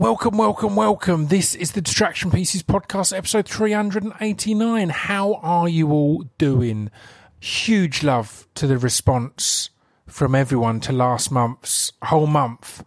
Welcome, 0.00 0.38
welcome, 0.38 0.76
welcome. 0.76 1.26
This 1.26 1.56
is 1.56 1.72
the 1.72 1.80
Distraction 1.80 2.30
Pieces 2.30 2.62
podcast, 2.62 3.12
episode 3.12 3.48
389. 3.48 4.90
How 4.90 5.34
are 5.42 5.68
you 5.68 5.90
all 5.90 6.22
doing? 6.38 6.92
Huge 7.40 8.04
love 8.04 8.46
to 8.54 8.68
the 8.68 8.78
response 8.78 9.70
from 10.06 10.36
everyone 10.36 10.78
to 10.82 10.92
last 10.92 11.32
month's 11.32 11.90
whole 12.04 12.28
month 12.28 12.84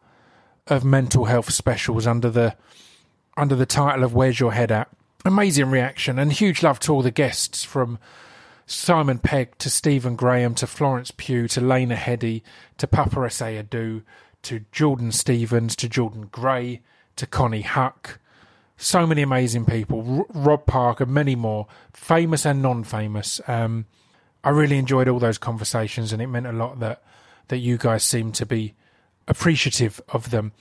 of 0.67 0.85
mental 0.85 1.25
health 1.25 1.51
specials 1.51 2.07
under 2.07 2.29
the 2.29 2.55
under 3.35 3.55
the 3.55 3.65
title 3.65 4.05
of 4.05 4.13
Where's 4.13 4.39
Your 4.39 4.53
Head 4.53 4.71
At? 4.71 4.87
Amazing 5.25 5.69
reaction 5.69 6.17
and 6.17 6.31
huge 6.31 6.63
love 6.63 6.79
to 6.79 6.93
all 6.93 7.01
the 7.01 7.11
guests 7.11 7.65
from 7.65 7.99
Simon 8.65 9.19
Pegg 9.19 9.57
to 9.57 9.69
Stephen 9.69 10.15
Graham 10.15 10.55
to 10.55 10.65
Florence 10.65 11.11
Pugh 11.11 11.49
to 11.49 11.59
Lena 11.59 11.95
Headey 11.95 12.41
to 12.77 12.87
Papa 12.87 13.17
Essiedu 13.17 14.03
to 14.43 14.61
Jordan 14.71 15.11
Stephens 15.11 15.75
to 15.75 15.89
Jordan 15.89 16.29
Gray 16.31 16.79
to 17.15 17.25
Connie 17.25 17.63
Huq. 17.63 18.17
So 18.77 19.05
many 19.05 19.21
amazing 19.21 19.65
people. 19.65 20.19
R- 20.19 20.41
Rob 20.41 20.65
Parker, 20.65 21.05
many 21.05 21.35
more, 21.35 21.67
famous 21.93 22.45
and 22.45 22.61
non-famous. 22.61 23.39
Um, 23.47 23.85
I 24.43 24.49
really 24.49 24.77
enjoyed 24.77 25.07
all 25.07 25.19
those 25.19 25.37
conversations, 25.37 26.11
and 26.11 26.21
it 26.21 26.27
meant 26.27 26.47
a 26.47 26.51
lot 26.51 26.79
that 26.79 27.03
that 27.49 27.57
you 27.57 27.77
guys 27.77 28.03
seem 28.03 28.31
to 28.31 28.45
be 28.45 28.73
appreciative 29.27 30.01
of 30.09 30.31
them. 30.31 30.53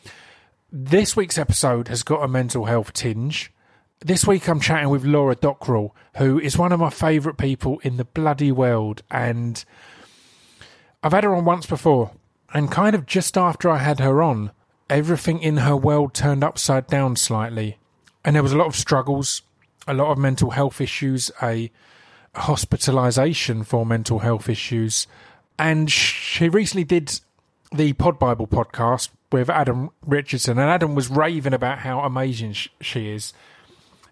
This 0.72 1.16
week's 1.16 1.38
episode 1.38 1.88
has 1.88 2.02
got 2.02 2.22
a 2.22 2.28
mental 2.28 2.66
health 2.66 2.92
tinge. 2.92 3.52
This 4.00 4.26
week 4.26 4.48
I'm 4.48 4.60
chatting 4.60 4.88
with 4.88 5.04
Laura 5.04 5.34
Dockrill, 5.34 5.94
who 6.16 6.38
is 6.38 6.58
one 6.58 6.72
of 6.72 6.80
my 6.80 6.90
favourite 6.90 7.38
people 7.38 7.78
in 7.80 7.96
the 7.96 8.04
bloody 8.04 8.50
world, 8.52 9.02
and 9.10 9.64
I've 11.02 11.12
had 11.12 11.24
her 11.24 11.34
on 11.34 11.44
once 11.44 11.66
before, 11.66 12.12
and 12.52 12.70
kind 12.70 12.94
of 12.94 13.06
just 13.06 13.38
after 13.38 13.70
I 13.70 13.78
had 13.78 14.00
her 14.00 14.22
on, 14.22 14.52
everything 14.90 15.40
in 15.40 15.58
her 15.58 15.76
world 15.76 16.12
turned 16.12 16.44
upside 16.44 16.86
down 16.88 17.16
slightly. 17.16 17.78
And 18.24 18.36
there 18.36 18.42
was 18.42 18.52
a 18.52 18.58
lot 18.58 18.66
of 18.66 18.76
struggles, 18.76 19.42
a 19.88 19.94
lot 19.94 20.10
of 20.10 20.18
mental 20.18 20.50
health 20.50 20.80
issues, 20.80 21.30
a 21.42 21.70
hospitalization 22.34 23.64
for 23.64 23.86
mental 23.86 24.18
health 24.18 24.48
issues. 24.48 25.06
And 25.58 25.90
she 25.90 26.48
recently 26.48 26.84
did 26.84 27.20
the 27.72 27.92
Pod 27.94 28.18
Bible 28.18 28.46
podcast 28.46 29.10
with 29.32 29.48
Adam 29.48 29.90
Richardson, 30.04 30.58
and 30.58 30.68
Adam 30.68 30.94
was 30.94 31.08
raving 31.08 31.54
about 31.54 31.78
how 31.78 32.00
amazing 32.00 32.54
she 32.80 33.08
is. 33.08 33.32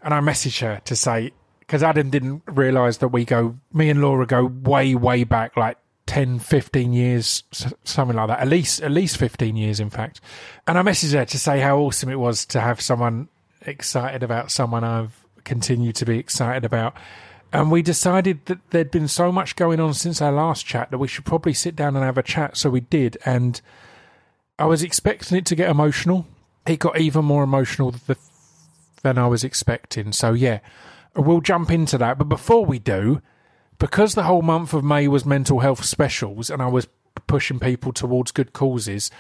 And 0.01 0.15
I 0.15 0.21
messaged 0.21 0.61
her 0.61 0.81
to 0.85 0.95
say, 0.95 1.33
because 1.59 1.83
Adam 1.83 2.09
didn't 2.09 2.43
realize 2.47 2.99
that 2.99 3.09
we 3.09 3.25
go, 3.25 3.59
me 3.73 3.91
and 3.91 4.01
Laura 4.01 4.27
go 4.27 4.47
way, 4.47 4.95
way 4.95 5.25
back, 5.25 5.57
like 5.57 5.77
10, 6.09 6.39
15 6.39 6.93
years, 6.95 7.45
something 7.85 8.17
like 8.17 8.29
that. 8.29 8.41
At 8.41 8.49
least, 8.49 8.81
at 8.81 8.91
least 8.91 9.19
15 9.19 9.57
years, 9.57 9.79
in 9.79 9.91
fact. 9.91 10.23
And 10.67 10.79
I 10.79 10.83
messaged 10.83 11.13
her 11.13 11.27
to 11.27 11.39
say 11.39 11.61
how 11.61 11.79
awesome 11.79 12.09
it 12.09 12.19
was 12.19 12.47
to 12.47 12.61
have 12.61 12.81
someone 12.81 13.29
excited 13.61 14.23
about 14.23 14.51
someone 14.51 14.85
I've 14.85 15.23
continued 15.45 15.97
to 15.97 16.07
be 16.07 16.19
excited 16.19 16.65
about. 16.65 16.95
And 17.53 17.71
we 17.71 17.83
decided 17.83 18.47
that 18.47 18.71
there'd 18.71 18.91
been 18.91 19.07
so 19.07 19.31
much 19.31 19.55
going 19.55 19.81
on 19.81 19.93
since 19.93 20.23
our 20.23 20.33
last 20.33 20.65
chat 20.65 20.91
that 20.91 20.99
we 20.99 21.09
should 21.09 21.27
probably 21.27 21.53
sit 21.53 21.77
down 21.77 21.95
and 21.95 22.03
have 22.03 22.17
a 22.17 22.23
chat. 22.23 22.57
So 22.57 22.71
we 22.71 22.81
did. 22.81 23.19
And 23.27 23.61
I 24.59 24.65
was 24.65 24.83
expecting 24.83 25.37
it 25.37 25.45
to 25.47 25.55
get 25.55 25.69
emotional. 25.69 26.27
It 26.67 26.79
got 26.79 26.99
even 26.99 27.27
more 27.27 27.43
emotional 27.43 27.95
than 29.03 29.19
I 29.19 29.27
was 29.27 29.45
expecting. 29.45 30.13
So 30.13 30.33
yeah, 30.33 30.61
we'll 31.15 31.43
jump 31.43 31.71
into 31.71 31.99
that. 31.99 32.17
But 32.17 32.31
before 32.31 32.65
we 32.65 32.79
do, 32.79 33.21
because 33.79 34.15
the 34.15 34.25
whole 34.25 34.43
month 34.43 34.75
of 34.75 34.85
May 34.85 35.09
was 35.09 35.25
mental 35.25 35.61
health 35.61 35.85
specials 35.85 36.51
and 36.51 36.61
I 36.63 36.67
was 36.67 36.89
pushing 37.27 37.61
people 37.61 37.93
towards 37.93 38.33
good 38.33 38.53
causes, 38.53 39.11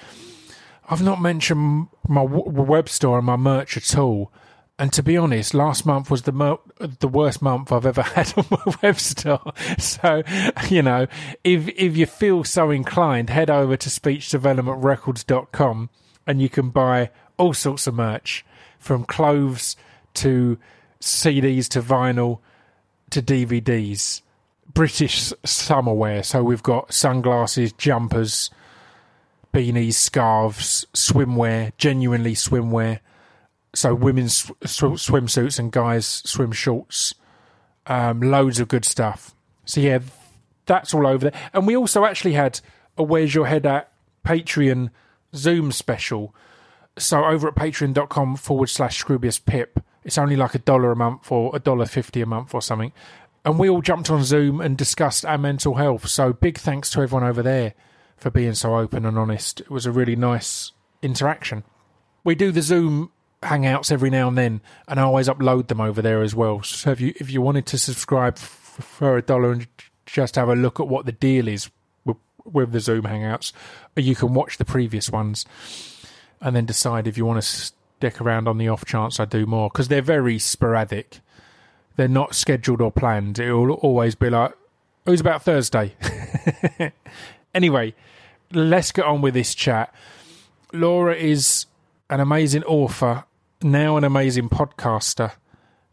I've 0.89 1.03
not 1.03 1.20
mentioned 1.20 1.89
my 2.06 2.23
web 2.23 2.89
store 2.89 3.19
and 3.19 3.27
my 3.27 3.34
merch 3.36 3.77
at 3.77 3.98
all. 3.98 4.33
And 4.81 4.92
to 4.92 5.03
be 5.03 5.17
honest, 5.17 5.55
last 5.55 5.84
month 5.84 6.09
was 6.11 6.23
the 6.23 6.59
the 7.01 7.09
worst 7.09 7.42
month 7.42 7.73
I've 7.73 7.84
ever 7.84 8.03
had 8.03 8.33
on 8.36 8.47
my 8.51 8.75
web 8.83 9.01
store. 9.01 9.53
So, 9.79 10.23
you 10.69 10.83
know, 10.83 11.08
if 11.42 11.67
if 11.69 11.96
you 11.96 12.07
feel 12.07 12.45
so 12.45 12.70
inclined, 12.70 13.30
head 13.30 13.51
over 13.51 13.77
to 13.77 13.89
speechdevelopmentrecords.com 13.89 15.90
and 16.27 16.42
you 16.42 16.48
can 16.48 16.70
buy 16.70 17.11
all 17.36 17.55
sorts 17.55 17.86
of 17.86 17.95
merch 17.95 18.45
from 18.79 19.05
clothes 19.05 19.77
to 20.14 20.58
CDs 21.01 21.69
to 21.69 21.83
vinyl 21.83 22.39
to 23.11 23.20
DVDs. 23.20 24.23
British 24.78 25.33
summer 25.44 25.92
wear. 25.92 26.22
So 26.22 26.44
we've 26.44 26.62
got 26.62 26.92
sunglasses, 26.94 27.72
jumpers, 27.72 28.48
beanies, 29.52 29.94
scarves, 29.94 30.86
swimwear, 30.94 31.72
genuinely 31.78 32.34
swimwear. 32.34 33.00
So 33.74 33.92
women's 33.92 34.34
sw- 34.36 34.55
swimsuits 35.02 35.58
and 35.58 35.72
guys' 35.72 36.06
swim 36.06 36.52
shorts. 36.52 37.16
Um, 37.89 38.20
loads 38.20 38.61
of 38.61 38.68
good 38.68 38.84
stuff. 38.84 39.34
So 39.64 39.80
yeah, 39.80 39.98
that's 40.66 40.95
all 40.95 41.08
over 41.08 41.30
there. 41.30 41.40
And 41.52 41.66
we 41.66 41.77
also 41.77 42.05
actually 42.05 42.34
had 42.34 42.60
a 42.96 43.02
Where's 43.02 43.34
Your 43.34 43.46
Head 43.46 43.66
At 43.66 43.90
Patreon 44.24 44.90
Zoom 45.34 45.72
special. 45.72 46.33
So 46.96 47.24
over 47.24 47.48
at 47.48 47.56
patreon.com 47.56 48.36
forward 48.36 48.68
slash 48.68 49.02
Scroobius 49.02 49.45
Pip, 49.45 49.80
it's 50.05 50.18
only 50.18 50.36
like 50.36 50.55
a 50.55 50.60
dollar 50.60 50.92
a 50.92 50.96
month 50.96 51.33
or 51.33 51.50
a 51.52 51.58
dollar 51.58 51.86
fifty 51.86 52.20
a 52.20 52.27
month 52.27 52.55
or 52.55 52.62
something 52.62 52.92
and 53.45 53.59
we 53.59 53.69
all 53.69 53.83
jumped 53.83 54.11
on 54.11 54.25
Zoom 54.25 54.61
and 54.61 54.77
discussed 54.77 55.25
our 55.25 55.39
mental 55.39 55.75
health. 55.75 56.09
So 56.09 56.33
big 56.33 56.59
thanks 56.59 56.91
to 56.91 57.01
everyone 57.01 57.29
over 57.29 57.43
there 57.43 57.75
for 58.17 58.31
being 58.31 58.55
so 58.55 58.77
open 58.77 59.07
and 59.07 59.19
honest. 59.19 59.61
It 59.61 59.71
was 59.71 59.87
a 59.87 59.93
really 59.93 60.17
nice 60.17 60.73
interaction. 61.03 61.65
We 62.25 62.35
do 62.35 62.53
the 62.53 62.63
Zoom 62.63 63.11
hangouts 63.43 63.93
every 63.93 64.11
now 64.11 64.29
and 64.29 64.37
then, 64.37 64.61
and 64.87 64.99
I 64.99 65.05
always 65.05 65.29
upload 65.29 65.69
them 65.69 65.81
over 65.81 66.03
there 66.03 66.23
as 66.23 66.35
well. 66.35 66.63
So 66.63 66.91
if 66.91 67.01
you 67.01 67.15
if 67.17 67.31
you 67.31 67.41
wanted 67.41 67.67
to 67.67 67.79
subscribe 67.79 68.37
for 68.39 69.17
a 69.17 69.23
dollar 69.23 69.53
and 69.53 69.67
just 70.07 70.37
have 70.37 70.49
a 70.49 70.57
look 70.57 70.81
at 70.81 70.89
what 70.89 71.07
the 71.07 71.13
deal 71.13 71.49
is 71.49 71.70
with, 72.05 72.17
with 72.45 72.73
the 72.73 72.81
Zoom 72.81 73.03
hangouts, 73.03 73.53
uh, 73.97 74.01
you 74.01 74.15
can 74.15 74.35
watch 74.35 74.59
the 74.59 74.65
previous 74.65 75.11
ones 75.11 75.47
and 76.41 76.55
then 76.55 76.67
decide 76.67 77.07
if 77.07 77.17
you 77.17 77.25
want 77.25 77.43
to 77.43 77.49
stick 77.49 78.20
around 78.20 78.49
on 78.49 78.59
the 78.59 78.69
off 78.69 78.85
chance 78.85 79.19
I 79.19 79.25
do 79.25 79.47
more 79.47 79.69
because 79.70 79.89
they're 79.89 80.03
very 80.03 80.39
sporadic 80.39 81.20
they're 81.98 82.07
not 82.07 82.33
scheduled 82.33 82.81
or 82.81 82.92
planned. 82.92 83.41
It 83.41 83.53
will 83.53 83.73
always 83.73 84.14
be 84.14 84.31
like, 84.31 84.53
it 85.05 85.11
was 85.11 85.20
about 85.20 85.42
Thursday. 85.42 85.97
anyway, 87.55 87.92
let's 88.53 88.92
get 88.92 89.05
on 89.05 89.20
with 89.20 89.35
this 89.35 89.53
chat. 89.53 89.92
Laura 90.73 91.13
is 91.13 91.67
an 92.08 92.20
amazing 92.20 92.63
author, 92.64 93.25
now 93.63 93.97
an 93.97 94.05
amazing 94.05 94.48
podcaster, 94.48 95.33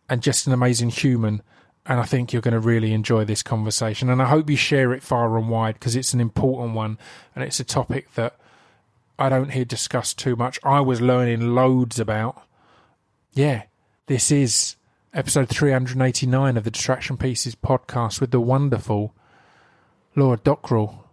and 0.07 0.21
just 0.21 0.45
an 0.45 0.53
amazing 0.53 0.89
human. 0.89 1.41
And 1.87 1.99
I 1.99 2.03
think 2.03 2.31
you're 2.31 2.41
going 2.41 2.53
to 2.53 2.59
really 2.59 2.93
enjoy 2.93 3.25
this 3.25 3.41
conversation. 3.41 4.07
And 4.11 4.21
I 4.21 4.25
hope 4.25 4.47
you 4.47 4.57
share 4.57 4.93
it 4.93 5.01
far 5.01 5.35
and 5.39 5.49
wide 5.49 5.73
because 5.73 5.95
it's 5.95 6.13
an 6.13 6.21
important 6.21 6.75
one 6.75 6.99
and 7.33 7.43
it's 7.43 7.59
a 7.59 7.63
topic 7.63 8.13
that 8.13 8.37
I 9.17 9.29
don't 9.29 9.53
hear 9.53 9.65
discussed 9.65 10.19
too 10.19 10.35
much. 10.35 10.59
I 10.63 10.81
was 10.81 11.01
learning 11.01 11.55
loads 11.55 11.99
about. 11.99 12.43
Yeah, 13.33 13.63
this 14.05 14.29
is 14.29 14.75
episode 15.15 15.47
389 15.47 16.57
of 16.57 16.65
the 16.65 16.71
Distraction 16.71 17.15
Pieces 17.15 17.55
podcast 17.55 18.19
with 18.19 18.31
the 18.31 18.39
wonderful 18.41 19.15
Laura 20.13 20.35
Dockrill. 20.35 21.05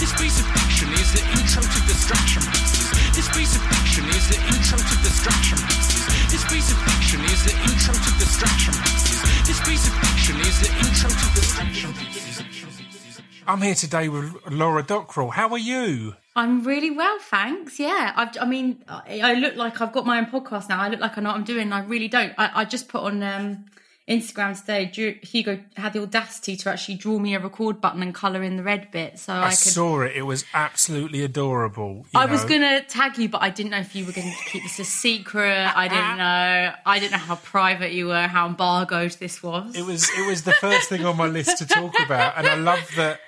This 0.00 0.16
piece 0.16 0.40
of 0.40 0.46
fiction 0.48 0.88
is 0.96 1.12
the 1.12 1.20
intro 1.36 1.60
to 1.60 1.80
Distraction 1.84 2.40
Pieces. 2.40 2.88
This 3.12 3.28
piece 3.36 3.54
of 3.54 3.62
fiction 3.68 4.04
is 4.08 4.28
the 4.32 4.40
intro 4.56 4.78
to 4.78 4.96
Distraction 5.04 5.58
Pieces. 5.60 6.08
This 6.32 6.44
piece 6.48 6.72
of 6.72 6.78
fiction 6.88 7.20
is 7.20 7.44
the 7.44 7.52
intro 7.68 7.92
to 7.92 8.10
Distraction 8.16 8.72
Pieces. 8.80 9.20
This 9.44 9.60
piece 9.60 9.86
of 9.86 9.94
fiction 10.00 10.36
is 10.40 10.56
the 10.58 10.72
intro 10.88 11.10
to 11.10 11.26
Distraction 11.36 11.92
Pieces. 11.92 13.20
I'm 13.46 13.60
here 13.60 13.74
today 13.74 14.08
with 14.08 14.34
Laura 14.50 14.82
Dockrill. 14.82 15.32
How 15.32 15.50
are 15.50 15.58
you? 15.58 16.14
I'm 16.36 16.64
really 16.64 16.90
well, 16.90 17.18
thanks. 17.20 17.78
Yeah, 17.78 18.12
I've, 18.16 18.36
I 18.40 18.44
mean, 18.44 18.82
I, 18.88 19.20
I, 19.22 19.34
look 19.34 19.54
like 19.54 19.80
I've 19.80 19.92
got 19.92 20.04
my 20.04 20.18
own 20.18 20.26
podcast 20.26 20.68
now. 20.68 20.80
I 20.80 20.88
look 20.88 21.00
like 21.00 21.16
I 21.16 21.20
know 21.20 21.28
what 21.28 21.36
I'm 21.36 21.44
doing. 21.44 21.72
I 21.72 21.84
really 21.84 22.08
don't. 22.08 22.32
I, 22.36 22.50
I 22.54 22.64
just 22.64 22.88
put 22.88 23.02
on 23.02 23.22
um, 23.22 23.66
Instagram 24.08 24.58
today. 24.58 25.18
Hugo 25.22 25.60
had 25.76 25.92
the 25.92 26.02
audacity 26.02 26.56
to 26.56 26.70
actually 26.70 26.96
draw 26.96 27.20
me 27.20 27.36
a 27.36 27.40
record 27.40 27.80
button 27.80 28.02
and 28.02 28.12
color 28.12 28.42
in 28.42 28.56
the 28.56 28.64
red 28.64 28.90
bit, 28.90 29.20
so 29.20 29.32
I, 29.32 29.44
I 29.44 29.48
could. 29.50 29.58
saw 29.58 30.00
it. 30.02 30.16
It 30.16 30.22
was 30.22 30.44
absolutely 30.52 31.22
adorable. 31.22 32.04
I 32.16 32.26
know. 32.26 32.32
was 32.32 32.44
gonna 32.44 32.82
tag 32.82 33.16
you, 33.16 33.28
but 33.28 33.40
I 33.40 33.50
didn't 33.50 33.70
know 33.70 33.78
if 33.78 33.94
you 33.94 34.04
were 34.04 34.12
going 34.12 34.30
to 34.30 34.44
keep 34.50 34.64
this 34.64 34.80
a 34.80 34.84
secret. 34.84 35.72
I 35.76 35.86
didn't 35.86 36.18
know. 36.18 36.74
I 36.84 36.98
didn't 36.98 37.12
know 37.12 37.18
how 37.18 37.36
private 37.36 37.92
you 37.92 38.08
were, 38.08 38.26
how 38.26 38.48
embargoed 38.48 39.12
this 39.12 39.40
was. 39.40 39.76
It 39.76 39.86
was. 39.86 40.10
It 40.18 40.26
was 40.26 40.42
the 40.42 40.52
first 40.54 40.88
thing 40.88 41.06
on 41.06 41.16
my 41.16 41.26
list 41.26 41.58
to 41.58 41.66
talk 41.66 41.94
about, 42.04 42.36
and 42.36 42.48
I 42.48 42.56
love 42.56 42.90
that 42.96 43.20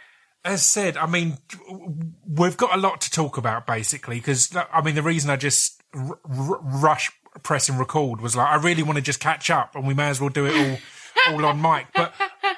as 0.46 0.64
said, 0.64 0.96
I 0.96 1.06
mean, 1.06 1.38
we've 2.26 2.56
got 2.56 2.75
a 2.75 2.81
lot 2.81 3.00
to 3.02 3.10
talk 3.10 3.37
about 3.37 3.66
basically 3.66 4.16
because 4.16 4.56
I 4.72 4.81
mean 4.81 4.94
the 4.94 5.02
reason 5.02 5.28
I 5.28 5.37
just 5.37 5.82
r- 5.93 6.19
r- 6.25 6.60
rush 6.62 7.10
press 7.43 7.69
and 7.69 7.78
record 7.78 8.20
was 8.20 8.37
like 8.37 8.48
I 8.48 8.56
really 8.56 8.82
want 8.82 8.96
to 8.96 9.02
just 9.02 9.20
catch 9.20 9.50
up 9.50 9.75
and 9.75 9.87
we 9.87 9.93
may 9.93 10.08
as 10.08 10.20
well 10.20 10.31
do 10.31 10.46
it 10.46 10.54
all 10.54 10.78
all 11.34 11.44
on 11.44 11.60
mic. 11.60 11.88
But 11.94 12.14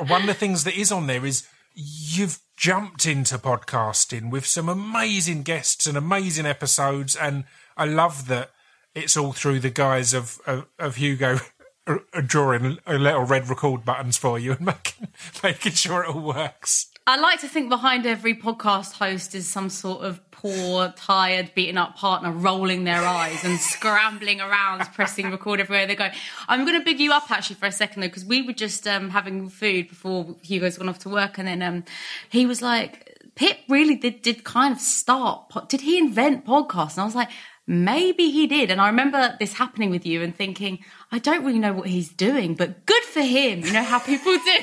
one 0.07 0.21
of 0.21 0.27
the 0.27 0.35
things 0.35 0.65
that 0.65 0.79
is 0.79 0.93
on 0.93 1.07
there 1.07 1.25
is 1.25 1.49
you've 1.75 2.41
jumped 2.57 3.07
into 3.07 3.39
podcasting 3.39 4.31
with 4.31 4.45
some 4.45 4.69
amazing 4.69 5.43
guests 5.43 5.87
and 5.87 5.97
amazing 5.97 6.45
episodes, 6.45 7.17
and 7.17 7.45
I 7.77 7.87
love 7.87 8.29
that 8.29 8.51
it's 8.95 9.17
all 9.17 9.33
through 9.33 9.61
the 9.61 9.71
guise 9.71 10.13
of 10.13 10.39
of, 10.47 10.67
of 10.79 10.97
Hugo 10.97 11.39
drawing 12.27 12.79
little 12.87 13.25
red 13.25 13.49
record 13.49 13.85
buttons 13.85 14.19
for 14.19 14.39
you 14.39 14.53
and 14.53 14.67
making 14.67 15.08
making 15.43 15.73
sure 15.73 16.03
it 16.03 16.09
all 16.09 16.21
works. 16.21 16.91
I 17.07 17.17
like 17.17 17.41
to 17.41 17.49
think 17.49 17.71
behind 17.71 18.05
every 18.05 18.35
podcast 18.35 18.93
host 18.93 19.35
is 19.35 19.49
some 19.49 19.71
sort 19.71 20.05
of 20.05 20.21
poor, 20.31 20.93
tired, 20.95 21.53
beaten 21.55 21.79
up 21.79 21.97
partner 21.97 22.31
rolling 22.31 22.85
their 22.85 23.01
eyes 23.01 23.43
and 23.45 23.59
scrambling 23.59 24.43
around, 24.43 24.81
pressing 24.93 25.31
record 25.31 25.59
everywhere 25.59 25.87
they 25.87 25.97
go. 25.97 26.09
I'm 26.49 26.67
going 26.67 26.79
to 26.79 26.85
big 26.85 27.01
you 27.01 27.13
up 27.13 27.31
actually 27.31 27.57
for 27.57 27.65
a 27.65 27.73
second 27.73 28.03
though, 28.03 28.09
because 28.09 28.27
we 28.27 28.43
were 28.43 28.53
just 28.53 28.87
um, 28.87 29.09
having 29.11 29.49
food 29.49 29.89
before 29.89 30.37
Hugo's 30.43 30.77
gone 30.77 30.91
off 30.91 30.99
to 31.01 31.09
work, 31.09 31.39
and 31.39 31.49
then 31.49 31.63
um, 31.63 31.85
he 32.29 32.45
was 32.45 32.61
like, 32.61 33.19
"Pip 33.35 33.57
really 33.71 33.97
did 33.97 34.23
did 34.23 34.45
kind 34.45 34.75
of 34.75 34.81
start. 34.81 35.51
Did 35.69 35.81
he 35.81 35.99
invent 35.99 36.45
podcasts?" 36.45 36.93
And 36.93 37.01
I 37.01 37.05
was 37.05 37.15
like. 37.15 37.31
Maybe 37.71 38.31
he 38.31 38.47
did. 38.47 38.71
And 38.71 38.81
I 38.81 38.87
remember 38.87 39.37
this 39.39 39.53
happening 39.53 39.91
with 39.91 40.07
you 40.07 40.23
and 40.23 40.35
thinking, 40.35 40.79
I 41.13 41.19
don't 41.19 41.45
really 41.45 41.59
know 41.59 41.75
what 41.75 41.87
he's 41.87 42.09
doing, 42.09 42.55
but 42.55 42.87
good 42.87 43.03
for 43.03 43.21
him. 43.21 43.61
You 43.63 43.75
know 43.75 43.83
how 43.83 43.99
people 43.99 44.39
do. 44.39 44.59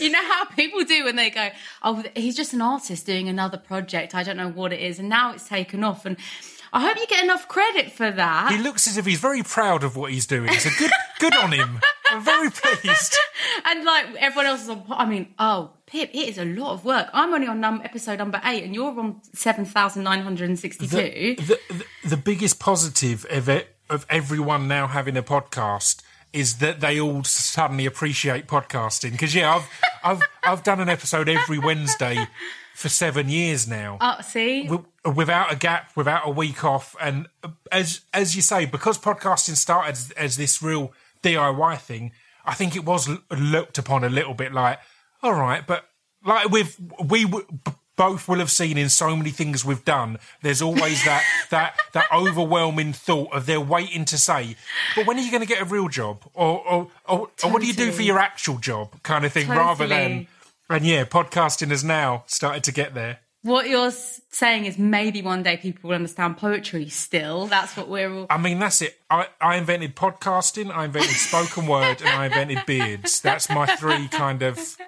you 0.04 0.10
know 0.10 0.24
how 0.24 0.46
people 0.46 0.82
do 0.82 1.04
when 1.04 1.14
they 1.14 1.30
go, 1.30 1.50
oh, 1.84 2.02
he's 2.16 2.34
just 2.34 2.54
an 2.54 2.60
artist 2.60 3.06
doing 3.06 3.28
another 3.28 3.56
project. 3.56 4.16
I 4.16 4.24
don't 4.24 4.36
know 4.36 4.50
what 4.50 4.72
it 4.72 4.80
is. 4.80 4.98
And 4.98 5.08
now 5.08 5.32
it's 5.32 5.48
taken 5.48 5.84
off. 5.84 6.04
And 6.04 6.16
I 6.72 6.80
hope 6.80 6.96
you 6.96 7.06
get 7.06 7.22
enough 7.22 7.46
credit 7.46 7.92
for 7.92 8.10
that. 8.10 8.50
He 8.50 8.58
looks 8.58 8.88
as 8.88 8.96
if 8.96 9.06
he's 9.06 9.20
very 9.20 9.44
proud 9.44 9.84
of 9.84 9.94
what 9.94 10.10
he's 10.10 10.26
doing. 10.26 10.52
So 10.54 10.70
good, 10.76 10.90
good 11.20 11.36
on 11.36 11.52
him. 11.52 11.78
I'm 12.10 12.24
very 12.24 12.50
pleased. 12.50 13.16
and 13.64 13.84
like 13.84 14.06
everyone 14.16 14.46
else 14.46 14.64
is 14.64 14.70
on, 14.70 14.82
I 14.90 15.04
mean, 15.06 15.32
oh, 15.38 15.70
Pip, 15.94 16.10
it 16.12 16.28
is 16.28 16.38
a 16.38 16.44
lot 16.44 16.72
of 16.72 16.84
work. 16.84 17.08
I'm 17.12 17.32
only 17.32 17.46
on 17.46 17.60
num- 17.60 17.80
episode 17.84 18.18
number 18.18 18.40
eight 18.44 18.64
and 18.64 18.74
you're 18.74 18.98
on 18.98 19.20
7,962. 19.32 20.86
The, 20.88 21.34
the, 21.36 21.58
the, 21.68 22.08
the 22.08 22.16
biggest 22.16 22.58
positive 22.58 23.24
of 23.30 23.48
it, 23.48 23.76
of 23.88 24.04
everyone 24.10 24.66
now 24.66 24.88
having 24.88 25.16
a 25.16 25.22
podcast 25.22 26.02
is 26.32 26.58
that 26.58 26.80
they 26.80 26.98
all 26.98 27.22
suddenly 27.22 27.86
appreciate 27.86 28.48
podcasting. 28.48 29.12
Because 29.12 29.36
yeah, 29.36 29.54
I've 29.54 29.70
I've 30.02 30.22
I've 30.42 30.62
done 30.64 30.80
an 30.80 30.88
episode 30.88 31.28
every 31.28 31.60
Wednesday 31.60 32.26
for 32.74 32.88
seven 32.88 33.28
years 33.28 33.68
now. 33.68 33.98
Oh, 34.00 34.20
see? 34.20 34.64
w- 34.64 34.86
without 35.14 35.52
a 35.52 35.56
gap, 35.56 35.92
without 35.94 36.26
a 36.26 36.30
week 36.30 36.64
off, 36.64 36.96
and 37.00 37.28
as 37.70 38.00
as 38.12 38.34
you 38.34 38.42
say, 38.42 38.66
because 38.66 38.98
podcasting 38.98 39.54
started 39.54 39.92
as, 39.92 40.10
as 40.16 40.36
this 40.36 40.60
real 40.60 40.92
DIY 41.22 41.78
thing, 41.78 42.10
I 42.44 42.54
think 42.54 42.74
it 42.74 42.84
was 42.84 43.08
looked 43.30 43.78
upon 43.78 44.02
a 44.02 44.08
little 44.08 44.34
bit 44.34 44.52
like, 44.52 44.80
all 45.24 45.34
right, 45.34 45.66
but 45.66 45.84
like 46.24 46.50
with 46.50 46.78
we 47.02 47.24
w- 47.24 47.46
both 47.96 48.28
will 48.28 48.38
have 48.38 48.50
seen 48.50 48.76
in 48.76 48.88
so 48.88 49.16
many 49.16 49.30
things 49.30 49.64
we've 49.64 49.84
done. 49.84 50.18
There's 50.42 50.60
always 50.60 51.04
that 51.04 51.24
that 51.50 51.78
that 51.92 52.06
overwhelming 52.12 52.92
thought 52.92 53.32
of 53.32 53.46
they're 53.46 53.60
waiting 53.60 54.04
to 54.06 54.18
say, 54.18 54.56
but 54.94 55.06
when 55.06 55.16
are 55.16 55.22
you 55.22 55.30
going 55.30 55.42
to 55.42 55.48
get 55.48 55.62
a 55.62 55.64
real 55.64 55.88
job, 55.88 56.22
or 56.34 56.60
or, 56.66 56.90
or, 57.08 57.30
or 57.42 57.50
what 57.50 57.62
do 57.62 57.66
you 57.66 57.72
do 57.72 57.90
for 57.90 58.02
your 58.02 58.18
actual 58.18 58.58
job, 58.58 59.02
kind 59.02 59.24
of 59.24 59.32
thing, 59.32 59.48
rather 59.48 59.86
than. 59.86 60.28
And 60.70 60.86
yeah, 60.86 61.04
podcasting 61.04 61.68
has 61.68 61.84
now 61.84 62.24
started 62.26 62.64
to 62.64 62.72
get 62.72 62.94
there. 62.94 63.18
What 63.42 63.68
you're 63.68 63.90
saying 63.90 64.64
is 64.64 64.78
maybe 64.78 65.20
one 65.20 65.42
day 65.42 65.58
people 65.58 65.88
will 65.88 65.96
understand 65.96 66.38
poetry 66.38 66.88
still. 66.88 67.46
That's 67.46 67.76
what 67.76 67.88
we're 67.88 68.10
all. 68.10 68.26
I 68.30 68.38
mean, 68.38 68.58
that's 68.58 68.80
it. 68.80 68.98
I, 69.10 69.26
I 69.38 69.56
invented 69.56 69.94
podcasting, 69.94 70.74
I 70.74 70.86
invented 70.86 71.10
spoken 71.16 71.66
word, 71.66 72.00
and 72.00 72.08
I 72.08 72.26
invented 72.26 72.64
beards. 72.64 73.20
That's 73.20 73.50
my 73.50 73.66
three 73.66 74.08
kind 74.08 74.42
of 74.42 74.78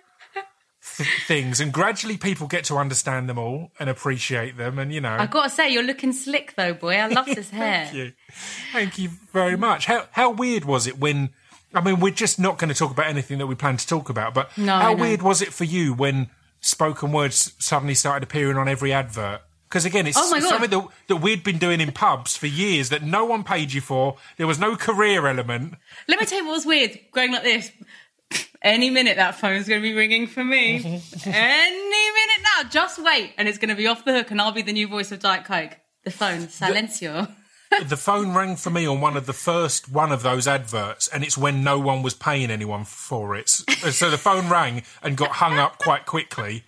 th- 0.96 1.08
things. 1.26 1.60
And 1.60 1.72
gradually 1.72 2.16
people 2.16 2.46
get 2.46 2.64
to 2.64 2.76
understand 2.76 3.28
them 3.28 3.38
all 3.38 3.70
and 3.78 3.88
appreciate 3.90 4.56
them. 4.56 4.78
And, 4.78 4.92
you 4.92 5.00
know, 5.00 5.16
I've 5.18 5.30
got 5.30 5.44
to 5.44 5.50
say, 5.50 5.70
you're 5.72 5.82
looking 5.82 6.12
slick 6.12 6.54
though, 6.56 6.74
boy. 6.74 6.94
I 6.96 7.06
love 7.08 7.26
this 7.34 7.50
hair. 7.50 7.84
thank 7.86 7.94
you. 7.96 8.12
Thank 8.72 8.98
you 8.98 9.10
very 9.32 9.56
much. 9.56 9.86
How, 9.86 10.06
how 10.12 10.30
weird 10.30 10.64
was 10.64 10.86
it 10.86 10.98
when, 10.98 11.30
I 11.74 11.80
mean, 11.80 12.00
we're 12.00 12.12
just 12.12 12.38
not 12.38 12.58
going 12.58 12.68
to 12.68 12.74
talk 12.74 12.90
about 12.90 13.06
anything 13.06 13.38
that 13.38 13.46
we 13.46 13.54
plan 13.54 13.76
to 13.76 13.86
talk 13.86 14.08
about, 14.08 14.34
but 14.34 14.56
No, 14.56 14.76
how 14.76 14.94
weird 14.94 15.22
was 15.22 15.42
it 15.42 15.52
for 15.52 15.64
you 15.64 15.94
when 15.94 16.30
spoken 16.60 17.12
words 17.12 17.52
suddenly 17.58 17.94
started 17.94 18.22
appearing 18.22 18.56
on 18.56 18.68
every 18.68 18.92
advert? 18.92 19.42
Because 19.68 19.84
again, 19.84 20.06
it's 20.06 20.16
Oh 20.16 20.38
something 20.38 20.70
that, 20.70 20.88
that 21.08 21.16
we'd 21.16 21.42
been 21.42 21.58
doing 21.58 21.80
in 21.80 21.90
pubs 21.90 22.36
for 22.36 22.46
years 22.46 22.88
that 22.90 23.02
no 23.02 23.24
one 23.24 23.42
paid 23.42 23.72
you 23.72 23.80
for. 23.80 24.16
There 24.36 24.46
was 24.46 24.60
no 24.60 24.76
career 24.76 25.26
element. 25.26 25.74
Let 26.06 26.20
me 26.20 26.26
tell 26.26 26.38
you 26.38 26.46
what 26.46 26.52
was 26.52 26.64
weird. 26.64 26.98
Going 27.12 27.32
like 27.32 27.42
this. 27.42 27.72
Any 28.62 28.90
minute 28.90 29.16
that 29.16 29.36
phone's 29.36 29.68
going 29.68 29.80
to 29.80 29.88
be 29.88 29.94
ringing 29.94 30.26
for 30.26 30.42
me. 30.42 30.76
Any 31.26 32.10
minute 32.10 32.42
now. 32.42 32.68
Just 32.68 33.02
wait. 33.02 33.32
And 33.38 33.48
it's 33.48 33.58
going 33.58 33.68
to 33.68 33.76
be 33.76 33.86
off 33.86 34.04
the 34.04 34.12
hook 34.12 34.30
and 34.30 34.40
I'll 34.40 34.52
be 34.52 34.62
the 34.62 34.72
new 34.72 34.88
voice 34.88 35.12
of 35.12 35.20
Diet 35.20 35.44
Coke. 35.44 35.78
The 36.04 36.10
phone. 36.10 36.46
Silencio. 36.46 37.30
the 37.88 37.96
phone 37.96 38.34
rang 38.34 38.56
for 38.56 38.70
me 38.70 38.86
on 38.86 39.00
one 39.00 39.16
of 39.16 39.26
the 39.26 39.32
first 39.32 39.90
one 39.90 40.12
of 40.12 40.22
those 40.22 40.46
adverts, 40.46 41.08
and 41.08 41.24
it's 41.24 41.36
when 41.36 41.64
no 41.64 41.78
one 41.78 42.02
was 42.02 42.14
paying 42.14 42.50
anyone 42.50 42.84
for 42.84 43.34
it. 43.34 43.48
So 43.48 44.10
the 44.10 44.18
phone 44.18 44.48
rang 44.48 44.82
and 45.02 45.16
got 45.16 45.32
hung 45.32 45.58
up 45.58 45.78
quite 45.78 46.06
quickly. 46.06 46.64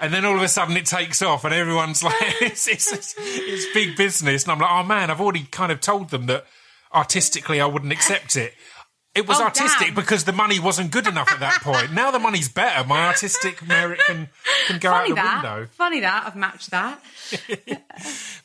And 0.00 0.12
then 0.12 0.24
all 0.24 0.36
of 0.36 0.42
a 0.42 0.48
sudden 0.48 0.76
it 0.76 0.86
takes 0.86 1.22
off, 1.22 1.44
and 1.44 1.54
everyone's 1.54 2.02
like, 2.02 2.14
it's, 2.40 2.68
it's, 2.68 2.92
it's, 2.92 3.14
it's 3.18 3.66
big 3.72 3.96
business. 3.96 4.44
And 4.44 4.52
I'm 4.52 4.58
like, 4.58 4.70
oh 4.70 4.82
man, 4.82 5.10
I've 5.10 5.20
already 5.20 5.44
kind 5.44 5.72
of 5.72 5.80
told 5.80 6.10
them 6.10 6.26
that 6.26 6.46
artistically 6.94 7.60
I 7.60 7.66
wouldn't 7.66 7.92
accept 7.92 8.36
it. 8.36 8.54
It 9.16 9.26
was 9.26 9.40
Oh, 9.40 9.44
artistic 9.44 9.88
damn. 9.88 9.94
because 9.94 10.24
the 10.24 10.32
money 10.32 10.58
wasn't 10.60 10.90
good 10.90 11.06
enough 11.06 11.30
at 11.32 11.40
that 11.40 11.60
point. 11.62 11.92
Now 11.92 12.10
the 12.10 12.18
money's 12.18 12.48
better. 12.48 12.86
My 12.86 13.06
artistic 13.06 13.66
merit 13.66 14.00
can, 14.06 14.28
can 14.66 14.78
go 14.78 14.90
Funny 14.90 15.04
out 15.04 15.08
the 15.08 15.14
that. 15.14 15.42
window. 15.42 15.66
Funny 15.72 16.00
that. 16.00 16.24
I've 16.26 16.36
matched 16.36 16.70
that. 16.70 17.02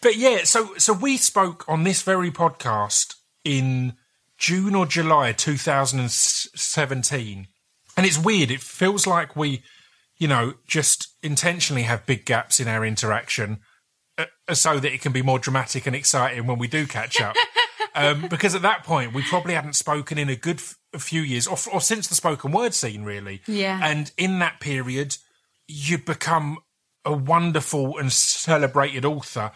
But 0.01 0.15
yeah, 0.15 0.44
so 0.45 0.73
so 0.77 0.94
we 0.94 1.18
spoke 1.18 1.63
on 1.68 1.83
this 1.83 2.01
very 2.01 2.31
podcast 2.31 3.13
in 3.44 3.94
June 4.39 4.73
or 4.73 4.88
July 4.88 5.31
2017. 5.33 7.47
And 7.97 8.06
it's 8.06 8.17
weird. 8.17 8.50
It 8.50 8.62
feels 8.62 9.06
like 9.06 9.35
we, 9.35 9.62
you 10.17 10.27
know, 10.27 10.53
just 10.65 11.09
intentionally 11.21 11.83
have 11.83 12.06
big 12.07 12.25
gaps 12.25 12.59
in 12.59 12.67
our 12.67 12.83
interaction 12.85 13.59
uh, 14.17 14.25
so 14.53 14.79
that 14.79 14.91
it 14.94 15.01
can 15.01 15.12
be 15.12 15.21
more 15.21 15.38
dramatic 15.39 15.85
and 15.85 15.95
exciting 15.95 16.47
when 16.47 16.57
we 16.57 16.67
do 16.67 16.88
catch 16.88 17.21
up. 17.21 17.35
um, 17.95 18.27
because 18.29 18.55
at 18.55 18.61
that 18.61 18.83
point, 18.83 19.13
we 19.13 19.21
probably 19.23 19.53
hadn't 19.53 19.73
spoken 19.75 20.17
in 20.17 20.29
a 20.29 20.35
good 20.35 20.57
f- 20.57 20.75
a 20.93 20.99
few 20.99 21.21
years, 21.21 21.47
or, 21.47 21.57
or 21.71 21.81
since 21.81 22.07
the 22.07 22.15
spoken 22.15 22.51
word 22.51 22.73
scene, 22.73 23.03
really. 23.03 23.41
Yeah. 23.47 23.79
And 23.83 24.11
in 24.17 24.39
that 24.39 24.59
period, 24.59 25.17
you'd 25.67 26.05
become 26.05 26.57
a 27.05 27.13
wonderful 27.13 27.97
and 27.97 28.11
celebrated 28.11 29.05
author. 29.05 29.51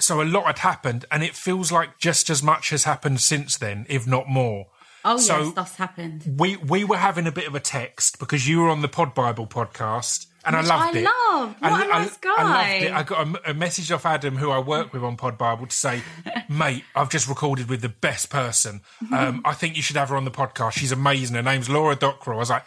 So 0.00 0.20
a 0.22 0.24
lot 0.24 0.46
had 0.46 0.58
happened, 0.60 1.04
and 1.10 1.22
it 1.22 1.34
feels 1.34 1.72
like 1.72 1.98
just 1.98 2.30
as 2.30 2.42
much 2.42 2.70
has 2.70 2.84
happened 2.84 3.20
since 3.20 3.56
then, 3.58 3.84
if 3.88 4.06
not 4.06 4.28
more. 4.28 4.66
Oh, 5.04 5.16
So- 5.16 5.44
yes, 5.44 5.54
that's 5.54 5.76
happened. 5.76 6.34
We 6.38 6.56
we 6.56 6.84
were 6.84 6.96
having 6.98 7.26
a 7.26 7.32
bit 7.32 7.46
of 7.46 7.54
a 7.54 7.60
text 7.60 8.18
because 8.18 8.48
you 8.48 8.60
were 8.60 8.68
on 8.68 8.82
the 8.82 8.88
Pod 8.88 9.14
Bible 9.14 9.46
podcast, 9.46 10.26
and 10.48 10.56
Which 10.56 10.66
I 10.70 10.76
loved 10.76 10.96
I 10.96 10.98
it. 10.98 11.04
loved. 11.04 11.60
What 11.60 11.70
a 11.70 11.74
I- 11.74 11.78
nice 11.86 11.90
I 11.90 11.98
loved 12.00 12.20
guy. 12.22 12.68
it. 12.70 12.92
I 12.92 13.02
got 13.04 13.26
a, 13.28 13.50
a 13.50 13.54
message 13.54 13.92
off 13.92 14.04
Adam, 14.06 14.36
who 14.36 14.50
I 14.50 14.58
work 14.58 14.92
with 14.92 15.04
on 15.04 15.16
Pod 15.16 15.38
Bible, 15.38 15.66
to 15.66 15.76
say, 15.76 16.02
"Mate, 16.48 16.84
I've 16.96 17.10
just 17.10 17.28
recorded 17.28 17.68
with 17.68 17.80
the 17.82 17.88
best 17.88 18.30
person. 18.30 18.80
Um, 19.12 19.42
I 19.44 19.52
think 19.54 19.76
you 19.76 19.82
should 19.82 19.96
have 19.96 20.08
her 20.08 20.16
on 20.16 20.24
the 20.24 20.30
podcast. 20.30 20.72
She's 20.72 20.92
amazing. 20.92 21.36
Her 21.36 21.42
name's 21.42 21.68
Laura 21.68 21.94
Dockrill." 21.96 22.36
I 22.36 22.40
was 22.40 22.50
like, 22.50 22.64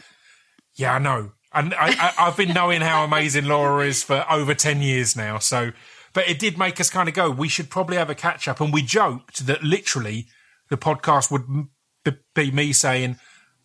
"Yeah, 0.76 0.94
I 0.96 1.00
know." 1.00 1.32
And 1.54 1.74
I, 1.74 1.88
I, 1.90 2.14
I've 2.28 2.38
been 2.38 2.54
knowing 2.54 2.80
how 2.80 3.04
amazing 3.04 3.44
Laura 3.46 3.86
is 3.86 4.04
for 4.04 4.26
over 4.30 4.54
ten 4.54 4.82
years 4.82 5.18
now. 5.18 5.38
So, 5.40 5.72
but 6.14 6.30
it 6.30 6.40
did 6.40 6.58
make 6.58 6.80
us 6.80 6.90
kind 6.90 7.10
of 7.10 7.16
go. 7.16 7.30
We 7.30 7.50
should 7.50 7.70
probably 7.70 7.98
have 7.98 8.10
a 8.10 8.16
catch 8.16 8.48
up, 8.48 8.62
and 8.62 8.72
we 8.72 8.82
joked 8.82 9.46
that 9.48 9.62
literally 9.64 10.28
the 10.70 10.78
podcast 10.78 11.30
would 11.32 11.68
be 12.36 12.52
me 12.52 12.72
saying. 12.74 13.18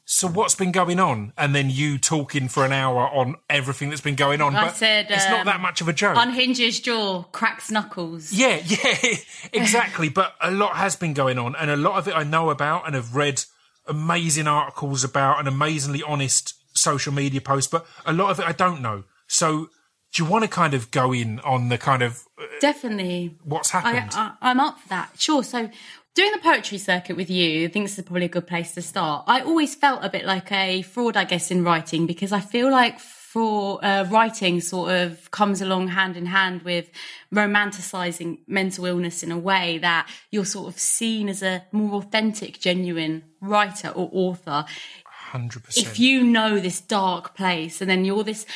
So 0.09 0.29
what's 0.29 0.55
been 0.55 0.71
going 0.71 1.01
on? 1.01 1.33
And 1.37 1.53
then 1.53 1.69
you 1.69 1.99
talking 1.99 2.47
for 2.47 2.65
an 2.65 2.71
hour 2.71 3.09
on 3.09 3.35
everything 3.51 3.91
that's 3.91 4.01
been 4.01 4.15
going 4.15 4.41
on. 4.41 4.55
I 4.55 4.67
but 4.67 4.77
said, 4.77 5.07
it's 5.11 5.29
not 5.29 5.41
um, 5.41 5.47
that 5.47 5.61
much 5.61 5.81
of 5.81 5.89
a 5.89 5.93
joke. 5.93 6.17
Unhinges 6.17 6.81
jaw, 6.81 7.25
cracks 7.25 7.73
knuckles. 7.73 8.33
Yeah, 8.33 8.63
yeah, 8.65 9.17
exactly. 9.53 10.09
but 10.09 10.37
a 10.41 10.53
lot 10.53 10.77
has 10.77 10.95
been 10.95 11.13
going 11.13 11.41
on, 11.41 11.57
and 11.57 11.73
a 11.73 11.77
lot 11.77 11.99
of 11.99 12.07
it 12.07 12.15
I 12.15 12.23
know 12.23 12.51
about 12.51 12.87
and 12.87 12.95
have 12.95 13.17
read 13.17 13.43
amazing 13.89 14.47
articles 14.47 15.03
about 15.03 15.41
and 15.41 15.49
amazingly 15.49 16.05
honest 16.05 16.55
social 16.73 17.13
media 17.13 17.41
posts, 17.41 17.71
but 17.71 17.85
a 18.05 18.13
lot 18.13 18.31
of 18.31 18.39
it 18.39 18.47
I 18.47 18.53
don't 18.53 18.81
know. 18.81 19.03
So, 19.27 19.71
do 20.13 20.23
you 20.23 20.31
want 20.31 20.45
to 20.45 20.49
kind 20.49 20.73
of 20.73 20.93
go 20.93 21.13
in 21.13 21.41
on 21.41 21.69
the 21.69 21.79
kind 21.79 22.03
of 22.03 22.23
uh, 22.41 22.45
Definitely. 22.61 23.37
what's 23.43 23.71
happened? 23.71 24.13
I, 24.15 24.35
I'm 24.41 24.61
up 24.61 24.79
for 24.79 24.89
that. 24.91 25.15
Sure. 25.19 25.43
So, 25.43 25.69
doing 26.17 26.33
the 26.33 26.39
poetry 26.39 26.79
circuit 26.79 27.15
with 27.15 27.31
you, 27.31 27.67
I 27.67 27.69
think 27.69 27.85
this 27.85 27.99
is 27.99 28.05
probably 28.05 28.25
a 28.25 28.29
good 28.29 28.47
place 28.47 28.73
to 28.75 28.83
start. 28.83 29.25
I 29.29 29.43
always 29.43 29.75
felt 29.75 30.03
a 30.03 30.09
bit 30.09 30.25
like 30.25 30.51
a 30.51 30.83
fraud, 30.83 31.17
I 31.17 31.25
guess, 31.25 31.51
in 31.51 31.63
writing 31.63 32.07
because 32.07 32.33
I 32.33 32.41
feel 32.41 32.71
like 32.71 32.99
for 32.99 33.85
uh, 33.85 34.05
writing 34.05 34.63
sort 34.63 34.91
of 34.93 35.31
comes 35.31 35.61
along 35.61 35.89
hand 35.89 36.17
in 36.17 36.25
hand 36.25 36.63
with 36.63 36.91
romanticizing 37.35 38.39
mental 38.49 38.87
illness 38.87 39.23
in 39.23 39.31
a 39.31 39.39
way 39.39 39.77
that 39.79 40.09
you're 40.31 40.47
sort 40.47 40.69
of 40.73 40.81
seen 40.81 41.29
as 41.29 41.43
a 41.43 41.63
more 41.71 41.99
authentic, 41.99 42.59
genuine 42.59 43.23
writer 43.43 43.89
or 43.89 44.09
author. 44.11 44.65
hundred 45.05 45.65
percent. 45.65 45.87
if 45.87 46.01
you 46.01 46.25
know 46.25 46.59
this 46.59 46.81
dark 46.81 47.37
place 47.37 47.83
and 47.83 47.91
then 47.91 48.07
you're 48.07 48.25
this 48.25 48.47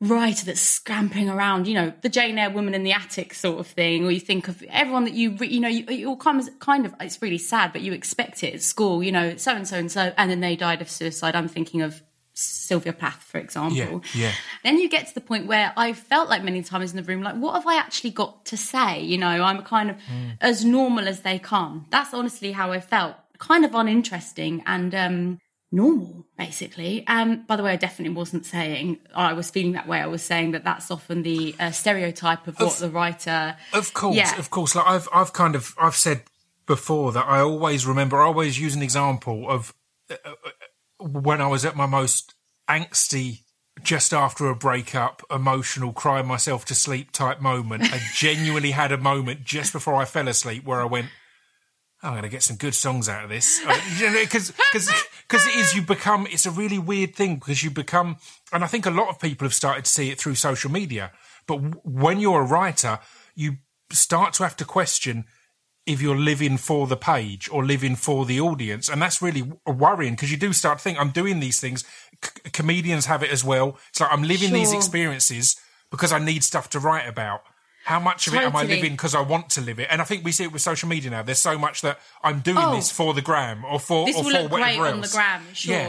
writer 0.00 0.44
that's 0.44 0.60
scampering 0.60 1.28
around, 1.28 1.66
you 1.66 1.74
know, 1.74 1.92
the 2.02 2.08
Jane 2.08 2.38
Eyre 2.38 2.50
woman 2.50 2.74
in 2.74 2.84
the 2.84 2.92
attic 2.92 3.34
sort 3.34 3.58
of 3.58 3.66
thing, 3.66 4.04
or 4.04 4.10
you 4.10 4.20
think 4.20 4.46
of 4.46 4.62
everyone 4.70 5.04
that 5.04 5.14
you, 5.14 5.32
you 5.40 5.58
know, 5.58 5.68
you, 5.68 5.84
you 5.86 6.08
all 6.08 6.16
kind 6.16 6.40
of, 6.40 6.58
kind 6.60 6.86
of, 6.86 6.94
it's 7.00 7.20
really 7.20 7.38
sad, 7.38 7.72
but 7.72 7.82
you 7.82 7.92
expect 7.92 8.44
it 8.44 8.54
at 8.54 8.62
school, 8.62 9.02
you 9.02 9.10
know, 9.10 9.36
so 9.36 9.54
and 9.54 9.66
so 9.66 9.76
and 9.76 9.90
so, 9.90 10.12
and 10.16 10.30
then 10.30 10.40
they 10.40 10.54
died 10.54 10.80
of 10.80 10.88
suicide. 10.88 11.34
I'm 11.34 11.48
thinking 11.48 11.82
of 11.82 12.02
Sylvia 12.34 12.92
Plath, 12.92 13.24
for 13.24 13.38
example. 13.38 14.04
Yeah, 14.14 14.26
yeah. 14.26 14.32
Then 14.62 14.78
you 14.78 14.88
get 14.88 15.08
to 15.08 15.14
the 15.14 15.20
point 15.20 15.48
where 15.48 15.72
I 15.76 15.92
felt 15.92 16.28
like 16.28 16.44
many 16.44 16.62
times 16.62 16.92
in 16.92 16.96
the 16.96 17.02
room, 17.02 17.22
like, 17.22 17.34
what 17.34 17.54
have 17.54 17.66
I 17.66 17.76
actually 17.76 18.10
got 18.10 18.44
to 18.46 18.56
say? 18.56 19.02
You 19.02 19.18
know, 19.18 19.26
I'm 19.26 19.62
kind 19.64 19.90
of 19.90 19.96
as 20.40 20.64
normal 20.64 21.08
as 21.08 21.22
they 21.22 21.40
come. 21.40 21.86
That's 21.90 22.14
honestly 22.14 22.52
how 22.52 22.70
I 22.70 22.78
felt. 22.78 23.16
Kind 23.38 23.64
of 23.64 23.74
uninteresting 23.74 24.62
and 24.66 24.94
um 24.94 25.38
normal, 25.70 26.26
basically. 26.38 27.06
Um, 27.06 27.44
by 27.46 27.56
the 27.56 27.62
way, 27.62 27.72
I 27.72 27.76
definitely 27.76 28.14
wasn't 28.14 28.46
saying 28.46 28.98
I 29.14 29.32
was 29.34 29.50
feeling 29.50 29.72
that 29.72 29.86
way. 29.86 30.00
I 30.00 30.06
was 30.06 30.22
saying 30.22 30.52
that 30.52 30.64
that's 30.64 30.90
often 30.90 31.22
the 31.22 31.54
uh, 31.60 31.70
stereotype 31.70 32.46
of 32.46 32.58
what 32.58 32.74
the 32.76 32.90
writer. 32.90 33.56
Of 33.72 33.92
course, 33.94 34.16
Yeah. 34.16 34.38
of 34.38 34.50
course. 34.50 34.74
Like 34.74 34.86
I've, 34.86 35.08
I've 35.12 35.32
kind 35.32 35.54
of, 35.54 35.74
I've 35.78 35.96
said 35.96 36.22
before 36.66 37.12
that 37.12 37.26
I 37.26 37.40
always 37.40 37.86
remember. 37.86 38.20
I 38.20 38.26
always 38.26 38.58
use 38.58 38.74
an 38.74 38.82
example 38.82 39.48
of 39.48 39.74
uh, 40.10 40.16
uh, 40.24 40.50
when 41.00 41.40
I 41.40 41.46
was 41.46 41.64
at 41.64 41.76
my 41.76 41.86
most 41.86 42.34
angsty, 42.68 43.40
just 43.82 44.12
after 44.12 44.48
a 44.48 44.54
breakup, 44.56 45.22
emotional, 45.30 45.92
cry 45.92 46.20
myself 46.22 46.64
to 46.66 46.74
sleep 46.74 47.12
type 47.12 47.40
moment. 47.40 47.84
I 47.92 48.00
genuinely 48.14 48.72
had 48.72 48.90
a 48.90 48.98
moment 48.98 49.44
just 49.44 49.72
before 49.72 49.94
I 49.94 50.04
fell 50.04 50.28
asleep 50.28 50.64
where 50.64 50.80
I 50.80 50.84
went. 50.84 51.08
"Oh, 52.02 52.08
I'm 52.08 52.12
going 52.12 52.22
to 52.22 52.28
get 52.28 52.42
some 52.42 52.56
good 52.56 52.74
songs 52.74 53.08
out 53.08 53.24
of 53.24 53.30
this. 53.30 53.60
Because 54.20 54.52
because 55.28 55.46
it 55.46 55.54
is 55.56 55.74
you 55.74 55.82
become 55.82 56.26
it's 56.30 56.46
a 56.46 56.50
really 56.50 56.78
weird 56.78 57.14
thing 57.14 57.34
because 57.36 57.62
you 57.62 57.70
become 57.70 58.16
and 58.52 58.64
I 58.64 58.66
think 58.66 58.86
a 58.86 58.90
lot 58.90 59.08
of 59.08 59.20
people 59.20 59.44
have 59.44 59.54
started 59.54 59.84
to 59.84 59.90
see 59.90 60.10
it 60.10 60.18
through 60.18 60.36
social 60.36 60.70
media 60.70 61.12
but 61.46 61.56
w- 61.56 61.80
when 61.84 62.18
you're 62.20 62.40
a 62.40 62.46
writer 62.46 62.98
you 63.34 63.58
start 63.92 64.32
to 64.34 64.42
have 64.42 64.56
to 64.56 64.64
question 64.64 65.24
if 65.86 66.00
you're 66.00 66.16
living 66.16 66.56
for 66.56 66.86
the 66.86 66.96
page 66.96 67.48
or 67.50 67.64
living 67.64 67.96
for 67.96 68.24
the 68.24 68.40
audience 68.40 68.88
and 68.88 69.02
that's 69.02 69.20
really 69.20 69.52
worrying 69.66 70.14
because 70.14 70.30
you 70.30 70.36
do 70.38 70.52
start 70.52 70.78
to 70.78 70.84
think 70.84 70.98
I'm 70.98 71.10
doing 71.10 71.40
these 71.40 71.60
things. 71.60 71.84
C- 72.24 72.50
comedians 72.52 73.06
have 73.06 73.22
it 73.22 73.30
as 73.30 73.44
well. 73.44 73.78
It's 73.90 74.00
like 74.00 74.12
I'm 74.12 74.22
living 74.22 74.52
these 74.52 74.72
experiences 74.72 75.56
because 75.90 76.12
I 76.12 76.18
need 76.18 76.42
stuff 76.44 76.70
to 76.70 76.78
write 76.78 77.08
about 77.08 77.40
how 77.88 77.98
much 78.00 78.26
of 78.28 78.34
it 78.34 78.42
am 78.42 78.54
I 78.54 78.64
living 78.64 78.92
because 78.92 79.14
I 79.14 79.20
want 79.22 79.48
to 79.50 79.60
live 79.60 79.78
it? 79.78 79.88
And 79.90 80.00
I 80.02 80.04
think 80.04 80.24
we 80.24 80.32
see 80.32 80.44
it 80.44 80.52
with 80.52 80.62
social 80.62 80.88
media 80.88 81.10
now. 81.10 81.22
There's 81.22 81.38
so 81.50 81.56
much 81.58 81.80
that 81.82 81.98
I'm 82.22 82.40
doing 82.40 82.58
Oh. 82.60 82.74
this 82.76 82.90
for 82.90 83.14
the 83.14 83.22
gram 83.22 83.64
or 83.64 83.80
for 83.80 84.04
This 84.06 84.16
or 84.16 84.24
will 84.24 84.30
for 84.30 84.42
look 84.42 84.52
whatever 84.52 84.78
great 84.80 84.88
else. 84.90 84.94
on 84.94 85.00
the 85.00 85.08
gram, 85.08 85.42
sure. 85.54 85.74
Yeah. 85.74 85.86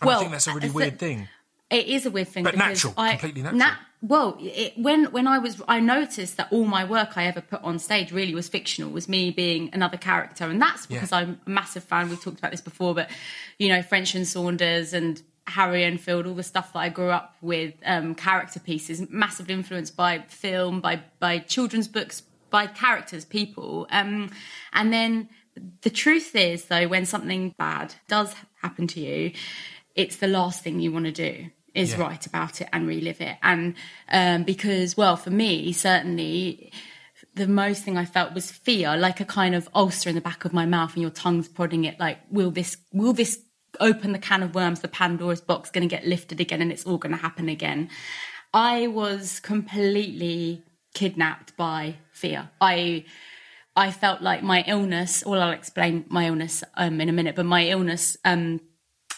And 0.00 0.06
well, 0.08 0.16
I 0.16 0.20
think 0.20 0.30
that's 0.32 0.46
a 0.46 0.54
really 0.54 0.68
the- 0.68 0.74
weird 0.74 0.98
thing. 0.98 1.28
It 1.70 1.86
is 1.86 2.06
a 2.06 2.10
weird 2.10 2.28
thing, 2.28 2.44
But 2.44 2.56
natural, 2.56 2.94
I, 2.96 3.10
completely 3.16 3.42
natural. 3.42 3.72
well, 4.00 4.38
it, 4.40 4.72
when 4.78 5.04
when 5.16 5.26
I 5.26 5.38
was, 5.38 5.60
I 5.68 5.80
noticed 5.80 6.38
that 6.38 6.48
all 6.50 6.64
my 6.64 6.84
work 6.84 7.18
I 7.18 7.24
ever 7.26 7.42
put 7.42 7.62
on 7.62 7.78
stage 7.78 8.10
really 8.10 8.34
was 8.34 8.48
fictional. 8.48 8.90
Was 8.90 9.06
me 9.06 9.30
being 9.30 9.68
another 9.74 9.98
character, 9.98 10.44
and 10.48 10.62
that's 10.62 10.86
because 10.86 11.10
Yeah. 11.12 11.18
I'm 11.18 11.40
a 11.46 11.50
massive 11.50 11.84
fan. 11.84 12.08
We've 12.08 12.22
talked 12.22 12.38
about 12.38 12.52
this 12.52 12.62
before, 12.62 12.94
but 12.94 13.10
you 13.58 13.68
know, 13.68 13.82
French 13.82 14.14
and 14.14 14.26
Saunders 14.26 14.94
and 14.94 15.20
Harry 15.50 15.84
Enfield, 15.84 16.26
all 16.26 16.34
the 16.34 16.42
stuff 16.42 16.72
that 16.72 16.78
I 16.80 16.88
grew 16.88 17.10
up 17.10 17.36
with, 17.40 17.74
um, 17.84 18.14
character 18.14 18.60
pieces, 18.60 19.08
massively 19.10 19.54
influenced 19.54 19.96
by 19.96 20.20
film, 20.28 20.80
by 20.80 21.02
by 21.20 21.38
children's 21.38 21.88
books, 21.88 22.22
by 22.50 22.66
characters, 22.66 23.24
people, 23.24 23.86
um, 23.90 24.30
and 24.72 24.92
then 24.92 25.28
the 25.82 25.90
truth 25.90 26.36
is 26.36 26.66
though, 26.66 26.86
when 26.86 27.04
something 27.04 27.54
bad 27.58 27.94
does 28.08 28.34
happen 28.62 28.86
to 28.88 29.00
you, 29.00 29.32
it's 29.96 30.16
the 30.16 30.28
last 30.28 30.62
thing 30.62 30.78
you 30.80 30.92
want 30.92 31.06
to 31.06 31.12
do 31.12 31.50
is 31.74 31.92
Yeah. 31.92 32.00
write 32.00 32.26
about 32.26 32.60
it 32.60 32.68
and 32.72 32.86
relive 32.86 33.20
it. 33.20 33.36
And 33.42 33.74
um, 34.10 34.44
because, 34.44 34.96
well, 34.96 35.16
for 35.16 35.30
me, 35.30 35.72
certainly, 35.72 36.72
the 37.34 37.46
most 37.48 37.82
thing 37.84 37.96
I 37.98 38.04
felt 38.04 38.34
was 38.34 38.50
fear, 38.50 38.96
like 38.96 39.20
a 39.20 39.24
kind 39.24 39.54
of 39.54 39.68
ulcer 39.74 40.08
in 40.08 40.14
the 40.14 40.20
back 40.20 40.44
of 40.44 40.52
my 40.52 40.66
mouth, 40.66 40.94
and 40.94 41.02
your 41.02 41.10
tongue's 41.10 41.48
prodding 41.48 41.84
it. 41.84 41.98
Like, 42.00 42.18
will 42.30 42.50
this? 42.50 42.76
Will 42.92 43.12
this? 43.12 43.40
Open 43.80 44.12
the 44.12 44.18
can 44.18 44.42
of 44.42 44.54
worms, 44.54 44.80
the 44.80 44.88
Pandora's 44.88 45.40
box 45.40 45.70
going 45.70 45.88
to 45.88 45.94
get 45.94 46.06
lifted 46.06 46.40
again, 46.40 46.62
and 46.62 46.72
it's 46.72 46.84
all 46.84 46.98
going 46.98 47.14
to 47.14 47.22
happen 47.22 47.48
again. 47.48 47.90
I 48.52 48.86
was 48.86 49.40
completely 49.40 50.62
kidnapped 50.94 51.56
by 51.56 51.96
fear. 52.12 52.50
I 52.60 53.04
I 53.76 53.92
felt 53.92 54.22
like 54.22 54.42
my 54.42 54.64
illness, 54.66 55.22
well, 55.24 55.40
I'll 55.40 55.52
explain 55.52 56.04
my 56.08 56.26
illness 56.26 56.64
um, 56.74 57.00
in 57.00 57.08
a 57.08 57.12
minute, 57.12 57.36
but 57.36 57.46
my 57.46 57.68
illness 57.68 58.16
um, 58.24 58.60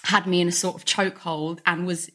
had 0.04 0.26
me 0.26 0.42
in 0.42 0.48
a 0.48 0.52
sort 0.52 0.76
of 0.76 0.84
chokehold 0.84 1.60
and 1.64 1.86
was 1.86 2.10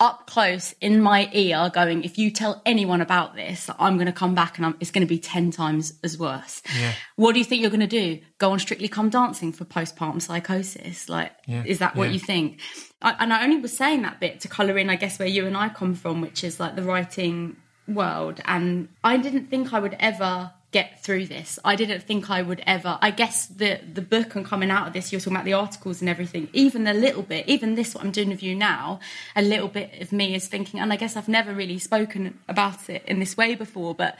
up 0.00 0.26
close 0.26 0.74
in 0.80 1.00
my 1.00 1.28
ear 1.32 1.70
going, 1.72 2.02
if 2.04 2.16
you 2.16 2.30
tell 2.30 2.62
anyone 2.64 3.00
about 3.02 3.34
this, 3.36 3.68
I'm 3.78 3.96
going 3.96 4.06
to 4.06 4.12
come 4.12 4.34
back 4.34 4.56
and 4.56 4.64
I'm, 4.66 4.76
it's 4.80 4.90
going 4.90 5.06
to 5.06 5.08
be 5.08 5.18
10 5.18 5.50
times 5.50 5.92
as 6.02 6.18
worse. 6.18 6.62
Yeah. 6.78 6.92
What 7.16 7.32
do 7.34 7.38
you 7.38 7.44
think 7.44 7.60
you're 7.60 7.70
going 7.70 7.80
to 7.80 7.86
do? 7.86 8.18
Go 8.38 8.52
on 8.52 8.58
Strictly 8.58 8.88
Come 8.88 9.10
Dancing 9.10 9.52
for 9.52 9.64
postpartum 9.66 10.22
psychosis? 10.22 11.08
Like, 11.08 11.32
Yeah. 11.46 11.62
is 11.66 11.78
that 11.80 11.94
what 11.96 12.08
Yeah. 12.08 12.14
you 12.14 12.18
think? 12.18 12.60
I, 13.02 13.14
and 13.18 13.32
I 13.32 13.44
only 13.44 13.58
was 13.58 13.76
saying 13.76 14.02
that 14.02 14.18
bit 14.20 14.40
to 14.40 14.48
colour 14.48 14.78
in, 14.78 14.88
I 14.90 14.96
guess, 14.96 15.18
where 15.18 15.28
you 15.28 15.46
and 15.46 15.56
I 15.56 15.68
come 15.68 15.94
from, 15.94 16.20
which 16.22 16.42
is 16.42 16.58
like 16.58 16.76
the 16.76 16.82
writing 16.82 17.56
world. 17.86 18.40
And 18.46 18.88
I 19.04 19.18
didn't 19.18 19.50
think 19.50 19.72
I 19.74 19.80
would 19.80 19.96
ever 20.00 20.52
get 20.72 21.02
through 21.02 21.26
this. 21.26 21.58
I 21.64 21.74
didn't 21.74 22.02
think 22.04 22.30
I 22.30 22.42
would 22.42 22.62
ever. 22.66 22.98
I 23.00 23.10
guess 23.10 23.46
the 23.46 23.80
the 23.92 24.02
book 24.02 24.34
and 24.34 24.44
coming 24.44 24.70
out 24.70 24.86
of 24.86 24.92
this, 24.92 25.12
you're 25.12 25.20
talking 25.20 25.34
about 25.34 25.44
the 25.44 25.52
articles 25.52 26.00
and 26.00 26.08
everything. 26.08 26.48
Even 26.52 26.86
a 26.86 26.94
little 26.94 27.22
bit, 27.22 27.48
even 27.48 27.74
this 27.74 27.94
what 27.94 28.04
I'm 28.04 28.12
doing 28.12 28.28
with 28.28 28.42
you 28.42 28.54
now, 28.54 29.00
a 29.34 29.42
little 29.42 29.68
bit 29.68 30.00
of 30.00 30.12
me 30.12 30.34
is 30.34 30.46
thinking. 30.46 30.80
And 30.80 30.92
I 30.92 30.96
guess 30.96 31.16
I've 31.16 31.28
never 31.28 31.52
really 31.52 31.78
spoken 31.78 32.38
about 32.48 32.88
it 32.88 33.02
in 33.06 33.18
this 33.18 33.36
way 33.36 33.54
before, 33.54 33.94
but. 33.94 34.16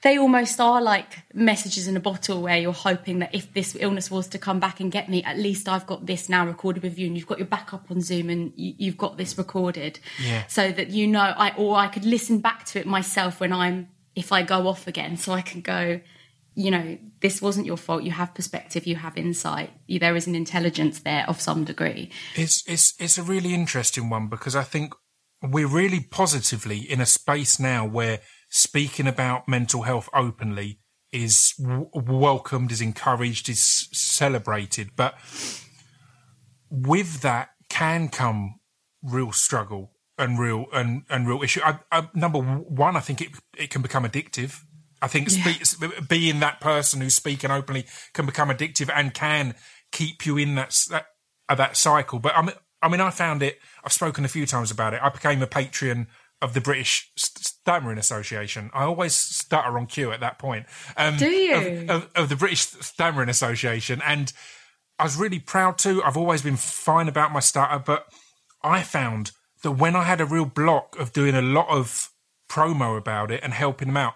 They 0.00 0.16
almost 0.16 0.60
are 0.60 0.80
like 0.80 1.24
messages 1.34 1.88
in 1.88 1.96
a 1.96 2.00
bottle 2.00 2.40
where 2.40 2.56
you're 2.56 2.72
hoping 2.72 3.18
that 3.18 3.34
if 3.34 3.52
this 3.52 3.76
illness 3.80 4.12
was 4.12 4.28
to 4.28 4.38
come 4.38 4.60
back 4.60 4.78
and 4.78 4.92
get 4.92 5.08
me, 5.08 5.24
at 5.24 5.36
least 5.36 5.68
I've 5.68 5.88
got 5.88 6.06
this 6.06 6.28
now 6.28 6.46
recorded 6.46 6.84
with 6.84 7.00
you 7.00 7.08
and 7.08 7.16
you've 7.16 7.26
got 7.26 7.38
your 7.38 7.48
backup 7.48 7.90
on 7.90 8.00
Zoom 8.00 8.30
and 8.30 8.52
you, 8.54 8.74
you've 8.78 8.96
got 8.96 9.16
this 9.16 9.36
recorded. 9.36 9.98
Yeah. 10.24 10.46
So 10.46 10.70
that 10.70 10.90
you 10.90 11.08
know, 11.08 11.34
I, 11.36 11.52
or 11.56 11.74
I 11.74 11.88
could 11.88 12.04
listen 12.04 12.38
back 12.38 12.64
to 12.66 12.78
it 12.78 12.86
myself 12.86 13.40
when 13.40 13.52
I'm, 13.52 13.88
if 14.18 14.32
I 14.32 14.42
go 14.42 14.66
off 14.66 14.88
again, 14.88 15.16
so 15.16 15.32
I 15.32 15.42
can 15.42 15.60
go, 15.60 16.00
you 16.56 16.72
know, 16.72 16.98
this 17.20 17.40
wasn't 17.40 17.66
your 17.66 17.76
fault. 17.76 18.02
You 18.02 18.10
have 18.10 18.34
perspective, 18.34 18.84
you 18.84 18.96
have 18.96 19.16
insight. 19.16 19.70
There 19.88 20.16
is 20.16 20.26
an 20.26 20.34
intelligence 20.34 20.98
there 20.98 21.24
of 21.28 21.40
some 21.40 21.62
degree. 21.62 22.10
It's 22.34 22.64
it's 22.66 22.94
it's 22.98 23.16
a 23.16 23.22
really 23.22 23.54
interesting 23.54 24.10
one 24.10 24.26
because 24.26 24.56
I 24.56 24.64
think 24.64 24.92
we're 25.40 25.68
really 25.68 26.00
positively 26.00 26.78
in 26.78 27.00
a 27.00 27.06
space 27.06 27.60
now 27.60 27.86
where 27.86 28.18
speaking 28.50 29.06
about 29.06 29.46
mental 29.46 29.82
health 29.82 30.08
openly 30.12 30.80
is 31.12 31.54
w- 31.62 31.88
welcomed, 31.94 32.72
is 32.72 32.80
encouraged, 32.80 33.48
is 33.48 33.88
celebrated. 33.92 34.90
But 34.96 35.14
with 36.70 37.20
that 37.20 37.50
can 37.68 38.08
come 38.08 38.58
real 39.00 39.30
struggle 39.30 39.92
and 40.18 40.38
real 40.38 40.66
and, 40.72 41.04
and 41.08 41.28
real 41.28 41.42
issue. 41.42 41.60
I, 41.64 41.78
I, 41.92 42.08
number 42.14 42.38
one, 42.40 42.96
I 42.96 43.00
think 43.00 43.20
it 43.20 43.30
it 43.56 43.70
can 43.70 43.82
become 43.82 44.04
addictive. 44.04 44.60
I 45.00 45.06
think 45.06 45.30
spe- 45.30 46.08
being 46.08 46.40
that 46.40 46.60
person 46.60 47.00
who's 47.00 47.14
speaking 47.14 47.50
openly 47.50 47.86
can 48.14 48.26
become 48.26 48.48
addictive 48.48 48.90
and 48.92 49.14
can 49.14 49.54
keep 49.92 50.26
you 50.26 50.36
in 50.36 50.56
that 50.56 50.76
that, 50.90 51.06
uh, 51.48 51.54
that 51.54 51.76
cycle. 51.76 52.18
But 52.18 52.36
I 52.36 52.42
mean, 52.42 52.54
I 52.82 52.88
mean, 52.88 53.00
I 53.00 53.10
found 53.10 53.42
it. 53.42 53.58
I've 53.84 53.92
spoken 53.92 54.24
a 54.24 54.28
few 54.28 54.46
times 54.46 54.70
about 54.70 54.94
it. 54.94 55.00
I 55.02 55.08
became 55.08 55.42
a 55.42 55.46
patron 55.46 56.08
of 56.40 56.54
the 56.54 56.60
British 56.60 57.10
Stammering 57.16 57.98
Association. 57.98 58.70
I 58.72 58.84
always 58.84 59.14
stutter 59.14 59.76
on 59.76 59.86
cue 59.86 60.12
at 60.12 60.20
that 60.20 60.38
point. 60.38 60.66
Um, 60.96 61.16
Do 61.16 61.28
you? 61.28 61.54
Of, 61.54 61.90
of, 61.90 62.10
of 62.14 62.28
the 62.28 62.36
British 62.36 62.60
Stammering 62.60 63.28
Association, 63.28 64.00
and 64.04 64.32
I 64.98 65.04
was 65.04 65.16
really 65.16 65.38
proud 65.38 65.78
to. 65.78 66.02
I've 66.02 66.16
always 66.16 66.42
been 66.42 66.56
fine 66.56 67.08
about 67.08 67.32
my 67.32 67.40
stutter, 67.40 67.82
but 67.84 68.06
I 68.62 68.82
found 68.82 69.32
that 69.62 69.72
when 69.72 69.96
I 69.96 70.04
had 70.04 70.20
a 70.20 70.26
real 70.26 70.44
block 70.44 70.98
of 70.98 71.12
doing 71.12 71.34
a 71.34 71.42
lot 71.42 71.68
of 71.68 72.10
promo 72.48 72.96
about 72.96 73.30
it 73.30 73.40
and 73.42 73.52
helping 73.52 73.88
them 73.88 73.96
out, 73.96 74.14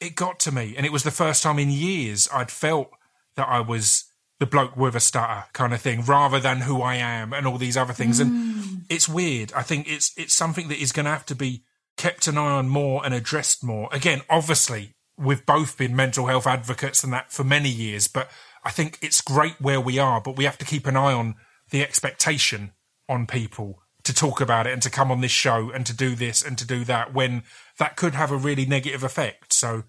it 0.00 0.14
got 0.14 0.38
to 0.40 0.52
me. 0.52 0.74
And 0.76 0.84
it 0.84 0.92
was 0.92 1.02
the 1.02 1.10
first 1.10 1.42
time 1.42 1.58
in 1.58 1.70
years 1.70 2.28
I'd 2.32 2.50
felt 2.50 2.90
that 3.36 3.48
I 3.48 3.60
was 3.60 4.04
the 4.38 4.46
bloke 4.46 4.76
with 4.76 4.94
a 4.94 5.00
stutter 5.00 5.44
kind 5.52 5.74
of 5.74 5.80
thing, 5.80 6.02
rather 6.02 6.38
than 6.38 6.60
who 6.60 6.80
I 6.80 6.96
am 6.96 7.32
and 7.32 7.46
all 7.46 7.58
these 7.58 7.76
other 7.76 7.92
things. 7.92 8.20
And 8.20 8.30
mm. 8.30 8.80
it's 8.88 9.08
weird. 9.08 9.52
I 9.52 9.62
think 9.62 9.90
it's 9.90 10.12
it's 10.16 10.34
something 10.34 10.68
that 10.68 10.80
is 10.80 10.92
going 10.92 11.04
to 11.06 11.10
have 11.10 11.26
to 11.26 11.34
be 11.34 11.64
kept 11.96 12.28
an 12.28 12.38
eye 12.38 12.52
on 12.52 12.68
more 12.68 13.04
and 13.04 13.12
addressed 13.12 13.64
more. 13.64 13.88
Again, 13.90 14.22
obviously, 14.30 14.94
we've 15.16 15.44
both 15.44 15.76
been 15.76 15.96
mental 15.96 16.26
health 16.26 16.46
advocates 16.46 17.02
and 17.02 17.12
that 17.12 17.32
for 17.32 17.42
many 17.42 17.68
years, 17.68 18.06
but 18.06 18.30
I 18.64 18.70
think 18.70 18.98
it's 19.02 19.20
great 19.20 19.60
where 19.60 19.80
we 19.80 19.98
are, 19.98 20.20
but 20.20 20.36
we 20.36 20.44
have 20.44 20.58
to 20.58 20.64
keep 20.64 20.86
an 20.86 20.96
eye 20.96 21.12
on 21.12 21.34
the 21.70 21.82
expectation 21.82 22.72
on 23.08 23.26
people 23.26 23.82
to 24.08 24.14
talk 24.14 24.40
about 24.40 24.66
it 24.66 24.72
and 24.72 24.82
to 24.82 24.90
come 24.90 25.10
on 25.12 25.20
this 25.20 25.30
show 25.30 25.70
and 25.70 25.86
to 25.86 25.94
do 25.94 26.14
this 26.16 26.42
and 26.44 26.58
to 26.58 26.66
do 26.66 26.84
that 26.84 27.14
when 27.14 27.42
that 27.78 27.96
could 27.96 28.14
have 28.14 28.32
a 28.32 28.36
really 28.36 28.66
negative 28.66 29.04
effect. 29.04 29.52
So 29.52 29.84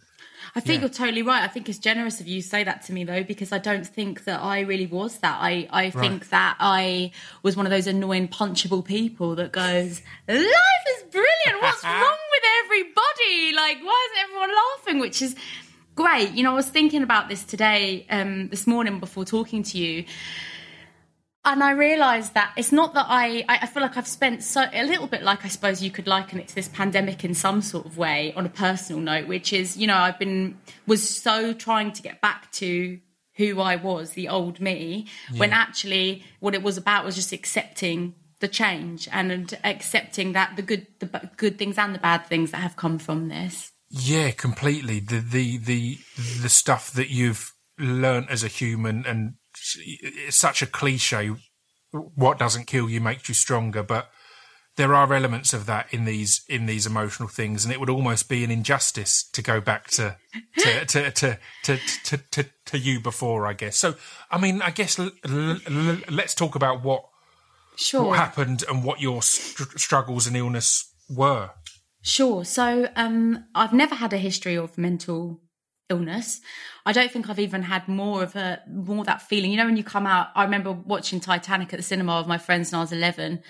I 0.55 0.59
think 0.61 0.75
Yeah. 0.77 0.87
you're 0.87 0.89
totally 1.03 1.21
right. 1.21 1.43
I 1.43 1.47
think 1.47 1.69
it's 1.69 1.77
generous 1.77 2.19
of 2.21 2.27
you 2.27 2.41
to 2.41 2.47
say 2.47 2.63
that 2.63 2.83
to 2.85 2.93
me 2.93 3.03
though, 3.03 3.23
because 3.23 3.51
I 3.51 3.59
don't 3.59 3.85
think 3.85 4.23
that 4.25 4.39
I 4.41 4.61
really 4.61 4.87
was 4.87 5.19
that. 5.19 5.37
I, 5.39 5.67
I 5.71 5.89
think 5.91 6.29
that 6.29 6.55
I 6.59 7.11
was 7.43 7.55
one 7.55 7.65
of 7.65 7.71
those 7.71 7.87
annoying 7.87 8.27
punchable 8.27 8.83
people 8.83 9.35
that 9.35 9.51
goes, 9.51 10.01
Life 10.27 10.85
is 10.97 11.03
brilliant. 11.11 11.61
What's 11.61 11.83
wrong 12.01 12.17
with 12.31 12.43
everybody? 12.65 13.53
Like, 13.55 13.77
why 13.83 14.07
isn't 14.11 14.23
everyone 14.25 14.51
laughing? 14.55 14.99
Which 14.99 15.21
is 15.21 15.35
great. 15.95 16.31
You 16.31 16.43
know, 16.43 16.51
I 16.51 16.55
was 16.55 16.67
thinking 16.69 17.03
about 17.03 17.29
this 17.29 17.43
today, 17.43 18.05
um, 18.09 18.49
this 18.49 18.65
morning 18.67 18.99
before 18.99 19.25
talking 19.25 19.63
to 19.63 19.77
you. 19.77 20.05
And 21.49 21.63
I 21.63 21.71
realised 21.71 22.35
that 22.35 22.53
it's 22.57 22.71
not 22.71 22.93
that 22.93 23.07
I, 23.09 23.43
I 23.49 23.65
feel 23.65 23.81
like 23.81 23.97
I've 23.97 24.07
spent 24.07 24.43
so 24.43 24.65
a 24.71 24.83
little 24.83 25.07
bit 25.07 25.23
like 25.23 25.43
I 25.43 25.47
suppose 25.47 25.81
you 25.81 25.89
could 25.89 26.05
liken 26.05 26.39
it 26.39 26.47
to 26.49 26.53
this 26.53 26.67
pandemic 26.67 27.25
in 27.25 27.33
some 27.33 27.63
sort 27.63 27.87
of 27.87 27.97
way 27.97 28.33
on 28.35 28.45
a 28.45 28.49
personal 28.49 29.01
note, 29.01 29.27
which 29.27 29.51
is 29.51 29.75
you 29.75 29.87
know 29.87 29.97
I've 29.97 30.19
been 30.19 30.59
was 30.85 31.09
so 31.09 31.51
trying 31.53 31.91
to 31.93 32.03
get 32.03 32.21
back 32.21 32.51
to 32.53 32.99
who 33.37 33.59
I 33.59 33.77
was, 33.77 34.11
the 34.11 34.29
old 34.29 34.59
me, 34.59 35.07
when 35.37 35.51
actually 35.51 36.23
what 36.39 36.53
it 36.53 36.61
was 36.61 36.77
about 36.77 37.03
was 37.03 37.15
just 37.15 37.31
accepting 37.31 38.13
the 38.41 38.47
change 38.47 39.09
and 39.11 39.57
accepting 39.63 40.33
that 40.33 40.55
the 40.55 40.61
good 40.61 40.85
the 40.99 41.31
good 41.35 41.57
things 41.57 41.79
and 41.79 41.95
the 41.95 41.99
bad 41.99 42.27
things 42.27 42.51
that 42.51 42.57
have 42.57 42.75
come 42.75 42.99
from 42.99 43.29
this. 43.29 43.71
Yeah, 43.89 44.29
completely. 44.29 44.99
The 44.99 45.19
the 45.19 45.57
the 45.57 45.97
the 46.43 46.49
stuff 46.49 46.91
that 46.91 47.09
you've 47.09 47.51
learnt 47.79 48.29
as 48.29 48.43
a 48.43 48.47
human, 48.47 49.03
and 49.07 49.33
it's 49.79 50.37
such 50.37 50.61
a 50.61 50.65
cliche. 50.67 51.31
What 51.91 52.37
doesn't 52.37 52.65
kill 52.67 52.89
you 52.89 53.01
makes 53.01 53.27
you 53.29 53.35
stronger, 53.35 53.81
but 53.83 54.09
there 54.77 54.93
are 54.93 55.11
elements 55.13 55.53
of 55.53 55.65
that 55.65 55.93
in 55.93 56.05
these 56.05 56.43
in 56.47 56.65
these 56.65 56.85
emotional 56.85 57.27
things, 57.27 57.65
and 57.65 57.73
it 57.73 57.79
would 57.79 57.89
almost 57.89 58.29
be 58.29 58.43
an 58.43 58.51
injustice 58.51 59.27
to 59.31 59.41
go 59.41 59.59
back 59.59 59.87
to 59.91 60.15
to 60.59 60.85
to 60.85 61.11
to 61.11 61.39
to, 61.63 61.77
to, 62.05 62.17
to, 62.31 62.45
to 62.65 62.77
you 62.77 62.99
before, 62.99 63.45
I 63.47 63.53
guess. 63.53 63.77
So, 63.77 63.95
I 64.31 64.37
mean, 64.39 64.61
I 64.61 64.69
guess 64.71 64.97
l- 64.99 65.11
l- 65.27 65.57
l- 65.67 65.97
let's 66.09 66.35
talk 66.35 66.55
about 66.55 66.83
what 66.83 67.03
Sure. 67.75 68.03
what 68.07 68.17
happened 68.19 68.63
and 68.69 68.83
what 68.83 68.99
your 69.01 69.21
str- 69.21 69.77
struggles 69.77 70.27
and 70.27 70.35
illness 70.37 70.93
were. 71.09 71.51
Sure. 72.01 72.45
So 72.45 72.89
um, 72.95 73.45
I've 73.55 73.73
never 73.73 73.95
had 73.95 74.13
a 74.13 74.17
history 74.17 74.57
of 74.57 74.77
mental 74.77 75.41
illness. 75.89 76.41
I 76.85 76.91
don't 76.91 77.11
think 77.11 77.29
I've 77.29 77.39
even 77.39 77.63
had 77.63 77.87
more 77.87 78.23
of 78.23 78.35
a 78.35 78.61
more 78.67 79.03
that 79.05 79.21
feeling. 79.21 79.51
You 79.51 79.57
know, 79.57 79.65
when 79.65 79.77
you 79.77 79.83
come 79.83 80.07
out, 80.07 80.29
I 80.35 80.43
remember 80.43 80.71
watching 80.71 81.19
Titanic 81.19 81.73
at 81.73 81.77
the 81.77 81.83
cinema 81.83 82.17
with 82.17 82.27
my 82.27 82.37
friends 82.37 82.71
when 82.71 82.79
I 82.79 82.81
was 82.83 82.91
eleven. 82.91 83.41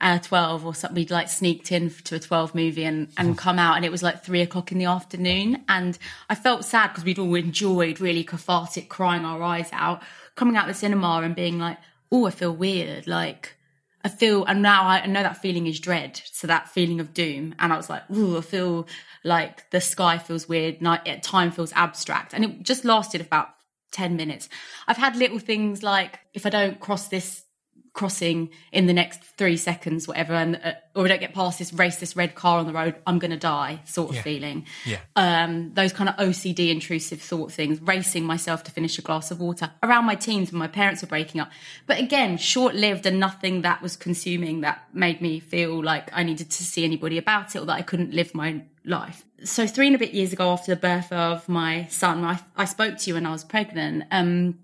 Uh, 0.00 0.16
12 0.16 0.64
or 0.64 0.76
something 0.76 0.94
we'd 0.94 1.10
like 1.10 1.28
sneaked 1.28 1.72
in 1.72 1.90
to 1.90 2.14
a 2.14 2.20
12 2.20 2.54
movie 2.54 2.84
and, 2.84 3.08
and 3.16 3.36
come 3.36 3.58
out 3.58 3.74
and 3.74 3.84
it 3.84 3.90
was 3.90 4.00
like 4.00 4.22
three 4.22 4.40
o'clock 4.40 4.70
in 4.70 4.78
the 4.78 4.84
afternoon 4.84 5.64
and 5.68 5.98
I 6.30 6.36
felt 6.36 6.64
sad 6.64 6.90
because 6.90 7.02
we'd 7.02 7.18
all 7.18 7.34
enjoyed 7.34 8.00
really 8.00 8.22
cathartic 8.22 8.88
crying 8.88 9.24
our 9.24 9.42
eyes 9.42 9.68
out 9.72 10.04
coming 10.36 10.56
out 10.56 10.68
the 10.68 10.74
cinema 10.74 11.20
and 11.24 11.34
being 11.34 11.58
like 11.58 11.78
oh 12.12 12.26
I 12.26 12.30
feel 12.30 12.54
weird 12.54 13.08
like 13.08 13.56
I 14.08 14.10
feel, 14.10 14.46
and 14.46 14.62
now 14.62 14.84
I 14.84 15.04
know 15.04 15.22
that 15.22 15.42
feeling 15.42 15.66
is 15.66 15.80
dread. 15.80 16.22
So 16.32 16.46
that 16.46 16.70
feeling 16.70 16.98
of 16.98 17.12
doom. 17.12 17.54
And 17.58 17.74
I 17.74 17.76
was 17.76 17.90
like, 17.90 18.10
ooh, 18.10 18.38
I 18.38 18.40
feel 18.40 18.88
like 19.22 19.68
the 19.68 19.82
sky 19.82 20.16
feels 20.16 20.48
weird. 20.48 20.80
Night, 20.80 21.22
time 21.22 21.50
feels 21.50 21.74
abstract. 21.74 22.32
And 22.32 22.42
it 22.42 22.62
just 22.62 22.86
lasted 22.86 23.20
about 23.20 23.48
10 23.92 24.16
minutes. 24.16 24.48
I've 24.86 24.96
had 24.96 25.14
little 25.14 25.38
things 25.38 25.82
like 25.82 26.20
if 26.32 26.46
I 26.46 26.48
don't 26.48 26.80
cross 26.80 27.08
this 27.08 27.44
crossing 27.98 28.48
in 28.70 28.86
the 28.86 28.92
next 28.92 29.20
three 29.38 29.56
seconds, 29.56 30.06
whatever, 30.06 30.32
and 30.34 30.60
uh, 30.62 30.72
or 30.94 31.04
I 31.04 31.08
don't 31.08 31.20
get 31.20 31.34
past 31.34 31.58
this 31.58 31.72
race, 31.72 31.96
this 31.96 32.14
red 32.14 32.36
car 32.36 32.60
on 32.60 32.66
the 32.66 32.72
road, 32.72 32.94
I'm 33.08 33.18
going 33.18 33.32
to 33.32 33.36
die 33.56 33.80
sort 33.86 34.10
of 34.10 34.16
Yeah. 34.16 34.22
feeling 34.22 34.66
Yeah. 34.84 34.98
um, 35.16 35.72
those 35.74 35.92
kind 35.92 36.08
of 36.08 36.14
OCD 36.16 36.70
intrusive 36.70 37.20
thought 37.20 37.50
things, 37.50 37.80
racing 37.82 38.24
myself 38.24 38.62
to 38.64 38.70
finish 38.70 38.98
a 38.98 39.02
glass 39.02 39.32
of 39.32 39.40
water 39.40 39.70
around 39.82 40.04
my 40.04 40.14
teens 40.14 40.52
when 40.52 40.60
my 40.60 40.68
parents 40.68 41.02
were 41.02 41.08
breaking 41.08 41.40
up. 41.40 41.50
But 41.88 41.98
again, 41.98 42.38
short 42.38 42.74
lived 42.76 43.04
and 43.04 43.18
nothing 43.18 43.62
that 43.62 43.82
was 43.82 43.96
consuming 43.96 44.60
that 44.60 44.76
made 44.92 45.20
me 45.20 45.40
feel 45.40 45.82
like 45.82 46.08
I 46.12 46.22
needed 46.22 46.50
to 46.50 46.62
see 46.64 46.84
anybody 46.84 47.18
about 47.18 47.56
it 47.56 47.58
or 47.62 47.66
that 47.66 47.78
I 47.82 47.82
couldn't 47.82 48.12
live 48.14 48.32
my 48.32 48.62
life. 48.84 49.24
So 49.44 49.66
three 49.66 49.88
and 49.88 49.96
a 49.96 49.98
bit 49.98 50.12
years 50.14 50.32
ago 50.32 50.50
after 50.50 50.72
the 50.74 50.80
birth 50.80 51.10
of 51.12 51.48
my 51.48 51.86
son, 51.90 52.22
I, 52.24 52.38
I 52.56 52.64
spoke 52.64 52.96
to 52.98 53.04
you 53.10 53.14
when 53.14 53.26
I 53.26 53.32
was 53.32 53.44
pregnant. 53.44 54.04
Um, 54.12 54.58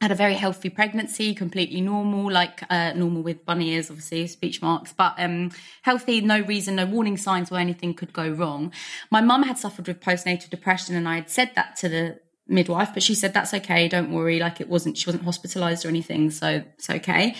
had 0.00 0.12
a 0.12 0.14
very 0.14 0.34
healthy 0.34 0.68
pregnancy, 0.68 1.34
completely 1.34 1.80
normal, 1.80 2.30
like 2.30 2.62
uh, 2.70 2.92
normal 2.94 3.22
with 3.22 3.44
bunny 3.44 3.70
ears, 3.70 3.90
obviously, 3.90 4.26
speech 4.28 4.62
marks, 4.62 4.92
but 4.92 5.14
um, 5.18 5.50
healthy, 5.82 6.20
no 6.20 6.40
reason, 6.40 6.76
no 6.76 6.86
warning 6.86 7.16
signs 7.16 7.50
where 7.50 7.60
anything 7.60 7.94
could 7.94 8.12
go 8.12 8.28
wrong. 8.28 8.72
My 9.10 9.20
mum 9.20 9.42
had 9.42 9.58
suffered 9.58 9.88
with 9.88 10.00
postnatal 10.00 10.50
depression, 10.50 10.94
and 10.94 11.08
I 11.08 11.16
had 11.16 11.30
said 11.30 11.50
that 11.56 11.76
to 11.76 11.88
the 11.88 12.20
midwife, 12.46 12.90
but 12.94 13.02
she 13.02 13.14
said, 13.14 13.34
That's 13.34 13.52
okay, 13.54 13.88
don't 13.88 14.12
worry. 14.12 14.38
Like 14.38 14.60
it 14.60 14.68
wasn't, 14.68 14.96
she 14.96 15.06
wasn't 15.06 15.24
hospitalized 15.24 15.84
or 15.84 15.88
anything, 15.88 16.30
so 16.30 16.62
it's 16.76 16.88
okay. 16.88 17.34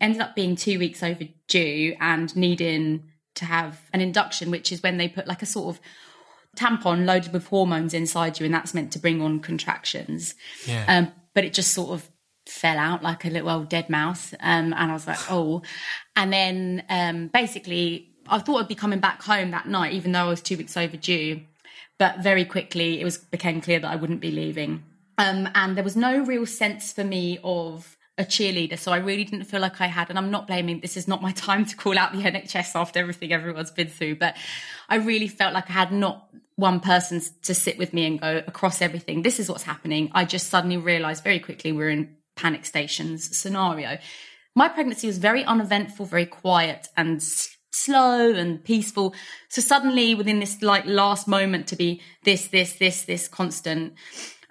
Ended 0.00 0.20
up 0.20 0.34
being 0.34 0.56
two 0.56 0.78
weeks 0.78 1.02
overdue 1.02 1.96
and 2.00 2.34
needing 2.36 3.04
to 3.36 3.46
have 3.46 3.80
an 3.94 4.02
induction, 4.02 4.50
which 4.50 4.70
is 4.70 4.82
when 4.82 4.98
they 4.98 5.08
put 5.08 5.26
like 5.26 5.40
a 5.40 5.46
sort 5.46 5.74
of 5.74 5.80
tampon 6.54 7.06
loaded 7.06 7.32
with 7.32 7.46
hormones 7.46 7.94
inside 7.94 8.38
you, 8.38 8.44
and 8.44 8.54
that's 8.54 8.74
meant 8.74 8.92
to 8.92 8.98
bring 8.98 9.22
on 9.22 9.40
contractions. 9.40 10.34
Yeah. 10.66 10.84
Um, 10.86 11.12
but 11.34 11.44
it 11.44 11.52
just 11.52 11.72
sort 11.72 11.90
of 11.90 12.08
fell 12.46 12.78
out 12.78 13.02
like 13.02 13.24
a 13.24 13.30
little 13.30 13.50
old 13.50 13.68
dead 13.68 13.88
mouse. 13.90 14.32
Um, 14.40 14.72
and 14.72 14.90
I 14.90 14.92
was 14.92 15.06
like, 15.06 15.18
oh. 15.30 15.62
And 16.16 16.32
then 16.32 16.84
um, 16.88 17.28
basically, 17.28 18.10
I 18.28 18.38
thought 18.38 18.62
I'd 18.62 18.68
be 18.68 18.74
coming 18.74 19.00
back 19.00 19.22
home 19.22 19.50
that 19.50 19.66
night, 19.66 19.92
even 19.92 20.12
though 20.12 20.26
I 20.26 20.28
was 20.28 20.40
two 20.40 20.56
weeks 20.56 20.76
overdue. 20.76 21.40
But 21.98 22.20
very 22.20 22.44
quickly, 22.44 23.00
it 23.00 23.04
was 23.04 23.18
became 23.18 23.60
clear 23.60 23.78
that 23.78 23.90
I 23.90 23.96
wouldn't 23.96 24.20
be 24.20 24.30
leaving. 24.30 24.82
Um, 25.16 25.48
and 25.54 25.76
there 25.76 25.84
was 25.84 25.96
no 25.96 26.24
real 26.24 26.44
sense 26.44 26.92
for 26.92 27.04
me 27.04 27.38
of 27.44 27.96
a 28.18 28.24
cheerleader. 28.24 28.78
So 28.78 28.92
I 28.92 28.98
really 28.98 29.24
didn't 29.24 29.44
feel 29.44 29.60
like 29.60 29.80
I 29.80 29.86
had, 29.86 30.10
and 30.10 30.18
I'm 30.18 30.30
not 30.30 30.46
blaming, 30.46 30.80
this 30.80 30.96
is 30.96 31.08
not 31.08 31.22
my 31.22 31.32
time 31.48 31.64
to 31.66 31.76
call 31.76 31.98
out 31.98 32.12
the 32.12 32.22
NHS 32.22 32.74
after 32.74 32.98
everything 33.00 33.32
everyone's 33.32 33.70
been 33.70 33.88
through, 33.88 34.16
but 34.16 34.36
I 34.88 34.96
really 34.96 35.28
felt 35.28 35.54
like 35.54 35.70
I 35.70 35.74
had 35.74 35.92
not 35.92 36.28
one 36.56 36.80
person 36.80 37.20
to 37.42 37.54
sit 37.54 37.78
with 37.78 37.92
me 37.92 38.06
and 38.06 38.20
go 38.20 38.42
across 38.46 38.80
everything. 38.80 39.22
This 39.22 39.40
is 39.40 39.48
what's 39.48 39.64
happening. 39.64 40.10
I 40.12 40.24
just 40.24 40.48
suddenly 40.48 40.76
realized 40.76 41.24
very 41.24 41.40
quickly 41.40 41.72
we're 41.72 41.90
in 41.90 42.16
panic 42.36 42.64
stations 42.64 43.36
scenario. 43.36 43.98
My 44.54 44.68
pregnancy 44.68 45.06
was 45.06 45.18
very 45.18 45.44
uneventful, 45.44 46.06
very 46.06 46.26
quiet 46.26 46.88
and 46.96 47.16
s- 47.16 47.48
slow 47.72 48.32
and 48.32 48.62
peaceful. 48.62 49.14
So 49.48 49.60
suddenly 49.60 50.14
within 50.14 50.38
this 50.38 50.62
like 50.62 50.86
last 50.86 51.26
moment 51.26 51.66
to 51.68 51.76
be 51.76 52.00
this, 52.22 52.48
this, 52.48 52.74
this, 52.74 53.04
this 53.04 53.26
constant, 53.26 53.94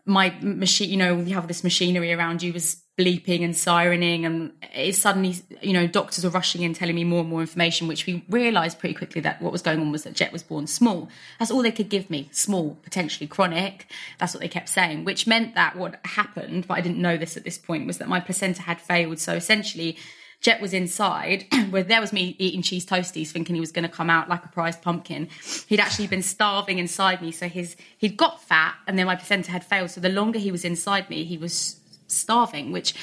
my 0.06 0.36
machine, 0.42 0.90
you 0.90 0.98
know, 0.98 1.20
you 1.20 1.36
have 1.36 1.48
this 1.48 1.64
machinery 1.64 2.12
around 2.12 2.44
you 2.44 2.52
was 2.52 2.83
bleeping 2.98 3.44
and 3.44 3.56
sirening 3.56 4.24
and 4.24 4.52
it 4.74 4.96
suddenly, 4.96 5.36
you 5.62 5.74
know, 5.74 5.88
doctors 5.88 6.24
were 6.24 6.30
rushing 6.30 6.62
in 6.62 6.74
telling 6.74 6.94
me 6.94 7.04
more 7.04 7.22
and 7.22 7.30
more 7.30 7.42
information, 7.42 7.88
which 7.88 8.06
we 8.06 8.24
realized 8.30 8.78
pretty 8.78 8.94
quickly 8.94 9.20
that 9.22 9.42
what 9.42 9.52
was 9.52 9.64
going 9.64 9.80
on 9.80 9.92
was 9.92 10.04
that 10.04 10.14
Jet 10.14 10.32
was 10.32 10.44
born 10.44 10.68
small. 10.68 11.10
That's 11.40 11.50
all 11.50 11.64
they 11.64 11.72
could 11.72 11.90
give 11.90 12.10
me. 12.12 12.30
Small, 12.32 12.78
potentially 12.84 13.26
chronic. 13.26 13.88
That's 14.20 14.34
what 14.34 14.42
they 14.42 14.48
kept 14.48 14.70
saying, 14.70 15.06
which 15.06 15.26
meant 15.26 15.56
that 15.56 15.76
what 15.76 16.00
happened, 16.06 16.68
but 16.68 16.78
I 16.78 16.82
didn't 16.82 17.00
know 17.00 17.18
this 17.18 17.36
at 17.36 17.44
this 17.44 17.58
point, 17.58 17.88
was 17.88 17.98
that 17.98 18.08
my 18.08 18.20
placenta 18.20 18.62
had 18.62 18.80
failed. 18.80 19.18
So 19.18 19.34
essentially, 19.34 19.98
Jet 20.40 20.62
was 20.62 20.74
inside, 20.74 21.46
where 21.72 21.84
there 21.84 22.02
was 22.02 22.14
me 22.14 22.36
eating 22.38 22.62
cheese 22.62 22.86
toasties, 22.86 23.30
thinking 23.30 23.56
he 23.56 23.62
was 23.62 23.72
going 23.72 23.88
to 23.88 23.96
come 23.96 24.10
out 24.10 24.30
like 24.30 24.46
a 24.46 24.50
prized 24.50 24.84
pumpkin. 24.84 25.30
He'd 25.68 25.80
actually 25.80 26.08
been 26.08 26.22
starving 26.22 26.78
inside 26.78 27.24
me, 27.24 27.32
so 27.32 27.48
his 27.48 27.76
he'd 27.98 28.18
got 28.18 28.44
fat, 28.44 28.76
and 28.86 29.00
then 29.00 29.08
my 29.08 29.16
placenta 29.16 29.50
had 29.50 29.64
failed. 29.64 29.90
So 29.90 30.02
the 30.02 30.10
longer 30.10 30.38
he 30.38 30.52
was 30.52 30.64
inside 30.64 31.10
me, 31.10 31.24
he 31.24 31.40
was 31.40 31.80
starving, 32.14 32.72
which 32.72 32.94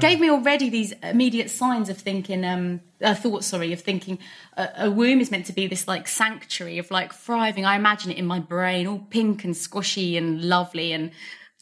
gave 0.00 0.20
me 0.20 0.30
already 0.30 0.68
these 0.68 0.92
immediate 1.02 1.50
signs 1.50 1.88
of 1.88 1.98
thinking, 1.98 2.44
um, 2.44 2.80
uh, 3.02 3.14
thoughts, 3.14 3.46
sorry, 3.46 3.72
of 3.72 3.80
thinking 3.80 4.18
a, 4.56 4.68
a 4.78 4.90
womb 4.90 5.20
is 5.20 5.30
meant 5.30 5.46
to 5.46 5.52
be 5.52 5.66
this 5.66 5.86
like 5.86 6.08
sanctuary 6.08 6.78
of 6.78 6.90
like 6.90 7.12
thriving. 7.12 7.64
I 7.64 7.76
imagine 7.76 8.10
it 8.10 8.18
in 8.18 8.26
my 8.26 8.40
brain, 8.40 8.86
all 8.86 9.06
pink 9.10 9.44
and 9.44 9.54
squishy 9.54 10.16
and 10.16 10.42
lovely, 10.42 10.92
and 10.92 11.10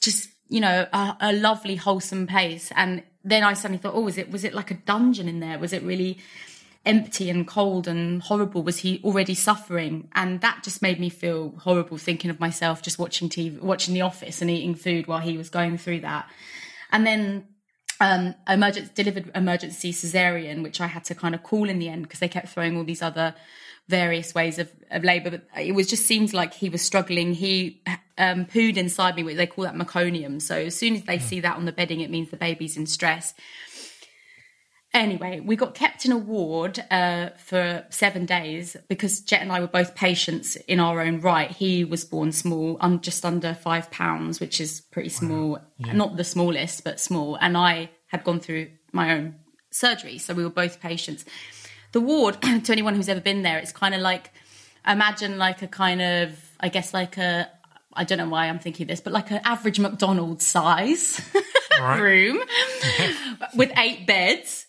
just 0.00 0.28
you 0.48 0.60
know 0.60 0.86
a, 0.92 1.16
a 1.20 1.32
lovely 1.32 1.76
wholesome 1.76 2.26
place. 2.26 2.72
And 2.76 3.02
then 3.24 3.44
i 3.44 3.52
suddenly 3.52 3.78
thought 3.78 3.94
oh 3.94 4.00
was 4.00 4.18
it 4.18 4.30
was 4.30 4.44
it 4.44 4.54
like 4.54 4.70
a 4.70 4.74
dungeon 4.74 5.28
in 5.28 5.40
there? 5.40 5.58
Was 5.58 5.72
it 5.72 5.82
really 5.82 6.18
empty 6.84 7.30
and 7.30 7.46
cold 7.46 7.86
and 7.86 8.22
horrible? 8.22 8.62
Was 8.62 8.78
he 8.78 9.00
already 9.04 9.34
suffering? 9.34 10.08
And 10.14 10.40
that 10.40 10.62
just 10.64 10.82
made 10.82 10.98
me 10.98 11.08
feel 11.08 11.54
horrible 11.58 11.96
thinking 11.96 12.30
of 12.30 12.40
myself 12.40 12.82
just 12.82 12.98
watching 12.98 13.28
tv 13.28 13.60
watching 13.60 13.94
the 13.94 14.02
office 14.02 14.42
and 14.42 14.50
eating 14.50 14.74
food 14.74 15.06
while 15.06 15.20
he 15.20 15.38
was 15.38 15.48
going 15.48 15.78
through 15.78 16.00
that 16.00 16.28
and 16.92 17.06
then 17.06 17.46
um 18.00 18.34
emergency 18.48 18.92
delivered 18.94 19.30
emergency 19.34 19.92
cesarean 19.92 20.62
which 20.62 20.80
i 20.80 20.86
had 20.86 21.04
to 21.04 21.14
kind 21.14 21.34
of 21.34 21.42
call 21.42 21.68
in 21.68 21.78
the 21.78 21.88
end 21.88 22.02
because 22.02 22.20
they 22.20 22.28
kept 22.28 22.48
throwing 22.48 22.76
all 22.76 22.84
these 22.84 23.02
other 23.02 23.34
various 23.88 24.34
ways 24.34 24.58
of, 24.58 24.70
of 24.90 25.04
labor 25.04 25.30
but 25.30 25.42
it 25.60 25.72
was 25.72 25.86
just 25.86 26.06
seems 26.06 26.32
like 26.32 26.54
he 26.54 26.68
was 26.68 26.82
struggling. 26.82 27.34
He 27.34 27.82
um 28.18 28.46
pooed 28.46 28.76
inside 28.76 29.16
me 29.16 29.24
which 29.24 29.36
they 29.36 29.46
call 29.46 29.64
that 29.64 29.74
meconium. 29.74 30.40
So 30.40 30.56
as 30.56 30.76
soon 30.76 30.94
as 30.94 31.02
they 31.02 31.18
see 31.18 31.40
that 31.40 31.56
on 31.56 31.64
the 31.64 31.72
bedding 31.72 32.00
it 32.00 32.10
means 32.10 32.30
the 32.30 32.36
baby's 32.36 32.76
in 32.76 32.86
stress 32.86 33.34
Anyway, 34.94 35.40
we 35.40 35.56
got 35.56 35.74
kept 35.74 36.04
in 36.04 36.12
a 36.12 36.18
ward 36.18 36.78
uh, 36.90 37.30
for 37.38 37.82
seven 37.88 38.26
days 38.26 38.76
because 38.88 39.20
Jet 39.20 39.40
and 39.40 39.50
I 39.50 39.60
were 39.60 39.66
both 39.66 39.94
patients 39.94 40.56
in 40.56 40.80
our 40.80 41.00
own 41.00 41.20
right. 41.20 41.50
He 41.50 41.82
was 41.82 42.04
born 42.04 42.30
small, 42.30 42.76
um, 42.80 43.00
just 43.00 43.24
under 43.24 43.54
five 43.54 43.90
pounds, 43.90 44.38
which 44.38 44.60
is 44.60 44.82
pretty 44.82 45.08
small. 45.08 45.58
Not 45.78 46.16
the 46.16 46.24
smallest, 46.24 46.84
but 46.84 47.00
small. 47.00 47.36
And 47.40 47.56
I 47.56 47.88
had 48.08 48.22
gone 48.22 48.38
through 48.38 48.68
my 48.92 49.14
own 49.14 49.36
surgery, 49.70 50.18
so 50.18 50.34
we 50.34 50.44
were 50.44 50.50
both 50.50 50.80
patients. 50.80 51.24
The 51.92 52.00
ward, 52.00 52.42
to 52.42 52.72
anyone 52.72 52.94
who's 52.94 53.08
ever 53.08 53.20
been 53.20 53.40
there, 53.42 53.56
it's 53.58 53.72
kind 53.72 53.94
of 53.94 54.02
like 54.02 54.30
imagine 54.86 55.38
like 55.38 55.62
a 55.62 55.68
kind 55.68 56.02
of, 56.02 56.38
I 56.60 56.68
guess, 56.68 56.92
like 56.92 57.16
a 57.16 57.48
I 57.94 58.04
don't 58.04 58.18
know 58.18 58.28
why 58.28 58.48
I'm 58.48 58.58
thinking 58.58 58.86
this, 58.86 59.00
but 59.00 59.12
like 59.12 59.30
an 59.30 59.40
average 59.44 59.78
McDonald's 59.78 60.46
size 60.46 61.20
Right. 61.80 61.98
room 61.98 62.40
with 63.56 63.72
eight 63.78 64.06
beds. 64.06 64.66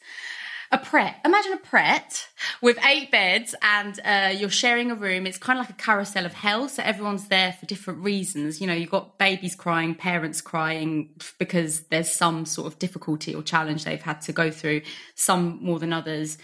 A 0.73 0.77
pret. 0.79 1.17
Imagine 1.23 1.53
a 1.53 1.57
pret 1.57 2.27
with 2.59 2.83
eight 2.83 3.11
beds 3.11 3.53
and 3.61 3.99
uh, 4.03 4.33
you're 4.35 4.49
sharing 4.49 4.89
a 4.89 4.95
room. 4.95 5.27
It's 5.27 5.37
kind 5.37 5.59
of 5.59 5.67
like 5.67 5.69
a 5.69 5.79
carousel 5.79 6.25
of 6.25 6.33
hell. 6.33 6.67
So 6.67 6.81
everyone's 6.81 7.27
there 7.27 7.53
for 7.53 7.67
different 7.67 7.99
reasons. 7.99 8.59
You 8.59 8.65
know, 8.65 8.73
you've 8.73 8.89
got 8.89 9.19
babies 9.19 9.53
crying, 9.53 9.93
parents 9.93 10.41
crying 10.41 11.09
because 11.37 11.81
there's 11.91 12.11
some 12.11 12.47
sort 12.47 12.65
of 12.65 12.79
difficulty 12.79 13.35
or 13.35 13.43
challenge 13.43 13.85
they've 13.85 14.01
had 14.01 14.21
to 14.21 14.33
go 14.33 14.49
through, 14.49 14.81
some 15.13 15.59
more 15.61 15.77
than 15.77 15.93
others, 15.93 16.39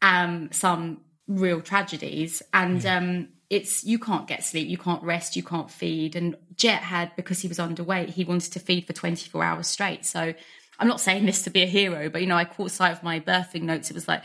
um, 0.00 0.48
some 0.50 1.02
real 1.28 1.60
tragedies. 1.60 2.42
And 2.54 2.86
um, 2.86 3.28
it's 3.50 3.84
you 3.84 3.98
can't 3.98 4.26
get 4.26 4.44
sleep, 4.44 4.66
you 4.66 4.78
can't 4.78 5.02
rest, 5.02 5.36
you 5.36 5.42
can't 5.42 5.70
feed. 5.70 6.16
And 6.16 6.36
Jet 6.56 6.82
had 6.82 7.14
because 7.16 7.40
he 7.40 7.48
was 7.48 7.58
underweight, 7.58 8.08
he 8.08 8.24
wanted 8.24 8.54
to 8.54 8.60
feed 8.60 8.86
for 8.86 8.94
24 8.94 9.44
hours 9.44 9.66
straight. 9.66 10.06
So 10.06 10.32
I'm 10.78 10.88
not 10.88 11.00
saying 11.00 11.26
this 11.26 11.42
to 11.42 11.50
be 11.50 11.62
a 11.62 11.66
hero, 11.66 12.08
but 12.08 12.20
you 12.20 12.26
know, 12.26 12.36
I 12.36 12.44
caught 12.44 12.70
sight 12.70 12.92
of 12.92 13.02
my 13.02 13.20
birthing 13.20 13.62
notes. 13.62 13.90
It 13.90 13.94
was 13.94 14.08
like 14.08 14.22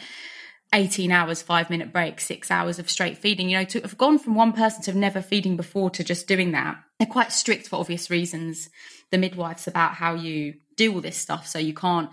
18 0.74 1.12
hours, 1.12 1.42
five 1.42 1.70
minute 1.70 1.92
break, 1.92 2.20
six 2.20 2.52
hours 2.52 2.80
of 2.80 2.90
straight 2.90 3.18
feeding. 3.18 3.50
You 3.50 3.60
know, 3.60 3.66
to 3.66 3.82
have 3.82 3.98
gone 3.98 4.20
from 4.20 4.36
one 4.36 4.54
person 4.54 4.82
to 4.84 4.98
never 4.98 5.22
feeding 5.22 5.58
before 5.58 5.90
to 5.92 6.04
just 6.04 6.28
doing 6.28 6.52
that. 6.52 6.78
They're 7.00 7.08
quite 7.08 7.32
strict 7.32 7.68
for 7.68 7.78
obvious 7.78 8.10
reasons. 8.10 8.70
The 9.12 9.18
midwives 9.18 9.68
about 9.68 9.96
how 9.96 10.14
you 10.14 10.56
do 10.76 10.94
all 10.94 11.02
this 11.02 11.18
stuff. 11.18 11.48
So 11.48 11.58
you 11.60 11.74
can't 11.74 12.10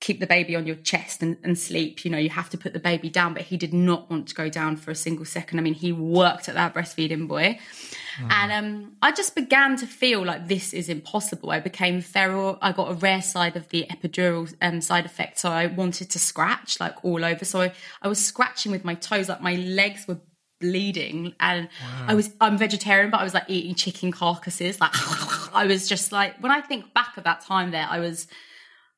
keep 0.00 0.20
the 0.20 0.26
baby 0.26 0.54
on 0.54 0.66
your 0.66 0.76
chest 0.76 1.22
and, 1.22 1.38
and 1.42 1.58
sleep. 1.58 2.04
You 2.04 2.10
know, 2.10 2.18
you 2.18 2.28
have 2.28 2.50
to 2.50 2.58
put 2.58 2.72
the 2.72 2.78
baby 2.78 3.08
down, 3.08 3.32
but 3.32 3.42
he 3.42 3.56
did 3.56 3.72
not 3.72 4.10
want 4.10 4.28
to 4.28 4.34
go 4.34 4.48
down 4.48 4.76
for 4.76 4.90
a 4.90 4.94
single 4.94 5.24
second. 5.24 5.58
I 5.58 5.62
mean, 5.62 5.74
he 5.74 5.90
worked 5.90 6.48
at 6.48 6.54
that 6.54 6.74
breastfeeding 6.74 7.26
boy. 7.26 7.58
And 8.30 8.52
um, 8.52 8.96
I 9.02 9.12
just 9.12 9.34
began 9.34 9.76
to 9.76 9.86
feel 9.86 10.24
like 10.24 10.48
this 10.48 10.72
is 10.72 10.88
impossible. 10.88 11.50
I 11.50 11.60
became 11.60 12.00
feral. 12.00 12.58
I 12.62 12.72
got 12.72 12.90
a 12.90 12.94
rare 12.94 13.22
side 13.22 13.56
of 13.56 13.68
the 13.68 13.86
epidural 13.90 14.52
um, 14.62 14.80
side 14.80 15.06
effect. 15.06 15.38
So 15.38 15.50
I 15.50 15.66
wanted 15.66 16.10
to 16.10 16.18
scratch 16.18 16.80
like 16.80 17.04
all 17.04 17.24
over. 17.24 17.44
So 17.44 17.62
I, 17.62 17.72
I 18.02 18.08
was 18.08 18.24
scratching 18.24 18.72
with 18.72 18.84
my 18.84 18.94
toes, 18.94 19.28
like 19.28 19.42
my 19.42 19.54
legs 19.54 20.06
were 20.06 20.20
bleeding. 20.60 21.34
And 21.40 21.68
I 22.06 22.14
was, 22.14 22.30
I'm 22.40 22.56
vegetarian, 22.56 23.10
but 23.10 23.20
I 23.20 23.24
was 23.24 23.34
like 23.34 23.44
eating 23.48 23.74
chicken 23.74 24.12
carcasses. 24.12 24.80
Like, 24.80 24.92
I 25.54 25.66
was 25.66 25.88
just 25.88 26.12
like, 26.12 26.38
when 26.42 26.52
I 26.52 26.60
think 26.60 26.94
back 26.94 27.16
of 27.16 27.24
that 27.24 27.42
time 27.42 27.70
there, 27.70 27.86
I 27.88 28.00
was 28.00 28.26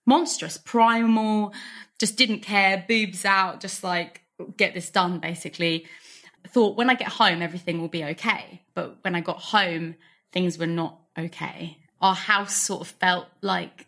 monstrous, 0.08 0.56
primal, 0.56 1.52
just 1.98 2.16
didn't 2.16 2.40
care, 2.40 2.84
boobs 2.88 3.24
out, 3.24 3.60
just 3.60 3.84
like 3.84 4.22
get 4.56 4.72
this 4.72 4.88
done 4.90 5.18
basically. 5.18 5.86
Thought 6.46 6.76
when 6.76 6.88
I 6.88 6.94
get 6.94 7.08
home, 7.08 7.42
everything 7.42 7.80
will 7.80 7.88
be 7.88 8.04
okay. 8.04 8.62
But 8.74 8.96
when 9.02 9.14
I 9.14 9.20
got 9.20 9.38
home, 9.38 9.96
things 10.32 10.58
were 10.58 10.66
not 10.66 10.98
okay. 11.18 11.78
Our 12.00 12.14
house 12.14 12.56
sort 12.56 12.80
of 12.80 12.88
felt 12.88 13.26
like, 13.42 13.87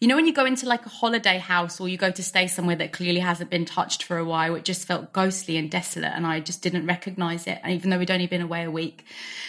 you 0.00 0.08
know, 0.08 0.16
when 0.16 0.26
you 0.26 0.32
go 0.32 0.44
into 0.44 0.66
like 0.66 0.84
a 0.86 0.88
holiday 0.88 1.38
house 1.38 1.80
or 1.80 1.88
you 1.88 1.96
go 1.96 2.10
to 2.10 2.22
stay 2.22 2.46
somewhere 2.46 2.76
that 2.76 2.92
clearly 2.92 3.20
hasn't 3.20 3.50
been 3.50 3.64
touched 3.64 4.02
for 4.02 4.18
a 4.18 4.24
while, 4.24 4.54
it 4.54 4.64
just 4.64 4.86
felt 4.86 5.12
ghostly 5.12 5.56
and 5.56 5.70
desolate. 5.70 6.12
And 6.14 6.26
I 6.26 6.40
just 6.40 6.62
didn't 6.62 6.86
recognize 6.86 7.46
it. 7.46 7.58
And 7.62 7.72
even 7.72 7.90
though 7.90 7.98
we'd 7.98 8.10
only 8.10 8.26
been 8.26 8.42
away 8.42 8.64
a 8.64 8.70
week, 8.70 9.04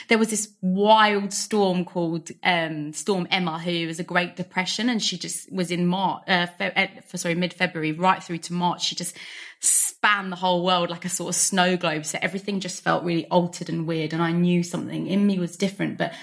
there 0.08 0.18
was 0.18 0.30
this 0.30 0.50
wild 0.62 1.34
storm 1.34 1.86
called 1.86 2.30
um, 2.44 2.94
Storm 2.94 3.28
Emma, 3.32 3.60
who 3.60 3.88
was 3.88 4.00
a 4.00 4.04
Great 4.04 4.36
Depression, 4.36 4.90
and 4.90 5.02
she 5.02 5.18
just 5.18 5.52
was 5.52 5.72
in 5.72 5.88
March, 5.88 6.24
uh, 6.28 6.48
fe- 6.48 6.74
uh, 6.76 7.02
for, 7.08 7.18
sorry, 7.18 7.36
mid 7.36 7.54
February, 7.54 7.92
right 7.92 8.24
through 8.24 8.40
to 8.40 8.54
March. 8.54 8.84
She 8.84 8.96
just 8.96 9.18
spanned 9.60 10.32
the 10.32 10.38
whole 10.38 10.64
world 10.64 10.90
like 10.90 11.06
a 11.06 11.10
sort 11.10 11.30
of 11.30 11.36
snow 11.36 11.78
globe. 11.78 12.06
So 12.06 12.20
everything 12.22 12.60
just 12.60 12.84
felt 12.84 13.04
really 13.04 13.26
altered 13.28 13.70
and 13.70 13.88
weird. 13.88 14.14
And 14.14 14.22
I 14.22 14.32
knew 14.32 14.64
something 14.64 15.08
in 15.08 15.26
me 15.26 15.40
was 15.40 15.58
different, 15.58 15.98
but 15.98 16.14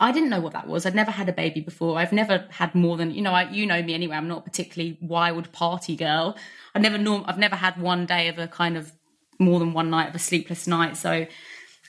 I 0.00 0.12
didn't 0.12 0.30
know 0.30 0.40
what 0.40 0.54
that 0.54 0.66
was. 0.66 0.86
I'd 0.86 0.94
never 0.94 1.10
had 1.10 1.28
a 1.28 1.32
baby 1.32 1.60
before. 1.60 1.98
I've 1.98 2.12
never 2.12 2.46
had 2.48 2.74
more 2.74 2.96
than 2.96 3.10
you 3.10 3.20
know. 3.20 3.32
I, 3.32 3.50
you 3.50 3.66
know 3.66 3.82
me 3.82 3.92
anyway. 3.92 4.16
I'm 4.16 4.28
not 4.28 4.38
a 4.38 4.42
particularly 4.42 4.98
wild 5.02 5.52
party 5.52 5.94
girl. 5.94 6.36
I've 6.74 6.80
never 6.80 6.96
norm. 6.96 7.24
I've 7.26 7.38
never 7.38 7.56
had 7.56 7.78
one 7.78 8.06
day 8.06 8.28
of 8.28 8.38
a 8.38 8.48
kind 8.48 8.78
of 8.78 8.92
more 9.38 9.58
than 9.58 9.74
one 9.74 9.90
night 9.90 10.08
of 10.08 10.14
a 10.14 10.18
sleepless 10.18 10.66
night. 10.66 10.96
So 10.96 11.26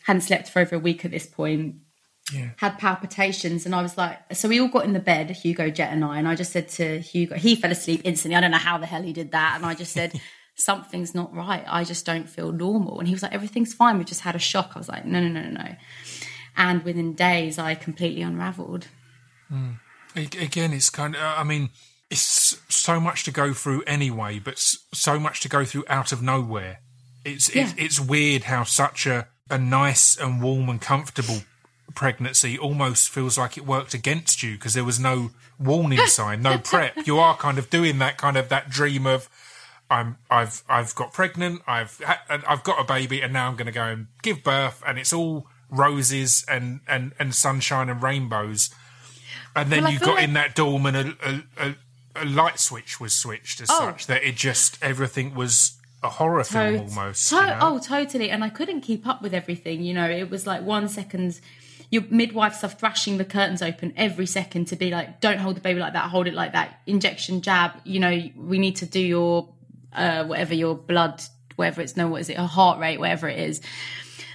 hadn't 0.05 0.21
slept 0.21 0.49
for 0.49 0.59
over 0.59 0.75
a 0.75 0.79
week 0.79 1.05
at 1.05 1.11
this 1.11 1.25
point. 1.25 1.75
Yeah. 2.33 2.49
Had 2.57 2.77
palpitations, 2.77 3.65
and 3.65 3.73
I 3.73 3.81
was 3.81 3.97
like, 3.97 4.19
so 4.35 4.47
we 4.47 4.59
all 4.59 4.67
got 4.67 4.85
in 4.85 4.93
the 4.93 4.99
bed, 4.99 5.31
Hugo, 5.31 5.69
Jet, 5.69 5.91
and 5.91 6.03
I, 6.03 6.19
and 6.19 6.27
I 6.27 6.35
just 6.35 6.51
said 6.51 6.69
to 6.69 6.99
Hugo, 6.99 7.35
he 7.35 7.55
fell 7.55 7.71
asleep 7.71 8.01
instantly. 8.03 8.35
I 8.35 8.41
don't 8.41 8.51
know 8.51 8.57
how 8.57 8.77
the 8.77 8.85
hell 8.85 9.01
he 9.01 9.13
did 9.13 9.31
that, 9.31 9.53
and 9.55 9.65
I 9.65 9.73
just 9.73 9.93
said. 9.93 10.19
Something's 10.53 11.15
not 11.15 11.33
right. 11.33 11.63
I 11.65 11.85
just 11.85 12.05
don't 12.05 12.29
feel 12.29 12.51
normal. 12.51 12.99
And 12.99 13.07
he 13.07 13.15
was 13.15 13.23
like, 13.23 13.33
Everything's 13.33 13.73
fine. 13.73 13.97
We 13.97 14.03
just 14.03 14.21
had 14.21 14.35
a 14.35 14.39
shock. 14.39 14.73
I 14.75 14.79
was 14.79 14.89
like, 14.89 15.05
No, 15.05 15.21
no, 15.21 15.29
no, 15.29 15.41
no, 15.41 15.49
no. 15.49 15.75
And 16.55 16.83
within 16.83 17.13
days, 17.13 17.57
I 17.57 17.75
completely 17.75 18.21
unraveled. 18.21 18.87
Hmm. 19.49 19.71
A- 20.15 20.25
Again, 20.43 20.73
it's 20.73 20.89
kind 20.89 21.15
of, 21.15 21.21
I 21.21 21.43
mean, 21.43 21.69
it's 22.09 22.57
so 22.69 22.99
much 22.99 23.23
to 23.23 23.31
go 23.31 23.53
through 23.53 23.83
anyway, 23.87 24.39
but 24.39 24.59
so 24.59 25.19
much 25.19 25.39
to 25.41 25.49
go 25.49 25.63
through 25.65 25.85
out 25.87 26.11
of 26.11 26.21
nowhere. 26.21 26.79
It's 27.23 27.47
it's, 27.49 27.55
Yeah. 27.77 27.85
it's 27.85 27.99
weird 27.99 28.43
how 28.43 28.63
such 28.63 29.05
a, 29.05 29.27
a 29.49 29.57
nice 29.57 30.17
and 30.17 30.41
warm 30.41 30.67
and 30.69 30.81
comfortable 30.81 31.41
pregnancy 31.95 32.57
almost 32.57 33.09
feels 33.09 33.37
like 33.37 33.57
it 33.57 33.65
worked 33.65 33.93
against 33.93 34.41
you 34.43 34.53
because 34.53 34.73
there 34.73 34.83
was 34.85 34.99
no 34.99 35.31
warning 35.59 35.99
sign, 36.07 36.41
no 36.41 36.57
prep. 36.57 37.05
You 37.05 37.19
are 37.19 37.35
kind 37.37 37.57
of 37.59 37.69
doing 37.69 37.99
that 37.99 38.17
kind 38.17 38.37
of 38.37 38.49
that 38.49 38.69
dream 38.69 39.05
of 39.05 39.29
I'm 39.89 40.17
I've 40.29 40.63
I've 40.69 40.95
got 40.95 41.13
pregnant, 41.13 41.61
I've 41.67 42.01
I've 42.29 42.63
got 42.63 42.79
a 42.79 42.83
baby, 42.85 43.21
and 43.21 43.33
now 43.33 43.47
I'm 43.49 43.55
going 43.57 43.65
to 43.65 43.71
go 43.73 43.83
and 43.83 44.07
give 44.21 44.41
birth, 44.43 44.81
and 44.87 44.97
it's 44.97 45.11
all 45.13 45.47
roses 45.71 46.45
and 46.47 46.81
and 46.87 47.13
and 47.17 47.33
sunshine 47.33 47.89
and 47.89 48.03
rainbows. 48.03 48.69
And 49.55 49.71
then 49.71 49.83
Well, 49.83 49.93
you 49.93 49.99
got 49.99 50.15
like- 50.15 50.23
in 50.25 50.33
that 50.33 50.55
dorm, 50.55 50.85
and 50.85 50.95
a, 50.97 51.17
a, 51.25 51.43
a, 51.69 51.75
a 52.23 52.25
light 52.25 52.59
switch 52.59 52.99
was 52.99 53.13
switched 53.13 53.59
as 53.61 53.69
Oh. 53.71 53.79
such 53.87 54.07
that 54.07 54.23
it 54.23 54.35
just 54.35 54.77
everything 54.83 55.33
was 55.35 55.77
a 56.03 56.09
horror 56.09 56.43
film 56.43 56.79
almost. 56.89 57.29
To- 57.29 57.35
you 57.35 57.41
know? 57.41 57.57
Oh, 57.61 57.79
totally. 57.79 58.29
And 58.29 58.43
I 58.43 58.49
couldn't 58.49 58.81
keep 58.81 59.05
up 59.07 59.21
with 59.21 59.33
everything. 59.33 59.83
You 59.83 59.93
know, 59.93 60.09
it 60.09 60.29
was 60.29 60.47
like 60.47 60.61
one 60.63 60.87
second, 60.89 61.39
your 61.91 62.03
midwives 62.09 62.63
are 62.63 62.69
thrashing 62.69 63.17
the 63.17 63.25
curtains 63.25 63.61
open 63.61 63.93
every 63.97 64.25
second 64.25 64.65
to 64.69 64.75
be 64.75 64.89
like, 64.89 65.19
don't 65.21 65.37
hold 65.37 65.57
the 65.57 65.61
baby 65.61 65.79
like 65.79 65.93
that, 65.93 66.09
hold 66.09 66.27
it 66.27 66.33
like 66.33 66.53
that. 66.53 66.79
Injection, 66.87 67.41
jab, 67.41 67.73
you 67.83 67.99
know, 67.99 68.23
we 68.35 68.57
need 68.57 68.77
to 68.77 68.85
do 68.87 68.99
your, 68.99 69.49
uh, 69.93 70.23
whatever 70.23 70.55
your 70.55 70.73
blood, 70.75 71.21
whatever 71.57 71.81
it's, 71.81 71.95
no, 71.97 72.07
what 72.07 72.21
is 72.21 72.29
it, 72.29 72.37
a 72.37 72.47
heart 72.47 72.79
rate, 72.79 72.99
whatever 72.99 73.27
it 73.29 73.37
is. 73.37 73.61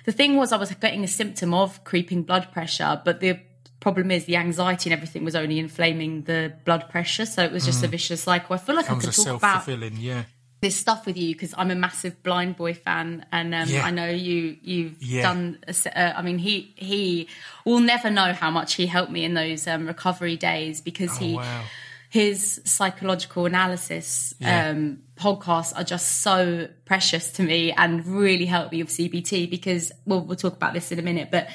The 0.06 0.12
thing 0.12 0.36
was, 0.36 0.52
I 0.52 0.56
was 0.56 0.70
getting 0.74 1.04
a 1.04 1.08
symptom 1.08 1.52
of 1.52 1.82
creeping 1.84 2.22
blood 2.22 2.48
pressure, 2.52 3.00
but 3.04 3.20
the 3.20 3.38
problem 3.80 4.10
is 4.10 4.24
the 4.24 4.36
anxiety 4.36 4.88
and 4.90 4.96
everything 4.96 5.24
was 5.24 5.34
only 5.36 5.58
inflaming 5.58 6.22
the 6.22 6.52
blood 6.64 6.88
pressure. 6.88 7.26
So 7.26 7.42
it 7.44 7.52
was 7.52 7.66
just 7.66 7.84
a 7.84 7.88
vicious 7.88 8.22
cycle. 8.22 8.54
I 8.54 8.58
feel 8.58 8.74
like 8.76 8.88
I 8.90 8.94
Mm. 8.94 9.00
Could 9.00 9.12
talk 9.12 9.36
about 9.36 9.68
yeah. 9.98 10.22
this 10.60 10.74
stuff 10.76 11.06
with 11.06 11.16
you 11.16 11.34
because 11.34 11.52
I'm 11.58 11.70
a 11.70 11.74
massive 11.74 12.22
Blindboy 12.22 12.76
fan, 12.78 13.26
and 13.30 13.54
um, 13.54 13.68
Yeah. 13.68 13.84
I 13.84 13.90
know 13.90 14.08
you 14.08 14.56
you've 14.62 15.02
Yeah. 15.02 15.22
done. 15.22 15.58
a 15.68 15.72
Uh, 16.00 16.14
I 16.18 16.22
mean, 16.22 16.38
he 16.38 16.72
he 16.76 17.28
will 17.64 17.80
never 17.80 18.08
know 18.10 18.32
how 18.32 18.50
much 18.50 18.74
he 18.74 18.86
helped 18.86 19.12
me 19.12 19.24
in 19.24 19.34
those 19.34 19.66
um, 19.66 19.86
recovery 19.86 20.36
days 20.36 20.80
because 20.80 21.18
he 21.18 21.34
Oh, 21.34 21.38
wow. 21.38 21.62
His 22.10 22.60
psychological 22.64 23.46
analysis 23.46 24.34
Yeah. 24.38 24.70
um, 24.70 24.98
podcasts 25.18 25.72
are 25.76 25.84
just 25.84 26.20
so 26.22 26.68
precious 26.84 27.32
to 27.32 27.42
me 27.42 27.72
and 27.72 28.06
really 28.06 28.46
help 28.46 28.72
me 28.72 28.82
with 28.82 28.92
CBT 28.92 29.50
because 29.50 29.92
well 30.06 30.20
we'll 30.20 30.36
talk 30.36 30.54
about 30.54 30.74
this 30.74 30.92
in 30.92 30.98
a 30.98 31.02
minute, 31.02 31.28
but. 31.30 31.48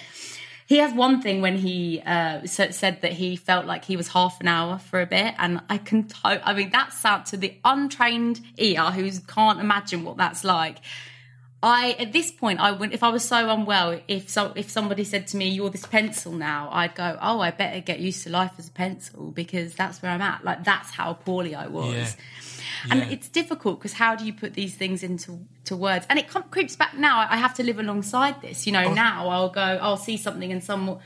He 0.67 0.77
has 0.77 0.93
one 0.93 1.21
thing 1.21 1.41
when 1.41 1.57
he 1.57 1.99
uh, 2.05 2.45
said 2.45 3.01
that 3.01 3.11
he 3.11 3.35
felt 3.35 3.65
like 3.65 3.83
he 3.83 3.97
was 3.97 4.07
half 4.07 4.39
an 4.39 4.47
hour 4.47 4.77
for 4.79 5.01
a 5.01 5.05
bit, 5.05 5.35
and 5.37 5.59
I 5.69 5.77
can. 5.77 6.07
To- 6.07 6.17
I 6.47 6.53
mean, 6.53 6.69
that's 6.69 6.97
sound 6.97 7.25
to 7.25 7.35
the 7.35 7.55
untrained 7.65 8.39
ear 8.57 8.83
who 8.83 9.11
can't 9.27 9.59
imagine 9.59 10.05
what 10.05 10.15
that's 10.15 10.45
like. 10.45 10.77
I 11.63 11.91
at 11.99 12.11
this 12.11 12.31
point, 12.31 12.59
I 12.59 12.71
would 12.71 12.91
if 12.91 13.03
I 13.03 13.09
was 13.09 13.23
so 13.23 13.49
unwell, 13.49 13.99
if 14.07 14.29
so, 14.29 14.51
if 14.55 14.69
somebody 14.71 15.03
said 15.03 15.27
to 15.27 15.37
me, 15.37 15.47
"You're 15.49 15.69
this 15.69 15.85
pencil 15.85 16.31
now," 16.31 16.69
I'd 16.71 16.95
go, 16.95 17.17
"Oh, 17.21 17.39
I 17.39 17.51
better 17.51 17.79
get 17.81 17.99
used 17.99 18.23
to 18.23 18.29
life 18.31 18.51
as 18.57 18.67
a 18.67 18.71
pencil 18.71 19.31
because 19.31 19.75
that's 19.75 20.01
where 20.01 20.11
I'm 20.11 20.21
at." 20.21 20.43
Like 20.43 20.63
that's 20.63 20.89
how 20.91 21.13
poorly 21.13 21.53
I 21.53 21.67
was. 21.67 21.93
Yeah. 21.93 22.09
And 22.89 22.99
Yeah. 23.01 23.09
it's 23.09 23.27
difficult 23.29 23.79
because 23.79 23.93
how 23.93 24.15
do 24.15 24.25
you 24.25 24.33
put 24.33 24.55
these 24.55 24.73
things 24.73 25.03
into 25.03 25.45
to 25.65 25.75
words? 25.75 26.07
And 26.09 26.17
it 26.17 26.27
com- 26.27 26.45
creeps 26.49 26.75
back 26.75 26.97
now. 26.97 27.27
I 27.29 27.37
have 27.37 27.53
to 27.55 27.63
live 27.63 27.77
alongside 27.77 28.41
this. 28.41 28.65
You 28.65 28.73
know, 28.73 28.85
Oh. 28.85 28.93
now 28.93 29.29
I'll 29.29 29.49
go, 29.49 29.61
I'll 29.61 29.97
see 29.97 30.17
something 30.17 30.51
and 30.51 30.63
some. 30.63 30.97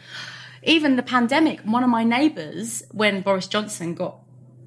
Even 0.64 0.96
the 0.96 1.04
pandemic, 1.04 1.60
one 1.62 1.84
of 1.84 1.90
my 1.90 2.06
neighbours, 2.06 2.82
when 2.92 3.22
Boris 3.22 3.48
Johnson 3.48 3.94
got 3.94 4.16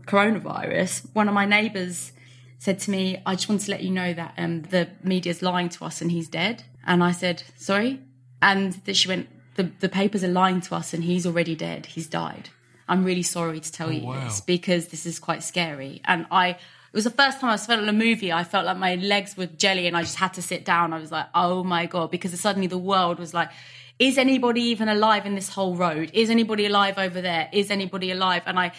coronavirus, 0.07 1.07
one 1.14 1.29
of 1.29 1.35
my 1.35 1.46
neighbours 1.46 2.12
said 2.59 2.81
to 2.81 2.90
me, 2.90 3.23
I 3.25 3.35
just 3.35 3.49
want 3.49 3.62
to 3.62 3.71
let 3.71 3.83
you 3.83 3.90
know 3.90 4.12
that 4.12 4.35
um, 4.37 4.62
the 4.62 4.88
media's 5.03 5.42
lying 5.42 5.68
to 5.71 5.85
us 5.85 6.03
and 6.03 6.11
he's 6.11 6.29
dead. 6.29 6.64
And 6.85 7.03
I 7.03 7.12
said, 7.12 7.44
sorry? 7.57 8.01
And 8.42 8.73
that 8.85 8.97
she 8.97 9.09
went, 9.09 9.29
the, 9.55 9.71
the 9.81 9.88
papers 9.88 10.25
are 10.25 10.29
lying 10.29 10.61
to 10.62 10.75
us 10.75 10.92
and 10.92 11.05
he's 11.05 11.27
already 11.27 11.55
dead. 11.55 11.87
He's 11.87 12.09
died. 12.09 12.51
I'm 12.88 13.05
really 13.05 13.23
sorry 13.23 13.61
to 13.61 13.73
tell 13.73 13.92
you 13.92 14.07
wow. 14.07 14.25
this 14.25 14.40
because 14.40 14.88
this 14.88 15.07
is 15.07 15.18
quite 15.18 15.42
scary. 15.42 16.01
And 16.05 16.27
I, 16.31 16.51
it 16.51 16.59
was 16.94 17.05
the 17.05 17.11
first 17.11 17.40
time 17.40 17.51
I 17.51 17.57
felt 17.57 17.83
in 17.83 17.88
a 17.88 17.92
movie. 17.92 18.33
I 18.33 18.44
felt 18.44 18.66
like 18.66 18.79
my 18.79 18.97
legs 18.97 19.37
were 19.37 19.47
jelly 19.47 19.87
and 19.87 19.97
I 19.97 20.03
just 20.03 20.16
had 20.16 20.35
to 20.35 20.42
sit 20.42 20.64
down. 20.64 20.92
I 20.92 20.99
was 20.99 21.12
like, 21.12 21.27
oh 21.35 21.62
my 21.62 21.87
God, 21.87 22.11
because 22.11 22.38
suddenly 22.40 22.66
the 22.66 22.79
world 22.79 23.18
was 23.18 23.35
like, 23.35 23.51
is 23.99 24.16
anybody 24.16 24.62
even 24.62 24.88
alive 24.88 25.27
in 25.27 25.35
this 25.35 25.49
whole 25.49 25.75
road? 25.75 26.11
Is 26.14 26.31
anybody 26.31 26.66
alive 26.66 26.99
over 26.99 27.21
there? 27.21 27.49
Is 27.53 27.71
anybody 27.71 28.12
alive? 28.12 28.42
And 28.47 28.59
I, 28.59 28.73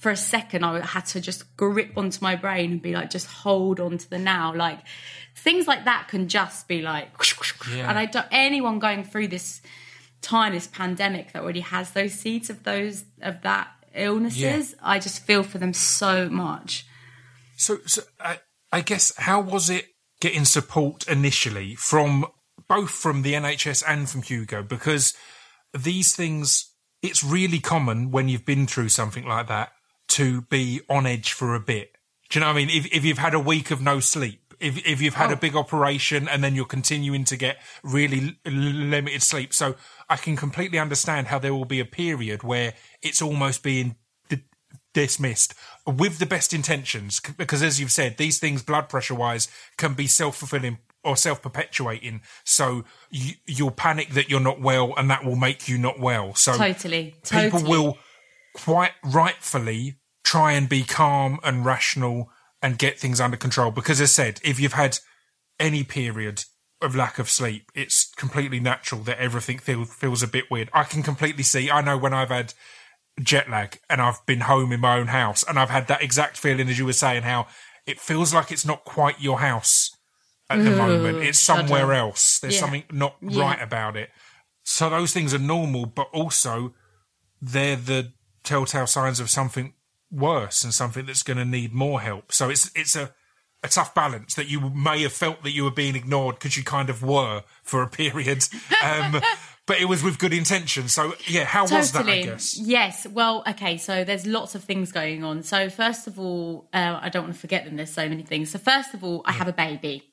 for 0.00 0.10
a 0.10 0.16
second, 0.16 0.64
I 0.64 0.80
had 0.80 1.04
to 1.08 1.20
just 1.20 1.54
grip 1.58 1.92
onto 1.94 2.20
my 2.22 2.34
brain 2.34 2.72
and 2.72 2.82
be 2.82 2.94
like, 2.94 3.10
just 3.10 3.26
hold 3.26 3.80
on 3.80 3.98
to 3.98 4.08
the 4.08 4.18
now. 4.18 4.54
Like 4.54 4.78
things 5.36 5.68
like 5.68 5.84
that 5.84 6.08
can 6.08 6.26
just 6.26 6.66
be 6.68 6.80
like, 6.80 7.08
Yeah. 7.70 7.86
and 7.86 7.98
I 7.98 8.06
don't, 8.06 8.26
anyone 8.32 8.78
going 8.78 9.04
through 9.04 9.28
this 9.28 9.60
time, 10.22 10.54
this 10.54 10.66
pandemic 10.66 11.32
that 11.32 11.42
already 11.42 11.60
has 11.60 11.90
those 11.90 12.14
seeds 12.14 12.48
of 12.48 12.62
those, 12.62 13.04
of 13.20 13.42
that 13.42 13.68
illnesses, 13.94 14.74
I 14.82 15.00
just 15.00 15.22
feel 15.26 15.42
for 15.42 15.58
them 15.58 15.74
so 15.74 16.30
much. 16.30 16.86
So, 17.58 17.80
so 17.84 18.00
I, 18.18 18.38
I 18.72 18.80
guess 18.80 19.14
how 19.18 19.42
was 19.42 19.68
it 19.68 19.84
getting 20.18 20.46
support 20.46 21.06
initially 21.08 21.74
from 21.74 22.24
both 22.68 22.90
from 22.90 23.20
the 23.20 23.34
NHS 23.34 23.84
and 23.86 24.08
from 24.08 24.22
Hugo? 24.22 24.62
Because 24.62 25.12
these 25.76 26.16
things, 26.16 26.72
it's 27.02 27.22
really 27.22 27.60
common 27.60 28.10
when 28.10 28.30
you've 28.30 28.46
been 28.46 28.66
through 28.66 28.88
something 28.88 29.26
like 29.26 29.46
that 29.48 29.72
to 30.20 30.42
be 30.42 30.80
on 30.88 31.06
edge 31.06 31.32
for 31.32 31.54
a 31.54 31.60
bit. 31.60 31.92
Do 32.28 32.38
you 32.38 32.40
know 32.40 32.48
what 32.52 32.56
I 32.60 32.64
mean? 32.64 32.70
If, 32.70 32.86
if 32.94 33.04
you've 33.04 33.18
had 33.18 33.34
a 33.34 33.40
week 33.40 33.70
of 33.70 33.80
no 33.80 34.00
sleep, 34.00 34.54
if, 34.60 34.76
if 34.86 35.00
you've 35.00 35.14
had 35.14 35.30
Oh. 35.30 35.34
a 35.34 35.36
big 35.36 35.56
operation 35.56 36.28
and 36.28 36.44
then 36.44 36.54
you're 36.54 36.66
continuing 36.66 37.24
to 37.24 37.36
get 37.36 37.56
really 37.82 38.36
l- 38.44 38.52
limited 38.52 39.22
sleep. 39.22 39.54
So 39.54 39.74
I 40.08 40.16
can 40.16 40.36
completely 40.36 40.78
understand 40.78 41.28
how 41.28 41.38
there 41.38 41.54
will 41.54 41.64
be 41.64 41.80
a 41.80 41.84
period 41.86 42.42
where 42.42 42.74
it's 43.02 43.22
almost 43.22 43.62
being 43.62 43.96
d- 44.28 44.44
dismissed 44.92 45.54
with 45.86 46.18
the 46.18 46.26
best 46.26 46.52
intentions. 46.52 47.20
Because 47.38 47.62
as 47.62 47.80
you've 47.80 47.90
said, 47.90 48.16
these 48.18 48.38
things, 48.38 48.62
blood 48.62 48.88
pressure 48.90 49.14
wise, 49.14 49.48
can 49.78 49.94
be 49.94 50.06
self 50.06 50.36
fulfilling 50.36 50.78
or 51.02 51.16
self 51.16 51.40
perpetuating. 51.40 52.20
So 52.44 52.84
you, 53.10 53.32
you'll 53.46 53.70
panic 53.70 54.10
that 54.10 54.28
you're 54.28 54.40
not 54.50 54.60
well 54.60 54.92
and 54.98 55.08
that 55.10 55.24
will 55.24 55.36
make 55.36 55.68
you 55.68 55.78
not 55.78 55.98
well. 55.98 56.34
So 56.34 56.52
Totally. 56.56 57.14
people 57.30 57.62
will 57.64 57.96
quite 58.54 58.92
rightfully 59.02 59.96
try 60.24 60.52
and 60.52 60.68
be 60.68 60.82
calm 60.82 61.38
and 61.42 61.64
rational 61.64 62.30
and 62.62 62.78
get 62.78 62.98
things 62.98 63.20
under 63.20 63.36
control. 63.36 63.70
Because 63.70 64.00
as 64.00 64.10
I 64.10 64.22
said 64.22 64.40
if 64.44 64.60
you've 64.60 64.74
had 64.74 64.98
any 65.58 65.84
period 65.84 66.44
of 66.82 66.96
lack 66.96 67.18
of 67.18 67.28
sleep 67.28 67.70
it's 67.74 68.10
completely 68.16 68.58
natural 68.58 69.02
that 69.02 69.18
everything 69.18 69.58
feels 69.58 69.92
feels 69.94 70.22
a 70.22 70.26
bit 70.28 70.50
weird. 70.50 70.70
I 70.72 70.84
can 70.84 71.02
completely 71.02 71.42
see 71.42 71.70
I 71.70 71.82
know 71.82 71.98
when 71.98 72.14
I've 72.14 72.30
had 72.30 72.54
jet 73.20 73.50
lag 73.50 73.78
and 73.88 74.00
I've 74.00 74.24
been 74.26 74.40
home 74.40 74.72
in 74.72 74.80
my 74.80 74.98
own 74.98 75.08
house 75.08 75.42
and 75.42 75.58
I've 75.58 75.70
had 75.70 75.88
that 75.88 76.02
exact 76.02 76.36
feeling 76.38 76.68
as 76.68 76.78
you 76.78 76.86
were 76.86 76.92
saying 76.92 77.22
how 77.22 77.46
it 77.86 78.00
feels 78.00 78.32
like 78.32 78.50
it's 78.50 78.64
not 78.64 78.84
quite 78.84 79.20
your 79.20 79.40
house 79.40 79.90
at 80.48 80.58
the 80.58 80.70
mm. 80.70 80.76
moment. 80.76 81.18
It's 81.18 81.38
somewhere 81.38 81.92
else. 81.92 82.38
There's 82.38 82.54
Yeah. 82.54 82.60
something 82.60 82.84
not 82.90 83.16
Yeah. 83.20 83.42
right 83.42 83.62
about 83.62 83.96
it. 83.96 84.10
So 84.64 84.88
those 84.88 85.12
things 85.12 85.34
are 85.34 85.38
normal 85.38 85.86
but 85.86 86.08
also 86.12 86.74
they're 87.42 87.76
the 87.76 88.12
telltale 88.42 88.86
signs 88.86 89.20
of 89.20 89.28
something 89.28 89.74
worse 90.10 90.64
and 90.64 90.72
something 90.74 91.06
that's 91.06 91.22
going 91.22 91.36
to 91.38 91.44
need 91.44 91.72
more 91.72 92.00
help. 92.00 92.32
So 92.32 92.48
it's 92.50 92.70
it's 92.74 92.96
a 92.96 93.12
a 93.62 93.68
tough 93.68 93.94
balance 93.94 94.34
that 94.36 94.48
you 94.48 94.70
may 94.70 95.02
have 95.02 95.12
felt 95.12 95.42
that 95.42 95.50
you 95.50 95.64
were 95.64 95.70
being 95.70 95.94
ignored 95.94 96.36
because 96.36 96.56
you 96.56 96.64
kind 96.64 96.88
of 96.88 97.02
were 97.02 97.42
for 97.62 97.82
a 97.82 97.86
period, 97.86 98.42
um, 98.82 99.20
but 99.66 99.78
it 99.78 99.84
was 99.84 100.02
with 100.02 100.18
good 100.18 100.32
intention. 100.32 100.88
So 100.88 101.12
yeah, 101.26 101.44
how 101.44 101.62
was 101.68 101.92
that? 101.92 102.08
I 102.08 102.22
guess. 102.22 102.58
Yes. 102.58 103.06
Well, 103.06 103.44
okay. 103.46 103.76
So 103.76 104.02
there's 104.04 104.26
lots 104.26 104.54
of 104.54 104.64
things 104.64 104.92
going 104.92 105.24
on. 105.24 105.42
So 105.42 105.68
first 105.68 106.06
of 106.06 106.18
all, 106.18 106.70
uh, 106.72 106.98
I 107.02 107.10
don't 107.10 107.24
want 107.24 107.34
to 107.34 107.40
forget 107.40 107.66
them. 107.66 107.76
There's 107.76 107.92
so 107.92 108.08
many 108.08 108.22
things. 108.22 108.50
So 108.50 108.58
first 108.58 108.94
of 108.94 109.04
all, 109.04 109.22
I 109.26 109.32
have 109.32 109.46
a 109.48 109.52
baby 109.52 110.10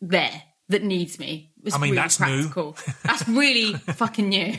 there 0.00 0.42
that 0.68 0.82
needs 0.82 1.18
me. 1.20 1.52
It's 1.64 1.74
I 1.76 1.78
mean, 1.78 1.92
really 1.92 2.02
that's 2.02 2.20
new. 2.20 2.74
That's 3.04 3.26
really 3.28 3.74
fucking 3.74 4.28
new 4.28 4.56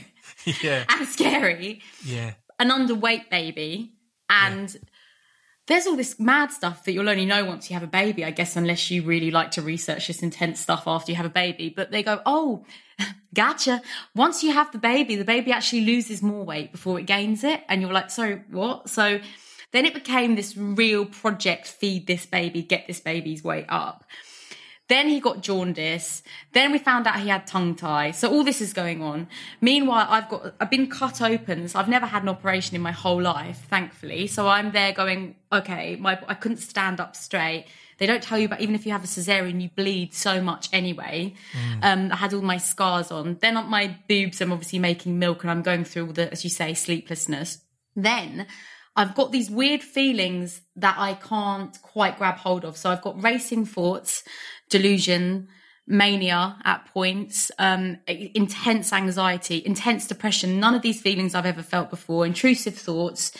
Yeah, 0.61 0.85
and 0.89 1.07
scary. 1.07 1.81
yeah, 2.03 2.33
An 2.57 2.69
underweight 2.69 3.29
baby, 3.29 3.93
and 4.29 4.77
there's 5.69 5.85
all 5.85 5.95
this 5.95 6.19
mad 6.19 6.51
stuff 6.51 6.83
that 6.83 6.93
you'll 6.93 7.09
only 7.09 7.27
know 7.27 7.45
once 7.45 7.69
you 7.69 7.75
have 7.75 7.83
a 7.83 7.87
baby, 7.87 8.25
I 8.25 8.31
guess, 8.31 8.55
unless 8.55 8.89
you 8.89 9.03
really 9.03 9.29
like 9.29 9.51
to 9.51 9.61
research 9.61 10.07
this 10.07 10.23
intense 10.23 10.59
stuff 10.59 10.83
after 10.87 11.11
you 11.11 11.15
have 11.15 11.27
a 11.27 11.29
baby. 11.29 11.69
But 11.69 11.91
they 11.91 12.01
go, 12.01 12.21
oh, 12.25 12.65
gotcha. 13.35 13.81
Once 14.15 14.43
you 14.43 14.51
have 14.51 14.71
the 14.71 14.79
baby, 14.79 15.15
the 15.15 15.23
baby 15.23 15.51
actually 15.51 15.81
loses 15.81 16.23
more 16.23 16.43
weight 16.43 16.71
before 16.71 16.99
it 16.99 17.05
gains 17.05 17.43
it. 17.43 17.61
And 17.69 17.81
you're 17.81 17.93
like, 17.93 18.09
so 18.09 18.41
what? 18.49 18.89
So 18.89 19.19
then 19.71 19.85
it 19.85 19.93
became 19.93 20.35
this 20.35 20.57
real 20.57 21.05
project 21.05 21.67
feed 21.67 22.07
this 22.07 22.25
baby, 22.25 22.63
get 22.63 22.87
this 22.87 22.99
baby's 22.99 23.43
weight 23.43 23.67
up. 23.69 24.05
Then 24.89 25.07
he 25.07 25.19
got 25.19 25.41
jaundice. 25.41 26.23
Then 26.51 26.71
we 26.71 26.79
found 26.79 27.07
out 27.07 27.19
he 27.19 27.29
had 27.29 27.45
tongue 27.45 27.75
tie. 27.75 28.11
So 28.11 28.29
all 28.29 28.43
this 28.43 28.59
is 28.59 28.73
going 28.73 29.01
on. 29.01 29.27
Meanwhile, 29.61 30.07
I've 30.09 30.27
got 30.29 30.55
I've 30.59 30.71
been 30.71 30.89
cut 30.89 31.21
open. 31.21 31.67
So 31.67 31.79
I've 31.79 31.87
never 31.87 32.07
had 32.07 32.23
an 32.23 32.29
operation 32.29 32.75
in 32.75 32.81
my 32.81 32.91
whole 32.91 33.21
life, 33.21 33.65
thankfully. 33.69 34.27
So 34.27 34.47
I'm 34.47 34.71
there 34.71 34.91
going, 34.91 35.35
okay, 35.53 35.95
my 35.95 36.19
I 36.27 36.33
couldn't 36.33 36.57
stand 36.57 36.99
up 36.99 37.15
straight. 37.15 37.67
They 37.99 38.05
don't 38.05 38.23
tell 38.23 38.39
you 38.39 38.45
about 38.45 38.61
even 38.61 38.75
if 38.75 38.85
you 38.85 38.91
have 38.93 39.03
a 39.03 39.07
cesarean, 39.07 39.61
you 39.61 39.69
bleed 39.69 40.13
so 40.13 40.41
much 40.41 40.69
anyway. 40.73 41.35
Um, 41.83 42.11
I 42.11 42.15
had 42.15 42.33
all 42.33 42.41
my 42.41 42.57
scars 42.57 43.11
on. 43.11 43.37
Then 43.41 43.57
on 43.57 43.69
my 43.69 43.97
boobs, 44.07 44.41
I'm 44.41 44.51
obviously 44.51 44.79
making 44.79 45.19
milk, 45.19 45.43
and 45.43 45.51
I'm 45.51 45.61
going 45.61 45.83
through 45.83 46.07
all 46.07 46.13
the, 46.13 46.31
as 46.31 46.43
you 46.43 46.49
say, 46.49 46.73
sleeplessness. 46.73 47.59
Then 47.95 48.47
I've 48.95 49.15
got 49.15 49.31
these 49.31 49.49
weird 49.49 49.81
feelings 49.81 50.61
that 50.75 50.95
I 50.97 51.13
can't 51.13 51.79
quite 51.81 52.17
grab 52.17 52.35
hold 52.35 52.65
of. 52.65 52.75
So 52.75 52.89
I've 52.89 53.01
got 53.01 53.21
racing 53.23 53.65
thoughts, 53.65 54.23
delusion, 54.69 55.47
mania 55.87 56.57
at 56.63 56.85
points, 56.93 57.51
um, 57.57 57.97
intense 58.07 58.93
anxiety, 58.93 59.61
intense 59.65 60.07
depression. 60.07 60.59
None 60.59 60.75
of 60.75 60.81
these 60.81 61.01
feelings 61.01 61.33
I've 61.35 61.45
ever 61.45 61.63
felt 61.63 61.89
before. 61.89 62.25
Intrusive 62.25 62.75
thoughts, 62.75 63.31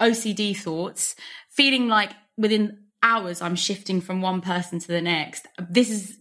OCD 0.00 0.56
thoughts, 0.56 1.14
feeling 1.50 1.88
like 1.88 2.12
within 2.36 2.78
hours 3.02 3.42
I'm 3.42 3.54
shifting 3.54 4.00
from 4.00 4.22
one 4.22 4.40
person 4.40 4.78
to 4.78 4.88
the 4.88 5.00
next. 5.00 5.46
This 5.68 5.90
is 5.90 6.18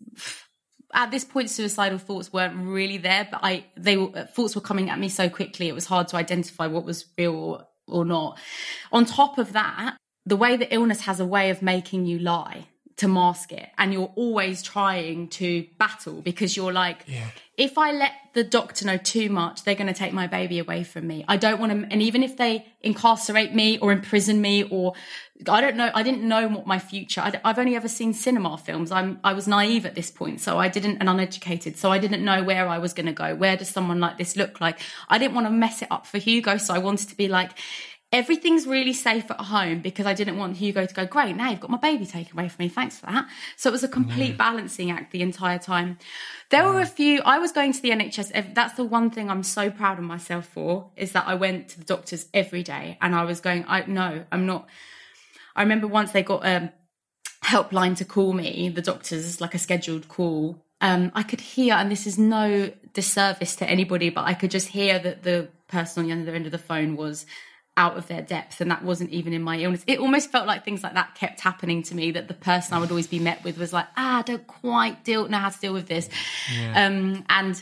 at 0.94 1.12
this 1.12 1.26
point 1.26 1.50
suicidal 1.50 1.98
thoughts 1.98 2.32
weren't 2.32 2.56
really 2.56 2.98
there 2.98 3.28
but 3.30 3.42
i 3.44 3.66
they 3.76 3.98
were 3.98 4.24
thoughts 4.34 4.56
were 4.56 4.62
coming 4.62 4.90
at 4.90 4.98
me 4.98 5.10
so 5.10 5.30
quickly 5.30 5.68
it 5.68 5.76
was 5.76 5.86
hard 5.86 6.08
to 6.08 6.16
identify 6.16 6.66
what 6.66 6.86
was 6.86 7.06
real 7.18 7.36
or, 7.36 7.68
or 7.88 8.06
not 8.06 8.40
on 8.92 9.04
top 9.06 9.38
of 9.38 9.54
that 9.54 9.98
the 10.26 10.38
way 10.38 10.56
that 10.56 10.74
illness 10.74 11.02
has 11.02 11.20
a 11.20 11.26
way 11.26 11.50
of 11.50 11.62
making 11.62 12.06
you 12.06 12.18
lie 12.20 12.68
to 12.98 13.08
mask 13.08 13.52
it 13.52 13.70
and 13.78 13.94
you're 13.94 14.12
always 14.16 14.62
trying 14.64 15.28
to 15.28 15.66
battle 15.78 16.22
because 16.22 16.58
you're 16.58 16.74
like 16.74 17.06
if 17.56 17.78
i 17.78 17.92
let 17.92 18.12
the 18.34 18.44
doctor 18.44 18.86
know 18.86 18.98
too 18.98 19.30
much 19.30 19.64
they're 19.64 19.76
going 19.76 19.92
to 19.92 19.94
take 19.94 20.14
my 20.14 20.28
baby 20.28 20.60
away 20.60 20.84
from 20.84 21.08
me. 21.08 21.26
I 21.28 21.38
don't 21.38 21.60
want 21.60 21.72
to 21.72 21.92
and 21.92 22.02
even 22.04 22.22
if 22.22 22.38
they 22.38 22.68
incarcerate 22.82 23.54
me 23.54 23.80
or 23.80 23.92
imprison 23.92 24.40
me 24.42 24.64
or 24.64 24.94
i 25.48 25.60
don't 25.60 25.76
know 25.76 25.90
i 25.96 26.04
didn't 26.04 26.24
know 26.24 26.48
what 26.48 26.68
my 26.68 26.78
future 26.78 27.22
I, 27.22 27.40
have 27.44 27.58
only 27.58 27.76
ever 27.76 27.88
seen 27.88 28.14
cinema 28.14 28.58
films. 28.58 28.92
I'm 28.92 29.20
i 29.24 29.34
was 29.34 29.48
naive 29.48 29.86
at 29.88 29.96
this 29.96 30.12
point 30.12 30.40
so 30.40 30.60
i 30.60 30.68
didn't 30.68 30.98
and 30.98 31.10
uneducated 31.10 31.78
so 31.78 31.92
i 31.92 31.98
didn't 31.98 32.24
know 32.24 32.44
where 32.44 32.68
i 32.68 32.78
was 32.78 32.94
going 32.94 33.08
to 33.08 33.12
go. 33.12 33.34
Where 33.36 33.58
does 33.58 33.70
someone 33.70 34.00
like 34.00 34.18
this 34.20 34.36
look 34.36 34.62
like? 34.62 34.80
I 35.10 35.18
didn't 35.18 35.34
want 35.34 35.48
to 35.48 35.52
mess 35.52 35.82
it 35.82 35.88
up 35.92 36.06
for 36.06 36.20
hugo 36.20 36.58
so 36.58 36.74
i 36.74 36.78
wanted 36.78 37.10
to 37.10 37.18
be 37.18 37.28
like 37.28 37.52
everything's 38.12 38.66
really 38.66 38.94
safe 38.94 39.30
at 39.30 39.40
home 39.42 39.82
because 39.82 40.06
I 40.06 40.14
didn't 40.14 40.38
want 40.38 40.56
Hugo 40.58 40.86
to 40.86 40.94
go, 40.94 41.06
great, 41.06 41.36
now 41.36 41.50
you've 41.50 41.60
got 41.60 41.70
my 41.70 41.78
baby 41.78 42.06
taken 42.06 42.40
away 42.40 42.48
from 42.48 42.64
me. 42.64 42.70
Thanks 42.70 42.98
for 42.98 43.08
that. 43.08 43.28
So 43.58 43.70
it 43.70 43.74
was 43.74 43.84
a 43.84 43.90
complete 43.90 44.38
balancing 44.38 44.92
act 44.92 45.12
the 45.12 45.22
entire 45.22 45.60
time. 45.60 45.98
There 46.50 46.64
were 46.64 46.80
a 46.80 46.86
few, 46.86 47.22
I 47.26 47.40
was 47.40 47.52
going 47.52 47.74
to 47.74 47.82
the 47.82 47.90
NHS. 47.90 48.54
That's 48.54 48.76
the 48.76 48.86
one 48.86 49.12
thing 49.12 49.30
I'm 49.30 49.44
so 49.44 49.70
proud 49.70 49.98
of 49.98 50.06
myself 50.06 50.46
for 50.48 50.92
is 50.96 51.12
that 51.12 51.28
I 51.28 51.36
went 51.36 51.70
to 51.70 51.80
the 51.80 51.86
doctors 51.86 52.28
every 52.34 52.64
day 52.64 52.98
and 53.02 53.14
I 53.14 53.26
was 53.26 53.42
going, 53.42 53.66
I 53.68 53.84
no, 53.86 54.26
I'm 54.32 54.46
not. 54.46 54.70
I 55.56 55.64
remember 55.64 55.88
once 55.88 56.12
they 56.12 56.24
got 56.24 56.46
a 56.46 56.72
helpline 57.44 57.98
to 57.98 58.06
call 58.06 58.32
me, 58.32 58.70
the 58.70 58.82
doctors, 58.82 59.42
like 59.42 59.54
a 59.54 59.60
scheduled 59.60 60.08
call. 60.08 60.64
Um, 60.80 61.12
I 61.16 61.24
could 61.24 61.42
hear, 61.42 61.74
and 61.74 61.92
this 61.92 62.08
is 62.08 62.18
no 62.18 62.72
disservice 62.94 63.56
to 63.58 63.70
anybody, 63.70 64.10
but 64.10 64.26
I 64.26 64.34
could 64.34 64.52
just 64.52 64.68
hear 64.70 65.00
that 65.00 65.24
the 65.24 65.50
person 65.68 66.04
on 66.04 66.08
the 66.08 66.22
other 66.22 66.36
end 66.36 66.46
of 66.46 66.52
the 66.52 66.58
phone 66.58 66.96
was 66.96 67.26
out 67.78 67.98
of 67.98 68.08
their 68.08 68.22
depth 68.22 68.60
and 68.60 68.70
that 68.72 68.84
wasn't 68.84 69.10
even 69.12 69.32
in 69.32 69.42
my 69.42 69.58
illness 69.60 69.84
it 69.88 70.00
almost 70.00 70.32
felt 70.32 70.48
like 70.48 70.66
things 70.66 70.84
like 70.84 70.96
that 70.96 71.16
kept 71.16 71.40
happening 71.40 71.84
to 71.84 71.96
me 71.96 72.12
that 72.12 72.28
the 72.28 72.34
person 72.34 72.74
i 72.74 72.80
would 72.80 72.90
always 72.90 73.08
be 73.08 73.20
met 73.20 73.42
with 73.44 73.58
was 73.58 73.72
like 73.72 73.86
ah 73.96 74.20
i 74.20 74.22
don't 74.24 74.48
quite 74.48 75.04
deal 75.04 75.28
know 75.30 75.38
how 75.38 75.50
to 75.50 75.60
deal 75.60 75.74
with 75.74 75.88
this 75.88 76.10
um 76.76 77.24
and 77.30 77.62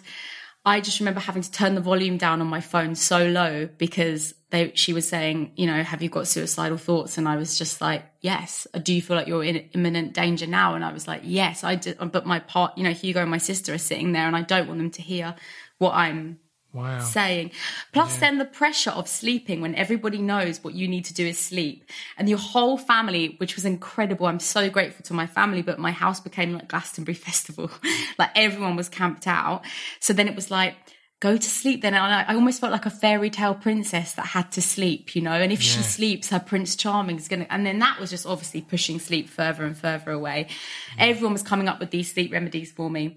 I 0.68 0.82
just 0.82 1.00
remember 1.00 1.20
having 1.20 1.44
to 1.44 1.52
turn 1.52 1.76
the 1.76 1.82
volume 1.82 2.18
down 2.18 2.42
on 2.42 2.48
my 2.48 2.60
phone 2.60 2.96
so 2.96 3.28
low 3.28 3.70
because 3.78 4.34
they, 4.50 4.72
she 4.74 4.94
was 4.94 5.08
saying, 5.08 5.52
you 5.56 5.68
know, 5.68 5.84
have 5.84 6.02
you 6.02 6.10
got 6.10 6.28
suicidal 6.28 6.80
thoughts? 6.80 7.20
And 7.20 7.30
I 7.30 7.36
was 7.36 7.56
just 7.56 7.82
like, 7.82 8.04
yes. 8.22 8.66
Do 8.82 8.92
you 8.92 9.02
feel 9.02 9.16
like 9.16 9.28
you're 9.28 9.44
in 9.44 9.58
imminent 9.74 10.14
danger 10.14 10.48
now? 10.48 10.74
And 10.74 10.84
I 10.84 10.92
was 10.92 11.08
like, 11.08 11.22
yes, 11.24 11.64
I 11.64 11.76
did. 11.76 12.00
But 12.12 12.26
my 12.26 12.40
part, 12.40 12.76
you 12.80 12.84
know, 12.84 12.94
Hugo 12.94 13.22
and 13.22 13.30
my 13.30 13.38
sister 13.38 13.76
are 13.76 13.78
sitting 13.78 14.14
there 14.14 14.26
and 14.26 14.36
I 14.36 14.42
don't 14.42 14.68
want 14.68 14.80
them 14.80 14.90
to 14.92 15.04
hear 15.04 15.36
what 15.78 15.94
I'm 15.94 16.40
Wow. 16.76 17.00
saying. 17.00 17.52
Plus, 17.94 18.18
then 18.18 18.38
the 18.38 18.46
pressure 18.46 18.92
of 18.92 19.08
sleeping 19.08 19.62
when 19.62 19.76
everybody 19.76 20.18
knows 20.18 20.62
what 20.62 20.74
you 20.74 20.90
need 20.90 21.06
to 21.06 21.14
do 21.14 21.26
is 21.26 21.40
sleep, 21.40 21.90
and 22.18 22.28
your 22.28 22.38
whole 22.38 22.78
family, 22.78 23.36
which 23.38 23.56
was 23.56 23.64
incredible. 23.64 24.28
I'm 24.28 24.42
so 24.42 24.70
grateful 24.70 25.04
to 25.06 25.14
my 25.14 25.26
family, 25.26 25.62
but 25.62 25.80
my 25.80 25.92
house 25.92 26.20
became 26.20 26.52
like 26.52 26.68
Glastonbury 26.68 27.16
Festival. 27.28 27.72
like 28.20 28.32
everyone 28.36 28.76
was 28.76 28.90
camped 28.90 29.26
out. 29.26 29.64
So 30.02 30.12
then 30.12 30.28
it 30.28 30.36
was 30.36 30.52
like, 30.52 30.76
go 31.22 31.38
to 31.38 31.50
sleep 31.50 31.82
then. 31.82 31.94
And 31.94 32.14
I, 32.14 32.24
I 32.24 32.36
almost 32.36 32.60
felt 32.60 32.72
like 32.72 32.86
a 32.86 32.90
fairy 32.90 33.30
tale 33.30 33.56
princess 33.56 34.14
that 34.14 34.26
had 34.28 34.52
to 34.54 34.62
sleep, 34.62 35.16
you 35.16 35.22
know. 35.22 35.32
And 35.32 35.52
if 35.52 35.62
she 35.62 35.82
sleeps, 35.82 36.30
her 36.30 36.40
Prince 36.40 36.76
Charming 36.76 37.16
is 37.16 37.28
gonna. 37.28 37.48
And 37.50 37.66
then 37.66 37.80
that 37.80 38.00
was 38.00 38.10
just 38.10 38.26
obviously 38.26 38.62
pushing 38.62 39.00
sleep 39.00 39.30
further 39.30 39.64
and 39.64 39.78
further 39.78 40.12
away. 40.12 40.48
Everyone 41.00 41.34
was 41.34 41.42
coming 41.42 41.68
up 41.68 41.80
with 41.80 41.92
these 41.92 42.12
sleep 42.12 42.32
remedies 42.32 42.72
for 42.72 42.90
me. 42.90 43.16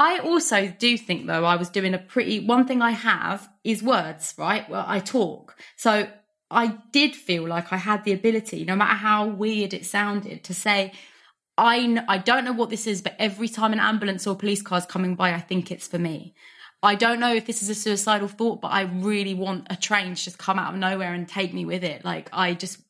I 0.00 0.18
also 0.20 0.66
do 0.66 0.96
think 0.96 1.26
though 1.26 1.44
I 1.44 1.56
was 1.56 1.68
doing 1.68 1.92
a 1.92 1.98
pretty 1.98 2.40
one 2.40 2.66
thing 2.66 2.80
I 2.80 2.92
have 2.92 3.50
is 3.64 3.82
words, 3.82 4.34
right? 4.38 4.66
Well, 4.66 4.86
I 4.88 4.98
talk. 4.98 5.58
So 5.76 6.08
I 6.50 6.78
did 6.90 7.14
feel 7.14 7.46
like 7.46 7.70
I 7.70 7.76
had 7.76 8.04
the 8.04 8.14
ability, 8.14 8.64
no 8.64 8.76
matter 8.76 8.94
how 8.94 9.26
weird 9.26 9.74
it 9.74 9.84
sounded, 9.84 10.42
to 10.44 10.54
say, 10.54 10.92
I 11.58 12.02
I 12.08 12.16
don't 12.16 12.46
know 12.46 12.54
what 12.54 12.70
this 12.70 12.86
is, 12.86 13.02
but 13.02 13.14
every 13.18 13.46
time 13.46 13.74
an 13.74 13.78
ambulance 13.78 14.26
or 14.26 14.34
police 14.34 14.62
car 14.62 14.78
is 14.78 14.86
coming 14.86 15.16
by, 15.16 15.34
I 15.34 15.40
think 15.40 15.70
it's 15.70 15.86
for 15.86 15.98
me. 15.98 16.34
I 16.82 16.94
don't 16.94 17.20
know 17.20 17.34
if 17.34 17.44
this 17.44 17.62
is 17.62 17.68
a 17.68 17.74
suicidal 17.74 18.28
thought, 18.28 18.62
but 18.62 18.68
I 18.68 18.84
really 18.84 19.34
want 19.34 19.66
a 19.68 19.76
train 19.76 20.14
to 20.14 20.24
just 20.24 20.38
come 20.38 20.58
out 20.58 20.72
of 20.72 20.80
nowhere 20.80 21.12
and 21.12 21.28
take 21.28 21.52
me 21.52 21.66
with 21.66 21.84
it. 21.84 22.06
Like 22.06 22.30
I 22.32 22.54
just 22.54 22.80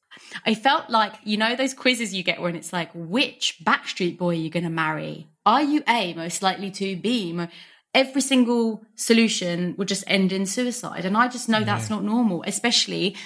I 0.46 0.54
felt 0.54 0.90
like, 0.90 1.14
you 1.24 1.38
know, 1.38 1.56
those 1.56 1.74
quizzes 1.74 2.14
you 2.14 2.22
get 2.22 2.40
when 2.40 2.54
it's 2.54 2.72
like, 2.72 2.90
which 2.94 3.58
Backstreet 3.64 4.16
Boy 4.16 4.30
are 4.30 4.44
you 4.44 4.50
going 4.50 4.62
to 4.62 4.70
marry? 4.70 5.29
Are 5.46 5.62
you 5.62 5.82
A, 5.88 6.14
most 6.14 6.42
likely 6.42 6.70
to 6.72 6.96
B? 6.96 7.38
Every 7.92 8.20
single 8.20 8.84
solution 8.94 9.74
would 9.76 9.88
just 9.88 10.04
end 10.06 10.32
in 10.32 10.46
suicide. 10.46 11.04
And 11.04 11.16
I 11.16 11.28
just 11.28 11.48
know 11.48 11.64
that's 11.64 11.90
not 11.90 12.04
normal, 12.04 12.44
especially 12.46 13.16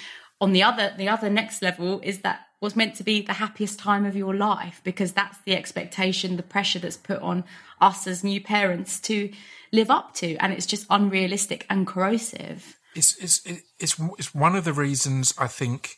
on 0.41 0.53
the 0.53 0.63
other, 0.63 0.93
the 0.97 1.07
other 1.07 1.29
next 1.29 1.61
level 1.61 1.99
is 2.01 2.19
that 2.19 2.41
was 2.61 2.75
meant 2.75 2.95
to 2.95 3.03
be 3.03 3.21
the 3.21 3.33
happiest 3.33 3.77
time 3.77 4.05
of 4.05 4.15
your 4.15 4.33
life 4.33 4.81
because 4.83 5.11
that's 5.11 5.37
the 5.45 5.55
expectation, 5.55 6.35
the 6.35 6.43
pressure 6.43 6.79
that's 6.79 6.97
put 6.97 7.21
on 7.21 7.43
us 7.79 8.07
as 8.07 8.23
new 8.23 8.41
parents 8.41 8.99
to 9.01 9.31
live 9.71 9.91
up 9.91 10.15
to. 10.15 10.35
And 10.37 10.51
it's 10.51 10.65
just 10.65 10.87
unrealistic 10.89 11.65
and 11.69 11.85
corrosive. 11.85 12.77
it's 12.95 13.15
it's 13.17 13.41
it's 13.79 13.99
it's 14.17 14.33
one 14.33 14.55
of 14.55 14.63
the 14.63 14.73
reasons 14.73 15.33
I 15.37 15.47
think 15.47 15.97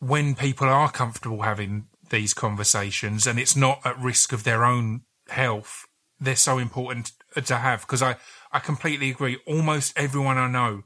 when 0.00 0.34
people 0.34 0.68
are 0.68 0.90
comfortable 0.90 1.42
having 1.42 1.86
these 2.10 2.34
conversations 2.34 3.26
and 3.26 3.38
it's 3.38 3.56
not 3.56 3.80
at 3.84 3.98
risk 3.98 4.32
of 4.32 4.44
their 4.44 4.64
own 4.64 5.02
health, 5.28 5.86
they're 6.20 6.36
so 6.36 6.58
important 6.58 7.12
uh, 7.36 7.40
to 7.42 7.56
have. 7.56 7.82
Because 7.82 8.02
I 8.02 8.16
I 8.52 8.58
completely 8.60 9.10
agree. 9.10 9.38
Almost 9.46 9.92
everyone 9.96 10.38
I 10.38 10.48
know 10.48 10.82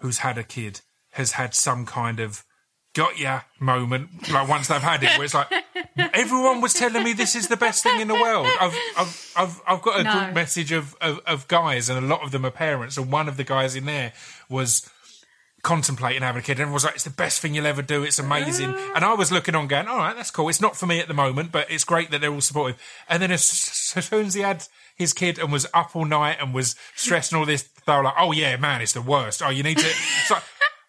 who's 0.00 0.18
had 0.18 0.38
a 0.38 0.42
kid 0.44 0.80
has 1.12 1.32
had 1.32 1.54
some 1.54 1.84
kind 1.86 2.20
of 2.20 2.44
got 2.94 3.18
ya 3.18 3.40
moment. 3.60 4.30
Like 4.30 4.48
once 4.48 4.68
they've 4.68 4.80
had 4.82 5.02
it, 5.02 5.16
where 5.16 5.24
it's 5.24 5.34
like 5.34 5.48
everyone 6.14 6.60
was 6.60 6.72
telling 6.74 7.02
me 7.04 7.12
this 7.12 7.36
is 7.36 7.48
the 7.48 7.56
best 7.56 7.82
thing 7.82 8.00
in 8.00 8.08
the 8.08 8.14
world. 8.14 8.48
I've 8.60 8.76
I've 8.96 9.32
I've, 9.36 9.60
I've 9.66 9.82
got 9.82 10.00
a 10.00 10.04
No. 10.04 10.12
group 10.12 10.34
message 10.34 10.72
of, 10.72 10.96
of 11.00 11.20
of 11.26 11.48
guys, 11.48 11.88
and 11.88 12.02
a 12.04 12.06
lot 12.08 12.22
of 12.22 12.30
them 12.30 12.44
are 12.44 12.50
parents, 12.50 12.96
and 12.96 13.10
one 13.12 13.28
of 13.28 13.36
the 13.36 13.44
guys 13.44 13.74
in 13.76 13.84
there 13.86 14.12
was 14.48 14.88
contemplating 15.62 16.22
having 16.22 16.40
a 16.40 16.42
kid. 16.42 16.52
And 16.52 16.60
everyone 16.60 16.74
was 16.74 16.84
like, 16.84 16.94
it's 16.94 17.04
the 17.04 17.10
best 17.10 17.40
thing 17.40 17.54
you'll 17.54 17.66
ever 17.66 17.82
do. 17.82 18.02
It's 18.02 18.18
amazing. 18.18 18.72
Oh. 18.74 18.92
And 18.94 19.04
I 19.04 19.14
was 19.14 19.30
looking 19.30 19.54
on 19.54 19.66
going, 19.66 19.86
all 19.86 19.98
right, 19.98 20.16
that's 20.16 20.30
cool. 20.30 20.48
It's 20.48 20.60
not 20.60 20.76
for 20.76 20.86
me 20.86 21.00
at 21.00 21.08
the 21.08 21.14
moment, 21.14 21.52
but 21.52 21.70
it's 21.70 21.84
great 21.84 22.10
that 22.10 22.20
they're 22.20 22.32
all 22.32 22.40
supportive. 22.40 22.80
And 23.08 23.22
then 23.22 23.30
as, 23.30 23.44
soon 23.44 24.26
as 24.26 24.34
he 24.34 24.42
had 24.42 24.66
his 24.96 25.12
kid 25.12 25.38
and 25.38 25.52
was 25.52 25.66
up 25.74 25.94
all 25.94 26.04
night 26.04 26.38
and 26.40 26.54
was 26.54 26.76
stressed 26.94 27.32
and 27.32 27.38
all 27.38 27.46
this, 27.46 27.68
they 27.86 27.96
were 27.96 28.04
like, 28.04 28.14
oh 28.18 28.32
yeah, 28.32 28.56
man, 28.56 28.80
it's 28.80 28.92
the 28.92 29.02
worst. 29.02 29.42
Oh, 29.42 29.50
you 29.50 29.62
need 29.62 29.78
to. 29.78 29.86
It's 30.20 30.30
like, 30.30 30.42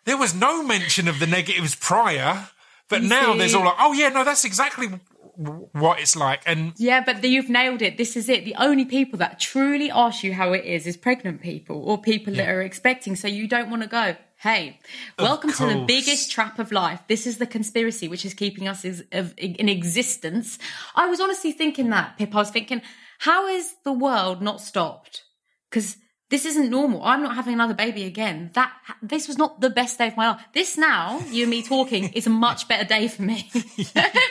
there 0.05 0.17
was 0.17 0.33
no 0.33 0.63
mention 0.63 1.07
of 1.07 1.19
the 1.19 1.27
negatives 1.27 1.75
prior, 1.75 2.47
but 2.89 3.03
now 3.03 3.33
see? 3.33 3.39
there's 3.39 3.55
all 3.55 3.65
like, 3.65 3.75
oh 3.79 3.93
yeah, 3.93 4.09
no, 4.09 4.23
that's 4.23 4.45
exactly 4.45 4.87
what 5.35 5.99
it's 5.99 6.15
like. 6.15 6.41
And 6.45 6.73
Yeah, 6.77 7.03
but 7.03 7.23
you've 7.23 7.49
nailed 7.49 7.81
it. 7.81 7.97
This 7.97 8.15
is 8.15 8.29
it. 8.29 8.45
The 8.45 8.55
only 8.55 8.85
people 8.85 9.19
that 9.19 9.39
truly 9.39 9.91
ask 9.91 10.23
you 10.23 10.33
how 10.33 10.53
it 10.53 10.65
is 10.65 10.85
is 10.87 10.97
pregnant 10.97 11.41
people 11.41 11.83
or 11.83 11.97
people 11.97 12.33
that 12.33 12.49
are 12.49 12.61
expecting. 12.61 13.15
So 13.15 13.27
you 13.27 13.47
don't 13.47 13.69
want 13.69 13.83
to 13.83 13.87
go, 13.87 14.15
hey, 14.41 14.79
welcome 15.19 15.53
to 15.53 15.67
the 15.67 15.83
biggest 15.87 16.31
trap 16.31 16.57
of 16.57 16.71
life. 16.71 16.99
This 17.07 17.27
is 17.27 17.37
the 17.37 17.45
conspiracy 17.45 18.07
which 18.07 18.25
is 18.25 18.33
keeping 18.33 18.67
us 18.67 18.83
is, 18.83 19.03
of, 19.11 19.35
in 19.37 19.69
existence. 19.69 20.57
I 20.95 21.05
was 21.05 21.19
honestly 21.19 21.51
thinking 21.51 21.91
that, 21.91 22.17
Pip. 22.17 22.33
I 22.33 22.39
was 22.39 22.49
thinking, 22.49 22.81
how 23.19 23.45
is 23.47 23.75
the 23.83 23.93
world 23.93 24.41
not 24.41 24.59
stopped? 24.59 25.25
Because 25.69 25.95
this 26.31 26.45
isn't 26.45 26.71
normal. 26.71 27.03
I'm 27.03 27.21
not 27.21 27.35
having 27.35 27.53
another 27.53 27.75
baby 27.75 28.03
again. 28.05 28.49
That 28.55 28.73
this 29.03 29.27
was 29.27 29.37
not 29.37 29.61
the 29.61 29.69
best 29.69 29.99
day 29.99 30.07
of 30.07 30.17
my 30.17 30.31
life. 30.31 30.41
This 30.55 30.75
now, 30.75 31.19
you 31.29 31.43
and 31.43 31.51
me 31.51 31.61
talking, 31.61 32.11
is 32.13 32.25
a 32.25 32.31
much 32.31 32.67
better 32.67 32.85
day 32.85 33.09
for 33.09 33.21
me. 33.21 33.47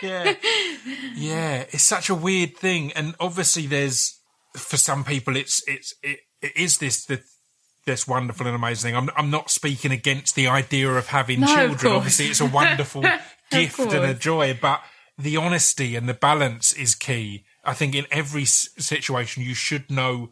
yeah, 0.03 0.35
yeah, 1.15 1.65
it's 1.71 1.85
such 1.85 2.11
a 2.11 2.17
weird 2.17 2.57
thing, 2.57 2.93
and 2.95 3.15
obviously, 3.21 3.69
there's 3.69 4.19
for 4.57 4.77
some 4.77 5.05
people, 5.05 5.37
it's 5.37 5.63
it's 5.69 5.95
it, 6.03 6.19
it 6.43 6.57
is 6.57 6.79
this 6.79 7.05
the 7.05 7.23
this 7.87 8.07
wonderful 8.07 8.47
and 8.47 8.55
amazing 8.57 8.91
thing. 8.91 8.97
I'm 8.97 9.11
I'm 9.17 9.31
not 9.31 9.51
speaking 9.51 9.91
against 9.93 10.35
the 10.35 10.47
idea 10.49 10.91
of 10.91 11.09
having 11.09 11.41
No, 11.41 11.47
children. 11.47 11.79
course. 11.79 11.93
Obviously, 11.93 12.27
it's 12.27 12.41
a 12.41 12.47
wonderful 12.47 13.03
gift 13.51 13.79
and 13.79 14.05
a 14.05 14.15
joy, 14.15 14.59
but 14.61 14.83
the 15.19 15.37
honesty 15.37 15.97
and 15.97 16.09
the 16.09 16.15
balance 16.15 16.73
is 16.73 16.95
key. 16.95 17.45
I 17.65 17.75
think 17.75 17.95
in 17.95 18.07
every 18.11 18.45
situation, 18.47 19.43
you 19.43 19.55
should 19.55 19.91
know 19.91 20.31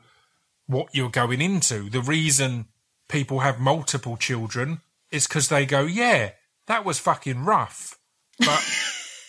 what 0.66 0.88
you're 0.94 1.10
going 1.10 1.40
into. 1.40 1.90
The 1.90 2.00
reason 2.00 2.66
people 3.08 3.40
have 3.40 3.58
multiple 3.58 4.16
children 4.16 4.80
is 5.10 5.26
because 5.26 5.48
they 5.48 5.64
go, 5.66 5.82
yeah, 5.82 6.30
that 6.66 6.84
was 6.84 6.98
fucking 6.98 7.44
rough, 7.44 7.98
but 8.38 8.62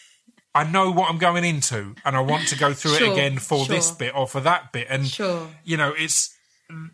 I 0.55 0.63
know 0.69 0.91
what 0.91 1.10
I'm 1.10 1.17
going 1.17 1.43
into 1.45 1.95
and 2.03 2.15
I 2.15 2.19
want 2.21 2.47
to 2.49 2.58
go 2.58 2.73
through 2.73 2.95
it 2.95 3.01
again 3.13 3.38
for 3.38 3.65
this 3.65 3.91
bit 3.91 4.13
or 4.15 4.27
for 4.27 4.41
that 4.41 4.71
bit. 4.73 4.88
And, 4.89 5.08
Sure. 5.08 5.47
you 5.63 5.77
know, 5.77 5.93
it's, 5.97 6.36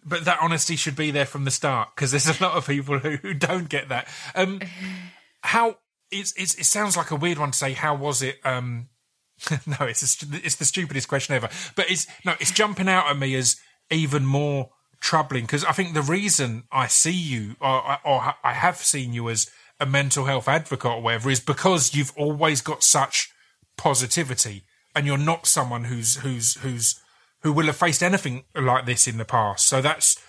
but 0.05 0.25
that 0.25 0.39
honesty 0.41 0.75
should 0.75 0.95
be 0.95 1.11
there 1.11 1.25
from 1.25 1.43
the 1.43 1.51
start 1.51 1.89
because 1.95 2.11
there's 2.11 2.39
a 2.39 2.43
lot 2.43 2.55
of 2.55 2.67
people 2.67 2.99
who, 2.99 3.17
who 3.17 3.33
don't 3.33 3.69
get 3.69 3.89
that. 3.89 4.07
Um, 4.33 4.61
how, 5.41 5.77
it's, 6.11 6.33
it's, 6.37 6.55
it 6.55 6.65
sounds 6.65 6.95
like 6.95 7.11
a 7.11 7.15
weird 7.15 7.37
one 7.37 7.51
to 7.51 7.57
say, 7.57 7.73
how 7.73 7.95
was 7.95 8.21
it? 8.21 8.37
Um, 8.43 8.89
no, 9.65 9.85
it's 9.85 10.23
a, 10.23 10.27
it's 10.43 10.55
the 10.55 10.65
stupidest 10.65 11.07
question 11.07 11.35
ever. 11.35 11.49
But 11.75 11.89
it's 11.91 12.07
no, 12.23 12.33
it's 12.39 12.51
jumping 12.51 12.87
out 12.87 13.09
at 13.09 13.17
me 13.17 13.35
as 13.35 13.57
even 13.89 14.25
more 14.25 14.69
troubling 15.01 15.43
because 15.43 15.65
I 15.65 15.71
think 15.71 15.93
the 15.93 16.01
reason 16.01 16.63
I 16.71 16.87
see 16.87 17.11
you 17.11 17.55
or, 17.59 17.97
or 18.03 18.33
I 18.43 18.53
have 18.53 18.77
seen 18.77 19.13
you 19.13 19.29
as 19.29 19.49
a 19.79 19.85
mental 19.85 20.25
health 20.25 20.47
advocate 20.47 20.89
or 20.89 21.01
whatever 21.01 21.29
is 21.29 21.41
because 21.41 21.93
you've 21.93 22.13
always 22.15 22.61
got 22.61 22.81
such 22.81 23.31
positivity 23.77 24.63
and 24.95 25.05
you're 25.05 25.17
not 25.17 25.45
someone 25.45 25.83
who's 25.83 26.15
who's 26.17 26.55
who's 26.55 26.99
who 27.45 27.53
will 27.53 27.67
have 27.67 27.75
faced 27.75 28.01
anything 28.01 28.43
like 28.55 28.87
this 28.87 29.07
in 29.07 29.19
the 29.19 29.23
past. 29.23 29.67
So 29.67 29.79
that's 29.79 30.19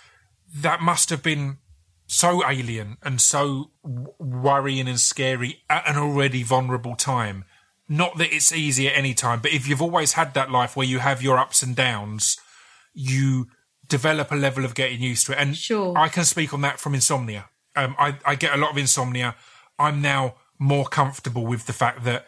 that 0.55 0.81
must 0.81 1.09
have 1.09 1.23
been 1.23 1.57
so 2.05 2.47
alien 2.47 2.97
and 3.01 3.19
so 3.19 3.71
worrying 4.19 4.87
and 4.87 4.99
scary 4.99 5.63
at 5.67 5.89
an 5.89 5.97
already 5.97 6.43
vulnerable 6.43 6.95
time. 6.95 7.43
Not 7.89 8.19
that 8.19 8.31
it's 8.31 8.51
easy 8.53 8.87
at 8.87 8.95
any 8.95 9.15
time, 9.15 9.39
but 9.41 9.51
if 9.51 9.67
you've 9.67 9.81
always 9.81 10.13
had 10.13 10.35
that 10.35 10.51
life 10.51 10.75
where 10.75 10.85
you 10.85 10.99
have 10.99 11.23
your 11.23 11.39
ups 11.39 11.63
and 11.63 11.75
downs, 11.75 12.37
you 12.93 13.47
develop 13.87 14.31
a 14.31 14.35
level 14.35 14.63
of 14.63 14.75
getting 14.75 15.01
used 15.01 15.25
to 15.25 15.31
it. 15.31 15.39
And 15.39 15.57
Sure. 15.57 15.97
I 15.97 16.09
can 16.09 16.23
speak 16.23 16.53
on 16.53 16.61
that 16.61 16.79
from 16.79 16.93
insomnia. 16.93 17.49
Um, 17.75 17.95
I, 17.97 18.19
I 18.23 18.35
get 18.35 18.53
a 18.53 18.57
lot 18.57 18.69
of 18.69 18.77
insomnia. 18.77 19.35
I'm 19.79 20.03
now 20.03 20.35
more 20.59 20.85
comfortable 20.85 21.47
with 21.47 21.65
the 21.65 21.73
fact 21.73 22.03
that 22.03 22.27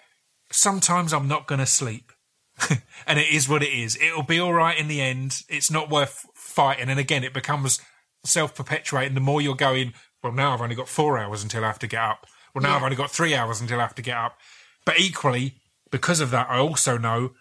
sometimes 0.51 1.13
I'm 1.13 1.27
not 1.27 1.45
going 1.45 1.59
to 1.59 1.67
sleep. 1.67 2.11
and 3.07 3.19
it 3.19 3.29
is 3.29 3.47
what 3.47 3.63
it 3.63 3.73
is. 3.73 3.97
It'll 4.01 4.23
be 4.23 4.39
all 4.39 4.53
right 4.53 4.77
in 4.77 4.87
the 4.87 5.01
end. 5.01 5.41
It's 5.49 5.71
not 5.71 5.89
worth 5.89 6.25
fighting. 6.33 6.89
And 6.89 6.99
again, 6.99 7.23
it 7.23 7.33
becomes 7.33 7.79
self 8.23 8.55
perpetuating. 8.55 9.13
The 9.15 9.21
more 9.21 9.41
you're 9.41 9.55
going, 9.55 9.93
well, 10.23 10.33
now 10.33 10.53
I've 10.53 10.61
only 10.61 10.75
got 10.75 10.87
four 10.89 11.17
hours 11.17 11.43
until 11.43 11.63
I 11.63 11.67
have 11.67 11.79
to 11.79 11.87
get 11.87 12.01
up. 12.01 12.25
Well, 12.53 12.61
now 12.61 12.69
Yeah. 12.71 12.75
I've 12.77 12.83
only 12.83 12.95
got 12.95 13.11
three 13.11 13.35
hours 13.35 13.61
until 13.61 13.79
I 13.79 13.83
have 13.83 13.95
to 13.95 14.01
get 14.01 14.17
up. 14.17 14.37
But 14.85 14.99
equally, 14.99 15.55
because 15.91 16.19
of 16.19 16.31
that, 16.31 16.49
I 16.49 16.57
also 16.57 16.97
know 16.97 17.31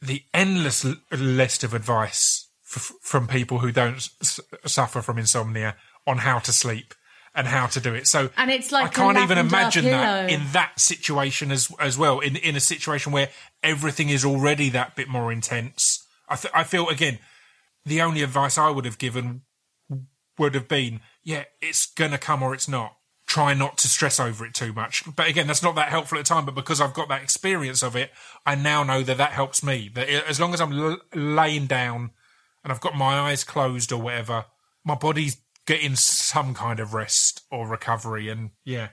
the 0.00 0.22
endless 0.32 0.84
l- 0.84 0.96
list 1.10 1.62
of 1.64 1.74
advice 1.74 2.48
f- 2.74 2.92
from 3.02 3.26
people 3.28 3.58
who 3.60 3.72
don't 3.72 3.96
s- 3.96 4.40
suffer 4.66 5.02
from 5.02 5.18
insomnia 5.18 5.76
on 6.06 6.18
how 6.18 6.38
to 6.40 6.52
sleep 6.52 6.94
and 7.34 7.46
how 7.46 7.66
to 7.66 7.80
do 7.80 7.94
it. 7.94 8.06
So 8.06 8.30
And 8.36 8.50
it's 8.50 8.70
like 8.72 8.86
I 8.86 8.88
can't 8.88 9.18
even 9.18 9.38
imagine 9.38 9.84
that 9.86 10.30
in 10.30 10.42
that 10.52 10.78
situation 10.78 11.50
as 11.50 11.70
as 11.78 11.96
well. 11.96 12.20
In 12.20 12.36
in 12.36 12.56
a 12.56 12.60
situation 12.60 13.12
where 13.12 13.30
everything 13.62 14.08
is 14.08 14.24
already 14.24 14.68
that 14.70 14.96
bit 14.96 15.08
more 15.08 15.32
intense. 15.32 16.06
I 16.28 16.36
th- 16.36 16.52
I 16.54 16.64
feel 16.64 16.88
again 16.88 17.18
the 17.84 18.00
only 18.02 18.22
advice 18.22 18.58
I 18.58 18.70
would 18.70 18.84
have 18.84 18.98
given 18.98 19.42
would 20.38 20.54
have 20.54 20.68
been, 20.68 21.00
yeah, 21.22 21.44
it's 21.60 21.86
gonna 21.86 22.18
come 22.18 22.42
or 22.42 22.54
it's 22.54 22.68
not. 22.68 22.96
Try 23.26 23.54
not 23.54 23.78
to 23.78 23.88
stress 23.88 24.20
over 24.20 24.44
it 24.44 24.52
too 24.54 24.72
much. 24.72 25.04
But 25.16 25.28
again, 25.28 25.46
that's 25.46 25.62
not 25.62 25.74
that 25.76 25.88
helpful 25.88 26.18
at 26.18 26.24
the 26.24 26.28
time. 26.28 26.44
But 26.44 26.54
because 26.54 26.80
I've 26.80 26.92
got 26.94 27.08
that 27.08 27.22
experience 27.22 27.82
of 27.82 27.96
it, 27.96 28.10
I 28.44 28.54
now 28.54 28.82
know 28.82 29.02
that 29.02 29.16
that 29.16 29.32
helps 29.32 29.62
me. 29.62 29.90
That 29.94 30.08
as 30.08 30.38
long 30.38 30.52
as 30.52 30.60
I'm 30.60 30.72
l- 30.72 31.00
laying 31.14 31.66
down 31.66 32.10
and 32.62 32.72
I've 32.72 32.80
got 32.80 32.94
my 32.94 33.18
eyes 33.18 33.42
closed 33.44 33.90
or 33.90 34.02
whatever, 34.02 34.46
my 34.84 34.94
body's 34.96 35.36
getting 35.66 35.94
some 35.96 36.54
kind 36.54 36.80
of 36.80 36.94
rest 36.94 37.42
or 37.50 37.66
recovery. 37.68 38.28
And 38.28 38.50
yeah, 38.64 38.88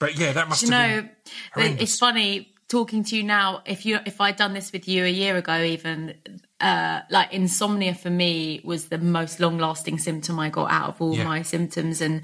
but 0.00 0.18
yeah, 0.18 0.32
that 0.32 0.48
must 0.48 0.62
you 0.62 0.70
have 0.70 1.04
know, 1.04 1.10
it's 1.56 1.98
funny 1.98 2.54
talking 2.68 3.04
to 3.04 3.16
you 3.16 3.22
now. 3.22 3.62
If 3.66 3.86
you 3.86 3.98
if 4.06 4.20
I'd 4.20 4.36
done 4.36 4.54
this 4.54 4.72
with 4.72 4.88
you 4.88 5.04
a 5.04 5.08
year 5.08 5.36
ago, 5.36 5.62
even 5.62 6.14
uh, 6.60 7.00
like 7.10 7.32
insomnia 7.32 7.94
for 7.94 8.10
me 8.10 8.60
was 8.64 8.88
the 8.88 8.98
most 8.98 9.40
long 9.40 9.58
lasting 9.58 9.98
symptom 9.98 10.38
I 10.38 10.48
got 10.50 10.70
out 10.70 10.88
of 10.90 11.00
all 11.00 11.14
Yeah. 11.16 11.24
my 11.24 11.42
symptoms. 11.42 12.00
And 12.00 12.22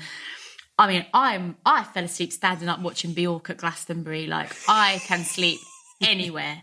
I 0.79 0.89
mean, 0.89 1.07
I'm 1.13 1.57
I 1.65 1.85
fell 1.85 2.05
asleep 2.05 2.33
standing 2.33 2.69
up 2.69 2.81
watching 2.81 3.13
Bjork 3.13 3.51
at 3.51 3.59
Glastonbury. 3.59 4.27
Like 4.27 4.57
I 4.69 5.01
can 5.05 5.21
sleep 5.25 5.61
anywhere. 6.03 6.63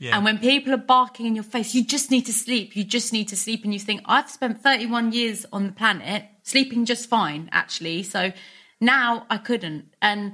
Yeah. 0.00 0.16
And 0.16 0.24
when 0.24 0.38
people 0.38 0.74
are 0.74 0.78
barking 0.78 1.26
in 1.26 1.36
your 1.36 1.44
face, 1.44 1.72
you 1.74 1.84
just 1.84 2.10
need 2.10 2.26
to 2.26 2.32
sleep. 2.32 2.74
You 2.74 2.82
just 2.82 3.12
need 3.12 3.28
to 3.28 3.36
sleep. 3.36 3.62
And 3.62 3.72
you 3.72 3.78
think, 3.78 4.00
I've 4.04 4.28
spent 4.28 4.60
31 4.60 5.12
years 5.12 5.46
on 5.52 5.66
the 5.68 5.72
planet 5.72 6.24
sleeping 6.42 6.84
just 6.84 7.08
fine, 7.08 7.48
actually. 7.52 8.02
So 8.02 8.32
now 8.80 9.26
I 9.30 9.38
couldn't. 9.38 9.94
And 10.00 10.32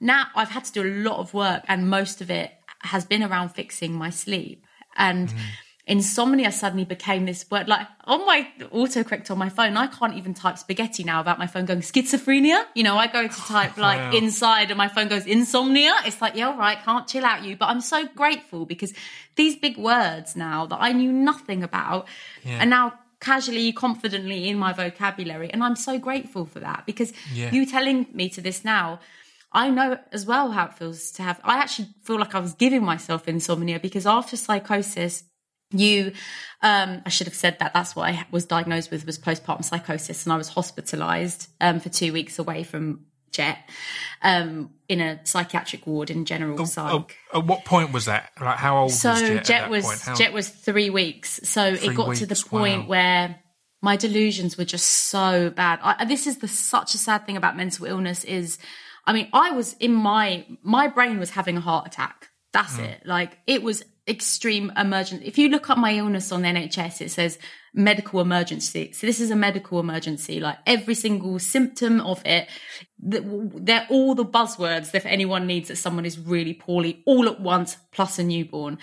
now 0.00 0.26
I've 0.34 0.50
had 0.50 0.64
to 0.66 0.72
do 0.72 0.82
a 0.82 0.92
lot 1.02 1.18
of 1.18 1.32
work, 1.34 1.64
and 1.68 1.88
most 1.88 2.20
of 2.20 2.30
it 2.30 2.52
has 2.80 3.04
been 3.04 3.22
around 3.22 3.50
fixing 3.50 3.92
my 3.94 4.10
sleep. 4.10 4.64
And 4.96 5.28
mm. 5.28 5.38
insomnia 5.86 6.50
suddenly 6.50 6.84
became 6.84 7.26
this 7.26 7.48
word 7.50 7.68
like 7.68 7.86
on 8.04 8.26
my 8.26 8.48
autocorrect 8.58 9.30
on 9.30 9.38
my 9.38 9.48
phone 9.48 9.76
i 9.76 9.86
can't 9.86 10.14
even 10.14 10.34
type 10.34 10.58
spaghetti 10.58 11.04
now 11.04 11.20
about 11.20 11.38
my 11.38 11.46
phone 11.46 11.64
going 11.64 11.80
schizophrenia 11.80 12.64
you 12.74 12.82
know 12.82 12.96
i 12.96 13.06
go 13.06 13.22
to 13.28 13.28
type 13.54 13.76
like 13.76 14.00
Wow. 14.00 14.18
inside 14.18 14.70
and 14.72 14.78
my 14.78 14.88
phone 14.88 15.06
goes 15.06 15.26
insomnia 15.26 15.92
it's 16.04 16.20
like 16.20 16.34
yeah 16.34 16.48
all 16.48 16.56
right 16.58 16.76
can't 16.82 17.06
chill 17.06 17.24
out 17.24 17.44
you 17.44 17.56
but 17.56 17.66
i'm 17.66 17.80
so 17.80 18.04
grateful 18.16 18.66
because 18.66 18.92
these 19.36 19.54
big 19.54 19.76
words 19.78 20.34
now 20.34 20.66
that 20.66 20.78
i 20.80 20.90
knew 20.90 21.12
nothing 21.12 21.62
about 21.62 22.08
Yeah. 22.42 22.58
and 22.62 22.68
now 22.70 22.94
casually 23.28 23.68
confidently 23.72 24.40
in 24.50 24.56
my 24.64 24.72
vocabulary 24.82 25.48
and 25.52 25.60
i'm 25.64 25.76
so 25.88 25.94
grateful 26.08 26.44
for 26.52 26.60
that 26.68 26.80
because 26.90 27.10
Yeah. 27.40 27.50
you 27.54 27.60
telling 27.76 27.98
me 28.18 28.28
to 28.36 28.40
this 28.48 28.58
now 28.64 28.88
I 29.52 29.70
know 29.70 29.90
as 30.12 30.26
well 30.26 30.46
how 30.56 30.64
it 30.66 30.74
feels 30.74 31.00
to 31.12 31.22
have. 31.22 31.40
I 31.42 31.56
actually 31.64 31.88
feel 32.06 32.18
like 32.18 32.34
I 32.34 32.40
was 32.46 32.52
giving 32.64 32.84
myself 32.92 33.26
insomnia 33.34 33.78
because 33.80 34.04
after 34.18 34.36
psychosis, 34.36 35.14
you, 35.70 36.12
um, 36.70 36.90
I 37.06 37.10
should 37.14 37.28
have 37.30 37.34
said 37.44 37.54
that. 37.60 37.72
That's 37.72 37.96
what 37.96 38.04
I 38.10 38.26
was 38.30 38.44
diagnosed 38.44 38.90
with 38.90 39.06
was 39.06 39.18
postpartum 39.18 39.64
psychosis, 39.64 40.18
and 40.24 40.32
I 40.32 40.36
was 40.36 40.50
hospitalised 40.50 41.48
um, 41.66 41.80
for 41.80 41.88
two 41.88 42.12
weeks 42.12 42.38
away 42.38 42.64
from 42.64 43.06
Jet 43.36 43.58
um, 44.22 44.70
in 44.88 45.00
a 45.00 45.20
psychiatric 45.24 45.86
ward 45.86 46.10
in 46.10 46.24
general 46.24 46.64
psych. 46.66 46.92
Oh, 46.92 47.38
at 47.38 47.46
what 47.46 47.64
point 47.64 47.92
was 47.92 48.06
that? 48.06 48.30
Like, 48.40 48.56
how 48.56 48.78
old 48.78 48.92
So 48.92 49.10
was 49.10 49.20
Jet? 49.20 49.36
at 49.36 49.44
Jet 49.44 49.60
that 49.60 49.70
was 49.70 49.84
point? 49.84 50.00
How- 50.00 50.14
Jet 50.14 50.32
was 50.32 50.48
three 50.48 50.90
weeks. 50.90 51.40
So 51.44 51.76
Three 51.76 51.88
it 51.90 51.96
got 51.96 52.16
to 52.16 52.26
the 52.26 52.44
point 52.48 52.82
wow. 52.82 52.88
where 52.88 53.40
my 53.82 53.96
delusions 53.96 54.56
were 54.56 54.64
just 54.64 54.86
so 54.86 55.50
bad. 55.50 55.78
I, 55.82 56.04
this 56.06 56.26
is 56.26 56.38
the 56.38 56.48
such 56.48 56.94
a 56.94 56.98
sad 56.98 57.26
thing 57.26 57.36
about 57.36 57.56
mental 57.56 57.86
illness 57.86 58.24
is, 58.24 58.58
I 59.04 59.12
mean, 59.12 59.28
I 59.32 59.50
was 59.50 59.74
in 59.74 59.92
my 59.92 60.46
my 60.62 60.88
brain 60.88 61.18
was 61.18 61.30
having 61.30 61.56
a 61.56 61.60
heart 61.60 61.86
attack. 61.86 62.30
That's 62.52 62.76
Hmm. 62.76 62.84
it. 62.84 63.02
Like 63.06 63.38
it 63.46 63.62
was 63.62 63.84
extreme 64.08 64.72
emergency. 64.76 65.26
If 65.26 65.36
you 65.36 65.48
look 65.48 65.68
up 65.68 65.78
my 65.78 65.94
illness 65.94 66.30
on 66.30 66.42
NHS, 66.44 67.00
it 67.00 67.10
says 67.10 67.38
medical 67.74 68.20
emergency. 68.20 68.92
So 68.92 69.06
this 69.06 69.20
is 69.20 69.30
a 69.32 69.36
medical 69.36 69.80
emergency. 69.80 70.38
Like 70.40 70.58
every 70.64 70.94
single 70.94 71.38
symptom 71.40 72.00
of 72.00 72.24
it, 72.24 72.48
th- 73.10 73.24
they're 73.26 73.86
all 73.90 74.14
the 74.14 74.24
buzzwords 74.24 74.94
if 74.94 75.04
anyone 75.06 75.46
needs 75.46 75.68
that 75.68 75.76
someone 75.76 76.06
is 76.06 76.18
really 76.18 76.54
poorly 76.54 77.02
all 77.04 77.26
at 77.28 77.40
once, 77.40 77.76
plus 77.90 78.18
a 78.20 78.22
newborn. 78.22 78.78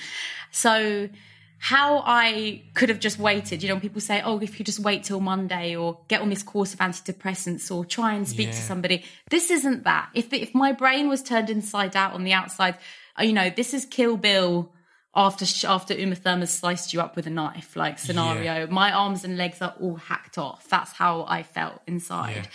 So 0.51 1.09
how 1.57 2.03
I 2.05 2.63
could 2.73 2.89
have 2.89 2.99
just 2.99 3.17
waited, 3.17 3.63
you 3.63 3.69
know, 3.69 3.79
people 3.79 4.01
say, 4.01 4.21
oh, 4.21 4.39
if 4.39 4.59
you 4.59 4.65
just 4.65 4.81
wait 4.81 5.05
till 5.05 5.21
Monday 5.21 5.73
or 5.77 6.01
get 6.09 6.19
on 6.21 6.29
this 6.29 6.43
course 6.43 6.73
of 6.73 6.81
antidepressants 6.81 7.73
or 7.73 7.85
try 7.85 8.13
and 8.13 8.27
speak 8.27 8.49
to 8.49 8.57
somebody. 8.57 9.05
This 9.29 9.49
isn't 9.49 9.85
that. 9.85 10.09
If, 10.13 10.33
if 10.33 10.53
my 10.53 10.73
brain 10.73 11.07
was 11.07 11.23
turned 11.23 11.49
inside 11.49 11.95
out 11.95 12.11
on 12.11 12.25
the 12.25 12.33
outside, 12.33 12.77
you 13.21 13.33
know, 13.33 13.49
this 13.49 13.73
is 13.73 13.85
Kill 13.85 14.17
Bill 14.17 14.71
after 15.15 15.45
after 15.67 15.93
Uma 15.93 16.15
Thurman 16.15 16.47
sliced 16.47 16.93
you 16.93 17.01
up 17.01 17.15
with 17.15 17.27
a 17.27 17.29
knife, 17.29 17.75
like 17.75 17.99
scenario. 17.99 18.67
My 18.67 18.91
arms 18.91 19.23
and 19.23 19.37
legs 19.37 19.61
are 19.61 19.75
all 19.79 19.95
hacked 19.95 20.37
off. 20.37 20.67
That's 20.69 20.93
how 20.93 21.25
I 21.27 21.43
felt 21.43 21.81
inside. 21.87 22.47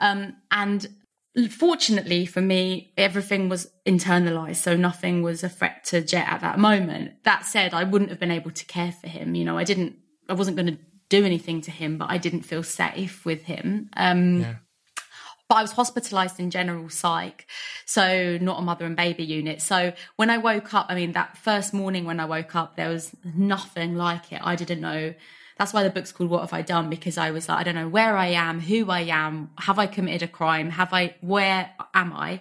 Um, 0.00 0.36
and 0.50 0.86
fortunately 1.50 2.26
for 2.26 2.40
me, 2.40 2.92
everything 2.96 3.48
was 3.48 3.70
internalized, 3.86 4.56
so 4.56 4.76
nothing 4.76 5.22
was 5.22 5.44
a 5.44 5.48
threat 5.48 5.84
to 5.84 6.00
Jet 6.00 6.26
at 6.28 6.40
that 6.40 6.58
moment. 6.58 7.22
That 7.24 7.44
said, 7.46 7.74
I 7.74 7.84
wouldn't 7.84 8.10
have 8.10 8.20
been 8.20 8.30
able 8.30 8.50
to 8.50 8.64
care 8.66 8.92
for 8.92 9.08
him. 9.08 9.34
You 9.34 9.44
know, 9.44 9.56
I 9.58 9.64
didn't, 9.64 9.96
I 10.28 10.34
wasn't 10.34 10.56
going 10.56 10.68
to 10.68 10.78
do 11.08 11.24
anything 11.24 11.60
to 11.62 11.70
him, 11.70 11.98
but 11.98 12.10
I 12.10 12.18
didn't 12.18 12.42
feel 12.42 12.62
safe 12.62 13.24
with 13.24 13.44
him. 13.44 13.90
Um, 13.96 14.40
Yeah. 14.40 14.54
But 15.48 15.56
I 15.56 15.62
was 15.62 15.72
hospitalized 15.72 16.40
in 16.40 16.50
general 16.50 16.88
psych, 16.88 17.46
so 17.84 18.38
not 18.40 18.58
a 18.58 18.62
mother 18.62 18.84
and 18.84 18.96
baby 18.96 19.24
unit. 19.24 19.62
So 19.62 19.92
when 20.16 20.30
I 20.30 20.38
woke 20.38 20.74
up, 20.74 20.86
I 20.88 20.94
mean, 20.94 21.12
that 21.12 21.38
first 21.38 21.72
morning 21.72 22.04
when 22.04 22.18
I 22.18 22.24
woke 22.24 22.54
up, 22.56 22.76
there 22.76 22.88
was 22.88 23.12
nothing 23.24 23.96
like 23.96 24.32
it. 24.32 24.40
I 24.42 24.56
didn't 24.56 24.80
know. 24.80 25.14
That's 25.56 25.72
why 25.72 25.82
the 25.84 25.90
book's 25.90 26.12
called 26.12 26.30
What 26.30 26.42
Have 26.42 26.52
I 26.52 26.62
Done? 26.62 26.90
Because 26.90 27.16
I 27.16 27.30
was 27.30 27.48
like, 27.48 27.58
I 27.58 27.62
don't 27.62 27.76
know 27.76 27.88
where 27.88 28.16
I 28.16 28.26
am, 28.26 28.60
who 28.60 28.90
I 28.90 29.02
am, 29.02 29.50
have 29.58 29.78
I 29.78 29.86
committed 29.86 30.28
a 30.28 30.30
crime? 30.30 30.70
Have 30.70 30.92
I, 30.92 31.14
where 31.20 31.70
am 31.94 32.12
I? 32.12 32.40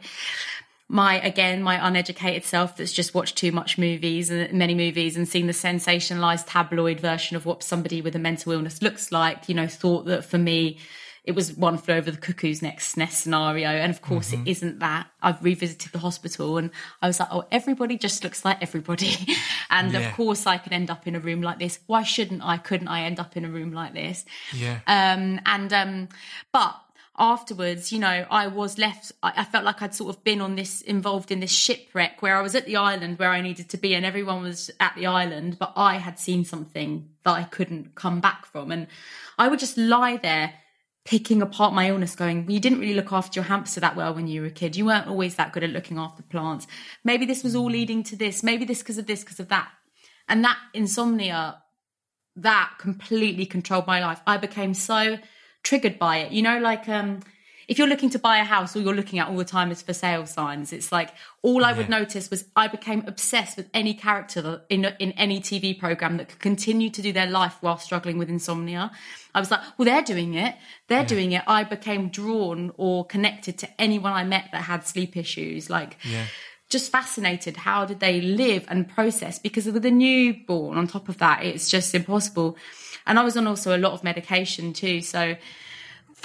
my 0.88 1.20
again 1.22 1.64
my 1.64 1.88
uneducated 1.88 2.44
self 2.44 2.78
that's 2.78 2.94
just 2.94 3.16
watched 3.16 3.36
too 3.36 3.52
much 3.52 3.78
movies 3.78 4.30
and 4.30 4.54
many 4.54 4.76
movies 4.76 5.18
and 5.18 5.28
seen 5.28 5.48
the 5.48 5.54
sensationalized 5.54 6.46
tabloid 6.48 7.00
version 7.00 7.36
of 7.36 7.44
what 7.44 7.64
somebody 7.64 8.02
with 8.02 8.16
a 8.16 8.20
mental 8.20 8.52
illness 8.52 8.84
looks 8.84 9.12
like 9.12 9.50
you 9.50 9.56
know 9.56 9.68
thought 9.68 10.06
that 10.06 10.24
for 10.24 10.38
me 10.38 10.78
it 11.26 11.34
was 11.34 11.52
one 11.54 11.78
flew 11.78 11.96
over 11.96 12.12
the 12.12 12.18
cuckoo's 12.18 12.62
next 12.62 12.96
nest 12.98 13.22
scenario 13.24 13.68
and 13.68 13.90
of 13.92 14.02
course 14.02 14.32
it 14.32 14.40
isn't 14.46 14.80
that 14.80 15.08
i've 15.22 15.44
revisited 15.44 15.92
the 15.92 16.00
hospital 16.00 16.58
and 16.58 16.70
i 17.02 17.08
was 17.08 17.20
like 17.20 17.30
oh 17.32 17.44
everybody 17.52 17.98
just 17.98 18.24
looks 18.24 18.46
like 18.46 18.58
everybody 18.62 19.12
and 19.70 19.92
Yeah. 19.92 20.00
of 20.10 20.16
course 20.16 20.46
i 20.48 20.58
could 20.58 20.72
end 20.74 20.90
up 20.92 21.08
in 21.08 21.16
a 21.16 21.20
room 21.20 21.42
like 21.42 21.60
this 21.60 21.80
why 21.88 22.04
shouldn't 22.04 22.44
i 22.44 22.58
couldn't 22.58 22.88
i 22.88 23.02
end 23.02 23.20
up 23.20 23.36
in 23.36 23.44
a 23.44 23.50
room 23.50 23.72
like 23.74 23.94
this 23.94 24.24
Yeah. 24.54 24.80
um, 24.88 25.40
and 25.46 25.74
um, 25.74 26.10
but 26.52 26.76
afterwards, 27.18 27.94
you 27.94 28.00
know, 28.00 28.26
I 28.30 28.48
was 28.48 28.78
left. 28.78 29.14
I 29.24 29.46
felt 29.46 29.64
like 29.64 29.82
I'd 29.82 29.96
sort 29.96 30.14
of 30.14 30.22
been 30.26 30.42
on 30.42 30.56
this 30.58 30.82
involved 30.82 31.32
in 31.32 31.40
this 31.40 31.52
shipwreck 31.52 32.22
where 32.22 32.36
I 32.36 32.42
was 32.42 32.56
at 32.56 32.66
the 32.66 32.76
island 32.76 33.20
where 33.20 33.30
I 33.30 33.40
needed 33.40 33.70
to 33.70 33.78
be, 33.78 33.96
and 33.96 34.06
everyone 34.06 34.42
was 34.44 34.70
at 34.82 34.96
the 34.96 35.06
island, 35.08 35.58
but 35.58 35.72
I 35.78 35.96
had 35.96 36.20
seen 36.20 36.44
something 36.44 37.08
that 37.24 37.32
I 37.32 37.44
couldn't 37.44 37.96
come 37.96 38.20
back 38.20 38.46
from, 38.46 38.70
and 38.70 38.88
I 39.40 39.48
would 39.48 39.60
just 39.60 39.78
lie 39.78 40.18
there. 40.18 40.56
Picking 41.06 41.42
apart 41.42 41.74
my 41.74 41.90
illness, 41.90 42.16
going, 42.16 42.46
well, 42.46 42.54
you 42.54 42.60
didn't 42.60 42.80
really 42.80 42.96
look 42.96 43.14
after 43.14 43.40
your 43.40 43.46
hamster 43.46 43.80
that 43.80 43.96
well 43.96 44.14
when 44.14 44.28
you 44.28 44.42
were 44.42 44.48
a 44.48 44.52
kid. 44.52 44.76
You 44.76 44.86
weren't 44.86 45.08
always 45.08 45.36
that 45.36 45.54
good 45.54 45.64
at 45.64 45.70
looking 45.70 46.00
after 46.00 46.24
plants. 46.24 46.66
Maybe 47.04 47.26
this 47.26 47.44
was 47.44 47.56
all 47.56 47.70
leading 47.70 48.02
to 48.04 48.16
this. 48.16 48.42
Maybe 48.42 48.66
this 48.66 48.80
because 48.80 48.98
of 48.98 49.06
this, 49.06 49.24
because 49.24 49.40
of 49.40 49.50
that. 49.50 49.70
And 50.28 50.44
that 50.44 50.58
insomnia 50.74 51.62
that 52.36 52.74
completely 52.80 53.46
controlled 53.46 53.88
my 53.88 54.00
life. 54.02 54.20
I 54.28 54.38
became 54.38 54.74
so 54.74 55.18
triggered 55.64 56.00
by 56.00 56.18
it. 56.18 56.32
You 56.32 56.42
know, 56.42 56.60
like 56.60 56.90
um 56.90 57.22
if 57.68 57.78
you're 57.78 57.88
looking 57.88 58.10
to 58.12 58.20
buy 58.20 58.38
a 58.38 58.44
house, 58.44 58.76
all 58.76 58.82
you're 58.82 58.94
looking 58.94 59.20
at 59.20 59.28
all 59.28 59.38
the 59.38 59.46
time 59.46 59.72
is 59.72 59.82
for 59.82 59.94
sale 59.94 60.26
signs. 60.26 60.72
It's 60.74 60.92
like 60.92 61.12
all 61.42 61.66
I 61.66 61.74
would 61.74 61.90
notice 61.90 62.30
was 62.30 62.46
I 62.56 62.68
became 62.68 63.04
obsessed 63.08 63.58
with 63.58 63.70
any 63.74 63.94
character 63.94 64.62
in 64.70 64.86
in 65.00 65.12
any 65.14 65.40
TV 65.40 65.78
program 65.78 66.18
that 66.18 66.30
could 66.30 66.40
continue 66.40 66.90
to 66.90 67.02
do 67.02 67.12
their 67.12 67.28
life 67.28 67.58
while 67.62 67.78
struggling 67.78 68.18
with 68.18 68.30
insomnia. 68.30 68.92
I 69.34 69.40
was 69.40 69.52
like, 69.52 69.62
well, 69.78 69.86
they're 69.86 70.02
doing 70.02 70.34
it. 70.36 70.56
They're 70.88 71.06
doing 71.06 71.32
it. 71.34 71.44
I 71.48 71.64
became 71.64 72.10
drawn 72.10 72.72
or 72.78 73.06
connected 73.06 73.58
to 73.60 73.82
anyone 73.82 74.14
I 74.14 74.24
met 74.24 74.50
that 74.52 74.64
had 74.64 74.86
sleep 74.88 75.18
issues. 75.18 75.70
Like, 75.70 75.98
Yeah. 76.04 76.26
just 76.70 76.92
fascinated 76.92 77.58
how 77.58 77.86
did 77.86 78.00
they 78.00 78.20
live 78.22 78.66
and 78.70 78.90
process 78.90 79.38
because 79.40 79.66
with 79.68 79.86
a 79.86 79.92
newborn 79.92 80.78
on 80.80 80.88
top 80.88 81.08
of 81.10 81.18
that 81.20 81.44
it's 81.44 81.70
just 81.70 81.94
impossible 81.94 82.58
and 83.06 83.20
i 83.20 83.24
was 83.24 83.38
on 83.38 83.46
also 83.46 83.70
a 83.78 83.82
lot 83.86 83.94
of 83.94 84.04
medication 84.04 84.74
too 84.74 85.00
so 85.00 85.36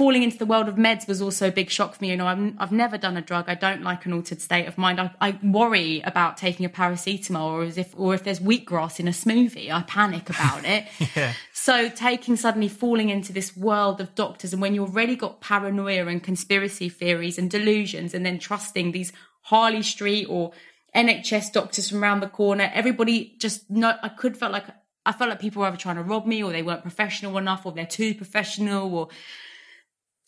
falling 0.01 0.23
into 0.23 0.39
the 0.39 0.47
world 0.47 0.67
of 0.67 0.77
meds 0.77 1.07
was 1.07 1.21
also 1.21 1.49
a 1.49 1.53
big 1.53 1.69
shock 1.69 1.95
for 1.95 2.03
me. 2.03 2.09
You 2.09 2.17
know 2.17 2.27
i've, 2.27 2.55
I've 2.57 2.73
never 2.73 2.97
done 2.97 3.19
a 3.19 3.21
drug. 3.21 3.51
I 3.51 3.55
don't 3.55 3.83
like 3.83 4.07
an 4.07 4.15
altered 4.15 4.41
state 4.41 4.65
of 4.65 4.79
mind. 4.79 4.99
I, 4.99 5.11
I 5.21 5.39
worry 5.43 6.01
about 6.01 6.39
taking 6.39 6.65
a 6.65 6.71
paracetamol 6.71 7.45
or 7.53 7.63
as 7.65 7.77
if 7.77 7.93
or 7.99 8.15
if 8.15 8.25
there's 8.25 8.41
wheatgrass 8.41 8.99
in 8.99 9.09
a 9.09 9.11
smoothie. 9.11 9.71
I 9.71 9.83
panic 9.83 10.31
about 10.31 10.65
it. 10.65 10.87
Yeah. 11.17 11.33
so 11.53 11.89
taking 11.89 12.37
suddenly 12.37 12.69
falling 12.69 13.11
into 13.11 13.33
this 13.33 13.57
world 13.57 14.01
of 14.01 14.15
doctors 14.15 14.53
and 14.53 14.63
when 14.63 14.75
you've 14.75 14.91
already 14.91 15.17
got 15.17 15.41
paranoia 15.41 16.07
and 16.07 16.23
conspiracy 16.23 16.89
theories 16.89 17.37
and 17.37 17.51
delusions 17.51 18.15
and 18.15 18.25
then 18.25 18.39
trusting 18.39 18.93
these 18.93 19.13
Harley 19.43 19.83
Street 19.83 20.27
or 20.27 20.53
NHS 20.95 21.53
doctors 21.53 21.91
from 21.91 22.03
around 22.03 22.21
the 22.21 22.29
corner, 22.29 22.71
everybody 22.73 23.35
just 23.39 23.69
no 23.69 23.97
I 24.03 24.09
could 24.09 24.37
felt 24.37 24.53
like 24.53 24.65
I 25.05 25.13
felt 25.13 25.29
like 25.29 25.41
people 25.41 25.61
were 25.61 25.69
either 25.69 25.77
trying 25.77 25.97
to 25.97 26.03
rob 26.03 26.25
me 26.27 26.43
or 26.43 26.53
they 26.53 26.63
weren't 26.63 26.83
professional 26.83 27.37
enough 27.37 27.67
or 27.67 27.73
they're 27.73 27.85
too 27.85 28.15
professional 28.15 28.95
or 28.95 29.09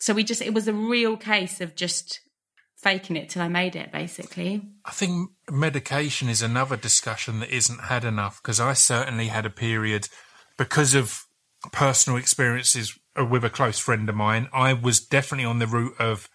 so 0.03 0.15
we 0.15 0.25
just, 0.25 0.43
it 0.43 0.53
was 0.53 0.67
a 0.67 0.73
real 0.73 1.17
case 1.17 1.61
of 1.61 1.77
just 1.77 2.19
faking 2.77 3.15
it 3.15 3.29
till 3.29 3.41
I 3.41 3.47
made 3.47 3.77
it, 3.77 3.93
basically. 3.93 4.61
I 4.85 4.91
think 4.91 5.31
medication 5.49 6.29
is 6.29 6.43
another 6.43 6.77
discussion 6.77 7.39
that 7.39 7.55
isn't 7.55 7.83
had 7.83 8.05
enough 8.05 8.43
because 8.43 8.59
I 8.59 8.73
certainly 8.73 9.29
had 9.29 9.47
a 9.47 9.51
period 9.51 10.09
because 10.59 10.97
of 10.97 11.23
personal 11.71 12.19
experiences 12.19 12.99
with 13.17 13.45
a 13.45 13.49
close 13.49 13.79
friend 13.79 14.09
of 14.09 14.17
mine. 14.17 14.49
I 14.53 14.73
was 14.73 14.99
definitely 14.99 15.45
on 15.45 15.61
the 15.61 15.69
route 15.69 15.95
of 16.01 16.29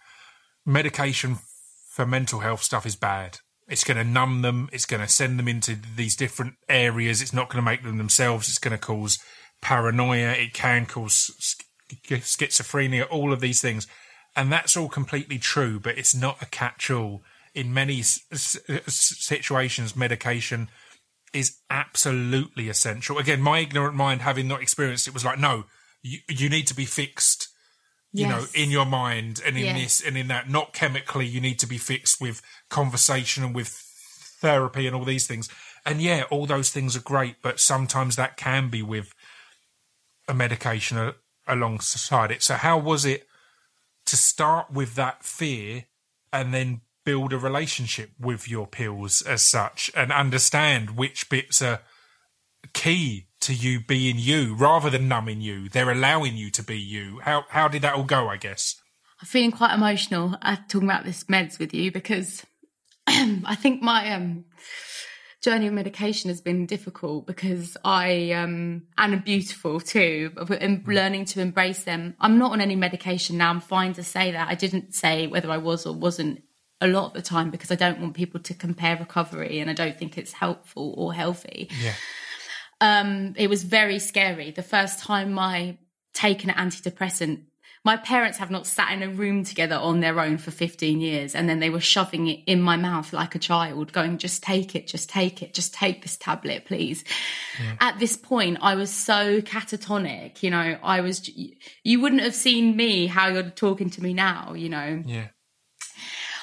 medication 0.64 1.36
for 1.90 2.06
mental 2.06 2.40
health 2.40 2.62
stuff 2.62 2.86
is 2.86 2.96
bad. 2.96 3.40
It's 3.68 3.84
going 3.84 3.98
to 3.98 4.04
numb 4.04 4.40
them. 4.40 4.70
It's 4.72 4.86
going 4.86 5.02
to 5.02 5.12
send 5.12 5.38
them 5.38 5.46
into 5.46 5.76
these 5.94 6.16
different 6.16 6.54
areas. 6.70 7.20
It's 7.20 7.34
not 7.34 7.50
going 7.50 7.62
to 7.62 7.70
make 7.70 7.82
them 7.82 7.98
themselves. 7.98 8.48
It's 8.48 8.56
going 8.56 8.72
to 8.72 8.78
cause 8.78 9.18
paranoia. 9.60 10.30
It 10.30 10.54
can 10.54 10.86
cause 10.86 11.54
schizophrenia, 11.88 13.06
all 13.10 13.32
of 13.32 13.40
these 13.40 13.60
things. 13.60 13.86
And 14.36 14.52
that's 14.52 14.76
all 14.76 14.88
completely 14.88 15.38
true, 15.38 15.80
but 15.80 15.98
it's 15.98 16.14
not 16.14 16.42
a 16.42 16.46
catch 16.46 16.90
all. 16.90 17.22
In 17.54 17.74
many 17.74 18.02
situations, 18.02 19.96
medication 19.96 20.68
is 21.32 21.56
absolutely 21.70 22.68
essential. 22.68 23.18
Again, 23.18 23.40
my 23.40 23.58
ignorant 23.60 23.96
mind, 23.96 24.22
having 24.22 24.46
not 24.46 24.62
experienced 24.62 25.08
it, 25.08 25.14
was 25.14 25.24
like, 25.24 25.38
no, 25.38 25.64
you, 26.02 26.18
you 26.28 26.48
need 26.48 26.66
to 26.68 26.74
be 26.74 26.84
fixed, 26.84 27.48
you 28.12 28.26
yes. 28.26 28.30
know, 28.30 28.46
in 28.62 28.70
your 28.70 28.86
mind 28.86 29.40
and 29.44 29.56
in 29.56 29.64
yes. 29.64 29.80
this 29.80 30.06
and 30.06 30.16
in 30.16 30.28
that. 30.28 30.48
Not 30.48 30.72
chemically, 30.72 31.26
you 31.26 31.40
need 31.40 31.58
to 31.58 31.66
be 31.66 31.78
fixed 31.78 32.20
with 32.20 32.40
conversation 32.70 33.42
and 33.42 33.54
with 33.54 33.68
therapy 34.40 34.86
and 34.86 34.94
all 34.94 35.04
these 35.04 35.26
things. 35.26 35.48
And 35.84 36.00
yeah, 36.00 36.24
all 36.30 36.46
those 36.46 36.70
things 36.70 36.96
are 36.96 37.00
great, 37.00 37.36
but 37.42 37.60
sometimes 37.60 38.16
that 38.16 38.36
can 38.36 38.68
be 38.68 38.82
with 38.82 39.12
a 40.28 40.34
medication 40.34 41.12
alongside 41.48 42.30
it. 42.30 42.42
So, 42.42 42.54
how 42.54 42.78
was 42.78 43.04
it 43.04 43.26
to 44.06 44.16
start 44.16 44.70
with 44.70 44.94
that 44.94 45.24
fear 45.24 45.86
and 46.32 46.52
then 46.52 46.82
build 47.04 47.32
a 47.32 47.38
relationship 47.38 48.10
with 48.20 48.48
your 48.48 48.66
pills 48.66 49.22
as 49.22 49.42
such 49.42 49.90
and 49.96 50.12
understand 50.12 50.96
which 50.96 51.28
bits 51.30 51.62
are 51.62 51.80
key 52.74 53.26
to 53.40 53.54
you 53.54 53.80
being 53.80 54.16
you 54.18 54.54
rather 54.54 54.90
than 54.90 55.08
numbing 55.08 55.40
you? 55.40 55.68
They're 55.68 55.90
allowing 55.90 56.36
you 56.36 56.50
to 56.50 56.62
be 56.62 56.78
you. 56.78 57.20
How 57.22 57.44
how 57.50 57.68
did 57.68 57.82
that 57.82 57.94
all 57.94 58.04
go? 58.04 58.28
I 58.28 58.36
guess 58.36 58.76
I'm 59.20 59.26
feeling 59.26 59.52
quite 59.52 59.74
emotional 59.74 60.36
uh, 60.42 60.56
talking 60.68 60.88
about 60.88 61.04
this 61.04 61.24
meds 61.24 61.58
with 61.58 61.74
you 61.74 61.90
because 61.90 62.44
I 63.06 63.56
think 63.56 63.82
my 63.82 64.12
um 64.12 64.44
journey 65.42 65.68
of 65.68 65.72
medication 65.72 66.28
has 66.30 66.40
been 66.40 66.66
difficult 66.66 67.26
because 67.26 67.76
I 67.84 68.32
um 68.32 68.82
and 68.96 69.24
beautiful 69.24 69.80
too. 69.80 70.32
And 70.36 70.84
mm. 70.84 70.86
learning 70.86 71.26
to 71.26 71.40
embrace 71.40 71.84
them. 71.84 72.16
I'm 72.20 72.38
not 72.38 72.52
on 72.52 72.60
any 72.60 72.76
medication 72.76 73.38
now. 73.38 73.50
I'm 73.50 73.60
fine 73.60 73.92
to 73.94 74.02
say 74.02 74.32
that. 74.32 74.48
I 74.48 74.54
didn't 74.54 74.94
say 74.94 75.26
whether 75.26 75.50
I 75.50 75.58
was 75.58 75.86
or 75.86 75.94
wasn't 75.94 76.42
a 76.80 76.86
lot 76.86 77.06
of 77.06 77.12
the 77.14 77.22
time 77.22 77.50
because 77.50 77.70
I 77.70 77.74
don't 77.74 78.00
want 78.00 78.14
people 78.14 78.40
to 78.40 78.54
compare 78.54 78.96
recovery 78.96 79.58
and 79.58 79.68
I 79.68 79.74
don't 79.74 79.98
think 79.98 80.16
it's 80.16 80.32
helpful 80.32 80.94
or 80.96 81.12
healthy. 81.12 81.70
Yeah. 81.80 81.94
Um, 82.80 83.34
it 83.36 83.48
was 83.48 83.64
very 83.64 83.98
scary. 83.98 84.52
The 84.52 84.62
first 84.62 85.00
time 85.00 85.38
I 85.38 85.78
taken 86.14 86.50
an 86.50 86.70
antidepressant 86.70 87.42
my 87.88 87.96
parents 87.96 88.36
have 88.36 88.50
not 88.50 88.66
sat 88.66 88.92
in 88.92 89.02
a 89.02 89.08
room 89.08 89.44
together 89.44 89.74
on 89.74 90.00
their 90.00 90.20
own 90.20 90.36
for 90.36 90.50
15 90.50 91.00
years 91.00 91.34
and 91.34 91.48
then 91.48 91.58
they 91.58 91.70
were 91.70 91.80
shoving 91.80 92.26
it 92.26 92.40
in 92.44 92.60
my 92.60 92.76
mouth 92.76 93.14
like 93.14 93.34
a 93.34 93.38
child 93.38 93.94
going 93.94 94.18
just 94.18 94.42
take 94.42 94.74
it 94.74 94.86
just 94.86 95.08
take 95.08 95.40
it 95.40 95.54
just 95.54 95.72
take 95.72 96.02
this 96.02 96.18
tablet 96.18 96.66
please. 96.66 97.02
Yeah. 97.58 97.76
at 97.80 97.98
this 97.98 98.14
point 98.14 98.58
i 98.60 98.74
was 98.74 98.90
so 98.90 99.40
catatonic 99.40 100.42
you 100.42 100.50
know 100.50 100.76
i 100.82 101.00
was 101.00 101.30
you 101.82 101.98
wouldn't 101.98 102.20
have 102.20 102.34
seen 102.34 102.76
me 102.76 103.06
how 103.06 103.28
you're 103.28 103.44
talking 103.44 103.88
to 103.88 104.02
me 104.02 104.12
now 104.12 104.52
you 104.52 104.68
know? 104.68 105.02
Yeah 105.06 105.28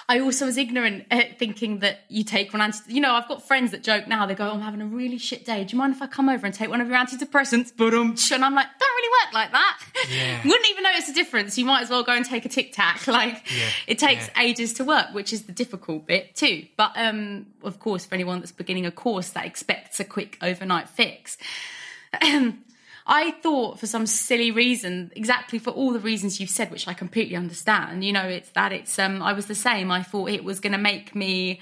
I 0.08 0.20
also 0.20 0.46
was 0.46 0.58
ignorant 0.58 1.06
at 1.10 1.40
thinking 1.40 1.80
that 1.80 2.02
you 2.10 2.24
take 2.24 2.54
one 2.54 2.62
anti. 2.62 2.94
You 2.94 3.02
know, 3.02 3.14
I've 3.14 3.28
got 3.28 3.42
friends 3.42 3.72
that 3.72 3.84
joke 3.84 4.08
now. 4.08 4.26
They 4.26 4.36
go, 4.36 4.50
"I'm 4.50 4.62
having 4.62 4.82
a 4.82 4.86
really 4.86 5.18
shit 5.18 5.46
day. 5.46 5.64
Do 5.64 5.74
you 5.74 5.80
mind 5.80 5.96
if 5.96 6.02
I 6.02 6.08
come 6.08 6.30
over 6.30 6.46
and 6.46 6.54
take 6.54 6.70
one 6.70 6.80
of 6.80 6.88
your 6.88 6.98
antidepressants?" 6.98 7.72
But 7.76 7.94
um, 7.96 8.16
and 8.32 8.46
I'm 8.46 8.54
like, 8.54 8.68
"Don't 8.80 8.96
really 8.96 9.10
work 9.24 9.34
like 9.34 9.52
that. 9.52 9.80
Yeah. 10.10 10.42
Wouldn't 10.46 10.70
even 10.70 10.84
notice 10.84 11.08
the 11.08 11.14
difference. 11.14 11.58
You 11.58 11.66
might 11.66 11.82
as 11.82 11.90
well 11.90 12.04
go 12.04 12.14
and 12.14 12.26
take 12.26 12.46
a 12.46 12.50
Tic 12.50 12.74
Tac. 12.74 13.08
Like, 13.16 13.50
yeah. 13.56 13.70
it 13.88 13.98
takes 13.98 14.28
yeah. 14.28 14.44
ages 14.44 14.74
to 14.74 14.84
work, 14.84 15.14
which 15.14 15.32
is 15.32 15.44
the 15.44 15.54
difficult 15.54 16.06
bit 16.06 16.36
too. 16.36 16.66
But 16.76 16.92
um, 16.98 17.46
of 17.64 17.80
course, 17.80 18.04
for 18.04 18.14
anyone 18.14 18.40
that's 18.40 18.52
beginning 18.52 18.86
a 18.86 18.92
course 18.92 19.30
that 19.30 19.46
expects 19.46 20.02
a 20.02 20.04
quick 20.04 20.38
overnight 20.42 20.90
fix. 20.90 21.38
I 23.08 23.32
thought 23.32 23.80
for 23.80 23.86
some 23.86 24.08
silly 24.08 24.50
reason, 24.50 25.12
exactly 25.16 25.60
for 25.60 25.70
all 25.70 25.94
the 25.94 26.00
reasons 26.00 26.40
you've 26.40 26.50
said, 26.50 26.72
which 26.72 26.88
I 26.88 26.94
completely 26.94 27.36
understand, 27.36 28.04
you 28.04 28.12
know, 28.12 28.28
it's 28.28 28.50
that 28.52 28.74
it's, 28.74 28.98
um, 28.98 29.22
I 29.22 29.34
was 29.34 29.46
the 29.46 29.56
same. 29.56 29.92
I 29.92 30.02
thought 30.02 30.30
it 30.30 30.44
was 30.44 30.60
going 30.60 30.74
to 30.74 30.80
make 30.80 31.14
me 31.14 31.62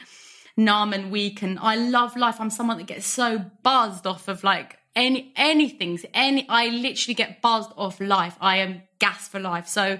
numb 0.56 0.94
and 0.94 1.12
weak. 1.12 1.42
And 1.42 1.60
I 1.60 1.76
love 1.76 2.16
life. 2.16 2.40
I'm 2.40 2.50
someone 2.50 2.78
that 2.78 2.88
gets 2.88 3.06
so 3.06 3.44
buzzed 3.62 4.08
off 4.08 4.28
of 4.30 4.44
like 4.44 4.78
any, 4.96 5.34
anything, 5.36 6.00
any, 6.14 6.48
I 6.48 6.70
literally 6.70 7.16
get 7.16 7.42
buzzed 7.42 7.72
off 7.76 8.00
life. 8.00 8.38
I 8.40 8.58
am 8.58 8.84
gas 9.00 9.28
for 9.28 9.40
life. 9.40 9.68
So, 9.68 10.00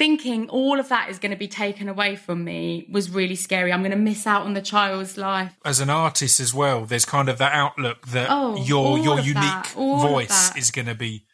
thinking 0.00 0.48
all 0.48 0.80
of 0.80 0.88
that 0.88 1.10
is 1.10 1.18
going 1.18 1.30
to 1.30 1.36
be 1.36 1.46
taken 1.46 1.86
away 1.86 2.16
from 2.16 2.42
me 2.42 2.88
was 2.90 3.10
really 3.10 3.34
scary. 3.34 3.70
I'm 3.70 3.82
going 3.82 3.90
to 3.90 3.98
miss 3.98 4.26
out 4.26 4.46
on 4.46 4.54
the 4.54 4.62
child's 4.62 5.18
life. 5.18 5.52
As 5.62 5.78
an 5.78 5.90
artist 5.90 6.40
as 6.40 6.54
well, 6.54 6.86
there's 6.86 7.04
kind 7.04 7.28
of 7.28 7.36
that 7.36 7.52
outlook 7.52 8.08
that 8.08 8.28
oh, 8.30 8.56
your 8.64 8.98
your 8.98 9.20
unique 9.20 9.66
voice 9.76 10.56
is 10.56 10.70
going 10.70 10.86
to 10.86 10.94
be 10.94 11.26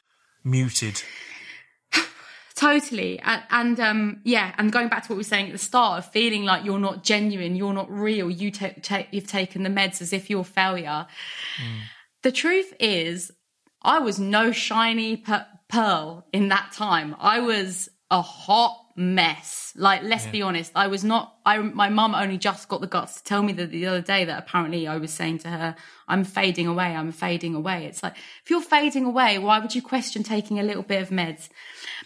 muted. 0.42 1.00
totally 2.56 3.20
and, 3.20 3.42
and, 3.50 3.78
um 3.78 4.20
yeah 4.24 4.52
and 4.58 4.72
going 4.72 4.88
back 4.88 5.04
to 5.04 5.08
what 5.10 5.16
we 5.16 5.20
were 5.20 5.22
saying 5.22 5.46
at 5.46 5.52
the 5.52 5.58
start 5.58 5.98
of 5.98 6.10
feeling 6.10 6.44
like 6.44 6.64
you're 6.64 6.80
not 6.80 7.04
genuine 7.04 7.54
you're 7.54 7.74
not 7.74 7.88
real 7.90 8.30
you 8.30 8.50
take 8.50 8.82
ta- 8.82 9.06
you've 9.12 9.26
taken 9.26 9.62
the 9.62 9.68
meds 9.68 10.00
as 10.00 10.12
if 10.14 10.30
you're 10.30 10.40
a 10.40 10.44
failure 10.44 11.06
mm. 11.62 11.80
the 12.22 12.32
truth 12.32 12.72
is 12.80 13.30
i 13.82 13.98
was 13.98 14.18
no 14.18 14.52
shiny 14.52 15.18
per- 15.18 15.46
pearl 15.68 16.26
in 16.32 16.48
that 16.48 16.72
time 16.72 17.14
i 17.20 17.40
was 17.40 17.90
a 18.10 18.22
hot 18.22 18.86
mess. 18.96 19.72
Like, 19.76 20.02
let's 20.02 20.26
yeah. 20.26 20.30
be 20.32 20.42
honest, 20.42 20.72
I 20.74 20.86
was 20.86 21.04
not. 21.04 21.36
I 21.44 21.58
my 21.58 21.88
mum 21.88 22.14
only 22.14 22.38
just 22.38 22.68
got 22.68 22.80
the 22.80 22.86
guts 22.86 23.16
to 23.16 23.24
tell 23.24 23.42
me 23.42 23.52
that 23.54 23.70
the 23.70 23.86
other 23.86 24.00
day 24.00 24.24
that 24.24 24.38
apparently 24.38 24.86
I 24.86 24.96
was 24.96 25.12
saying 25.12 25.38
to 25.38 25.48
her, 25.48 25.76
"I'm 26.08 26.24
fading 26.24 26.66
away. 26.66 26.94
I'm 26.94 27.12
fading 27.12 27.54
away." 27.54 27.84
It's 27.86 28.02
like 28.02 28.14
if 28.42 28.50
you're 28.50 28.62
fading 28.62 29.04
away, 29.04 29.38
why 29.38 29.58
would 29.58 29.74
you 29.74 29.82
question 29.82 30.22
taking 30.22 30.58
a 30.58 30.62
little 30.62 30.82
bit 30.82 31.02
of 31.02 31.10
meds? 31.10 31.48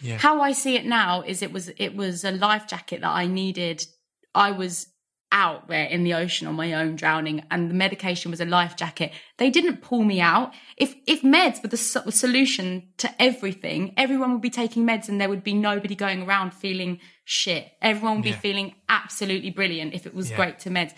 Yeah. 0.01 0.17
How 0.17 0.41
I 0.41 0.51
see 0.51 0.75
it 0.75 0.85
now 0.85 1.21
is 1.21 1.41
it 1.41 1.53
was 1.53 1.69
it 1.77 1.95
was 1.95 2.23
a 2.23 2.31
life 2.31 2.67
jacket 2.67 3.01
that 3.01 3.11
I 3.11 3.27
needed. 3.27 3.85
I 4.33 4.51
was 4.51 4.87
out 5.31 5.67
there 5.67 5.85
in 5.85 6.03
the 6.03 6.13
ocean 6.13 6.47
on 6.47 6.55
my 6.55 6.73
own 6.73 6.95
drowning 6.95 7.43
and 7.49 7.69
the 7.69 7.73
medication 7.73 8.31
was 8.31 8.41
a 8.41 8.45
life 8.45 8.75
jacket 8.75 9.11
they 9.37 9.49
didn't 9.49 9.81
pull 9.81 10.03
me 10.03 10.19
out 10.19 10.53
if 10.77 10.95
if 11.07 11.21
meds 11.21 11.61
were 11.61 11.69
the 11.69 11.77
solution 11.77 12.83
to 12.97 13.09
everything 13.21 13.93
everyone 13.97 14.33
would 14.33 14.41
be 14.41 14.49
taking 14.49 14.85
meds 14.85 15.07
and 15.07 15.21
there 15.21 15.29
would 15.29 15.43
be 15.43 15.53
nobody 15.53 15.95
going 15.95 16.23
around 16.23 16.53
feeling 16.53 16.99
shit 17.23 17.71
everyone 17.81 18.15
would 18.15 18.23
be 18.23 18.31
feeling 18.31 18.75
absolutely 18.89 19.49
brilliant 19.49 19.93
if 19.93 20.05
it 20.05 20.13
was 20.13 20.29
yeah. 20.29 20.35
great 20.35 20.59
to 20.59 20.69
meds 20.69 20.93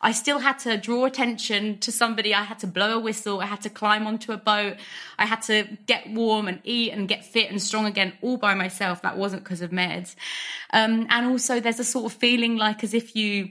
I 0.00 0.12
still 0.12 0.38
had 0.38 0.58
to 0.60 0.76
draw 0.76 1.06
attention 1.06 1.78
to 1.80 1.90
somebody. 1.90 2.34
I 2.34 2.44
had 2.44 2.60
to 2.60 2.66
blow 2.66 2.96
a 2.96 3.00
whistle. 3.00 3.40
I 3.40 3.46
had 3.46 3.62
to 3.62 3.70
climb 3.70 4.06
onto 4.06 4.32
a 4.32 4.36
boat. 4.36 4.76
I 5.18 5.26
had 5.26 5.42
to 5.42 5.64
get 5.86 6.08
warm 6.10 6.46
and 6.46 6.60
eat 6.64 6.92
and 6.92 7.08
get 7.08 7.24
fit 7.24 7.50
and 7.50 7.60
strong 7.60 7.86
again 7.86 8.12
all 8.22 8.36
by 8.36 8.54
myself. 8.54 9.02
That 9.02 9.16
wasn't 9.16 9.44
because 9.44 9.60
of 9.60 9.70
meds. 9.70 10.14
Um, 10.72 11.06
and 11.10 11.26
also 11.26 11.58
there's 11.58 11.80
a 11.80 11.84
sort 11.84 12.12
of 12.12 12.18
feeling 12.18 12.56
like 12.56 12.84
as 12.84 12.94
if 12.94 13.16
you 13.16 13.50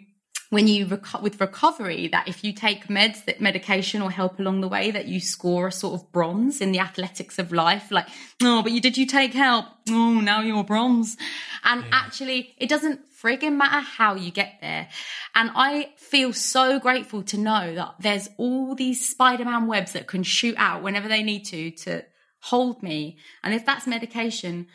when 0.49 0.67
you 0.67 0.85
reco- 0.85 1.21
with 1.21 1.39
recovery 1.41 2.07
that 2.07 2.27
if 2.27 2.43
you 2.43 2.53
take 2.53 2.87
meds 2.87 3.25
that 3.25 3.41
medication 3.41 4.01
or 4.01 4.09
help 4.11 4.39
along 4.39 4.61
the 4.61 4.67
way 4.67 4.91
that 4.91 5.07
you 5.07 5.19
score 5.19 5.67
a 5.67 5.71
sort 5.71 5.99
of 5.99 6.11
bronze 6.11 6.61
in 6.61 6.71
the 6.71 6.79
athletics 6.79 7.37
of 7.37 7.51
life 7.51 7.91
like 7.91 8.07
oh 8.43 8.61
but 8.63 8.71
you 8.71 8.81
did 8.81 8.97
you 8.97 9.05
take 9.05 9.33
help? 9.33 9.65
Oh 9.89 10.19
now 10.19 10.41
you're 10.41 10.63
bronze. 10.63 11.17
And 11.63 11.83
yeah. 11.83 11.89
actually 11.91 12.55
it 12.57 12.69
doesn't 12.69 13.01
frigging 13.21 13.57
matter 13.57 13.79
how 13.79 14.15
you 14.15 14.31
get 14.31 14.57
there. 14.61 14.87
And 15.35 15.51
i 15.55 15.89
feel 15.97 16.33
so 16.33 16.79
grateful 16.79 17.23
to 17.23 17.37
know 17.37 17.75
that 17.75 17.95
there's 17.99 18.29
all 18.37 18.75
these 18.75 19.07
spider-man 19.07 19.67
webs 19.67 19.93
that 19.93 20.07
can 20.07 20.23
shoot 20.23 20.55
out 20.57 20.83
whenever 20.83 21.07
they 21.07 21.23
need 21.23 21.45
to 21.45 21.71
to 21.71 22.05
hold 22.39 22.81
me. 22.81 23.17
And 23.43 23.53
if 23.53 23.65
that's 23.65 23.87
medication 23.87 24.67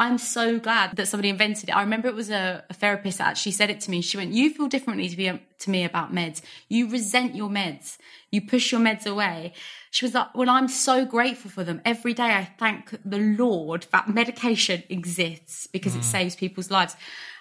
I'm 0.00 0.16
so 0.16 0.58
glad 0.58 0.96
that 0.96 1.08
somebody 1.08 1.28
invented 1.28 1.68
it. 1.68 1.76
I 1.76 1.82
remember 1.82 2.08
it 2.08 2.14
was 2.14 2.30
a, 2.30 2.64
a 2.70 2.72
therapist 2.72 3.18
that 3.18 3.28
actually 3.28 3.52
said 3.52 3.68
it 3.68 3.80
to 3.82 3.90
me. 3.90 4.00
She 4.00 4.16
went, 4.16 4.32
"You 4.32 4.48
feel 4.48 4.66
differently 4.66 5.10
to, 5.10 5.16
be, 5.16 5.30
to 5.58 5.70
me 5.70 5.84
about 5.84 6.10
meds. 6.10 6.40
You 6.70 6.88
resent 6.88 7.36
your 7.36 7.50
meds. 7.50 7.98
You 8.30 8.40
push 8.40 8.72
your 8.72 8.80
meds 8.80 9.06
away." 9.06 9.52
She 9.90 10.06
was 10.06 10.14
like, 10.14 10.34
"Well, 10.34 10.48
I'm 10.48 10.68
so 10.68 11.04
grateful 11.04 11.50
for 11.50 11.64
them. 11.64 11.82
Every 11.84 12.14
day, 12.14 12.30
I 12.34 12.50
thank 12.58 12.98
the 13.04 13.18
Lord 13.18 13.86
that 13.92 14.08
medication 14.08 14.82
exists 14.88 15.66
because 15.66 15.94
mm. 15.94 15.98
it 15.98 16.04
saves 16.04 16.34
people's 16.34 16.70
lives." 16.70 16.96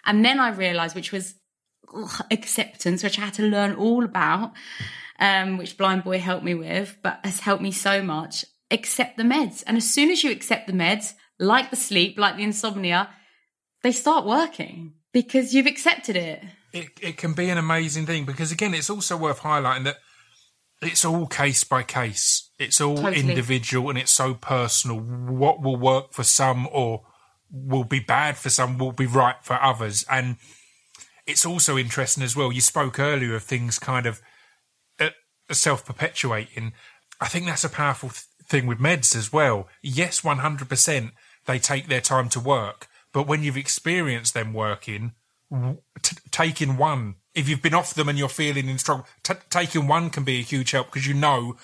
And 0.06 0.26
then 0.26 0.42
I 0.42 0.50
realised, 0.50 0.96
which 0.96 1.14
was 1.14 1.36
ugh, 1.96 2.26
acceptance, 2.30 3.04
which 3.04 3.18
I 3.18 3.26
had 3.26 3.36
to 3.36 3.44
learn 3.44 3.76
all 3.76 4.04
about, 4.04 4.52
um, 5.18 5.58
which 5.58 5.78
Blindboy 5.78 6.20
helped 6.20 6.44
me 6.44 6.56
with, 6.56 6.98
but 7.04 7.22
has 7.24 7.40
helped 7.40 7.64
me 7.64 7.72
so 7.72 8.04
much. 8.04 8.44
Accept 8.70 9.16
the 9.16 9.24
meds, 9.24 9.64
and 9.66 9.78
as 9.78 9.90
soon 9.90 10.12
as 10.12 10.26
you 10.26 10.30
accept 10.30 10.68
the 10.68 10.74
meds, 10.74 11.14
like 11.40 11.70
the 11.70 11.76
sleep, 11.76 12.18
like 12.18 12.38
the 12.38 12.44
insomnia, 12.44 13.10
they 13.84 13.92
start 13.92 14.26
working 14.26 14.94
because 15.14 15.54
you've 15.54 15.66
accepted 15.66 16.16
it. 16.16 16.44
it, 16.74 16.90
it 17.02 17.18
can 17.18 17.34
be 17.34 17.50
an 17.50 17.58
amazing 17.58 18.06
thing 18.06 18.26
because 18.26 18.52
again 18.52 18.74
it's 18.74 18.90
also 18.90 19.18
worth 19.18 19.40
highlighting 19.40 19.86
that 19.86 19.98
it's 20.82 21.04
all 21.04 21.28
case 21.28 21.64
by 21.64 21.84
case. 21.84 22.50
It's 22.58 22.80
all 22.80 22.96
Totally. 22.96 23.20
individual 23.20 23.90
and 23.90 23.98
it's 23.98 24.14
so 24.14 24.34
personal. 24.34 25.00
What 25.00 25.62
will 25.62 25.76
work 25.76 26.14
for 26.14 26.24
some 26.24 26.68
or 26.72 27.04
will 27.52 27.84
be 27.84 28.00
bad 28.00 28.38
for 28.38 28.50
some 28.50 28.78
will 28.78 28.92
be 28.92 29.06
right 29.06 29.36
for 29.42 29.62
others. 29.62 30.06
And 30.10 30.38
it's 31.26 31.46
also 31.46 31.78
interesting 31.78 32.24
as 32.24 32.36
well. 32.36 32.52
You 32.52 32.62
spoke 32.62 32.98
earlier 33.00 33.36
of 33.36 33.44
things 33.44 33.78
kind 33.78 34.06
of 34.06 34.22
uh, 35.00 35.10
self-perpetuating. 35.52 36.74
I 37.20 37.28
think 37.28 37.46
that's 37.46 37.66
a 37.66 37.70
powerful 37.70 38.10
th- 38.10 38.24
thing 38.48 38.66
with 38.66 38.80
meds 38.80 39.16
as 39.16 39.34
well. 39.34 39.68
Yes 39.82 40.22
100% 40.22 41.12
they 41.50 41.60
take 41.60 41.88
their 41.88 42.02
time 42.02 42.30
to 42.30 42.40
work. 42.40 42.88
But 43.12 43.28
when 43.28 43.44
you've 43.44 43.58
experienced 43.58 44.34
them 44.34 44.54
working 44.54 45.14
t- 46.04 46.18
taking 46.30 46.78
one 46.78 47.16
if 47.34 47.50
you've 47.50 47.62
been 47.62 47.74
off 47.74 47.96
them 47.96 48.08
and 48.08 48.20
you're 48.20 48.30
feeling 48.30 48.70
in 48.70 48.78
struggle 48.78 49.08
t- 49.24 49.34
taking 49.50 49.88
one 49.88 50.10
can 50.12 50.24
be 50.24 50.40
a 50.40 50.44
huge 50.44 50.72
help 50.72 50.88
because 50.88 51.08
you 51.08 51.14
know 51.14 51.56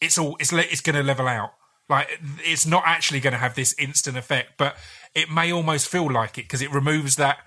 it's 0.00 0.18
all 0.18 0.36
it's 0.40 0.52
le- 0.52 0.62
it's 0.62 0.80
going 0.80 0.96
to 0.96 1.02
level 1.02 1.28
out. 1.28 1.52
Like 1.88 2.08
it's 2.44 2.66
not 2.66 2.82
actually 2.86 3.20
going 3.20 3.32
to 3.32 3.38
have 3.38 3.54
this 3.54 3.74
instant 3.78 4.16
effect 4.16 4.54
but 4.58 4.76
it 5.14 5.30
may 5.30 5.52
almost 5.52 5.88
feel 5.88 6.10
like 6.10 6.38
it 6.38 6.42
because 6.42 6.62
it 6.62 6.72
removes 6.72 7.16
that 7.16 7.38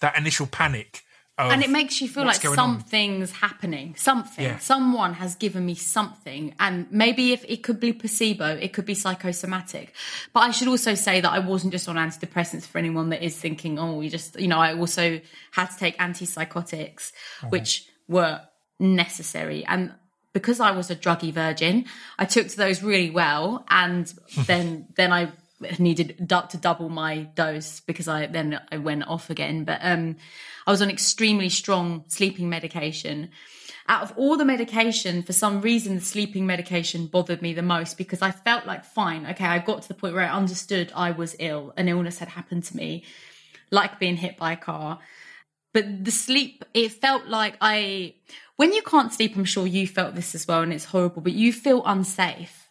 that 0.00 0.16
initial 0.18 0.46
panic 0.46 1.02
and 1.38 1.62
it 1.62 1.70
makes 1.70 2.00
you 2.00 2.08
feel 2.08 2.24
like 2.24 2.42
going 2.42 2.58
on. 2.58 2.80
something's 2.80 3.30
happening 3.30 3.94
something. 3.96 4.44
Yeah. 4.44 4.58
someone 4.58 5.14
has 5.14 5.36
given 5.36 5.64
me 5.64 5.74
something. 5.74 6.54
And 6.58 6.90
maybe 6.90 7.32
if 7.32 7.44
it 7.48 7.62
could 7.62 7.80
be 7.80 7.92
placebo 7.92 8.56
it 8.56 8.72
could 8.72 8.84
be 8.84 8.94
psychosomatic. 8.94 9.94
But 10.32 10.40
i 10.40 10.50
should 10.50 10.68
also 10.68 10.94
say 10.94 11.20
that 11.20 11.30
i 11.30 11.38
wasn't 11.38 11.72
just 11.72 11.88
on 11.88 11.96
antidepressants 11.96 12.66
for 12.66 12.78
anyone 12.78 13.10
that 13.10 13.22
is 13.22 13.36
thinking 13.36 13.78
oh 13.78 14.00
you 14.00 14.10
just 14.10 14.38
you 14.38 14.48
know 14.48 14.58
i 14.58 14.74
also 14.74 15.20
had 15.52 15.66
to 15.66 15.78
take 15.78 15.96
antipsychotics 15.98 17.12
uh-huh. 17.12 17.48
which 17.48 17.88
were 18.08 18.40
necessary. 18.80 19.64
And 19.64 19.92
because 20.32 20.60
i 20.60 20.70
was 20.70 20.90
a 20.90 20.96
druggy 20.96 21.32
virgin 21.32 21.84
i 22.18 22.24
took 22.24 22.48
to 22.48 22.56
those 22.56 22.82
really 22.82 23.10
well. 23.10 23.64
And 23.68 24.12
then 24.46 24.88
then 24.96 25.12
i 25.12 25.32
needed 25.78 26.28
to 26.28 26.56
double 26.56 26.88
my 26.88 27.22
dose 27.34 27.80
because 27.80 28.08
I 28.08 28.26
then 28.26 28.60
I 28.70 28.78
went 28.78 29.06
off 29.08 29.30
again. 29.30 29.64
But 29.64 29.80
um, 29.82 30.16
I 30.66 30.70
was 30.70 30.82
on 30.82 30.90
extremely 30.90 31.48
strong 31.48 32.04
sleeping 32.08 32.48
medication. 32.48 33.30
Out 33.88 34.02
of 34.02 34.12
all 34.16 34.36
the 34.36 34.44
medication, 34.44 35.22
for 35.22 35.32
some 35.32 35.62
reason, 35.62 35.94
the 35.94 36.02
sleeping 36.02 36.46
medication 36.46 37.06
bothered 37.06 37.40
me 37.40 37.54
the 37.54 37.62
most 37.62 37.96
because 37.96 38.20
I 38.20 38.30
felt 38.30 38.66
like 38.66 38.84
fine. 38.84 39.26
Okay, 39.26 39.46
I 39.46 39.58
got 39.58 39.82
to 39.82 39.88
the 39.88 39.94
point 39.94 40.14
where 40.14 40.24
I 40.24 40.32
understood 40.32 40.92
I 40.94 41.10
was 41.10 41.34
ill, 41.38 41.72
an 41.76 41.88
illness 41.88 42.18
had 42.18 42.28
happened 42.28 42.64
to 42.64 42.76
me, 42.76 43.04
like 43.70 43.98
being 43.98 44.16
hit 44.16 44.36
by 44.36 44.52
a 44.52 44.56
car. 44.56 44.98
But 45.72 46.04
the 46.04 46.10
sleep, 46.10 46.64
it 46.74 46.92
felt 46.92 47.26
like 47.26 47.56
I, 47.60 48.14
when 48.56 48.72
you 48.72 48.82
can't 48.82 49.12
sleep, 49.12 49.36
I'm 49.36 49.44
sure 49.44 49.66
you 49.66 49.86
felt 49.86 50.14
this 50.14 50.34
as 50.34 50.46
well, 50.46 50.60
and 50.60 50.72
it's 50.72 50.84
horrible. 50.86 51.22
But 51.22 51.32
you 51.32 51.52
feel 51.52 51.82
unsafe. 51.84 52.68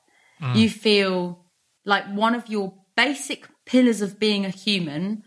You 0.56 0.70
feel 0.70 1.47
like 1.88 2.06
one 2.14 2.36
of 2.36 2.48
your 2.48 2.74
basic 2.96 3.48
pillars 3.66 4.02
of 4.02 4.20
being 4.20 4.46
a 4.46 4.50
human 4.50 5.24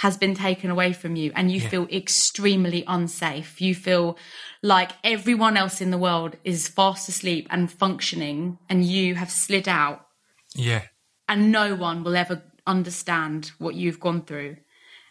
has 0.00 0.16
been 0.18 0.34
taken 0.34 0.70
away 0.70 0.92
from 0.92 1.16
you 1.16 1.32
and 1.34 1.50
you 1.50 1.58
feel 1.58 1.86
extremely 1.90 2.84
unsafe. 2.86 3.60
You 3.62 3.74
feel 3.74 4.18
like 4.62 4.92
everyone 5.02 5.56
else 5.56 5.80
in 5.80 5.90
the 5.90 5.96
world 5.98 6.36
is 6.44 6.68
fast 6.68 7.08
asleep 7.08 7.46
and 7.50 7.72
functioning 7.72 8.58
and 8.68 8.84
you 8.84 9.14
have 9.14 9.30
slid 9.30 9.66
out 9.66 10.06
yeah 10.54 10.82
and 11.28 11.50
no 11.50 11.74
one 11.74 12.04
will 12.04 12.14
ever 12.16 12.42
understand 12.66 13.52
what 13.58 13.74
you've 13.74 14.00
gone 14.00 14.22
through 14.22 14.56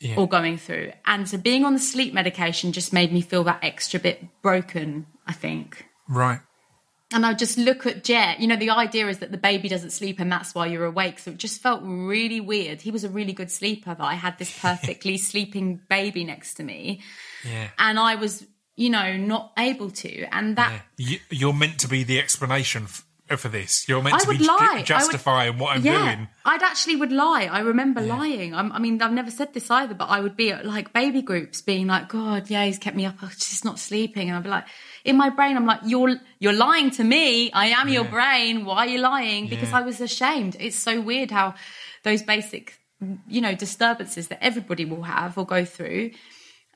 Yeah. 0.02 0.18
or 0.18 0.28
going 0.28 0.58
through. 0.58 0.92
And 1.06 1.28
so 1.28 1.38
being 1.38 1.66
on 1.66 1.74
the 1.74 1.80
sleep 1.80 2.14
medication 2.14 2.72
just 2.72 2.94
made 2.94 3.12
me 3.12 3.22
feel 3.22 3.44
that 3.46 3.64
extra 3.64 4.00
bit 4.00 4.20
broken, 4.44 5.08
I 5.26 5.34
think. 5.34 5.86
right 6.08 6.42
And 7.14 7.26
I 7.26 7.34
just 7.34 7.58
look 7.58 7.86
at 7.86 8.04
Jet. 8.04 8.40
You 8.40 8.48
know, 8.48 8.56
the 8.56 8.72
idea 8.72 9.08
is 9.08 9.20
that 9.20 9.32
the 9.32 9.38
baby 9.38 9.70
doesn't 9.70 9.92
sleep 9.92 10.20
and 10.20 10.32
that's 10.32 10.56
why 10.56 10.68
you're 10.68 10.86
awake. 10.86 11.20
So 11.20 11.32
it 11.32 11.38
just 11.38 11.62
felt 11.62 11.82
really 11.84 12.42
weird. 12.42 12.82
He 12.82 12.92
was 12.92 13.04
a 13.04 13.10
really 13.10 13.34
good 13.34 13.52
sleeper 13.52 13.94
that 13.94 14.04
I 14.04 14.16
had 14.16 14.38
this 14.40 14.58
perfectly 14.62 15.18
sleeping 15.18 15.82
baby 15.88 16.24
next 16.24 16.56
to 16.56 16.64
me. 16.64 17.02
yeah 17.44 17.70
And 17.78 18.00
I 18.00 18.16
was, 18.16 18.46
you 18.76 18.90
know, 18.90 19.18
not 19.18 19.54
able 19.58 19.92
to. 19.92 20.24
And 20.36 20.56
that, 20.56 20.72
yeah 20.72 20.82
you, 20.98 21.20
you're 21.30 21.54
meant 21.54 21.80
to 21.82 21.88
be 21.88 22.04
the 22.04 22.20
explanation 22.20 22.88
for 23.38 23.50
this 23.50 23.88
you're 23.90 24.04
meant 24.04 24.16
I 24.16 24.20
to 24.20 24.30
be 24.30 24.38
lie. 24.38 24.58
I 24.60 24.76
would- 24.76 24.86
justifying 24.86 25.58
what 25.58 25.76
i'm 25.76 25.84
yeah, 25.84 26.16
doing 26.16 26.28
I'd 26.48 26.62
actually 26.62 26.96
would 26.98 27.12
lie. 27.12 27.46
I 27.46 27.62
remember 27.62 28.02
lying. 28.02 28.54
I'm, 28.54 28.72
I 28.72 28.78
mean, 28.78 29.02
I've 29.02 29.12
never 29.12 29.32
said 29.32 29.52
this 29.56 29.72
either, 29.72 29.96
but 29.96 30.06
I 30.12 30.20
would 30.22 30.38
be 30.38 30.52
at 30.52 30.64
like 30.64 30.94
baby 30.94 31.24
groups, 31.24 31.60
being 31.64 31.88
like, 31.88 32.08
"God, 32.08 32.52
yeah, 32.52 32.64
he's 32.66 32.78
kept 32.78 32.96
me 32.96 33.04
up. 33.08 33.16
Oh, 33.24 33.26
I'm 33.26 33.30
just 33.32 33.66
not 33.66 33.80
sleeping." 33.80 34.28
And 34.30 34.38
I'd 34.38 34.44
be 34.44 34.50
like, 34.50 34.66
in 35.04 35.16
my 35.18 35.32
brain, 35.32 35.58
I'm 35.58 35.66
like, 35.66 35.80
"You're 35.86 36.18
you're 36.38 36.54
lying 36.54 36.92
to 36.92 37.04
me. 37.04 37.52
I 37.52 37.68
am 37.80 37.90
your 37.90 38.04
brain. 38.04 38.64
Why 38.64 38.86
are 38.86 38.88
you 38.88 39.00
lying?" 39.00 39.48
Because 39.48 39.72
Yeah. 39.72 39.80
I 39.80 39.82
was 39.82 40.00
ashamed. 40.02 40.56
It's 40.60 40.76
so 40.78 41.02
weird 41.02 41.32
how 41.32 41.56
those 42.04 42.22
basic, 42.22 42.76
you 43.28 43.42
know, 43.42 43.56
disturbances 43.56 44.28
that 44.28 44.44
everybody 44.44 44.86
will 44.86 45.02
have 45.02 45.40
or 45.40 45.48
go 45.48 45.66
through 45.66 46.12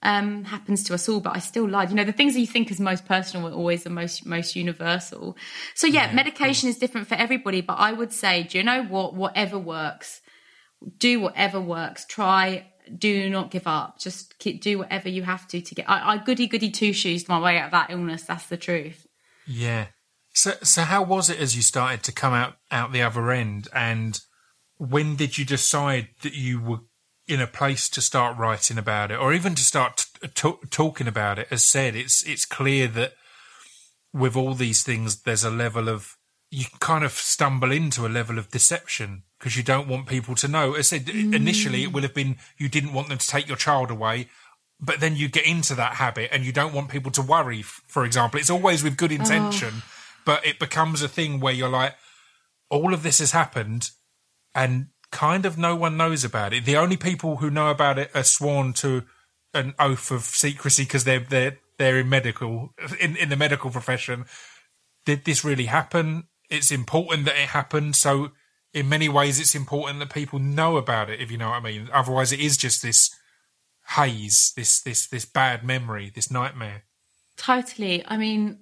um, 0.02 0.46
happens 0.46 0.84
to 0.86 0.94
us 0.94 1.10
all, 1.10 1.20
but 1.20 1.36
I 1.36 1.40
still 1.40 1.68
lied. 1.68 1.90
You 1.90 1.96
know, 1.96 2.04
the 2.04 2.14
things 2.14 2.34
that 2.34 2.40
you 2.40 2.48
think 2.48 2.72
is 2.72 2.80
most 2.80 3.06
personal 3.06 3.48
are 3.48 3.54
always 3.54 3.84
the 3.84 3.90
most 3.90 4.26
most 4.26 4.56
universal. 4.56 5.36
So 5.76 5.88
yeah, 5.88 6.12
medication 6.14 6.70
is 6.70 6.78
different 6.78 7.08
for 7.08 7.16
everybody, 7.16 7.62
but 7.62 7.74
I 7.74 7.92
would 7.92 8.14
say, 8.14 8.44
do 8.44 8.58
you 8.58 8.64
know 8.64 8.84
what? 8.84 9.14
Whatever 9.14 9.60
works, 9.60 10.22
do 10.98 11.20
whatever 11.20 11.60
works. 11.60 12.06
Try. 12.06 12.68
Do 12.96 13.30
not 13.30 13.52
give 13.52 13.68
up. 13.68 14.00
Just 14.00 14.40
keep, 14.40 14.64
do 14.64 14.80
whatever 14.80 15.10
you 15.10 15.22
have 15.22 15.48
to 15.50 15.62
to 15.62 15.76
get. 15.76 15.88
I, 15.88 16.14
I 16.14 16.18
goody 16.18 16.48
goody 16.48 16.72
two 16.72 16.94
shoes 16.94 17.28
my 17.28 17.40
way 17.40 17.58
out 17.58 17.66
of 17.66 17.72
that 17.72 17.92
illness. 17.92 18.24
That's 18.24 18.48
the 18.48 18.58
truth. 18.58 19.06
Yeah. 19.46 19.88
So, 20.34 20.54
so 20.64 20.84
how 20.84 21.04
was 21.04 21.30
it 21.30 21.40
as 21.40 21.56
you 21.56 21.62
started 21.62 22.04
to 22.04 22.12
come 22.12 22.34
out 22.34 22.56
out 22.72 22.92
the 22.92 23.02
other 23.02 23.30
end, 23.32 23.68
and 23.74 24.20
when 24.78 25.18
did 25.18 25.38
you 25.38 25.46
decide 25.46 26.08
that 26.24 26.34
you 26.34 26.62
were 26.62 26.80
in 27.30 27.40
a 27.40 27.48
place 27.48 27.88
to 27.90 28.02
start 28.02 28.38
writing 28.38 28.78
about 28.78 29.12
it, 29.12 29.20
or 29.20 29.34
even 29.34 29.56
to 29.56 29.64
start 29.64 29.98
t- 29.98 30.28
uh, 30.28 30.28
t- 30.34 30.68
talking 30.70 31.08
about 31.08 31.40
it? 31.40 31.48
As 31.52 31.64
said, 31.64 31.96
it's 31.96 32.26
it's 32.28 32.46
clear 32.46 32.88
that 32.88 33.14
with 34.12 34.36
all 34.36 34.56
these 34.56 34.84
things, 34.84 35.22
there's 35.22 35.44
a 35.44 35.52
level 35.52 35.88
of 35.88 36.18
you 36.52 36.66
kind 36.80 37.04
of 37.04 37.12
stumble 37.12 37.72
into 37.72 38.08
a 38.08 38.10
level 38.10 38.40
of 38.40 38.50
deception 38.50 39.24
because 39.38 39.56
you 39.56 39.62
don't 39.62 39.88
want 39.88 40.08
people 40.08 40.34
to 40.36 40.48
know. 40.48 40.74
As 40.74 40.90
said, 40.90 41.08
initially 41.08 41.84
it 41.84 41.90
mm. 41.90 41.94
will 41.94 42.02
have 42.02 42.16
been 42.16 42.38
you 42.58 42.68
didn't 42.68 42.94
want 42.94 43.10
them 43.10 43.20
to 43.20 43.28
take 43.28 43.48
your 43.48 43.58
child 43.58 43.92
away, 43.92 44.28
but 44.80 45.00
then 45.00 45.16
you 45.16 45.28
get 45.28 45.46
into 45.46 45.76
that 45.76 45.96
habit 45.96 46.30
and 46.34 46.44
you 46.44 46.52
don't 46.52 46.74
want 46.74 46.90
people 46.90 47.12
to 47.12 47.22
worry. 47.22 47.62
For 47.62 48.04
example, 48.04 48.40
it's 48.40 48.50
always 48.50 48.84
with 48.84 48.98
good 48.98 49.12
oh. 49.12 49.16
intention, 49.16 49.84
but 50.26 50.46
it 50.46 50.58
becomes 50.58 51.04
a 51.04 51.08
thing 51.08 51.40
where 51.40 51.54
you're 51.54 51.70
like, 51.70 51.96
all 52.70 52.94
of 52.94 53.04
this 53.04 53.20
has 53.20 53.32
happened, 53.32 53.92
and 54.56 54.88
kind 55.12 55.46
of 55.46 55.58
no 55.58 55.76
one 55.76 55.98
knows 55.98 56.24
about 56.24 56.54
it. 56.54 56.66
The 56.66 56.78
only 56.78 56.98
people 56.98 57.38
who 57.38 57.50
know 57.50 57.70
about 57.70 57.98
it 57.98 58.12
are 58.14 58.24
sworn 58.24 58.74
to 58.74 59.04
an 59.54 59.74
oath 59.80 60.12
of 60.12 60.24
secrecy 60.24 60.84
because 60.84 61.04
they're 61.04 61.20
they're 61.20 61.58
they're 61.78 62.00
in 62.00 62.10
medical 62.10 62.74
in 63.00 63.16
in 63.16 63.30
the 63.30 63.36
medical 63.36 63.72
profession. 63.72 64.26
Did 65.06 65.26
this 65.26 65.44
really 65.44 65.66
happen? 65.66 66.26
It's 66.50 66.72
important 66.72 67.26
that 67.26 67.36
it 67.36 67.50
happened. 67.50 67.96
So 67.96 68.32
in 68.74 68.90
many 68.90 69.10
ways, 69.10 69.40
it's 69.40 69.56
important 69.56 70.00
that 70.00 70.14
people 70.14 70.40
know 70.40 70.78
about 70.78 71.10
it. 71.10 71.20
If 71.20 71.32
you 71.32 71.38
know 71.38 71.50
what 71.50 71.56
I 71.56 71.62
mean. 71.62 71.90
Otherwise, 71.92 72.32
it 72.32 72.40
is 72.40 72.58
just 72.58 72.82
this 72.82 73.10
haze, 73.96 74.54
this 74.56 74.82
this 74.82 75.08
this 75.08 75.26
bad 75.26 75.64
memory, 75.64 76.12
this 76.14 76.30
nightmare. 76.30 76.84
Totally. 77.38 78.06
I 78.06 78.18
mean, 78.18 78.60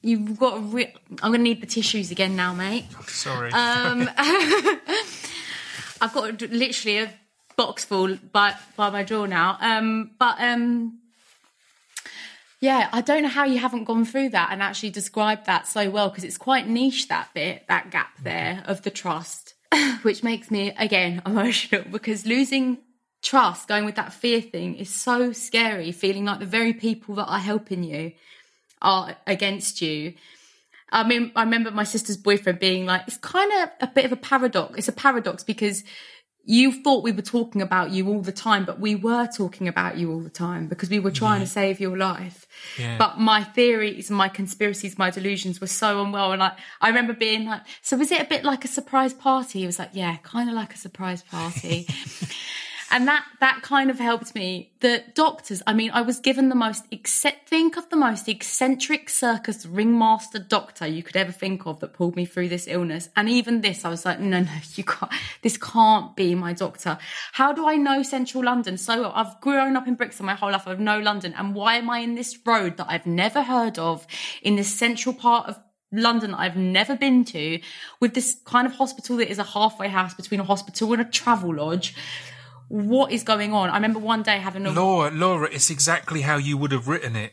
you've 0.00 0.38
got. 0.38 0.58
A 0.58 0.60
re- 0.60 0.94
I'm 1.22 1.32
going 1.32 1.40
to 1.40 1.44
need 1.44 1.60
the 1.60 1.66
tissues 1.66 2.10
again 2.10 2.36
now, 2.36 2.54
mate. 2.54 2.86
Sorry. 3.06 3.52
Um, 3.52 4.08
I've 6.00 6.12
got 6.12 6.40
literally 6.42 6.98
a 6.98 7.12
box 7.56 7.84
full 7.84 8.16
by 8.32 8.54
by 8.76 8.90
my 8.90 9.02
drawer 9.02 9.26
now. 9.26 9.58
Um, 9.60 10.12
but 10.18 10.36
um, 10.40 10.98
yeah, 12.60 12.88
I 12.92 13.00
don't 13.00 13.22
know 13.22 13.28
how 13.28 13.44
you 13.44 13.58
haven't 13.58 13.84
gone 13.84 14.04
through 14.04 14.30
that 14.30 14.50
and 14.52 14.62
actually 14.62 14.90
described 14.90 15.46
that 15.46 15.66
so 15.66 15.88
well 15.88 16.10
because 16.10 16.24
it's 16.24 16.36
quite 16.36 16.68
niche 16.68 17.08
that 17.08 17.32
bit, 17.32 17.64
that 17.68 17.90
gap 17.90 18.10
there 18.22 18.62
of 18.66 18.82
the 18.82 18.90
trust, 18.90 19.54
which 20.02 20.22
makes 20.22 20.50
me 20.50 20.74
again 20.78 21.22
emotional 21.26 21.84
because 21.90 22.26
losing 22.26 22.78
trust, 23.22 23.68
going 23.68 23.84
with 23.84 23.96
that 23.96 24.12
fear 24.12 24.40
thing, 24.40 24.76
is 24.76 24.90
so 24.90 25.32
scary. 25.32 25.92
Feeling 25.92 26.26
like 26.26 26.38
the 26.38 26.46
very 26.46 26.74
people 26.74 27.14
that 27.16 27.26
are 27.26 27.38
helping 27.38 27.82
you 27.82 28.12
are 28.82 29.16
against 29.26 29.80
you. 29.80 30.14
I 30.92 31.06
mean, 31.06 31.32
I 31.36 31.42
remember 31.42 31.70
my 31.70 31.84
sister's 31.84 32.16
boyfriend 32.16 32.58
being 32.58 32.86
like, 32.86 33.02
it's 33.06 33.16
kind 33.18 33.50
of 33.62 33.70
a 33.80 33.86
bit 33.86 34.04
of 34.04 34.12
a 34.12 34.16
paradox. 34.16 34.78
It's 34.78 34.88
a 34.88 34.92
paradox 34.92 35.44
because 35.44 35.84
you 36.44 36.72
thought 36.72 37.04
we 37.04 37.12
were 37.12 37.22
talking 37.22 37.62
about 37.62 37.90
you 37.90 38.08
all 38.08 38.22
the 38.22 38.32
time, 38.32 38.64
but 38.64 38.80
we 38.80 38.94
were 38.94 39.26
talking 39.26 39.68
about 39.68 39.98
you 39.98 40.10
all 40.10 40.20
the 40.20 40.30
time 40.30 40.68
because 40.68 40.88
we 40.88 40.98
were 40.98 41.10
trying 41.10 41.40
to 41.40 41.46
save 41.46 41.80
your 41.80 41.96
life. 41.96 42.46
Yeah. 42.78 42.96
But 42.98 43.18
my 43.18 43.44
theories, 43.44 44.10
my 44.10 44.28
conspiracies, 44.28 44.98
my 44.98 45.10
delusions 45.10 45.60
were 45.60 45.66
so 45.66 46.02
unwell. 46.02 46.32
And 46.32 46.42
I, 46.42 46.56
I 46.80 46.88
remember 46.88 47.12
being 47.12 47.44
like, 47.44 47.62
so 47.82 47.96
was 47.96 48.10
it 48.10 48.20
a 48.20 48.24
bit 48.24 48.42
like 48.42 48.64
a 48.64 48.68
surprise 48.68 49.12
party? 49.12 49.62
It 49.62 49.66
was 49.66 49.78
like, 49.78 49.90
yeah, 49.92 50.16
kind 50.22 50.48
of 50.48 50.56
like 50.56 50.74
a 50.74 50.78
surprise 50.78 51.22
party. 51.22 51.86
and 52.90 53.06
that 53.06 53.24
that 53.40 53.62
kind 53.62 53.90
of 53.90 53.98
helped 53.98 54.34
me. 54.34 54.72
The 54.80 55.04
doctors, 55.14 55.62
I 55.66 55.72
mean, 55.72 55.90
I 55.92 56.02
was 56.02 56.18
given 56.18 56.48
the 56.48 56.54
most 56.54 56.84
except 56.90 57.48
think 57.48 57.76
of 57.76 57.88
the 57.90 57.96
most 57.96 58.28
eccentric 58.28 59.08
circus 59.08 59.64
ringmaster 59.64 60.38
doctor 60.38 60.86
you 60.86 61.02
could 61.02 61.16
ever 61.16 61.32
think 61.32 61.66
of 61.66 61.80
that 61.80 61.92
pulled 61.92 62.16
me 62.16 62.24
through 62.24 62.48
this 62.48 62.66
illness. 62.66 63.08
And 63.16 63.28
even 63.28 63.60
this, 63.60 63.84
I 63.84 63.90
was 63.90 64.04
like, 64.04 64.20
no, 64.20 64.40
no, 64.40 64.50
you 64.74 64.84
can't. 64.84 65.12
This 65.42 65.56
can't 65.56 66.16
be 66.16 66.34
my 66.34 66.52
doctor. 66.52 66.98
How 67.32 67.52
do 67.52 67.66
I 67.66 67.76
know 67.76 68.02
Central 68.02 68.44
London 68.44 68.76
so 68.76 69.02
well? 69.02 69.12
I've 69.14 69.40
grown 69.40 69.76
up 69.76 69.86
in 69.86 69.94
Brixton 69.94 70.26
my 70.26 70.34
whole 70.34 70.50
life. 70.50 70.66
I've 70.66 70.80
know 70.80 70.98
London, 70.98 71.34
and 71.36 71.54
why 71.54 71.76
am 71.76 71.90
I 71.90 71.98
in 71.98 72.14
this 72.14 72.38
road 72.44 72.76
that 72.78 72.86
I've 72.88 73.06
never 73.06 73.42
heard 73.42 73.78
of 73.78 74.06
in 74.42 74.56
this 74.56 74.74
central 74.74 75.14
part 75.14 75.48
of 75.48 75.58
London 75.92 76.32
that 76.32 76.40
I've 76.40 76.56
never 76.56 76.96
been 76.96 77.24
to, 77.26 77.60
with 78.00 78.14
this 78.14 78.40
kind 78.44 78.66
of 78.66 78.74
hospital 78.74 79.16
that 79.18 79.30
is 79.30 79.38
a 79.38 79.44
halfway 79.44 79.88
house 79.88 80.14
between 80.14 80.40
a 80.40 80.44
hospital 80.44 80.92
and 80.92 81.02
a 81.02 81.04
travel 81.04 81.54
lodge? 81.54 81.94
What 82.70 83.10
is 83.12 83.22
going 83.24 83.52
on? 83.52 83.68
I 83.70 83.74
remember 83.74 83.98
one 83.98 84.22
day 84.22 84.38
having 84.38 84.64
a 84.64 84.70
Laura, 84.70 85.10
Laura, 85.10 85.48
it's 85.50 85.70
exactly 85.70 86.20
how 86.22 86.36
you 86.36 86.56
would 86.56 86.72
have 86.72 86.86
written 86.88 87.16
it. 87.16 87.32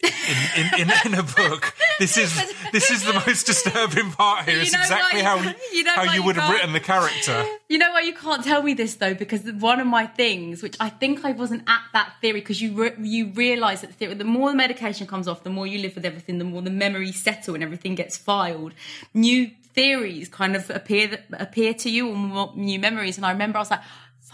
In, 0.00 0.10
in, 0.56 0.66
in, 0.82 0.88
in 1.06 1.14
a 1.18 1.22
book, 1.24 1.74
this 1.98 2.16
is 2.16 2.30
this 2.70 2.88
is 2.90 3.02
the 3.02 3.14
most 3.26 3.46
disturbing 3.46 4.12
part 4.12 4.44
here. 4.44 4.56
You 4.56 4.62
It's 4.62 4.74
exactly 4.74 5.22
why 5.22 5.28
how 5.30 5.36
you- 5.38 5.48
you, 5.50 5.54
you 5.78 5.82
know 5.84 5.94
how 5.94 6.02
you 6.04 6.12
you 6.12 6.22
would 6.22 6.36
have 6.36 6.52
written 6.52 6.72
the 6.72 6.78
character. 6.80 7.44
You 7.68 7.78
know 7.78 7.90
why 7.90 8.02
you 8.02 8.14
can't 8.14 8.44
tell 8.44 8.62
me 8.62 8.74
this 8.74 8.94
though, 8.94 9.14
because 9.14 9.42
one 9.70 9.80
of 9.80 9.88
my 9.88 10.06
things, 10.06 10.62
which 10.62 10.76
I 10.78 10.88
think 10.90 11.24
I 11.24 11.32
wasn't 11.32 11.62
at 11.66 11.80
that 11.94 12.12
theory, 12.20 12.40
because 12.40 12.62
you 12.62 12.70
re- 12.80 12.94
you 13.00 13.22
realise 13.44 13.80
that 13.80 13.92
theory, 13.94 14.14
the 14.14 14.24
more 14.36 14.50
the 14.50 14.56
medication 14.56 15.06
comes 15.08 15.26
off, 15.26 15.42
the 15.42 15.50
more 15.50 15.66
you 15.66 15.78
live 15.80 15.94
with 15.96 16.04
everything, 16.04 16.38
the 16.38 16.44
more 16.44 16.62
the 16.62 16.70
memories 16.70 17.20
settle 17.20 17.54
and 17.54 17.64
everything 17.64 17.94
gets 17.96 18.16
filed. 18.16 18.74
New 19.14 19.50
theories 19.74 20.28
kind 20.28 20.54
of 20.54 20.70
appear 20.70 21.06
appear 21.32 21.74
to 21.74 21.90
you, 21.90 22.08
or 22.10 22.14
more 22.14 22.52
new 22.54 22.78
memories. 22.78 23.16
And 23.16 23.26
I 23.26 23.32
remember 23.32 23.58
I 23.58 23.62
was 23.62 23.70
like. 23.72 23.80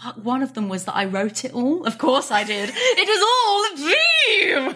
Fuck, 0.01 0.17
one 0.17 0.43
of 0.43 0.53
them 0.53 0.67
was 0.67 0.83
that 0.85 0.95
I 0.95 1.05
wrote 1.05 1.45
it 1.45 1.53
all. 1.53 1.85
Of 1.85 1.97
course 1.97 2.29
I 2.29 2.43
did. 2.43 2.69
It 2.73 3.07
was 3.07 3.21
all 3.21 3.65
a 3.65 3.77
dream. 3.77 3.95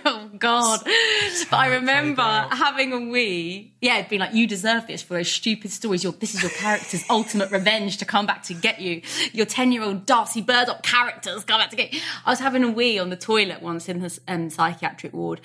Oh 0.05 0.30
God. 0.38 0.82
But 0.84 1.57
I 1.57 1.76
remember 1.76 2.22
having 2.22 2.93
a 2.93 2.99
wee. 2.99 3.74
Yeah, 3.82 3.97
it'd 3.97 4.09
been 4.09 4.20
like, 4.20 4.34
you 4.34 4.47
deserve 4.47 4.88
this 4.88 5.01
for 5.01 5.15
those 5.15 5.30
stupid 5.30 5.72
stories. 5.72 6.03
Your, 6.03 6.13
this 6.13 6.36
is 6.36 6.41
your 6.41 6.51
character's 6.51 7.03
ultimate 7.09 7.51
revenge 7.51 7.97
to 7.97 8.05
come 8.05 8.26
back 8.26 8.43
to 8.43 8.53
get 8.53 8.80
you. 8.80 9.01
Your 9.34 9.45
10 9.45 9.72
year 9.72 9.84
old 9.84 10.05
Darcy 10.05 10.41
Burdock 10.41 10.84
characters 10.84 11.43
come 11.43 11.59
back 11.59 11.72
to 11.72 11.76
get 11.76 11.93
you. 11.93 11.99
I 12.26 12.30
was 12.30 12.39
having 12.39 12.63
a 12.63 12.72
wee 12.72 12.99
on 12.99 13.09
the 13.09 13.17
toilet 13.17 13.61
once 13.61 13.89
in 13.89 13.99
the 13.99 14.20
um, 14.28 14.49
psychiatric 14.49 15.13
ward. 15.13 15.41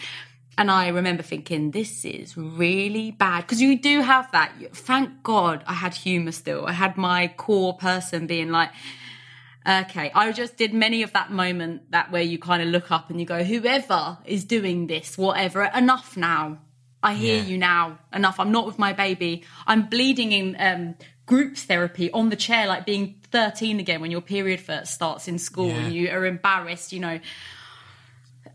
And 0.57 0.70
I 0.70 0.89
remember 0.89 1.22
thinking, 1.22 1.72
this 1.72 2.05
is 2.05 2.37
really 2.37 3.11
bad. 3.11 3.41
Because 3.43 3.61
you 3.61 3.77
do 3.77 4.03
have 4.03 4.31
that. 4.33 4.53
Thank 4.72 5.22
God 5.22 5.64
I 5.66 5.72
had 5.75 5.95
humour 5.95 6.33
still. 6.33 6.66
I 6.66 6.72
had 6.72 6.97
my 6.97 7.29
core 7.29 7.77
person 7.77 8.27
being 8.27 8.51
like, 8.51 8.70
Okay, 9.67 10.11
I 10.15 10.31
just 10.33 10.57
did 10.59 10.75
many 10.75 11.03
of 11.03 11.12
that 11.15 11.31
moment 11.31 11.91
that 11.91 12.11
where 12.12 12.23
you 12.23 12.39
kind 12.39 12.62
of 12.62 12.69
look 12.69 12.91
up 12.91 13.09
and 13.09 13.19
you 13.19 13.25
go, 13.27 13.43
whoever 13.43 14.19
is 14.27 14.45
doing 14.45 14.87
this, 14.89 15.17
whatever, 15.17 15.65
enough 15.65 16.17
now. 16.19 16.59
I 17.03 17.15
hear 17.15 17.37
Yeah. 17.37 17.43
you 17.45 17.59
now. 17.59 17.99
Enough. 18.12 18.39
I'm 18.41 18.53
not 18.53 18.67
with 18.67 18.79
my 18.79 18.93
baby. 18.93 19.45
I'm 19.67 19.87
bleeding 19.89 20.33
in 20.33 20.57
um, 20.59 20.95
groups 21.27 21.62
therapy 21.65 22.11
on 22.12 22.29
the 22.29 22.37
chair, 22.37 22.67
like 22.67 22.85
being 22.85 23.15
13 23.31 23.81
again 23.81 24.01
when 24.03 24.11
your 24.11 24.21
period 24.21 24.61
first 24.61 24.93
starts 24.93 25.29
in 25.29 25.39
school 25.39 25.69
Yeah. 25.69 25.79
and 25.87 25.95
you 25.95 26.11
are 26.11 26.27
embarrassed, 26.27 26.93
you 26.93 27.01
know. 27.01 27.21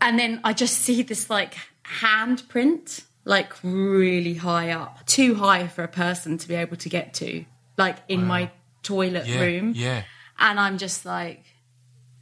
And 0.00 0.18
then 0.18 0.40
I 0.44 0.52
just 0.52 0.78
see 0.78 1.02
this 1.02 1.28
like 1.28 1.54
handprint, 1.84 3.02
like 3.24 3.52
really 3.62 4.34
high 4.34 4.70
up, 4.70 5.06
too 5.06 5.34
high 5.34 5.66
for 5.66 5.82
a 5.84 5.88
person 5.88 6.38
to 6.38 6.48
be 6.48 6.54
able 6.54 6.76
to 6.76 6.88
get 6.88 7.14
to, 7.14 7.44
like 7.76 7.96
in 8.08 8.24
my 8.24 8.50
toilet 8.82 9.26
Yeah, 9.26 9.40
room 9.40 9.72
yeah, 9.76 10.02
and 10.40 10.58
I'm 10.58 10.78
just 10.78 11.04
like, 11.04 11.44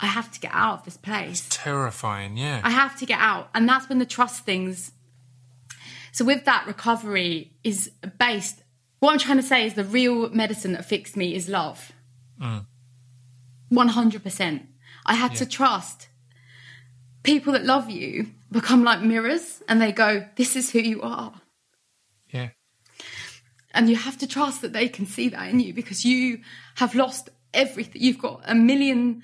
I 0.00 0.06
have 0.06 0.30
to 0.32 0.40
get 0.40 0.50
out 0.54 0.80
of 0.80 0.84
this 0.84 0.96
place. 0.96 1.46
terrifying. 1.50 2.36
Yeah, 2.36 2.60
I 2.62 2.70
have 2.70 2.96
to 2.98 3.06
get 3.06 3.18
out. 3.20 3.48
And 3.54 3.68
that's 3.68 3.88
when 3.88 3.98
the 3.98 4.06
trust 4.06 4.44
things. 4.44 4.92
So, 6.12 6.24
with 6.24 6.44
that, 6.44 6.66
recovery 6.66 7.52
is 7.64 7.90
based. 8.18 8.62
What 9.00 9.12
I'm 9.12 9.18
trying 9.18 9.36
to 9.38 9.42
say 9.42 9.66
is 9.66 9.74
the 9.74 9.84
real 9.84 10.28
medicine 10.30 10.72
that 10.72 10.84
fixed 10.84 11.16
me 11.16 11.34
is 11.34 11.48
love. 11.48 11.92
Mm. 12.42 12.66
100%. 13.72 14.66
I 15.06 15.14
had 15.14 15.34
to 15.36 15.46
trust 15.46 16.08
people 17.22 17.52
that 17.52 17.64
love 17.64 17.90
you 17.90 18.28
become 18.50 18.82
like 18.84 19.02
mirrors 19.02 19.62
and 19.68 19.80
they 19.80 19.92
go, 19.92 20.26
This 20.36 20.56
is 20.56 20.70
who 20.70 20.80
you 20.80 21.02
are. 21.02 21.34
yeah, 22.32 22.48
And 23.72 23.88
you 23.88 23.96
have 23.96 24.18
to 24.18 24.26
trust 24.26 24.62
that 24.62 24.72
they 24.72 24.88
can 24.88 25.06
see 25.06 25.28
that 25.28 25.48
in 25.50 25.60
you 25.60 25.72
because 25.74 26.04
you 26.04 26.40
have 26.76 26.94
lost 26.94 27.28
everything. 27.58 28.00
You've 28.00 28.18
got 28.18 28.40
a 28.44 28.54
million 28.54 29.22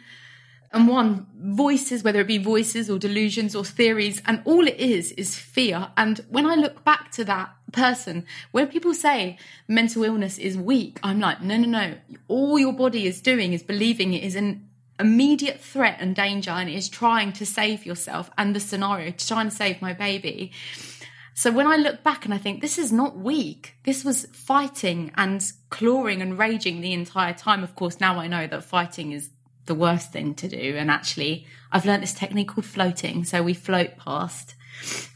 and 0.74 0.89
one 0.89 1.26
voices, 1.37 2.03
whether 2.03 2.20
it 2.20 2.26
be 2.26 2.39
voices 2.39 2.91
or 2.91 2.99
delusions 2.99 3.55
or 3.55 3.64
theories, 3.64 4.20
and 4.26 4.43
all 4.45 4.66
it 4.66 4.76
is 4.76 5.12
is 5.12 5.39
fear. 5.39 5.89
And 5.97 6.18
when 6.28 6.47
I 6.47 6.57
look 6.57 6.85
back 6.85 7.12
to 7.12 7.24
that 7.26 7.55
person, 7.72 8.26
when 8.51 8.66
people 8.66 8.93
say 8.93 9.39
mental 9.68 10.03
illness 10.03 10.37
is 10.37 10.59
weak, 10.59 10.99
I'm 11.03 11.20
like, 11.20 11.41
no, 11.41 11.57
no, 11.57 11.68
no. 11.68 11.95
All 12.26 12.59
your 12.59 12.72
body 12.72 13.07
is 13.07 13.20
doing 13.20 13.53
is 13.53 13.62
believing 13.62 14.14
it 14.14 14.24
is 14.24 14.35
an 14.35 14.68
immediate 14.99 15.61
threat 15.61 15.97
and 16.01 16.14
danger 16.14 16.51
and 16.51 16.68
is 16.68 16.89
trying 16.89 17.32
to 17.32 17.47
save 17.47 17.87
yourself 17.87 18.30
and 18.37 18.55
the 18.55 18.61
scenario, 18.61 19.12
trying 19.12 19.49
to 19.51 19.55
save 19.55 19.80
my 19.80 19.93
baby. 19.93 20.51
So 21.35 21.51
when 21.51 21.66
I 21.66 21.76
look 21.76 22.05
back 22.05 22.24
and 22.24 22.32
I 22.32 22.39
think 22.39 22.61
this 22.61 22.78
is 22.78 22.93
not 22.93 23.16
weak, 23.18 23.74
this 23.82 24.05
was 24.05 24.26
fighting 24.32 25.11
and 25.16 25.45
clawing 25.68 26.22
and 26.22 26.39
raging 26.39 26.80
the 26.80 26.93
entire 26.93 27.35
time. 27.35 27.64
Of 27.64 27.74
course, 27.74 27.99
now 28.01 28.18
I 28.20 28.28
know 28.28 28.47
that 28.47 28.62
fighting 28.64 29.11
is 29.12 29.30
the 29.66 29.74
worst 29.74 30.12
thing 30.12 30.35
to 30.37 30.49
do. 30.49 30.76
And 30.76 30.91
actually, 30.91 31.47
I've 31.72 31.87
learned 31.87 32.05
this 32.05 32.14
technique 32.14 32.49
called 32.49 32.66
floating. 32.66 33.24
So 33.24 33.43
we 33.43 33.55
float 33.55 33.97
past 33.97 34.55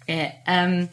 it. 0.08 0.34
Um, 0.46 0.88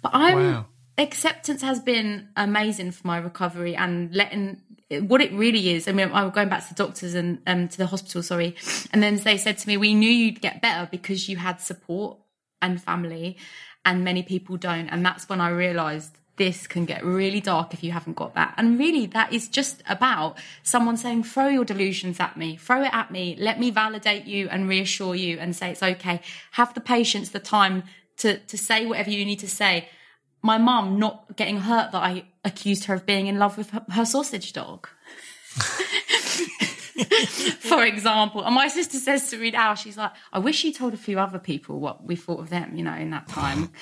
but 0.00 0.12
I'm 0.14 0.36
Wow. 0.36 0.66
acceptance 0.96 1.60
has 1.62 1.78
been 1.80 2.28
amazing 2.36 2.92
for 2.92 3.06
my 3.06 3.18
recovery 3.18 3.76
and 3.76 4.14
letting 4.14 4.62
what 5.00 5.20
it 5.20 5.32
really 5.32 5.70
is. 5.70 5.86
I 5.88 5.92
mean, 5.92 6.10
I 6.12 6.24
was 6.24 6.32
going 6.32 6.48
back 6.48 6.62
to 6.66 6.74
the 6.74 6.82
doctors 6.82 7.14
and 7.14 7.40
um, 7.46 7.68
to 7.68 7.78
the 7.78 7.86
hospital, 7.86 8.22
sorry, 8.22 8.56
and 8.92 9.02
then 9.02 9.16
they 9.16 9.38
said 9.38 9.58
to 9.58 9.68
me, 9.68 9.76
"We 9.78 9.94
knew 9.94 10.10
you'd 10.10 10.42
get 10.42 10.60
better 10.60 10.86
because 10.90 11.28
you 11.28 11.36
had 11.38 11.60
support 11.60 12.18
and 12.60 12.80
family, 12.80 13.38
and 13.84 14.04
many 14.04 14.22
people 14.22 14.56
don't." 14.56 14.88
And 14.88 15.04
that's 15.04 15.28
when 15.28 15.40
I 15.40 15.50
realised 15.50 16.18
this 16.36 16.66
can 16.66 16.86
get 16.86 17.04
really 17.04 17.40
dark 17.40 17.74
if 17.74 17.84
you 17.84 17.92
haven't 17.92 18.16
got 18.16 18.34
that. 18.34 18.54
And 18.56 18.78
really, 18.78 19.06
that 19.06 19.32
is 19.32 19.48
just 19.48 19.82
about 19.88 20.38
someone 20.62 20.96
saying, 20.96 21.24
"Throw 21.24 21.48
your 21.48 21.64
delusions 21.64 22.18
at 22.20 22.36
me, 22.36 22.56
throw 22.56 22.82
it 22.82 22.92
at 22.92 23.10
me, 23.10 23.36
let 23.38 23.60
me 23.60 23.70
validate 23.70 24.24
you 24.24 24.48
and 24.48 24.68
reassure 24.68 25.14
you, 25.14 25.38
and 25.38 25.54
say 25.54 25.70
it's 25.70 25.82
okay." 25.82 26.20
Have 26.52 26.74
the 26.74 26.80
patience, 26.80 27.28
the 27.30 27.38
time 27.38 27.84
to 28.18 28.38
to 28.38 28.58
say 28.58 28.86
whatever 28.86 29.10
you 29.10 29.24
need 29.24 29.40
to 29.40 29.48
say 29.48 29.88
my 30.42 30.58
mum 30.58 30.98
not 30.98 31.36
getting 31.36 31.58
hurt 31.58 31.92
that 31.92 32.02
I 32.02 32.24
accused 32.44 32.84
her 32.84 32.94
of 32.94 33.06
being 33.06 33.28
in 33.28 33.38
love 33.38 33.56
with 33.56 33.70
her, 33.70 33.84
her 33.90 34.04
sausage 34.04 34.52
dog. 34.52 34.88
For 37.60 37.84
example, 37.84 38.44
and 38.44 38.54
my 38.54 38.68
sister 38.68 38.98
says 38.98 39.30
to 39.30 39.36
me 39.36 39.50
now, 39.50 39.74
she's 39.74 39.96
like, 39.96 40.12
I 40.32 40.38
wish 40.38 40.56
she 40.56 40.72
told 40.72 40.94
a 40.94 40.98
few 40.98 41.18
other 41.18 41.38
people 41.38 41.80
what 41.80 42.04
we 42.04 42.16
thought 42.16 42.40
of 42.40 42.50
them, 42.50 42.76
you 42.76 42.84
know, 42.84 42.94
in 42.94 43.10
that 43.10 43.28
time. 43.28 43.70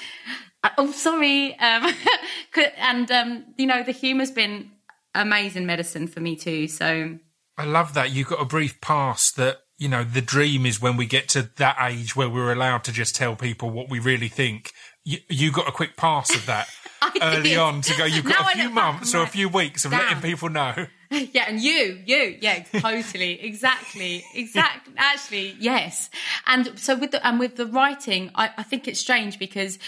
Uh, 0.62 0.68
oh, 0.76 0.92
sorry. 0.92 1.58
Um, 1.58 1.90
and, 2.76 3.10
um, 3.10 3.46
you 3.56 3.66
know, 3.66 3.82
the 3.82 3.92
humour's 3.92 4.30
been 4.30 4.70
amazing 5.14 5.64
medicine 5.64 6.06
for 6.06 6.20
me 6.20 6.36
too. 6.36 6.68
So, 6.68 7.18
I 7.56 7.64
love 7.64 7.94
that 7.94 8.10
You've 8.10 8.28
got 8.28 8.42
a 8.42 8.44
brief 8.44 8.78
pass 8.82 9.32
that 9.32 9.60
you 9.78 9.88
know 9.88 10.04
the 10.04 10.20
dream 10.20 10.66
is 10.66 10.80
when 10.80 10.96
we 10.96 11.06
get 11.06 11.28
to 11.30 11.50
that 11.56 11.76
age 11.80 12.14
where 12.14 12.28
we're 12.28 12.52
allowed 12.52 12.84
to 12.84 12.92
just 12.92 13.16
tell 13.16 13.34
people 13.34 13.70
what 13.70 13.88
we 13.88 13.98
really 13.98 14.28
think. 14.28 14.72
You, 15.04 15.18
you 15.28 15.50
got 15.50 15.68
a 15.68 15.72
quick 15.72 15.96
pass 15.96 16.34
of 16.34 16.46
that 16.46 16.68
early 17.22 17.50
did. 17.50 17.58
on 17.58 17.80
to 17.82 17.96
go. 17.96 18.04
You've 18.04 18.24
Now 18.24 18.38
got 18.38 18.46
I 18.48 18.52
a 18.52 18.62
few 18.62 18.70
months 18.70 19.14
or 19.14 19.22
a 19.22 19.26
few 19.26 19.48
weeks 19.48 19.84
of 19.84 19.92
letting 19.92 20.20
people 20.20 20.48
know. 20.48 20.86
yeah, 21.10 21.44
and 21.48 21.60
you, 21.60 21.98
you, 22.04 22.38
yeah, 22.40 22.62
totally, 22.62 23.42
exactly, 23.42 24.24
exactly. 24.34 24.94
Actually, 24.96 25.56
yes. 25.58 26.10
And 26.46 26.78
so 26.78 26.96
with 26.96 27.10
the 27.10 27.26
and 27.26 27.38
with 27.40 27.56
the 27.56 27.66
writing, 27.66 28.30
I, 28.34 28.50
I 28.56 28.62
think 28.62 28.86
it's 28.86 29.00
strange 29.00 29.38
because 29.38 29.78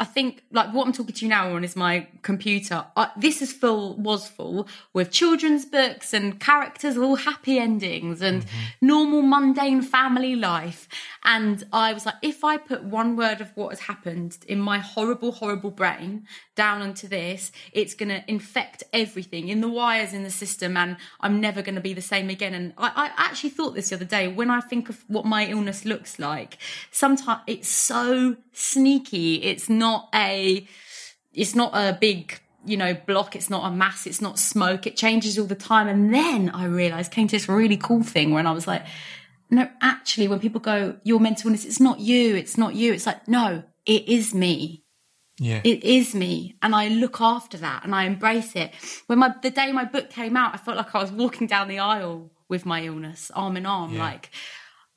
I 0.00 0.04
think 0.04 0.42
like 0.50 0.72
what 0.72 0.86
I'm 0.86 0.94
talking 0.94 1.14
to 1.14 1.24
you 1.26 1.28
now 1.28 1.54
on 1.54 1.62
is 1.62 1.76
my 1.76 2.06
computer. 2.22 2.86
I, 2.96 3.10
this 3.18 3.42
is 3.42 3.52
full 3.52 3.96
was 3.96 4.26
full 4.26 4.66
with 4.94 5.10
children's 5.10 5.66
books 5.66 6.14
and 6.14 6.40
characters 6.40 6.96
all 6.96 7.16
happy 7.16 7.58
endings 7.58 8.22
and 8.22 8.42
mm-hmm. 8.42 8.86
normal 8.86 9.20
mundane 9.20 9.82
family 9.82 10.34
life. 10.34 10.88
And 11.22 11.64
I 11.70 11.92
was 11.92 12.06
like, 12.06 12.14
if 12.22 12.44
I 12.44 12.56
put 12.56 12.82
one 12.82 13.14
word 13.14 13.42
of 13.42 13.54
what 13.54 13.68
has 13.70 13.80
happened 13.80 14.38
in 14.48 14.58
my 14.58 14.78
horrible, 14.78 15.32
horrible 15.32 15.70
brain 15.70 16.26
down 16.54 16.80
onto 16.80 17.06
this, 17.06 17.52
it's 17.72 17.94
going 17.94 18.08
to 18.08 18.24
infect 18.26 18.82
everything 18.94 19.48
in 19.48 19.60
the 19.60 19.68
wires 19.68 20.14
in 20.14 20.22
the 20.22 20.30
system, 20.30 20.78
and 20.78 20.96
I'm 21.20 21.40
never 21.40 21.60
going 21.60 21.74
to 21.74 21.80
be 21.82 21.92
the 21.92 22.00
same 22.00 22.30
again. 22.30 22.54
And 22.54 22.72
I, 22.78 23.10
I 23.18 23.28
actually 23.28 23.50
thought 23.50 23.74
this 23.74 23.90
the 23.90 23.96
other 23.96 24.06
day 24.06 24.28
when 24.28 24.50
I 24.50 24.60
think 24.60 24.88
of 24.88 25.04
what 25.08 25.26
my 25.26 25.46
illness 25.46 25.84
looks 25.84 26.18
like. 26.18 26.56
Sometimes 26.90 27.42
it's 27.46 27.68
so 27.68 28.36
sneaky. 28.52 29.42
It's 29.42 29.68
not 29.68 29.89
a. 30.14 30.66
It's 31.32 31.54
not 31.54 31.70
a 31.74 31.96
big 31.98 32.40
you 32.64 32.76
know, 32.76 32.94
block. 32.94 33.34
It's 33.34 33.50
not 33.50 33.70
a 33.70 33.74
mass. 33.74 34.06
It's 34.06 34.20
not 34.20 34.38
smoke. 34.38 34.86
It 34.86 34.96
changes 34.96 35.38
all 35.38 35.46
the 35.46 35.54
time. 35.54 35.88
And 35.88 36.12
then 36.12 36.50
I 36.50 36.66
realized 36.66 37.12
came 37.12 37.26
to 37.28 37.36
this 37.36 37.48
really 37.48 37.76
cool 37.76 38.02
thing 38.02 38.32
when 38.32 38.46
I 38.46 38.52
was 38.52 38.66
like, 38.66 38.84
no, 39.50 39.68
actually, 39.80 40.28
when 40.28 40.40
people 40.40 40.60
go, 40.60 40.96
your 41.02 41.20
mental 41.20 41.48
illness, 41.48 41.64
it's 41.64 41.80
not 41.80 42.00
you. 42.00 42.36
It's 42.36 42.56
not 42.56 42.74
you. 42.74 42.92
It's 42.92 43.06
like, 43.06 43.26
no, 43.26 43.64
it 43.86 44.08
is 44.08 44.34
me. 44.34 44.84
Yeah. 45.38 45.62
It 45.64 45.82
is 45.82 46.14
me. 46.14 46.56
And 46.62 46.74
I 46.74 46.88
look 46.88 47.20
after 47.20 47.56
that 47.58 47.84
and 47.84 47.94
I 47.94 48.04
embrace 48.04 48.54
it. 48.54 48.72
When 49.06 49.18
my, 49.18 49.34
the 49.42 49.50
day 49.50 49.72
my 49.72 49.84
book 49.84 50.10
came 50.10 50.36
out, 50.36 50.54
I 50.54 50.58
felt 50.58 50.76
like 50.76 50.94
I 50.94 51.00
was 51.00 51.10
walking 51.10 51.46
down 51.46 51.68
the 51.68 51.78
aisle 51.78 52.30
with 52.48 52.66
my 52.66 52.84
illness, 52.84 53.30
arm 53.34 53.56
in 53.56 53.64
arm. 53.64 53.94
Yeah. 53.94 54.00
Like, 54.00 54.30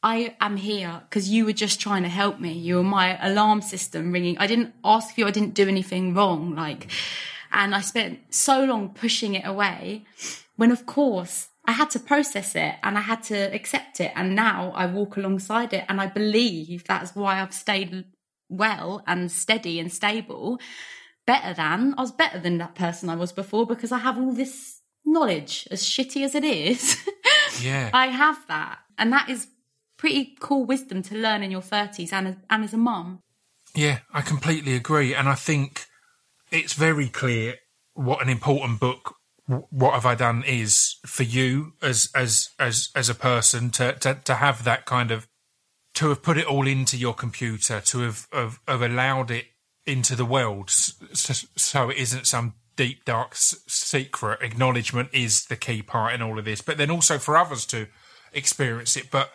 I 0.04 0.36
am 0.42 0.58
here 0.58 1.02
because 1.10 1.30
you 1.30 1.46
were 1.46 1.54
just 1.54 1.80
trying 1.80 2.04
to 2.04 2.10
help 2.10 2.40
me. 2.40 2.52
You 2.52 2.76
were 2.76 2.84
my 2.84 3.18
alarm 3.26 3.62
system 3.62 4.12
ringing. 4.12 4.38
I 4.38 4.48
didn't 4.48 4.74
ask 4.84 5.18
you. 5.18 5.26
I 5.26 5.32
didn't 5.32 5.54
do 5.54 5.68
anything 5.68 6.14
wrong. 6.14 6.56
Like, 6.56 6.88
and 7.54 7.74
I 7.74 7.80
spent 7.80 8.20
so 8.34 8.66
long 8.66 8.90
pushing 8.90 9.34
it 9.36 9.46
away 9.46 10.04
when, 10.58 10.72
of 10.72 10.86
course, 10.86 11.48
I 11.66 11.72
had 11.72 11.90
to 11.92 12.00
process 12.00 12.54
it 12.54 12.76
and 12.84 12.98
I 12.98 13.02
had 13.02 13.24
to 13.24 13.36
accept 13.56 14.02
it. 14.02 14.12
And 14.14 14.36
now 14.36 14.74
I 14.76 14.88
walk 14.88 15.16
alongside 15.16 15.72
it. 15.74 15.86
And 15.88 16.02
I 16.02 16.08
believe 16.08 16.84
that's 16.84 17.16
why 17.16 17.42
I've 17.42 17.54
stayed 17.54 18.04
well 18.50 19.04
and 19.08 19.32
steady 19.32 19.80
and 19.80 19.92
stable. 19.92 20.60
Better 21.26 21.54
than, 21.54 21.96
I 21.98 22.02
was 22.02 22.12
better 22.12 22.40
than 22.40 22.58
that 22.58 22.76
person 22.76 23.10
I 23.10 23.16
was 23.16 23.32
before 23.32 23.66
because 23.66 23.94
I 23.94 24.00
have 24.00 24.18
all 24.18 24.34
this 24.34 24.82
knowledge, 25.06 25.66
as 25.72 25.84
shitty 25.84 26.26
as 26.26 26.36
it 26.36 26.44
is. 26.44 26.98
Yeah. 27.62 27.92
I 27.94 28.08
have 28.08 28.40
that. 28.48 28.80
And 28.98 29.14
that 29.14 29.30
is 29.30 29.48
pretty 30.04 30.36
cool 30.42 30.66
wisdom 30.66 31.02
to 31.02 31.16
learn 31.16 31.42
in 31.44 31.50
your 31.50 31.62
30s 31.62 32.12
and, 32.12 32.28
as- 32.28 32.36
and 32.50 32.64
as 32.66 32.74
a 32.74 32.78
mum. 32.78 33.20
Yeah, 33.74 34.00
I 34.14 34.20
completely 34.22 34.76
agree, 34.76 35.16
and 35.16 35.30
I 35.30 35.36
think 35.36 35.86
it's 36.52 36.74
very 36.74 37.08
clear 37.08 37.56
what 37.94 38.22
an 38.22 38.28
important 38.28 38.82
book 38.82 39.16
"What 39.48 39.94
Have 39.94 40.06
I 40.06 40.16
Done" 40.16 40.44
is 40.46 40.98
for 41.06 41.24
you 41.24 41.74
as 41.82 42.10
as 42.14 42.50
as 42.60 42.90
as 42.96 43.08
a 43.10 43.16
person 43.16 43.70
to 43.72 43.94
to 43.94 44.16
to 44.26 44.36
have 44.36 44.64
that 44.66 44.86
kind 44.86 45.10
of 45.10 45.26
to 45.96 46.10
have 46.10 46.22
put 46.22 46.38
it 46.38 46.46
all 46.46 46.68
into 46.68 46.98
your 46.98 47.14
computer, 47.14 47.80
to 47.92 48.00
have 48.02 48.28
have, 48.34 48.60
have 48.68 48.82
allowed 48.82 49.32
it 49.32 49.46
into 49.86 50.16
the 50.16 50.26
world, 50.26 50.68
s- 50.70 50.94
s- 51.30 51.48
so 51.56 51.90
it 51.90 51.98
isn't 51.98 52.28
some 52.28 52.54
deep 52.76 53.06
dark 53.06 53.32
secret. 53.36 54.40
Acknowledgement 54.42 55.10
is 55.14 55.46
the 55.46 55.56
key 55.56 55.82
part 55.82 56.14
in 56.14 56.22
all 56.22 56.38
of 56.38 56.46
this, 56.46 56.62
but 56.62 56.78
then 56.78 56.92
also 56.92 57.18
for 57.18 57.38
others 57.38 57.66
to 57.68 57.88
experience 58.34 58.96
it. 58.98 59.10
But 59.10 59.30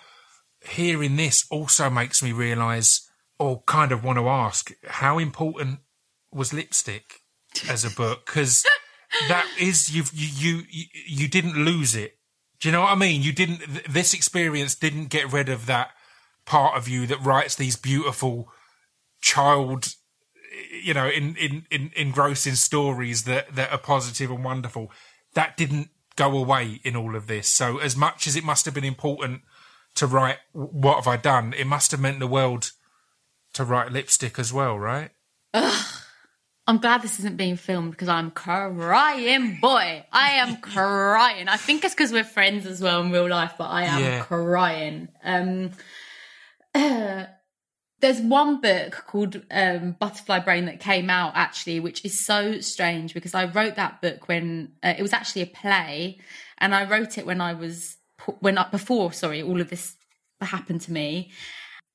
hearing 0.61 1.16
this 1.16 1.46
also 1.50 1.90
makes 1.90 2.22
me 2.22 2.32
realise, 2.32 3.09
or 3.38 3.62
kind 3.62 3.92
of 3.92 4.04
want 4.04 4.18
to 4.18 4.28
ask, 4.28 4.72
how 4.86 5.18
important 5.18 5.80
was 6.32 6.52
lipstick 6.52 7.20
as 7.68 7.84
a 7.84 7.90
book? 7.90 8.26
Because 8.26 8.64
that 9.28 9.46
is 9.59 9.94
you've, 9.94 10.12
you 10.12 10.62
you 10.68 10.82
you 11.06 11.28
didn't 11.28 11.64
lose 11.64 11.94
it. 11.94 12.18
Do 12.61 12.68
you 12.68 12.72
know 12.72 12.82
what 12.82 12.92
I 12.92 12.96
mean? 12.96 13.22
You 13.22 13.32
didn't. 13.32 13.84
This 13.88 14.14
experience 14.14 14.74
didn't 14.74 15.06
get 15.06 15.32
rid 15.32 15.48
of 15.48 15.66
that 15.66 15.90
part 16.44 16.76
of 16.76 16.88
you 16.88 17.06
that 17.06 17.24
writes 17.24 17.54
these 17.54 17.76
beautiful 17.76 18.50
child, 19.20 19.94
you 20.82 20.94
know, 20.94 21.09
in 21.09 21.36
in, 21.36 21.66
in 21.70 21.92
engrossing 21.96 22.56
stories 22.56 23.24
that 23.24 23.54
that 23.54 23.70
are 23.70 23.78
positive 23.78 24.30
and 24.30 24.44
wonderful. 24.44 24.90
That 25.34 25.56
didn't 25.56 25.90
go 26.16 26.36
away 26.36 26.80
in 26.82 26.96
all 26.96 27.14
of 27.14 27.28
this. 27.28 27.48
So 27.48 27.78
as 27.78 27.96
much 27.96 28.26
as 28.26 28.34
it 28.34 28.42
must 28.42 28.64
have 28.64 28.74
been 28.74 28.84
important 28.84 29.42
to 29.99 30.07
write 30.07 30.38
what 30.53 30.96
have 30.96 31.07
I 31.07 31.16
done, 31.16 31.55
it 31.57 31.66
must 31.66 31.90
have 31.90 32.01
meant 32.01 32.18
the 32.20 32.26
world 32.26 32.72
to 33.55 33.64
write 33.64 33.92
lipstick 33.92 34.38
as 34.38 34.53
well, 34.53 34.78
right? 34.78 35.11
I'm 35.55 36.78
glad 36.78 37.01
this 37.03 37.18
isn't 37.18 37.36
being 37.38 37.57
filmed 37.57 37.92
because 37.92 38.09
I'm 38.09 38.30
crying, 38.30 39.59
boy. 39.61 40.05
I 40.12 40.28
am 40.32 40.57
crying. 40.61 41.49
I 41.49 41.57
think 41.57 41.84
it's 41.84 41.94
because 41.94 42.12
we're 42.12 42.24
friends 42.24 42.66
as 42.66 42.82
well 42.82 43.01
in 43.01 43.11
real 43.11 43.28
life, 43.28 43.55
but 43.57 43.70
I 43.70 43.84
am 43.84 44.03
Yeah. 44.03 44.22
crying. 44.22 45.09
Um, 45.24 45.70
there's 48.01 48.20
one 48.20 48.61
book 48.61 49.05
called 49.07 49.42
um, 49.51 49.96
Butterfly 49.99 50.40
Brain 50.40 50.66
that 50.66 50.78
came 50.78 51.11
out 51.11 51.32
actually, 51.34 51.80
which 51.80 52.05
is 52.05 52.24
so 52.24 52.61
strange 52.61 53.14
because 53.14 53.34
I 53.34 53.46
wrote 53.46 53.76
that 53.76 54.01
book 54.03 54.28
when 54.28 54.72
uh, 54.82 54.94
it 54.96 55.03
was 55.03 55.12
actually 55.12 55.42
a 55.42 55.46
play, 55.46 56.18
and 56.59 56.74
I 56.74 56.84
wrote 56.88 57.18
it 57.18 57.26
when 57.26 57.40
I 57.40 57.55
was 57.55 57.96
when 58.41 58.59
I, 58.59 58.68
before 58.70 59.12
sorry 59.12 59.43
all 59.43 59.61
of 59.61 59.70
this 59.70 59.97
happened 60.41 60.81
to 60.83 60.93
me, 60.93 61.31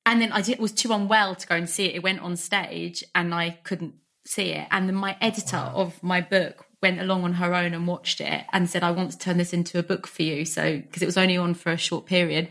and 0.05 0.21
then 0.21 0.31
I 0.31 0.41
did, 0.41 0.59
was 0.59 0.71
too 0.71 0.91
unwell 0.91 1.35
to 1.35 1.47
go 1.47 1.55
and 1.55 1.69
see 1.69 1.85
it. 1.85 1.95
It 1.95 2.03
went 2.03 2.21
on 2.21 2.35
stage, 2.35 3.03
and 3.15 3.33
I 3.33 3.51
couldn't 3.63 3.95
see 4.25 4.51
it. 4.51 4.67
And 4.71 4.87
then 4.87 4.95
my 4.95 5.17
editor 5.21 5.57
of 5.57 6.01
my 6.03 6.21
book 6.21 6.65
went 6.81 6.99
along 6.99 7.23
on 7.23 7.33
her 7.33 7.53
own 7.53 7.73
and 7.73 7.87
watched 7.87 8.19
it 8.21 8.45
and 8.51 8.69
said, 8.69 8.83
"I 8.83 8.91
want 8.91 9.11
to 9.11 9.17
turn 9.17 9.37
this 9.37 9.53
into 9.53 9.79
a 9.79 9.83
book 9.83 10.07
for 10.07 10.23
you." 10.23 10.45
So 10.45 10.77
because 10.77 11.01
it 11.01 11.05
was 11.05 11.17
only 11.17 11.37
on 11.37 11.53
for 11.53 11.71
a 11.71 11.77
short 11.77 12.05
period 12.05 12.49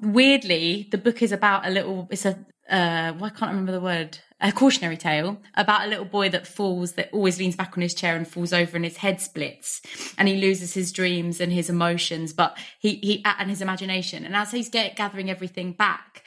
weirdly, 0.00 0.88
the 0.90 0.98
book 0.98 1.22
is 1.22 1.32
about 1.32 1.66
a 1.66 1.70
little. 1.70 2.08
It's 2.10 2.24
a 2.24 2.38
uh, 2.68 3.12
why 3.14 3.30
can't 3.30 3.44
I 3.44 3.48
remember 3.48 3.72
the 3.72 3.80
word? 3.80 4.18
A 4.42 4.52
cautionary 4.52 4.96
tale 4.96 5.40
about 5.54 5.86
a 5.86 5.90
little 5.90 6.06
boy 6.06 6.30
that 6.30 6.46
falls, 6.46 6.92
that 6.92 7.10
always 7.12 7.38
leans 7.38 7.56
back 7.56 7.76
on 7.76 7.82
his 7.82 7.92
chair 7.92 8.16
and 8.16 8.26
falls 8.26 8.52
over, 8.54 8.74
and 8.74 8.84
his 8.84 8.96
head 8.98 9.20
splits, 9.20 9.82
and 10.16 10.28
he 10.28 10.36
loses 10.36 10.72
his 10.72 10.92
dreams 10.92 11.40
and 11.40 11.52
his 11.52 11.68
emotions, 11.68 12.32
but 12.32 12.56
he 12.78 12.94
he 13.02 13.22
and 13.24 13.50
his 13.50 13.60
imagination. 13.60 14.24
And 14.24 14.34
as 14.34 14.50
he's 14.50 14.70
get, 14.70 14.96
gathering 14.96 15.28
everything 15.28 15.72
back, 15.72 16.22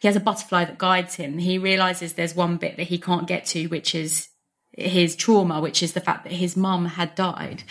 he 0.00 0.08
has 0.08 0.16
a 0.16 0.20
butterfly 0.20 0.64
that 0.66 0.78
guides 0.78 1.14
him. 1.14 1.38
He 1.38 1.56
realizes 1.58 2.12
there's 2.12 2.34
one 2.36 2.58
bit 2.58 2.76
that 2.76 2.88
he 2.88 2.98
can't 2.98 3.26
get 3.26 3.46
to, 3.46 3.66
which 3.68 3.94
is 3.94 4.28
his 4.72 5.16
trauma, 5.16 5.60
which 5.60 5.82
is 5.82 5.94
the 5.94 6.00
fact 6.00 6.24
that 6.24 6.32
his 6.32 6.56
mum 6.56 6.84
had 6.84 7.14
died. 7.14 7.62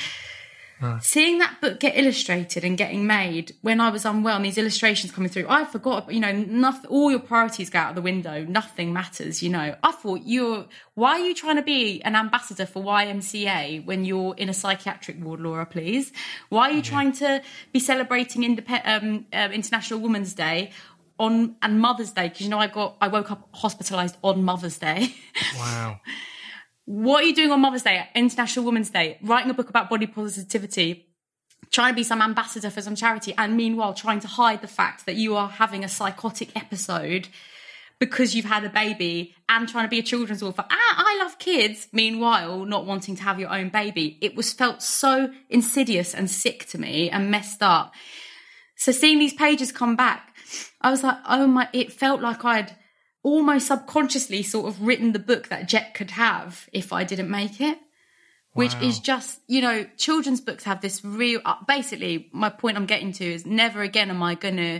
Seeing 1.02 1.40
that 1.40 1.60
book 1.60 1.80
get 1.80 1.98
illustrated 1.98 2.64
and 2.64 2.78
getting 2.78 3.08
made 3.08 3.56
when 3.62 3.82
I 3.82 3.90
was 3.90 4.06
unwell 4.06 4.36
and 4.36 4.46
these 4.46 4.58
illustrations 4.58 5.12
coming 5.12 5.30
through, 5.30 5.48
I 5.50 5.66
forgot, 5.66 6.12
you 6.12 6.20
know, 6.20 6.32
nothing, 6.32 6.90
all 6.90 7.10
your 7.10 7.20
priorities 7.20 7.70
go 7.70 7.80
out 7.80 7.90
of 7.90 7.96
the 7.96 8.02
window. 8.02 8.44
Nothing 8.44 8.94
matters, 8.94 9.42
you 9.42 9.50
know. 9.50 9.76
I 9.82 9.92
thought 9.92 10.22
you're, 10.26 10.66
why 10.94 11.14
are 11.14 11.26
you 11.26 11.34
trying 11.34 11.56
to 11.56 11.64
be 11.64 12.02
an 12.04 12.16
ambassador 12.16 12.66
for 12.66 12.84
YMCA 12.84 13.86
when 13.86 14.06
you're 14.06 14.36
in 14.36 14.50
a 14.50 14.54
psychiatric 14.54 15.24
ward, 15.24 15.40
Laura, 15.40 15.66
please? 15.66 16.12
Why 16.50 16.70
are 16.70 16.74
you 16.74 16.82
trying 16.84 17.12
to 17.14 17.42
be 17.74 17.80
celebrating 17.80 18.44
independ- 18.44 18.88
um, 18.88 19.26
uh, 19.34 19.50
International 19.52 20.00
Women's 20.00 20.34
Day 20.34 20.72
on, 21.20 21.56
and 21.64 21.80
Mother's 21.82 22.12
Day? 22.12 22.30
Because, 22.30 22.42
you 22.42 22.50
know, 22.50 22.60
I 22.60 22.68
got, 22.68 22.98
I 23.02 23.08
woke 23.08 23.32
up 23.32 23.50
hospitalized 23.54 24.18
on 24.24 24.44
Mother's 24.44 24.78
Day. 24.78 25.16
Wow. 25.58 26.00
What 26.88 27.22
are 27.22 27.28
you 27.28 27.36
doing 27.36 27.52
on 27.52 27.60
Mother's 27.60 27.84
Day, 27.84 28.08
International 28.16 28.64
Women's 28.64 28.90
Day? 28.90 29.18
Writing 29.22 29.52
a 29.52 29.54
book 29.54 29.70
about 29.70 29.90
body 29.90 30.08
positivity, 30.08 31.06
trying 31.70 31.92
to 31.92 31.98
be 31.98 32.04
some 32.04 32.22
ambassador 32.22 32.70
for 32.70 32.82
some 32.82 32.96
charity, 32.96 33.34
and 33.38 33.58
meanwhile 33.58 33.94
trying 33.94 34.22
to 34.22 34.28
hide 34.28 34.62
the 34.62 34.70
fact 34.70 35.06
that 35.06 35.18
you 35.18 35.36
are 35.36 35.50
having 35.50 35.84
a 35.84 35.90
psychotic 35.90 36.56
episode 36.56 37.28
because 38.00 38.34
you've 38.34 38.46
had 38.46 38.64
a 38.64 38.70
baby 38.70 39.36
and 39.50 39.68
trying 39.68 39.84
to 39.84 39.90
be 39.90 40.00
a 40.00 40.04
children's 40.04 40.42
author. 40.42 40.64
Ah, 40.70 40.96
I 40.98 41.18
love 41.20 41.38
kids. 41.40 41.90
Meanwhile, 41.92 42.64
not 42.64 42.86
wanting 42.86 43.18
to 43.18 43.24
have 43.24 43.38
your 43.38 43.54
own 43.54 43.68
baby. 43.68 44.18
It 44.22 44.38
was 44.38 44.54
felt 44.54 44.82
so 44.82 45.34
insidious 45.50 46.16
and 46.16 46.32
sick 46.32 46.68
to 46.68 46.78
me 46.78 47.10
and 47.10 47.30
messed 47.30 47.62
up. 47.62 47.94
So 48.78 48.94
seeing 48.94 49.20
these 49.20 49.34
pages 49.34 49.74
come 49.74 49.98
back, 49.98 50.34
I 50.80 50.90
was 50.90 51.04
like, 51.04 51.18
oh 51.28 51.48
my, 51.48 51.68
it 51.74 51.92
felt 51.92 52.22
like 52.22 52.46
I'd 52.46 52.78
almost 53.28 53.68
subconsciously 53.68 54.42
sort 54.42 54.68
of 54.68 54.82
written 54.82 55.12
the 55.12 55.20
book 55.20 55.50
that 55.50 55.68
Jet 55.68 55.94
could 55.94 56.12
have 56.12 56.70
if 56.72 56.94
I 56.94 57.04
didn't 57.04 57.30
make 57.30 57.60
it. 57.60 57.78
Which 58.54 58.74
Wow. 58.76 58.88
is 58.88 59.00
just, 59.00 59.42
you 59.48 59.62
know, 59.62 59.86
children's 59.98 60.42
books 60.42 60.64
have 60.64 60.82
this 60.82 61.04
real, 61.04 61.42
uh, 61.46 61.56
basically, 61.68 62.30
my 62.32 62.50
point 62.50 62.78
I'm 62.78 62.86
getting 62.88 63.12
to 63.14 63.26
is 63.26 63.46
never 63.46 63.82
again 63.84 64.10
am 64.10 64.24
I 64.24 64.34
going 64.34 64.56
to 64.58 64.80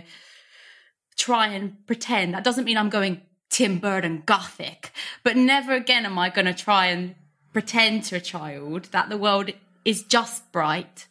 try 1.16 1.48
and 1.48 1.86
pretend. 1.86 2.34
That 2.34 2.42
doesn't 2.42 2.64
mean 2.64 2.78
I'm 2.78 2.88
going 2.88 3.20
Tim 3.50 3.78
Burton 3.78 4.22
gothic, 4.24 4.92
but 5.22 5.36
never 5.36 5.74
again 5.74 6.06
am 6.06 6.18
I 6.18 6.30
going 6.30 6.46
to 6.46 6.54
try 6.54 6.86
and 6.86 7.14
pretend 7.52 8.04
to 8.04 8.16
a 8.16 8.20
child 8.20 8.84
that 8.86 9.10
the 9.10 9.18
world 9.18 9.50
is 9.84 10.02
just 10.02 10.50
bright. 10.50 11.06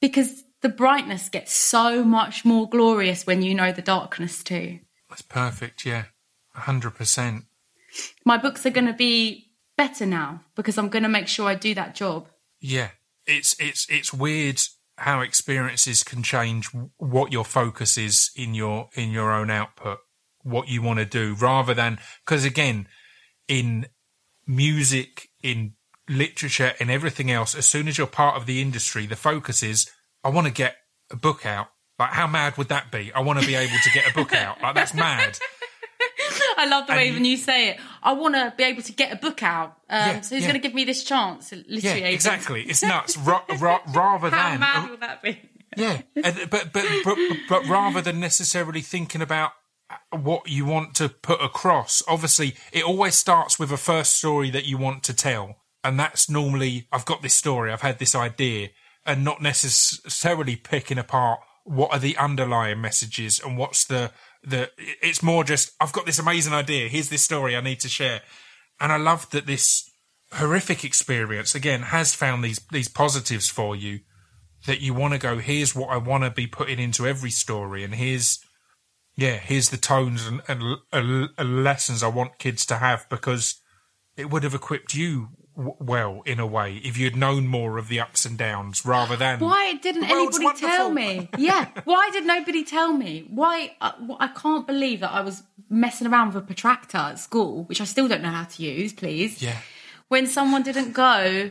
Because 0.00 0.44
the 0.62 0.68
brightness 0.68 1.28
gets 1.28 1.52
so 1.54 2.02
much 2.04 2.44
more 2.44 2.68
glorious 2.68 3.26
when 3.26 3.42
you 3.42 3.54
know 3.54 3.70
the 3.70 3.82
darkness 3.82 4.42
too. 4.42 4.80
That's 5.08 5.22
perfect. 5.22 5.84
Yeah, 5.84 6.04
hundred 6.54 6.94
percent. 6.94 7.44
my 8.24 8.36
books 8.36 8.64
are 8.66 8.70
going 8.70 8.86
to 8.86 8.92
be 8.92 9.50
better 9.76 10.06
now 10.06 10.42
because 10.54 10.78
I'm 10.78 10.88
going 10.88 11.02
to 11.02 11.08
make 11.08 11.28
sure 11.28 11.48
I 11.48 11.54
do 11.54 11.74
that 11.74 11.94
job. 11.94 12.28
Yeah, 12.60 12.90
it's 13.26 13.56
it's 13.58 13.86
it's 13.90 14.12
weird 14.12 14.60
how 14.98 15.20
experiences 15.20 16.04
can 16.04 16.22
change 16.22 16.68
what 16.98 17.32
your 17.32 17.44
focus 17.44 17.98
is 17.98 18.30
in 18.36 18.54
your 18.54 18.88
in 18.94 19.10
your 19.10 19.32
own 19.32 19.50
output, 19.50 19.98
what 20.42 20.68
you 20.68 20.82
want 20.82 20.98
to 20.98 21.04
do, 21.04 21.34
rather 21.34 21.74
than 21.74 21.98
because 22.24 22.44
again, 22.44 22.86
in 23.48 23.86
music, 24.46 25.28
in 25.42 25.74
literature, 26.08 26.72
in 26.78 26.90
everything 26.90 27.30
else, 27.30 27.54
as 27.54 27.66
soon 27.66 27.88
as 27.88 27.98
you're 27.98 28.06
part 28.06 28.36
of 28.36 28.46
the 28.46 28.60
industry, 28.60 29.06
the 29.06 29.16
focus 29.16 29.62
is 29.62 29.90
I 30.22 30.28
want 30.28 30.46
to 30.46 30.52
get 30.52 30.76
a 31.10 31.16
book 31.16 31.46
out. 31.46 31.68
Like, 31.98 32.10
how 32.10 32.26
mad 32.26 32.56
would 32.58 32.68
that 32.68 32.90
be? 32.90 33.12
I 33.12 33.20
want 33.20 33.40
to 33.40 33.46
be 33.46 33.54
able 33.54 33.76
to 33.82 33.90
get 33.90 34.10
a 34.10 34.14
book 34.14 34.32
out. 34.32 34.60
Like, 34.60 34.74
that's 34.74 34.94
mad. 34.94 35.38
I 36.56 36.66
love 36.68 36.86
the 36.86 36.92
way 36.94 37.06
And 37.08 37.08
even 37.16 37.24
you 37.24 37.36
say 37.36 37.70
it. 37.70 37.80
I 38.02 38.12
want 38.12 38.34
to 38.34 38.52
be 38.56 38.64
able 38.64 38.82
to 38.82 38.92
get 38.92 39.12
a 39.12 39.16
book 39.16 39.42
out. 39.42 39.76
Um, 39.88 39.98
Yeah, 40.08 40.20
so 40.20 40.34
who's 40.34 40.42
yeah. 40.44 40.50
going 40.50 40.60
to 40.62 40.66
give 40.68 40.74
me 40.74 40.84
this 40.84 41.04
chance? 41.04 41.52
Yeah, 41.52 41.92
agent. 41.94 42.06
exactly. 42.14 42.62
It's 42.62 42.82
nuts. 42.94 43.16
Ra- 43.16 43.42
ra- 43.58 43.80
rather 43.94 44.30
How 44.30 44.50
than 44.50 44.60
mad 44.60 44.90
would 44.90 45.00
that 45.00 45.22
be? 45.22 45.38
Yeah, 45.76 46.02
but, 46.14 46.50
but 46.50 46.86
but 47.04 47.16
but 47.48 47.66
rather 47.66 48.02
than 48.02 48.20
necessarily 48.20 48.82
thinking 48.82 49.22
about 49.22 49.52
what 50.10 50.46
you 50.48 50.66
want 50.66 50.94
to 50.96 51.08
put 51.08 51.40
across, 51.42 52.02
obviously 52.06 52.54
it 52.72 52.84
always 52.84 53.14
starts 53.14 53.58
with 53.58 53.72
a 53.72 53.78
first 53.78 54.16
story 54.18 54.50
that 54.50 54.66
you 54.66 54.76
want 54.76 55.02
to 55.04 55.14
tell, 55.14 55.56
and 55.82 55.98
that's 55.98 56.28
normally 56.28 56.88
I've 56.92 57.06
got 57.06 57.22
this 57.22 57.32
story, 57.32 57.72
I've 57.72 57.80
had 57.80 57.98
this 57.98 58.14
idea, 58.14 58.68
and 59.06 59.24
not 59.24 59.40
necessarily 59.40 60.56
picking 60.56 60.98
apart 60.98 61.40
what 61.64 61.90
are 61.92 61.98
the 61.98 62.16
underlying 62.18 62.80
messages 62.80 63.40
and 63.40 63.56
what's 63.56 63.84
the 63.86 64.10
the. 64.42 64.70
It's 64.78 65.22
more 65.22 65.44
just 65.44 65.72
I've 65.80 65.92
got 65.92 66.06
this 66.06 66.18
amazing 66.18 66.52
idea. 66.52 66.88
Here's 66.88 67.08
this 67.08 67.22
story 67.22 67.56
I 67.56 67.60
need 67.60 67.80
to 67.80 67.88
share, 67.88 68.22
and 68.80 68.92
I 68.92 68.96
love 68.96 69.30
that 69.30 69.46
this 69.46 69.90
horrific 70.32 70.82
experience 70.82 71.54
again 71.54 71.82
has 71.82 72.14
found 72.14 72.42
these 72.42 72.60
these 72.70 72.88
positives 72.88 73.50
for 73.50 73.76
you 73.76 74.00
that 74.66 74.80
you 74.80 74.94
want 74.94 75.12
to 75.12 75.18
go 75.18 75.36
here's 75.38 75.74
what 75.74 75.90
i 75.90 75.96
want 75.96 76.24
to 76.24 76.30
be 76.30 76.46
putting 76.46 76.78
into 76.78 77.06
every 77.06 77.30
story 77.30 77.84
and 77.84 77.94
here's 77.96 78.40
yeah 79.14 79.36
here's 79.36 79.68
the 79.68 79.76
tones 79.76 80.26
and, 80.26 80.40
and, 80.48 80.78
and 81.36 81.62
lessons 81.62 82.02
i 82.02 82.08
want 82.08 82.38
kids 82.38 82.64
to 82.64 82.76
have 82.76 83.06
because 83.10 83.60
it 84.16 84.30
would 84.30 84.42
have 84.42 84.54
equipped 84.54 84.94
you 84.94 85.28
w- 85.56 85.76
well 85.78 86.22
in 86.26 86.40
a 86.40 86.46
way 86.46 86.76
if 86.84 86.96
you'd 86.96 87.16
known 87.16 87.46
more 87.46 87.78
of 87.78 87.88
the 87.88 88.00
ups 88.00 88.24
and 88.24 88.36
downs 88.38 88.84
rather 88.84 89.16
than 89.16 89.38
Why 89.40 89.74
didn't 89.74 90.04
anybody 90.04 90.52
tell 90.58 90.90
me? 90.90 91.28
Yeah. 91.38 91.68
Why 91.84 92.10
did 92.12 92.24
nobody 92.26 92.64
tell 92.64 92.92
me? 92.92 93.26
Why? 93.28 93.74
I, 93.80 93.94
I 94.20 94.28
can't 94.28 94.66
believe 94.66 95.00
that 95.00 95.12
I 95.12 95.20
was 95.22 95.42
messing 95.68 96.06
around 96.06 96.28
with 96.28 96.36
a 96.44 96.46
protractor 96.46 96.98
at 96.98 97.18
school, 97.18 97.64
which 97.64 97.80
I 97.80 97.84
still 97.84 98.08
don't 98.08 98.22
know 98.22 98.30
how 98.30 98.44
to 98.44 98.62
use, 98.62 98.92
please. 98.92 99.42
yeah 99.42 99.58
When 100.08 100.26
someone 100.26 100.62
didn't 100.62 100.92
go, 100.92 101.50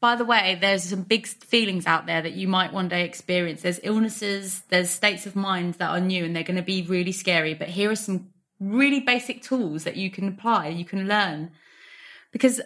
by 0.00 0.14
the 0.14 0.24
way, 0.24 0.56
there's 0.60 0.84
some 0.84 1.02
big 1.02 1.26
feelings 1.26 1.84
out 1.86 2.06
there 2.06 2.22
that 2.22 2.34
you 2.34 2.46
might 2.46 2.72
one 2.72 2.88
day 2.88 3.04
experience. 3.04 3.62
There's 3.62 3.80
illnesses, 3.82 4.62
there's 4.68 4.90
states 4.90 5.26
of 5.26 5.34
mind 5.34 5.74
that 5.74 5.90
are 5.90 6.00
new 6.00 6.24
and 6.24 6.34
they're 6.36 6.44
going 6.44 6.56
to 6.56 6.62
be 6.62 6.82
really 6.82 7.12
scary. 7.12 7.54
But 7.54 7.68
here 7.68 7.90
are 7.90 7.96
some 7.96 8.28
really 8.60 9.00
basic 9.00 9.42
tools 9.42 9.84
that 9.84 9.96
you 9.96 10.10
can 10.10 10.28
apply, 10.28 10.68
you 10.68 10.84
can 10.84 11.08
learn. 11.08 11.50
Because 12.30 12.60
uh, 12.60 12.64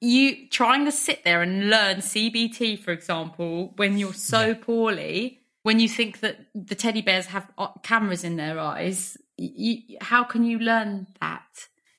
you 0.00 0.48
trying 0.48 0.84
to 0.86 0.92
sit 0.92 1.24
there 1.24 1.42
and 1.42 1.68
learn 1.70 1.98
CBT, 1.98 2.78
for 2.78 2.90
example, 2.92 3.72
when 3.76 3.98
you're 3.98 4.14
so 4.14 4.54
poorly, 4.54 5.40
when 5.62 5.78
you 5.80 5.88
think 5.88 6.20
that 6.20 6.38
the 6.54 6.74
teddy 6.74 7.02
bears 7.02 7.26
have 7.26 7.46
uh, 7.58 7.68
cameras 7.82 8.24
in 8.24 8.36
their 8.36 8.58
eyes, 8.58 9.16
you, 9.36 9.98
how 10.00 10.24
can 10.24 10.44
you 10.44 10.58
learn 10.58 11.06
that? 11.20 11.44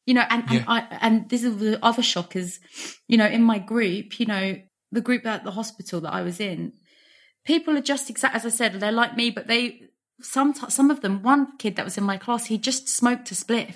You 0.07 0.15
know, 0.15 0.25
and, 0.29 0.43
Yeah. 0.49 0.57
and 0.59 0.65
I 0.67 0.97
and 1.01 1.29
this 1.29 1.43
is 1.43 1.57
the 1.57 1.79
other 1.85 2.01
shock 2.01 2.35
is, 2.35 2.59
you 3.07 3.17
know, 3.17 3.27
in 3.27 3.43
my 3.43 3.59
group, 3.59 4.19
you 4.19 4.25
know, 4.25 4.59
the 4.91 5.01
group 5.01 5.25
at 5.25 5.43
the 5.43 5.51
hospital 5.51 6.01
that 6.01 6.11
I 6.13 6.23
was 6.23 6.39
in, 6.39 6.73
people 7.45 7.77
are 7.77 7.81
just 7.81 8.09
exact 8.09 8.35
as 8.35 8.45
I 8.45 8.49
said, 8.49 8.73
they're 8.73 8.91
like 8.91 9.15
me, 9.15 9.29
but 9.29 9.45
they 9.47 9.83
some 10.21 10.53
some 10.55 10.89
of 10.89 11.01
them. 11.01 11.21
One 11.21 11.55
kid 11.57 11.75
that 11.75 11.85
was 11.85 11.97
in 11.99 12.03
my 12.03 12.17
class, 12.17 12.47
he 12.47 12.57
just 12.57 12.89
smoked 12.89 13.31
a 13.31 13.35
spliff, 13.35 13.75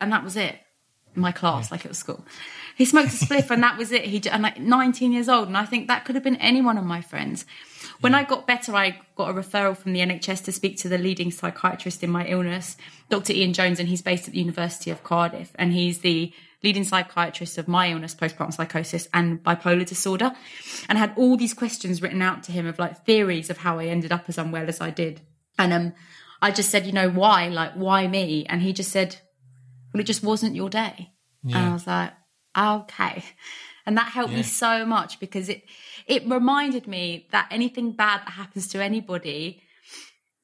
and 0.00 0.10
that 0.12 0.24
was 0.24 0.36
it. 0.36 0.56
In 1.14 1.22
my 1.22 1.32
class, 1.32 1.70
like 1.70 1.84
it 1.84 1.88
was 1.88 1.98
school, 1.98 2.24
he 2.78 2.84
smoked 2.84 3.08
a 3.08 3.16
spliff, 3.16 3.50
and 3.50 3.60
that 3.64 3.76
was 3.76 3.90
it. 3.90 4.04
He 4.04 4.22
and 4.30 4.40
like 4.40 4.60
19 4.60 5.10
years 5.10 5.28
old, 5.28 5.48
and 5.48 5.56
I 5.56 5.64
think 5.64 5.88
that 5.88 6.04
could 6.04 6.14
have 6.14 6.22
been 6.22 6.36
any 6.36 6.62
one 6.62 6.78
of 6.78 6.84
my 6.84 7.00
friends. 7.00 7.44
When 8.00 8.14
I 8.14 8.22
got 8.22 8.46
better, 8.46 8.76
I 8.76 9.00
got 9.16 9.30
a 9.30 9.32
referral 9.34 9.76
from 9.76 9.94
the 9.94 9.98
NHS 9.98 10.44
to 10.44 10.52
speak 10.52 10.76
to 10.78 10.88
the 10.88 10.96
leading 10.96 11.32
psychiatrist 11.32 12.04
in 12.04 12.10
my 12.10 12.24
illness, 12.26 12.76
Dr. 13.10 13.32
Ian 13.32 13.52
Jones, 13.52 13.80
and 13.80 13.88
he's 13.88 14.00
based 14.00 14.28
at 14.28 14.34
the 14.34 14.38
University 14.38 14.92
of 14.92 15.02
Cardiff, 15.02 15.50
and 15.56 15.72
he's 15.72 15.98
the 15.98 16.32
leading 16.62 16.84
psychiatrist 16.84 17.58
of 17.58 17.66
my 17.66 17.90
illness, 17.90 18.14
postpartum 18.14 18.54
psychosis 18.54 19.08
and 19.12 19.42
bipolar 19.42 19.84
disorder, 19.84 20.30
and 20.88 20.98
I 20.98 21.00
had 21.00 21.14
all 21.16 21.36
these 21.36 21.54
questions 21.54 22.00
written 22.00 22.22
out 22.22 22.44
to 22.44 22.52
him 22.52 22.64
of 22.64 22.78
like 22.78 23.04
theories 23.04 23.50
of 23.50 23.58
how 23.58 23.80
I 23.80 23.86
ended 23.86 24.12
up 24.12 24.26
as 24.28 24.38
unwell 24.38 24.68
as 24.68 24.80
I 24.80 24.90
did. 24.90 25.20
And 25.58 25.72
um, 25.72 25.92
I 26.40 26.52
just 26.52 26.70
said, 26.70 26.86
you 26.86 26.92
know, 26.92 27.10
why? 27.10 27.48
Like, 27.48 27.72
why 27.72 28.06
me? 28.06 28.46
And 28.48 28.62
he 28.62 28.72
just 28.72 28.92
said, 28.92 29.16
well, 29.92 30.00
it 30.00 30.04
just 30.04 30.22
wasn't 30.22 30.54
your 30.54 30.70
day. 30.70 31.10
And 31.44 31.56
I 31.56 31.72
was 31.72 31.86
like, 31.88 32.12
okay. 32.56 33.24
And 33.86 33.96
that 33.96 34.08
helped 34.08 34.34
me 34.34 34.42
so 34.42 34.84
much 34.84 35.18
because 35.18 35.48
it 35.48 35.64
it 36.06 36.28
reminded 36.28 36.86
me 36.86 37.26
that 37.32 37.48
anything 37.50 37.92
bad 37.92 38.20
that 38.20 38.32
happens 38.32 38.68
to 38.68 38.82
anybody 38.82 39.62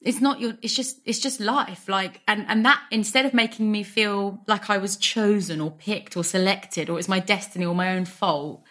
it's 0.05 0.21
not 0.21 0.39
your 0.39 0.53
it's 0.61 0.73
just 0.73 0.99
it's 1.05 1.19
just 1.19 1.39
life 1.39 1.89
like 1.89 2.21
and 2.27 2.45
and 2.47 2.63
that 2.63 2.81
instead 2.91 3.25
of 3.25 3.33
making 3.33 3.71
me 3.71 3.83
feel 3.83 4.39
like 4.47 4.69
i 4.69 4.77
was 4.77 4.95
chosen 4.95 5.59
or 5.59 5.71
picked 5.71 6.15
or 6.15 6.23
selected 6.23 6.89
or 6.89 6.99
it's 6.99 7.07
my 7.07 7.19
destiny 7.19 7.65
or 7.65 7.73
my 7.75 7.95
own 7.95 8.05
fault 8.05 8.63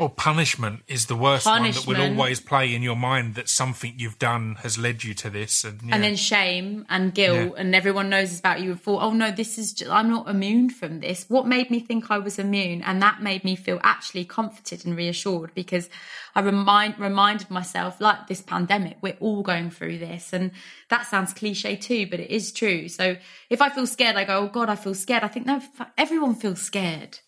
or 0.00 0.08
punishment 0.08 0.82
is 0.88 1.06
the 1.06 1.14
worst 1.14 1.44
one 1.46 1.62
that 1.62 1.86
will 1.86 2.00
always 2.00 2.40
play 2.40 2.74
in 2.74 2.82
your 2.82 2.96
mind 2.96 3.34
that 3.34 3.48
something 3.48 3.92
you've 3.98 4.18
done 4.18 4.56
has 4.62 4.78
led 4.78 5.04
you 5.04 5.12
to 5.14 5.28
this 5.28 5.62
and, 5.62 5.82
yeah. 5.82 5.94
and 5.94 6.02
then 6.02 6.16
shame 6.16 6.86
and 6.88 7.14
guilt 7.14 7.52
Yeah. 7.54 7.60
and 7.60 7.74
everyone 7.74 8.08
knows 8.08 8.38
about 8.38 8.60
you 8.60 8.70
and 8.70 8.80
thought 8.80 9.02
oh 9.02 9.12
no 9.12 9.30
this 9.30 9.58
is 9.58 9.74
just, 9.74 9.90
i'm 9.90 10.08
not 10.08 10.28
immune 10.28 10.70
from 10.70 11.00
this. 11.00 11.26
What 11.28 11.46
made 11.46 11.70
me 11.70 11.80
think 11.80 12.10
i 12.10 12.18
was 12.18 12.38
immune? 12.38 12.82
And 12.82 13.02
that 13.02 13.22
made 13.22 13.44
me 13.44 13.56
feel 13.56 13.78
actually 13.82 14.24
comforted 14.24 14.86
and 14.86 14.96
reassured 14.96 15.52
because 15.54 15.88
i 16.34 16.40
remind 16.40 16.98
reminded 16.98 17.50
myself 17.50 18.00
like 18.00 18.26
this 18.26 18.40
pandemic 18.40 18.96
we're 19.02 19.18
all 19.20 19.42
going 19.42 19.70
through 19.70 19.98
this. 19.98 20.32
And 20.32 20.52
that 20.88 21.06
sounds 21.06 21.34
cliche 21.34 21.76
too 21.76 22.06
but 22.10 22.20
it 22.20 22.30
is 22.30 22.52
true. 22.52 22.88
So 22.88 23.16
if 23.50 23.60
i 23.60 23.68
feel 23.68 23.86
scared 23.86 24.16
i 24.16 24.24
go 24.24 24.38
oh 24.38 24.48
god 24.48 24.70
i 24.70 24.76
feel 24.76 24.94
scared. 24.94 25.24
I 25.24 25.28
think 25.28 25.44
no 25.46 25.60
everyone 25.98 26.34
feels 26.34 26.62
scared. 26.62 27.18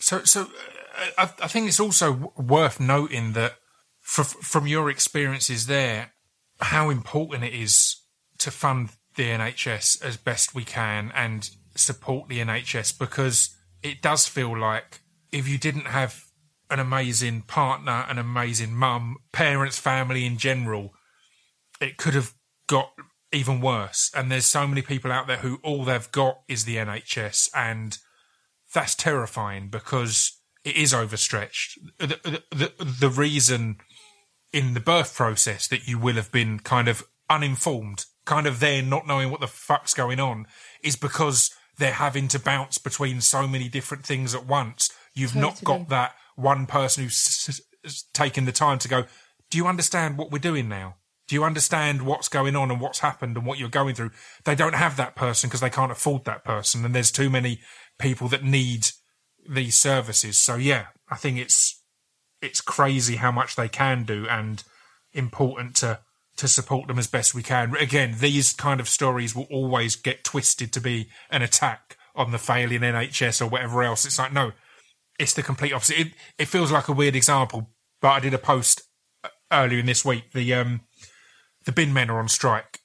So, 0.00 0.22
so 0.24 0.42
uh, 0.42 0.46
I, 1.18 1.30
I 1.42 1.48
think 1.48 1.68
it's 1.68 1.80
also 1.80 2.32
worth 2.36 2.80
noting 2.80 3.32
that 3.32 3.54
f- 4.06 4.36
from 4.40 4.66
your 4.66 4.90
experiences 4.90 5.66
there, 5.66 6.12
how 6.60 6.90
important 6.90 7.44
it 7.44 7.54
is 7.54 7.96
to 8.38 8.50
fund 8.50 8.90
the 9.16 9.24
NHS 9.24 10.02
as 10.02 10.16
best 10.16 10.54
we 10.54 10.64
can 10.64 11.12
and 11.14 11.48
support 11.76 12.28
the 12.28 12.40
NHS 12.40 12.98
because 12.98 13.56
it 13.82 14.02
does 14.02 14.26
feel 14.26 14.58
like 14.58 15.00
if 15.32 15.48
you 15.48 15.58
didn't 15.58 15.86
have 15.86 16.24
an 16.70 16.80
amazing 16.80 17.42
partner, 17.42 18.04
an 18.08 18.18
amazing 18.18 18.74
mum, 18.74 19.16
parents, 19.32 19.78
family 19.78 20.24
in 20.24 20.38
general, 20.38 20.92
it 21.80 21.96
could 21.96 22.14
have 22.14 22.34
got 22.66 22.90
even 23.32 23.60
worse. 23.60 24.10
And 24.14 24.30
there's 24.30 24.46
so 24.46 24.66
many 24.66 24.82
people 24.82 25.12
out 25.12 25.26
there 25.26 25.38
who 25.38 25.58
all 25.62 25.84
they've 25.84 26.10
got 26.12 26.38
is 26.48 26.64
the 26.64 26.76
NHS 26.76 27.50
and 27.54 27.98
that's 28.72 28.94
terrifying 28.94 29.68
because 29.68 30.40
it 30.64 30.76
is 30.76 30.94
overstretched. 30.94 31.78
The, 31.98 32.40
the, 32.50 32.72
the, 33.00 33.10
reason 33.10 33.76
in 34.52 34.74
the 34.74 34.80
birth 34.80 35.14
process 35.14 35.68
that 35.68 35.86
you 35.86 35.98
will 35.98 36.14
have 36.14 36.32
been 36.32 36.58
kind 36.58 36.88
of 36.88 37.04
uninformed, 37.28 38.06
kind 38.24 38.46
of 38.46 38.60
there 38.60 38.82
not 38.82 39.06
knowing 39.06 39.30
what 39.30 39.40
the 39.40 39.46
fuck's 39.46 39.94
going 39.94 40.20
on, 40.20 40.46
is 40.82 40.96
because 40.96 41.50
they're 41.78 41.92
having 41.92 42.28
to 42.28 42.38
bounce 42.38 42.78
between 42.78 43.20
so 43.20 43.46
many 43.46 43.68
different 43.68 44.06
things 44.06 44.34
at 44.34 44.46
once. 44.46 44.90
You've 45.14 45.36
not 45.36 45.62
got 45.62 45.88
that 45.90 46.14
one 46.36 46.66
person 46.66 47.04
who's 47.04 47.60
taken 48.12 48.46
the 48.46 48.52
time 48.52 48.78
to 48.78 48.88
go, 48.88 49.04
Do 49.50 49.58
you 49.58 49.66
understand 49.66 50.16
what 50.16 50.30
we're 50.30 50.38
doing 50.38 50.68
now? 50.68 50.96
Do 51.26 51.34
you 51.34 51.44
understand 51.44 52.02
what's 52.02 52.28
going 52.28 52.54
on 52.54 52.70
and 52.70 52.80
what's 52.80 52.98
happened 52.98 53.36
and 53.36 53.46
what 53.46 53.58
you're 53.58 53.68
going 53.68 53.94
through? 53.94 54.10
They 54.44 54.54
don't 54.54 54.74
have 54.74 54.96
that 54.96 55.16
person 55.16 55.48
because 55.48 55.60
they 55.60 55.70
can't 55.70 55.92
afford 55.92 56.24
that 56.24 56.44
person. 56.44 56.84
And 56.84 56.94
there's 56.94 57.10
too 57.10 57.30
many 57.30 57.60
people 57.98 58.28
that 58.28 58.44
need 58.44 58.88
these 59.48 59.76
services. 59.76 60.40
So 60.40 60.56
yeah, 60.56 60.86
I 61.08 61.16
think 61.16 61.38
it's 61.38 61.80
it's 62.42 62.60
crazy 62.60 63.16
how 63.16 63.32
much 63.32 63.56
they 63.56 63.68
can 63.68 64.04
do 64.04 64.26
and 64.28 64.62
important 65.12 65.76
to 65.76 66.00
to 66.36 66.48
support 66.48 66.88
them 66.88 66.98
as 66.98 67.06
best 67.06 67.34
we 67.34 67.42
can. 67.42 67.74
Again, 67.76 68.16
these 68.18 68.52
kind 68.52 68.80
of 68.80 68.88
stories 68.88 69.34
will 69.34 69.46
always 69.50 69.94
get 69.96 70.24
twisted 70.24 70.72
to 70.72 70.80
be 70.80 71.08
an 71.30 71.42
attack 71.42 71.96
on 72.16 72.32
the 72.32 72.38
failing 72.38 72.80
NHS 72.80 73.40
or 73.40 73.46
whatever 73.46 73.82
else. 73.82 74.04
It's 74.04 74.18
like 74.18 74.32
no, 74.32 74.52
it's 75.18 75.34
the 75.34 75.42
complete 75.42 75.72
opposite. 75.72 75.98
It, 75.98 76.12
it 76.38 76.48
feels 76.48 76.72
like 76.72 76.88
a 76.88 76.92
weird 76.92 77.16
example, 77.16 77.70
but 78.00 78.08
I 78.08 78.20
did 78.20 78.34
a 78.34 78.38
post 78.38 78.82
uh, 79.22 79.28
earlier 79.52 79.78
in 79.80 79.86
this 79.86 80.04
week. 80.04 80.32
The 80.32 80.54
um 80.54 80.80
the 81.64 81.72
bin 81.72 81.92
men 81.92 82.10
are 82.10 82.18
on 82.18 82.28
strike 82.28 82.80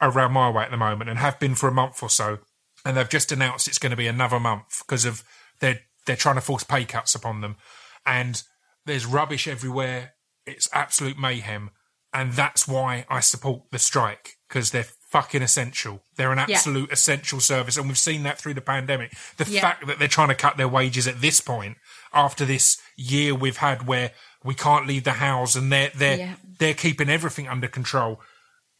around 0.00 0.32
my 0.32 0.50
way 0.50 0.64
at 0.64 0.70
the 0.70 0.76
moment 0.76 1.10
and 1.10 1.18
have 1.18 1.40
been 1.40 1.54
for 1.54 1.68
a 1.68 1.72
month 1.72 2.02
or 2.02 2.10
so. 2.10 2.38
and 2.84 2.96
they've 2.96 3.08
just 3.08 3.32
announced 3.32 3.66
it's 3.66 3.78
going 3.78 3.90
to 3.90 3.96
be 3.96 4.06
another 4.06 4.38
month 4.38 4.82
because 4.86 5.04
of 5.04 5.24
they're 5.60 5.80
they're 6.06 6.16
trying 6.16 6.36
to 6.36 6.40
force 6.40 6.62
pay 6.64 6.84
cuts 6.84 7.14
upon 7.14 7.40
them, 7.40 7.56
and 8.04 8.42
there's 8.84 9.06
rubbish 9.06 9.48
everywhere. 9.48 10.12
It's 10.46 10.68
absolute 10.72 11.18
mayhem, 11.18 11.70
and 12.12 12.32
that's 12.32 12.68
why 12.68 13.04
I 13.10 13.20
support 13.20 13.62
the 13.72 13.78
strike 13.78 14.36
because 14.48 14.70
they're 14.70 14.86
fucking 15.10 15.42
essential. 15.42 16.02
They're 16.16 16.30
an 16.32 16.38
Yeah. 16.48 16.56
absolute 16.56 16.92
essential 16.92 17.40
service, 17.40 17.76
and 17.76 17.88
we've 17.88 17.98
seen 17.98 18.22
that 18.24 18.38
through 18.38 18.54
the 18.54 18.60
pandemic. 18.60 19.12
The 19.36 19.44
Yeah. 19.50 19.60
fact 19.60 19.86
that 19.86 19.98
they're 19.98 20.06
trying 20.08 20.28
to 20.28 20.34
cut 20.36 20.56
their 20.56 20.68
wages 20.68 21.08
at 21.08 21.20
this 21.20 21.40
point 21.40 21.78
after 22.12 22.44
this 22.44 22.78
year 22.96 23.34
we've 23.34 23.56
had 23.58 23.86
where 23.86 24.12
we 24.44 24.54
can't 24.54 24.86
leave 24.86 25.02
the 25.04 25.14
house 25.14 25.56
and 25.56 25.72
they're 25.72 25.90
they're 25.94 26.16
Yeah. 26.18 26.34
they're 26.58 26.74
keeping 26.74 27.08
everything 27.10 27.48
under 27.48 27.66
control 27.68 28.20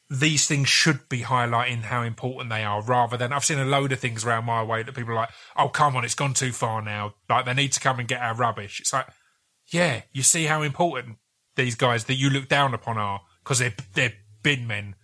these 0.09 0.47
things 0.47 0.69
should 0.69 1.09
be 1.09 1.23
highlighting 1.23 1.83
how 1.83 2.03
important 2.03 2.51
they 2.51 2.63
are 2.63 2.81
rather 2.83 3.17
than 3.17 3.33
I've 3.33 3.45
seen 3.45 3.59
a 3.59 3.65
load 3.65 3.91
of 3.91 3.99
things 3.99 4.25
around 4.25 4.45
my 4.45 4.63
way 4.63 4.83
that 4.83 4.95
people 4.95 5.13
are 5.13 5.17
like, 5.17 5.31
oh, 5.57 5.69
come 5.69 5.97
on, 5.97 6.05
it's 6.05 6.15
gone 6.15 6.35
too 6.35 6.53
far 6.53 6.81
now. 6.81 7.15
Like, 7.29 7.45
they 7.45 7.55
need 7.55 7.73
to 7.73 7.81
come 7.81 7.99
and 7.99 8.07
get 8.07 8.21
our 8.21 8.35
rubbish. 8.35 8.79
It's 8.81 8.93
like, 8.93 9.07
yeah, 9.67 10.03
you 10.13 10.23
see 10.23 10.45
how 10.45 10.63
important 10.63 11.17
these 11.57 11.75
guys 11.75 12.05
that 12.05 12.15
you 12.15 12.31
look 12.31 12.49
down 12.49 12.73
upon 12.73 12.99
are 12.99 13.23
because 13.43 13.59
they're, 13.59 13.75
they're 13.95 14.13
bin 14.43 14.67
men. 14.67 14.95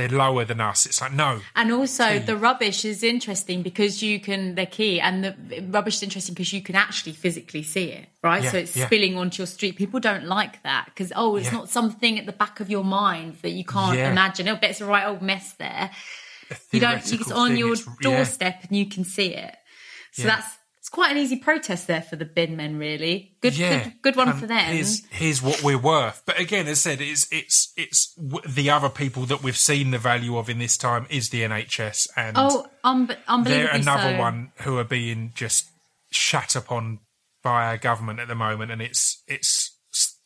They're 0.00 0.18
lower 0.18 0.46
than 0.46 0.60
us. 0.62 0.86
It's 0.86 1.00
like, 1.00 1.12
no. 1.12 1.40
And 1.54 1.70
also, 1.72 2.18
the 2.18 2.36
rubbish 2.36 2.86
is 2.86 3.02
interesting 3.02 3.62
because 3.62 4.02
you 4.02 4.18
can, 4.18 4.54
they're 4.54 4.64
key, 4.64 4.98
and 4.98 5.22
the 5.22 5.34
rubbish 5.68 5.96
is 5.96 6.02
interesting 6.02 6.34
because 6.34 6.52
you 6.54 6.62
can 6.62 6.74
actually 6.74 7.12
physically 7.12 7.62
see 7.62 7.90
it, 7.90 8.06
right? 8.22 8.42
Yeah, 8.42 8.50
so 8.50 8.56
it's 8.58 8.74
yeah. 8.76 8.86
spilling 8.86 9.18
onto 9.18 9.42
your 9.42 9.46
street. 9.46 9.76
People 9.76 10.00
don't 10.00 10.24
like 10.24 10.62
that 10.62 10.86
because, 10.86 11.12
oh, 11.14 11.36
it's 11.36 11.46
Yeah. 11.52 11.58
not 11.58 11.68
something 11.68 12.18
at 12.18 12.24
the 12.24 12.32
back 12.32 12.60
of 12.60 12.70
your 12.70 12.84
mind 12.84 13.36
that 13.42 13.50
you 13.50 13.64
can't 13.64 13.98
imagine. 13.98 14.48
Oh, 14.48 14.54
but 14.54 14.70
it's 14.70 14.80
a 14.80 14.86
right 14.86 15.06
old 15.06 15.20
mess 15.20 15.52
there. 15.58 15.90
You 16.72 16.80
don't, 16.80 16.96
it's 17.12 17.30
on 17.30 17.50
thing, 17.50 17.58
your 17.58 17.74
it's- 17.74 17.86
doorstep 18.00 18.64
and 18.66 18.76
you 18.76 18.86
can 18.86 19.04
see 19.04 19.34
it. 19.34 19.54
So 20.12 20.22
that's, 20.24 20.46
quite 20.90 21.12
an 21.12 21.18
easy 21.18 21.36
protest 21.36 21.86
there 21.86 22.02
for 22.02 22.16
the 22.16 22.24
bin 22.24 22.56
men, 22.56 22.78
really. 22.78 23.36
Good, 23.40 23.56
Yeah, 23.56 23.84
good, 23.84 23.92
good 24.02 24.16
one 24.16 24.28
and 24.28 24.38
for 24.38 24.46
them. 24.46 24.74
Here's, 24.74 25.04
here's 25.06 25.42
what 25.42 25.62
we're 25.62 25.78
worth. 25.78 26.22
But 26.26 26.38
again, 26.38 26.66
as 26.68 26.86
I 26.86 26.90
said, 26.90 27.00
it's 27.00 27.26
it's 27.32 27.72
it's 27.76 28.14
w- 28.14 28.42
the 28.46 28.70
other 28.70 28.88
people 28.88 29.24
that 29.26 29.42
we've 29.42 29.56
seen 29.56 29.90
the 29.90 29.98
value 29.98 30.36
of 30.36 30.48
in 30.50 30.58
this 30.58 30.76
time 30.76 31.06
is 31.08 31.30
the 31.30 31.42
NHS, 31.42 32.08
and 32.16 32.36
Oh, 32.38 32.66
um, 32.84 33.08
they're 33.44 33.68
another 33.68 34.12
so. 34.14 34.18
one 34.18 34.52
who 34.62 34.78
are 34.78 34.84
being 34.84 35.32
just 35.34 35.66
shat 36.10 36.54
upon 36.56 36.98
by 37.42 37.66
our 37.66 37.78
government 37.78 38.20
at 38.20 38.28
the 38.28 38.34
moment, 38.34 38.70
and 38.70 38.82
it's 38.82 39.22
it's 39.26 39.76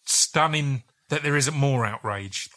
stunning 0.07 0.83
that 1.11 1.23
there 1.23 1.37
isn't 1.37 1.57
more 1.57 1.85
outrage. 1.87 2.49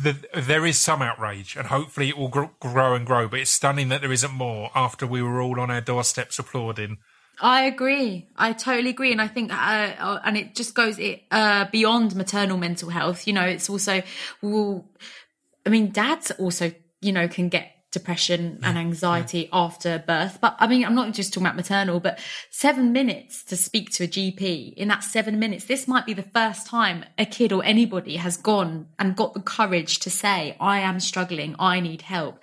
The, 0.00 0.16
there 0.34 0.64
is 0.64 0.78
some 0.78 1.02
outrage, 1.02 1.56
and 1.56 1.66
hopefully 1.68 2.08
it 2.08 2.16
will 2.16 2.28
gr- 2.28 2.44
grow 2.60 2.94
and 2.94 3.04
grow. 3.04 3.26
But 3.26 3.40
it's 3.40 3.50
stunning 3.50 3.88
that 3.88 4.00
there 4.00 4.12
isn't 4.12 4.32
more 4.32 4.70
after 4.74 5.06
we 5.06 5.22
were 5.22 5.40
all 5.40 5.58
on 5.60 5.70
our 5.70 5.80
doorsteps 5.80 6.38
applauding. 6.38 6.98
I 7.40 7.62
agree. 7.62 8.28
I 8.36 8.52
totally 8.52 8.90
agree, 8.90 9.12
and 9.12 9.22
I 9.22 9.28
think, 9.28 9.52
uh, 9.52 9.54
uh, 9.98 10.20
and 10.24 10.36
it 10.36 10.54
just 10.54 10.74
goes 10.74 10.98
it 10.98 11.22
uh, 11.30 11.66
beyond 11.70 12.16
maternal 12.16 12.56
mental 12.56 12.90
health. 12.90 13.26
You 13.26 13.32
know, 13.32 13.44
it's 13.44 13.70
also, 13.70 14.02
well, 14.42 14.84
I 15.64 15.70
mean, 15.70 15.90
dads 15.90 16.30
also, 16.32 16.72
you 17.00 17.12
know, 17.12 17.28
can 17.28 17.48
get 17.48 17.74
depression 17.90 18.58
and 18.62 18.76
anxiety 18.76 19.48
after 19.52 20.02
birth. 20.06 20.38
But 20.40 20.56
I 20.58 20.66
mean, 20.66 20.84
I'm 20.84 20.94
not 20.94 21.12
just 21.14 21.32
talking 21.32 21.46
about 21.46 21.56
maternal, 21.56 22.00
but 22.00 22.18
seven 22.50 22.92
minutes 22.92 23.44
to 23.44 23.56
speak 23.56 23.90
to 23.92 24.04
a 24.04 24.08
GP. 24.08 24.74
In 24.74 24.88
that 24.88 25.04
seven 25.04 25.38
minutes, 25.38 25.64
this 25.64 25.88
might 25.88 26.04
be 26.04 26.12
the 26.12 26.22
first 26.22 26.66
time 26.66 27.04
a 27.16 27.24
kid 27.24 27.52
or 27.52 27.64
anybody 27.64 28.16
has 28.16 28.36
gone 28.36 28.88
and 28.98 29.16
got 29.16 29.34
the 29.34 29.40
courage 29.40 30.00
to 30.00 30.10
say, 30.10 30.56
"I 30.60 30.80
am 30.80 31.00
struggling. 31.00 31.56
I 31.58 31.80
need 31.80 32.02
help." 32.02 32.42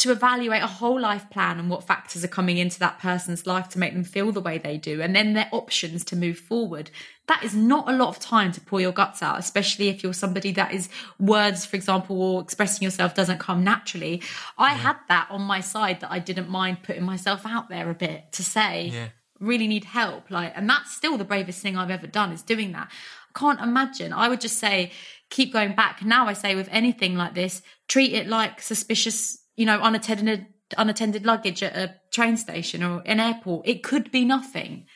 To 0.00 0.10
evaluate 0.10 0.62
a 0.62 0.66
whole 0.66 0.98
life 0.98 1.28
plan 1.28 1.58
and 1.58 1.68
what 1.68 1.84
factors 1.84 2.24
are 2.24 2.28
coming 2.28 2.56
into 2.56 2.78
that 2.78 2.98
person's 2.98 3.46
life 3.46 3.68
to 3.68 3.78
make 3.78 3.92
them 3.92 4.02
feel 4.02 4.32
the 4.32 4.40
way 4.40 4.56
they 4.56 4.78
do, 4.78 5.02
and 5.02 5.14
then 5.14 5.34
their 5.34 5.48
options 5.52 6.04
to 6.06 6.16
move 6.16 6.38
forward. 6.38 6.90
That 7.28 7.44
is 7.44 7.54
not 7.54 7.86
a 7.86 7.92
lot 7.92 8.08
of 8.08 8.18
time 8.18 8.50
to 8.52 8.62
pour 8.62 8.80
your 8.80 8.92
guts 8.92 9.22
out, 9.22 9.38
especially 9.38 9.88
if 9.88 10.02
you're 10.02 10.14
somebody 10.14 10.52
that 10.52 10.72
is 10.72 10.88
words, 11.18 11.66
for 11.66 11.76
example, 11.76 12.20
or 12.20 12.40
expressing 12.40 12.82
yourself 12.82 13.14
doesn't 13.14 13.40
come 13.40 13.62
naturally. 13.62 14.22
I 14.56 14.70
had 14.70 14.96
that 15.08 15.28
on 15.30 15.42
my 15.42 15.60
side 15.60 16.00
that 16.00 16.10
I 16.10 16.18
didn't 16.18 16.48
mind 16.48 16.82
putting 16.82 17.04
myself 17.04 17.44
out 17.44 17.68
there 17.68 17.90
a 17.90 17.94
bit 17.94 18.32
to 18.32 18.42
say, 18.42 18.90
Yeah. 18.94 19.08
really 19.38 19.68
need 19.68 19.84
help. 19.84 20.30
Like, 20.30 20.54
and 20.56 20.68
that's 20.68 20.96
still 20.96 21.18
the 21.18 21.24
bravest 21.24 21.60
thing 21.60 21.76
I've 21.76 21.90
ever 21.90 22.06
done 22.06 22.32
is 22.32 22.40
doing 22.42 22.72
that. 22.72 22.88
I 23.34 23.38
can't 23.38 23.60
imagine. 23.60 24.14
I 24.14 24.28
would 24.28 24.40
just 24.40 24.58
say, 24.58 24.92
keep 25.28 25.52
going 25.52 25.74
back. 25.74 26.02
Now 26.04 26.26
I 26.26 26.32
say 26.32 26.54
with 26.54 26.68
anything 26.72 27.16
like 27.16 27.34
this, 27.34 27.62
treat 27.86 28.12
it 28.12 28.26
like 28.26 28.60
suspicious, 28.62 29.38
you 29.60 29.66
know, 29.66 29.78
unattended 29.82 30.46
unattended 30.78 31.26
luggage 31.26 31.62
at 31.62 31.76
a 31.76 31.94
train 32.10 32.38
station 32.38 32.82
or 32.82 33.02
an 33.04 33.20
airport. 33.20 33.68
It 33.68 33.82
could 33.82 34.10
be 34.10 34.24
nothing. 34.24 34.86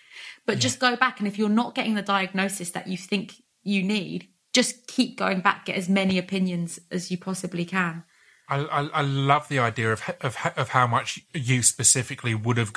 But 0.47 0.59
just 0.59 0.81
go 0.81 0.97
back 0.97 1.19
and 1.19 1.29
if 1.29 1.37
you're 1.37 1.51
not 1.51 1.75
getting 1.75 1.97
the 1.97 2.03
diagnosis 2.03 2.71
that 2.71 2.87
you 2.89 2.97
think 2.97 3.35
you 3.62 3.83
need, 3.83 4.29
just 4.55 4.87
keep 4.87 5.19
going 5.19 5.41
back, 5.41 5.67
get 5.67 5.77
as 5.77 5.91
many 5.91 6.17
opinions 6.17 6.79
as 6.91 7.11
you 7.11 7.19
possibly 7.19 7.67
can. 7.67 8.05
I, 8.49 8.61
I, 8.61 8.81
I 8.87 9.03
love 9.03 9.49
the 9.49 9.59
idea 9.59 9.93
of, 9.93 10.03
of 10.23 10.37
of 10.57 10.69
how 10.71 10.87
much 10.87 11.21
you 11.35 11.62
specifically 11.62 12.35
would 12.35 12.57
have 12.57 12.73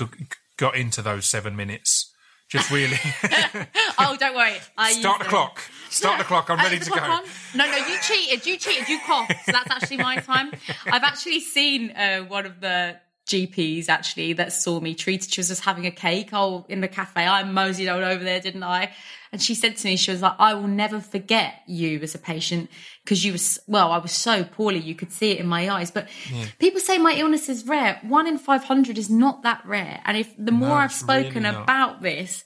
got 0.57 0.75
into 0.75 1.01
those 1.01 1.25
seven 1.25 1.55
minutes. 1.55 2.13
Just 2.49 2.71
really 2.71 2.97
Oh, 3.99 4.15
don't 4.17 4.35
worry. 4.35 4.55
I 4.77 4.93
start 4.93 5.19
the 5.19 5.23
them. 5.25 5.29
clock. 5.31 5.61
Start 5.89 6.17
the 6.19 6.23
clock. 6.23 6.49
I'm 6.49 6.59
Uh, 6.59 6.63
ready 6.63 6.79
to 6.79 6.89
go. 6.89 6.95
on? 6.99 7.23
No, 7.55 7.65
no, 7.69 7.75
you 7.77 7.97
cheated. 8.01 8.45
You 8.45 8.57
cheated. 8.57 8.87
You 8.87 8.99
coughed. 9.05 9.33
So 9.45 9.51
that's 9.51 9.69
actually 9.69 9.97
my 9.97 10.17
time. 10.17 10.51
I've 10.85 11.03
actually 11.03 11.41
seen 11.41 11.91
uh, 11.91 12.21
one 12.21 12.45
of 12.45 12.61
the 12.61 12.97
GPs 13.27 13.89
actually 13.89 14.31
that 14.33 14.53
saw 14.53 14.79
me 14.79 14.95
treated. 14.95 15.31
She 15.33 15.41
was 15.41 15.49
just 15.49 15.65
having 15.65 15.85
a 15.85 15.91
cake. 15.91 16.29
Oh, 16.31 16.65
in 16.69 16.79
the 16.79 16.87
cafe. 16.87 17.25
I 17.27 17.43
moseyed 17.43 17.89
on 17.89 18.03
over 18.03 18.23
there, 18.23 18.39
didn't 18.39 18.63
I? 18.63 18.93
And 19.31 19.41
she 19.41 19.55
said 19.55 19.75
to 19.77 19.87
me, 19.87 19.97
she 19.97 20.11
was 20.11 20.21
like, 20.21 20.35
I 20.39 20.53
will 20.53 20.67
never 20.67 20.99
forget 20.99 21.61
you 21.67 21.99
as 22.01 22.15
a 22.15 22.19
patient 22.19 22.69
because 23.03 23.25
you 23.25 23.33
was, 23.33 23.59
well, 23.67 23.91
I 23.91 23.97
was 23.97 24.11
so 24.11 24.43
poorly. 24.43 24.79
You 24.79 24.95
could 24.95 25.11
see 25.11 25.31
it 25.31 25.39
in 25.39 25.47
my 25.47 25.69
eyes. 25.69 25.91
But 25.91 26.07
people 26.59 26.79
say 26.79 26.97
my 26.97 27.13
illness 27.13 27.49
is 27.49 27.67
rare. 27.67 27.99
One 28.03 28.27
in 28.27 28.37
500 28.37 28.97
is 28.97 29.09
not 29.09 29.43
that 29.43 29.63
rare. 29.65 30.01
And 30.05 30.17
if 30.17 30.33
the 30.37 30.51
more 30.51 30.77
I've 30.77 30.93
spoken 30.93 31.43
really 31.43 31.55
about 31.55 32.01
this, 32.01 32.43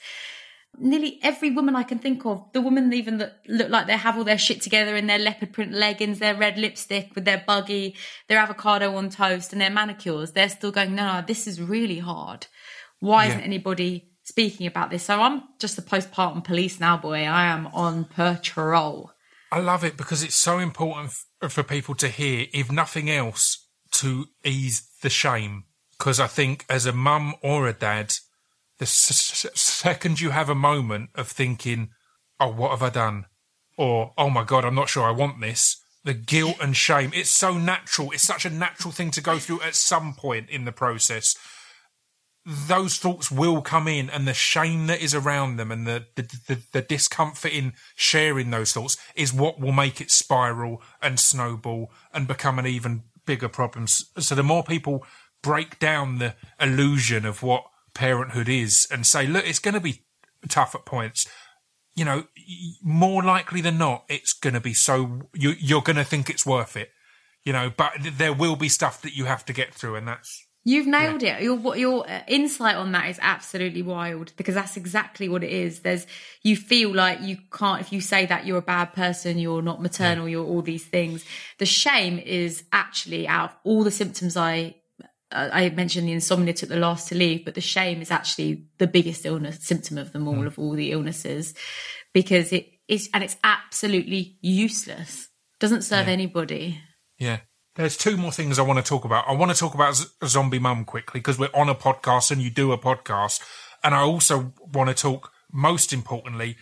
nearly 0.78 1.20
every 1.22 1.52
woman 1.52 1.76
I 1.76 1.84
can 1.84 2.00
think 2.00 2.26
of, 2.26 2.52
the 2.54 2.62
woman 2.62 2.92
even 2.94 3.18
that 3.20 3.42
look 3.48 3.70
like 3.70 3.88
they 3.88 3.98
have 3.98 4.18
all 4.18 4.24
their 4.24 4.38
shit 4.38 4.62
together 4.62 4.96
in 4.96 5.08
their 5.08 5.20
leopard 5.20 5.54
print 5.54 5.74
leggings, 5.74 6.20
their 6.20 6.36
red 6.36 6.58
lipstick 6.58 7.14
with 7.14 7.26
their 7.26 7.44
buggy, 7.46 7.96
their 8.28 8.40
avocado 8.40 8.96
on 8.96 9.10
toast 9.10 9.52
and 9.52 9.62
their 9.62 9.70
manicures, 9.70 10.32
they're 10.32 10.50
still 10.50 10.72
going, 10.72 10.96
no, 10.96 11.06
no, 11.06 11.24
this 11.26 11.46
is 11.48 11.62
really 11.62 12.00
hard. 12.00 12.48
Why 13.00 13.26
Yeah. 13.26 13.32
isn't 13.32 13.42
anybody 13.44 14.11
speaking 14.32 14.66
about 14.66 14.90
this? 14.90 15.04
So 15.04 15.20
I'm 15.22 15.44
just 15.60 15.76
the 15.76 15.82
postpartum 15.82 16.42
police 16.46 16.80
now, 16.80 16.96
boy. 16.96 17.24
I 17.24 17.48
am 17.48 17.68
on 17.68 18.06
patrol. 18.06 19.12
I 19.52 19.60
love 19.60 19.84
it 19.84 19.98
because 19.98 20.24
it's 20.24 20.36
so 20.36 20.58
important 20.58 21.12
f- 21.42 21.52
for 21.52 21.64
people 21.64 21.96
to 21.96 22.08
hear, 22.08 22.46
if 22.54 22.72
nothing 22.72 23.10
else, 23.10 23.68
to 24.00 24.28
ease 24.46 24.90
the 25.02 25.10
shame. 25.10 25.66
Because 25.98 26.22
I 26.22 26.28
think 26.28 26.66
as 26.70 26.86
a 26.86 26.94
mum 26.94 27.36
or 27.44 27.68
a 27.68 27.74
dad, 27.74 28.14
the 28.78 28.86
s- 28.86 29.46
s- 29.46 29.60
second 29.60 30.22
you 30.22 30.30
have 30.30 30.48
a 30.48 30.56
moment 30.56 31.10
of 31.16 31.28
thinking, 31.28 31.90
oh, 32.40 32.54
what 32.54 32.72
have 32.72 32.82
I 32.82 32.90
done? 32.90 33.26
Or, 33.78 34.14
oh 34.18 34.30
my 34.30 34.46
God, 34.46 34.64
I'm 34.64 34.76
not 34.76 34.88
sure 34.88 35.04
I 35.04 35.12
want 35.12 35.42
this. 35.42 35.76
The 36.06 36.14
guilt 36.14 36.56
and 36.62 36.76
shame, 36.76 37.12
it's 37.14 37.30
so 37.30 37.58
natural. 37.58 38.12
It's 38.12 38.24
such 38.24 38.46
a 38.46 38.50
natural 38.50 38.94
thing 38.94 39.12
to 39.12 39.22
go 39.22 39.38
through 39.40 39.62
at 39.62 39.76
some 39.76 40.14
point 40.14 40.50
in 40.50 40.64
the 40.64 40.72
process. 40.72 41.36
Those 42.44 42.98
thoughts 42.98 43.30
will 43.30 43.62
come 43.62 43.88
in, 43.88 44.10
and 44.10 44.28
the 44.28 44.34
shame 44.34 44.88
that 44.88 45.02
is 45.02 45.14
around 45.14 45.58
them, 45.58 45.72
and 45.72 45.86
the, 45.86 46.06
the, 46.16 46.24
the, 46.48 46.62
the 46.72 46.82
discomfort 46.82 47.52
in 47.52 47.74
sharing 47.96 48.50
those 48.50 48.74
thoughts 48.74 48.98
is 49.16 49.32
what 49.32 49.60
will 49.60 49.72
make 49.72 50.02
it 50.02 50.10
spiral 50.10 50.82
and 51.02 51.20
snowball 51.20 51.92
and 52.12 52.28
become 52.28 52.58
an 52.58 52.66
even 52.66 53.04
bigger 53.26 53.50
problem. 53.50 53.88
So 53.88 54.34
the 54.34 54.44
more 54.44 54.64
people 54.64 55.06
break 55.44 55.80
down 55.80 56.18
the 56.18 56.36
illusion 56.60 57.26
of 57.26 57.44
what 57.44 57.64
parenthood 57.94 58.50
is 58.50 58.88
and 58.92 59.06
say, 59.06 59.28
look, 59.28 59.48
it's 59.48 59.60
going 59.60 59.74
to 59.74 59.80
be 59.80 60.04
tough 60.50 60.76
at 60.76 60.86
points. 60.86 61.28
You 61.96 62.06
know, 62.06 62.26
more 62.82 63.22
likely 63.22 63.62
than 63.62 63.78
not, 63.78 64.06
it's 64.10 64.34
going 64.34 64.54
to 64.54 64.60
be 64.60 64.74
so 64.74 65.30
you, 65.34 65.54
you're 65.60 65.82
going 65.82 65.98
to 65.98 66.04
think 66.04 66.30
it's 66.30 66.46
worth 66.46 66.78
it. 66.78 66.92
You 67.44 67.54
know, 67.54 67.72
but 67.76 67.94
there 68.00 68.34
will 68.34 68.56
be 68.56 68.70
stuff 68.70 69.02
that 69.02 69.16
you 69.16 69.26
have 69.26 69.46
to 69.46 69.54
get 69.54 69.74
through, 69.74 69.96
and 69.96 70.08
that's 70.08 70.46
You've 70.64 70.86
nailed 70.86 71.24
it. 71.24 71.42
Your 71.42 71.76
your 71.76 72.08
uh, 72.08 72.22
insight 72.28 72.76
on 72.76 72.92
that 72.92 73.10
is 73.10 73.18
absolutely 73.22 73.82
wild 73.82 74.32
because 74.38 74.54
that's 74.54 74.78
exactly 74.78 75.28
what 75.28 75.44
it 75.44 75.52
is. 75.52 75.80
There's 75.80 76.06
you 76.44 76.56
feel 76.56 76.94
like 76.94 77.22
you 77.22 77.38
can't 77.52 77.82
if 77.82 77.92
you 77.92 78.00
say 78.00 78.28
that 78.28 78.46
you're 78.46 78.60
a 78.60 78.62
bad 78.62 78.94
person, 78.94 79.40
you're 79.40 79.64
not 79.64 79.82
maternal, 79.82 80.30
you're 80.30 80.46
all 80.46 80.62
these 80.62 80.86
things. 80.86 81.26
The 81.58 81.66
shame 81.66 82.20
is 82.20 82.64
actually 82.72 83.28
out 83.28 83.50
of 83.50 83.56
all 83.64 83.84
the 83.84 83.90
symptoms 83.90 84.38
I 84.38 84.76
uh, 85.32 85.50
I 85.52 85.70
mentioned 85.70 86.08
the 86.08 86.12
insomnia 86.12 86.54
took 86.54 86.70
the 86.70 86.78
last 86.78 87.08
to 87.08 87.16
leave, 87.16 87.44
but 87.44 87.56
the 87.56 87.62
shame 87.62 88.00
is 88.00 88.12
actually 88.12 88.68
the 88.78 88.88
biggest 88.88 89.26
illness 89.26 89.66
symptom 89.66 89.98
of 89.98 90.12
them 90.12 90.28
all 90.28 90.46
of 90.46 90.60
all 90.60 90.74
the 90.74 90.92
illnesses 90.92 91.56
because 92.14 92.52
it 92.54 92.68
is 92.88 93.10
and 93.16 93.24
it's 93.24 93.38
absolutely 93.44 94.38
useless. 94.42 95.28
Doesn't 95.60 95.84
serve 95.84 96.08
anybody. 96.08 96.80
yeah. 97.18 97.40
There's 97.76 97.96
two 97.96 98.18
more 98.18 98.32
things 98.32 98.60
I 98.60 98.64
want 98.64 98.84
to 98.84 98.88
talk 98.88 99.06
about. 99.06 99.28
I 99.28 99.34
want 99.34 99.52
to 99.52 99.58
talk 99.58 99.74
about 99.74 99.96
Z- 99.96 100.08
Zombie 100.26 100.60
Mum 100.60 100.84
quickly 100.84 101.20
because 101.20 101.40
we're 101.40 101.50
on 101.54 101.70
a 101.70 101.76
podcast 101.76 102.30
and 102.32 102.42
you 102.42 102.50
do 102.50 102.72
a 102.72 102.78
podcast. 102.78 103.42
And 103.84 103.96
I 103.96 104.02
also 104.02 104.54
want 104.60 104.90
to 104.90 104.94
talk, 104.94 105.32
most 105.52 105.94
importantly, 105.94 106.58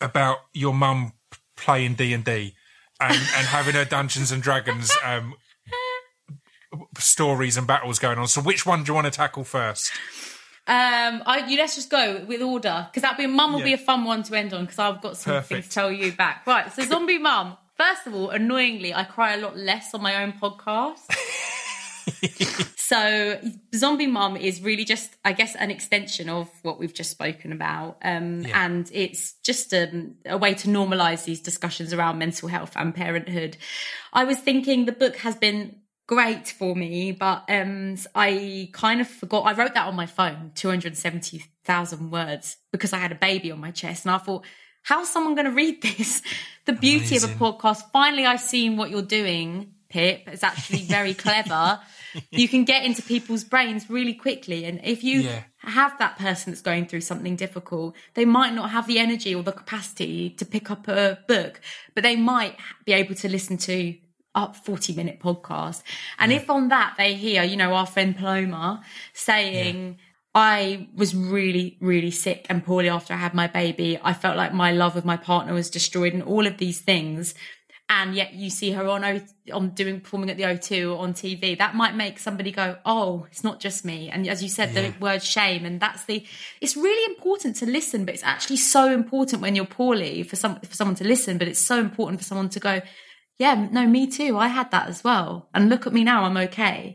about 0.00 0.38
your 0.52 0.74
mum 0.74 1.14
playing 1.56 1.94
D 1.94 2.12
and 2.12 2.24
D 2.24 2.54
and 3.00 3.16
having 3.16 3.74
her 3.74 3.84
Dungeons 3.84 4.30
and 4.30 4.42
Dragons 4.42 4.92
um, 5.04 5.34
stories 6.98 7.56
and 7.56 7.66
battles 7.66 7.98
going 7.98 8.18
on. 8.18 8.28
So, 8.28 8.40
which 8.40 8.66
one 8.66 8.84
do 8.84 8.90
you 8.90 8.94
want 8.94 9.06
to 9.06 9.10
tackle 9.10 9.44
first? 9.44 9.90
Um, 10.66 11.22
I, 11.26 11.46
you 11.48 11.56
let's 11.56 11.74
just 11.74 11.90
go 11.90 12.24
with 12.28 12.42
order 12.42 12.86
because 12.88 13.02
that'd 13.02 13.18
be 13.18 13.26
mum 13.26 13.54
will 13.54 13.62
be 13.62 13.72
a 13.72 13.78
fun 13.78 14.04
one 14.04 14.22
to 14.24 14.34
end 14.36 14.52
on 14.52 14.66
because 14.66 14.78
I've 14.78 15.00
got 15.00 15.16
some 15.16 15.32
things 15.42 15.48
Perfect. 15.48 15.68
to 15.68 15.74
tell 15.74 15.90
you 15.90 16.12
back. 16.12 16.46
Right, 16.46 16.70
so 16.72 16.82
zombie 16.82 17.18
mum. 17.18 17.56
First 17.80 18.06
of 18.06 18.14
all, 18.14 18.28
annoyingly, 18.28 18.92
I 18.92 19.04
cry 19.04 19.32
a 19.32 19.38
lot 19.38 19.56
less 19.56 19.94
on 19.94 20.02
my 20.02 20.22
own 20.22 20.34
podcast. 20.34 20.98
so 22.76 23.40
zombie 23.74 24.06
mum 24.06 24.36
is 24.36 24.60
really 24.60 24.84
just, 24.84 25.16
I 25.24 25.32
guess, 25.32 25.56
an 25.56 25.70
extension 25.70 26.28
of 26.28 26.50
what 26.60 26.78
we've 26.78 26.92
just 26.92 27.10
spoken 27.10 27.52
about, 27.52 27.96
um, 28.02 28.42
Yeah. 28.42 28.66
and 28.66 28.90
it's 28.92 29.32
just 29.42 29.72
um, 29.72 30.16
a 30.26 30.36
way 30.36 30.52
to 30.52 30.68
normalise 30.68 31.24
these 31.24 31.40
discussions 31.40 31.94
around 31.94 32.18
mental 32.18 32.50
health 32.50 32.72
and 32.76 32.94
parenthood. 32.94 33.56
I 34.12 34.24
was 34.24 34.36
thinking 34.36 34.84
the 34.84 34.92
book 34.92 35.16
has 35.16 35.36
been 35.36 35.76
great 36.06 36.48
for 36.48 36.76
me, 36.76 37.12
but 37.12 37.44
um, 37.48 37.96
I 38.14 38.68
kind 38.72 39.00
of 39.00 39.08
forgot. 39.08 39.46
I 39.46 39.54
wrote 39.54 39.72
that 39.72 39.86
on 39.86 39.96
my 39.96 40.04
phone, 40.04 40.52
270,000 40.54 42.10
words, 42.10 42.58
because 42.72 42.92
I 42.92 42.98
had 42.98 43.12
a 43.12 43.14
baby 43.14 43.50
on 43.50 43.58
my 43.58 43.70
chest. 43.70 44.04
And 44.04 44.14
I 44.14 44.18
thought, 44.18 44.44
how's 44.82 45.08
someone 45.10 45.34
going 45.34 45.46
to 45.46 45.52
read 45.52 45.82
this? 45.82 46.22
The 46.66 46.74
beauty 46.74 47.16
of 47.16 47.24
a 47.24 47.28
podcast. 47.28 47.90
Finally, 47.90 48.26
I've 48.26 48.40
seen 48.40 48.76
what 48.76 48.90
you're 48.90 49.02
doing, 49.02 49.72
Pip. 49.88 50.28
It's 50.28 50.44
actually 50.44 50.82
very 50.82 51.14
clever. 51.14 51.80
You 52.30 52.48
can 52.48 52.64
get 52.64 52.84
into 52.84 53.02
people's 53.02 53.44
brains 53.44 53.88
really 53.88 54.14
quickly. 54.14 54.64
And 54.64 54.80
if 54.84 55.02
you 55.02 55.20
Yeah. 55.22 55.42
have 55.58 55.96
that 55.98 56.18
person 56.18 56.52
that's 56.52 56.60
going 56.60 56.86
through 56.86 57.00
something 57.02 57.34
difficult, 57.36 57.94
they 58.14 58.24
might 58.24 58.52
not 58.52 58.70
have 58.70 58.86
the 58.88 58.98
energy 58.98 59.32
or 59.34 59.42
the 59.44 59.52
capacity 59.52 60.30
to 60.30 60.44
pick 60.44 60.70
up 60.70 60.86
a 60.88 61.18
book, 61.28 61.60
but 61.94 62.02
they 62.02 62.16
might 62.16 62.56
be 62.84 62.92
able 62.92 63.14
to 63.16 63.28
listen 63.28 63.56
to 63.58 63.94
a 64.34 64.52
40 64.52 64.92
minute 64.94 65.18
podcast. 65.20 65.82
And 66.18 66.32
if 66.32 66.50
on 66.50 66.68
that 66.68 66.94
they 66.98 67.14
hear, 67.14 67.42
you 67.44 67.56
know, 67.56 67.72
our 67.74 67.86
friend 67.86 68.16
Paloma 68.16 68.82
saying, 69.12 69.98
I 70.34 70.88
was 70.94 71.14
really, 71.14 71.76
really 71.80 72.10
sick 72.12 72.46
and 72.48 72.64
poorly 72.64 72.88
after 72.88 73.12
I 73.14 73.16
had 73.16 73.34
my 73.34 73.48
baby. 73.48 73.98
I 74.02 74.12
felt 74.12 74.36
like 74.36 74.54
my 74.54 74.70
love 74.70 74.94
with 74.94 75.04
my 75.04 75.16
partner 75.16 75.54
was 75.54 75.70
destroyed 75.70 76.12
and 76.14 76.22
all 76.22 76.46
of 76.46 76.58
these 76.58 76.80
things. 76.80 77.34
And 77.88 78.14
yet 78.14 78.34
you 78.34 78.50
see 78.50 78.70
her 78.70 78.86
on 78.86 79.02
O 79.04 79.20
on 79.52 79.70
doing 79.70 80.00
performing 80.00 80.30
at 80.30 80.36
the 80.36 80.44
O2 80.44 80.96
on 80.96 81.12
TV. 81.12 81.58
That 81.58 81.74
might 81.74 81.96
make 81.96 82.20
somebody 82.20 82.52
go, 82.52 82.76
"Oh, 82.86 83.26
it's 83.32 83.42
not 83.42 83.58
just 83.58 83.84
me." 83.84 84.08
And 84.08 84.28
as 84.28 84.44
you 84.44 84.48
said, 84.48 84.72
Yeah. 84.72 84.90
the 84.90 84.98
word 85.00 85.24
shame, 85.24 85.64
and 85.66 85.80
that's 85.80 86.04
the. 86.04 86.24
It's 86.60 86.76
really 86.76 87.12
important 87.12 87.56
to 87.56 87.66
listen, 87.66 88.04
but 88.04 88.14
it's 88.14 88.22
actually 88.22 88.58
so 88.58 88.92
important 88.92 89.42
when 89.42 89.56
you're 89.56 89.64
poorly 89.64 90.22
for 90.22 90.36
some 90.36 90.60
for 90.60 90.72
someone 90.76 90.94
to 90.96 91.04
listen. 91.04 91.36
But 91.36 91.48
it's 91.48 91.58
so 91.58 91.80
important 91.80 92.20
for 92.20 92.24
someone 92.24 92.48
to 92.50 92.60
go, 92.60 92.80
"Yeah, 93.38 93.66
no, 93.72 93.88
me 93.88 94.06
too. 94.06 94.38
I 94.38 94.46
had 94.46 94.70
that 94.70 94.88
as 94.88 95.02
well." 95.02 95.48
And 95.52 95.68
look 95.68 95.84
at 95.84 95.92
me 95.92 96.04
now, 96.04 96.22
I'm 96.22 96.36
okay. 96.36 96.94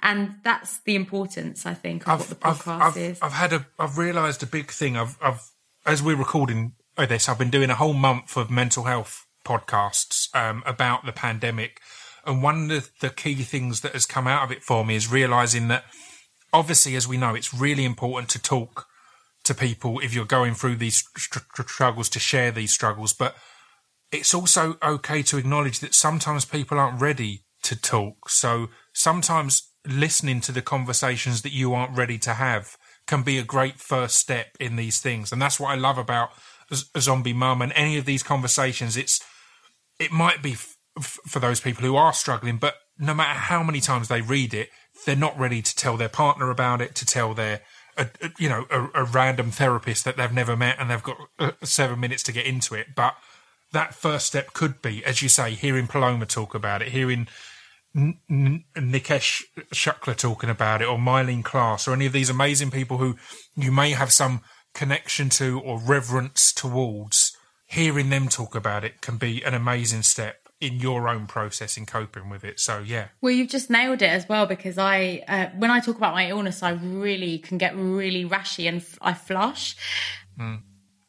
And 0.00 0.36
that's 0.44 0.78
the 0.80 0.94
importance, 0.94 1.66
I 1.66 1.74
think, 1.74 2.06
of 2.08 2.20
what 2.20 2.40
the 2.40 2.46
I've, 2.46 2.62
podcast 2.62 2.80
I've, 2.80 2.96
is. 2.96 3.18
I've 3.20 3.32
had 3.32 3.52
a, 3.52 3.66
I've 3.78 3.98
realised 3.98 4.42
a 4.42 4.46
big 4.46 4.70
thing. 4.70 4.96
I've, 4.96 5.16
I've, 5.20 5.42
as 5.84 6.02
we're 6.02 6.16
recording 6.16 6.74
this, 6.96 7.28
I've 7.28 7.38
been 7.38 7.50
doing 7.50 7.70
a 7.70 7.74
whole 7.74 7.94
month 7.94 8.36
of 8.36 8.50
mental 8.50 8.84
health 8.84 9.26
podcasts 9.44 10.34
um, 10.36 10.62
about 10.66 11.06
the 11.06 11.12
pandemic, 11.12 11.80
and 12.26 12.42
one 12.42 12.70
of 12.70 12.90
the 13.00 13.10
key 13.10 13.36
things 13.36 13.80
that 13.80 13.92
has 13.92 14.04
come 14.04 14.26
out 14.26 14.44
of 14.44 14.52
it 14.52 14.62
for 14.62 14.84
me 14.84 14.94
is 14.94 15.10
realising 15.10 15.68
that, 15.68 15.84
obviously, 16.52 16.94
as 16.94 17.08
we 17.08 17.16
know, 17.16 17.34
it's 17.34 17.54
really 17.54 17.84
important 17.84 18.28
to 18.30 18.42
talk 18.42 18.86
to 19.44 19.54
people 19.54 19.98
if 20.00 20.14
you're 20.14 20.24
going 20.24 20.54
through 20.54 20.76
these 20.76 20.96
str- 20.96 21.38
str- 21.38 21.62
struggles 21.62 22.08
to 22.10 22.18
share 22.18 22.50
these 22.50 22.72
struggles, 22.72 23.12
but 23.12 23.34
it's 24.12 24.34
also 24.34 24.76
okay 24.82 25.22
to 25.22 25.38
acknowledge 25.38 25.80
that 25.80 25.94
sometimes 25.94 26.44
people 26.44 26.78
aren't 26.78 27.00
ready 27.00 27.44
to 27.62 27.80
talk. 27.80 28.28
So 28.28 28.68
sometimes 28.92 29.70
listening 29.88 30.40
to 30.42 30.52
the 30.52 30.62
conversations 30.62 31.42
that 31.42 31.52
you 31.52 31.74
aren't 31.74 31.96
ready 31.96 32.18
to 32.18 32.34
have 32.34 32.76
can 33.06 33.22
be 33.22 33.38
a 33.38 33.42
great 33.44 33.80
first 33.80 34.16
step 34.16 34.48
in 34.60 34.76
these 34.76 35.00
things. 35.00 35.32
And 35.32 35.40
that's 35.40 35.58
what 35.58 35.70
I 35.70 35.74
love 35.76 35.98
about 35.98 36.30
Zombie 36.98 37.32
Mum 37.32 37.62
and 37.62 37.72
any 37.74 37.96
of 37.96 38.04
these 38.04 38.22
conversations. 38.22 38.96
It's, 38.96 39.20
it 39.98 40.12
might 40.12 40.42
be 40.42 40.52
f- 40.52 40.76
for 41.26 41.38
those 41.38 41.60
people 41.60 41.84
who 41.84 41.96
are 41.96 42.12
struggling, 42.12 42.58
but 42.58 42.74
no 42.98 43.14
matter 43.14 43.38
how 43.38 43.62
many 43.62 43.80
times 43.80 44.08
they 44.08 44.20
read 44.20 44.52
it, 44.52 44.68
they're 45.06 45.16
not 45.16 45.38
ready 45.38 45.62
to 45.62 45.74
tell 45.74 45.96
their 45.96 46.08
partner 46.08 46.50
about 46.50 46.80
it, 46.82 46.94
to 46.96 47.06
tell 47.06 47.32
their, 47.32 47.62
a, 47.96 48.08
a- 48.20 48.30
you 48.38 48.48
know, 48.48 48.66
a, 48.70 49.02
a 49.02 49.04
random 49.04 49.50
therapist 49.50 50.04
that 50.04 50.16
they've 50.18 50.32
never 50.32 50.56
met 50.56 50.76
and 50.78 50.90
they've 50.90 51.02
got 51.02 51.16
uh, 51.38 51.52
seven 51.62 51.98
minutes 51.98 52.22
to 52.24 52.32
get 52.32 52.44
into 52.44 52.74
it. 52.74 52.88
But 52.94 53.14
that 53.72 53.94
first 53.94 54.26
step 54.26 54.52
could 54.52 54.82
be, 54.82 55.04
as 55.04 55.22
you 55.22 55.28
say, 55.28 55.52
hearing 55.52 55.86
Paloma 55.86 56.26
talk 56.26 56.54
about 56.54 56.82
it, 56.82 56.88
hearing 56.88 57.28
N- 57.96 58.18
N- 58.30 58.64
Nikesh 58.76 59.42
Shukla 59.72 60.16
talking 60.16 60.50
about 60.50 60.82
it, 60.82 60.88
or 60.88 60.98
Myleene 60.98 61.42
Klass, 61.42 61.88
or 61.88 61.92
any 61.92 62.06
of 62.06 62.12
these 62.12 62.30
amazing 62.30 62.70
people 62.70 62.98
who 62.98 63.16
you 63.56 63.72
may 63.72 63.90
have 63.92 64.12
some 64.12 64.42
connection 64.74 65.28
to 65.30 65.60
or 65.60 65.80
reverence 65.80 66.52
towards. 66.52 67.32
Hearing 67.66 68.08
them 68.08 68.28
talk 68.28 68.54
about 68.54 68.82
it 68.82 69.02
can 69.02 69.18
be 69.18 69.42
an 69.42 69.52
amazing 69.52 70.02
step 70.02 70.36
in 70.60 70.80
your 70.80 71.08
own 71.08 71.26
process 71.26 71.76
in 71.76 71.86
coping 71.86 72.30
with 72.30 72.42
it. 72.42 72.58
So 72.58 72.78
yeah, 72.78 73.08
Well, 73.20 73.32
you've 73.32 73.50
just 73.50 73.70
nailed 73.70 74.02
it 74.02 74.10
as 74.10 74.28
well 74.28 74.46
because 74.46 74.78
I, 74.78 75.22
uh, 75.28 75.46
when 75.56 75.70
I 75.70 75.80
talk 75.80 75.96
about 75.96 76.14
my 76.14 76.30
illness, 76.30 76.62
I 76.62 76.70
really 76.70 77.38
can 77.38 77.58
get 77.58 77.76
really 77.76 78.24
rashy 78.24 78.66
and 78.68 78.78
f- 78.78 78.98
I 79.00 79.14
flush. 79.14 79.76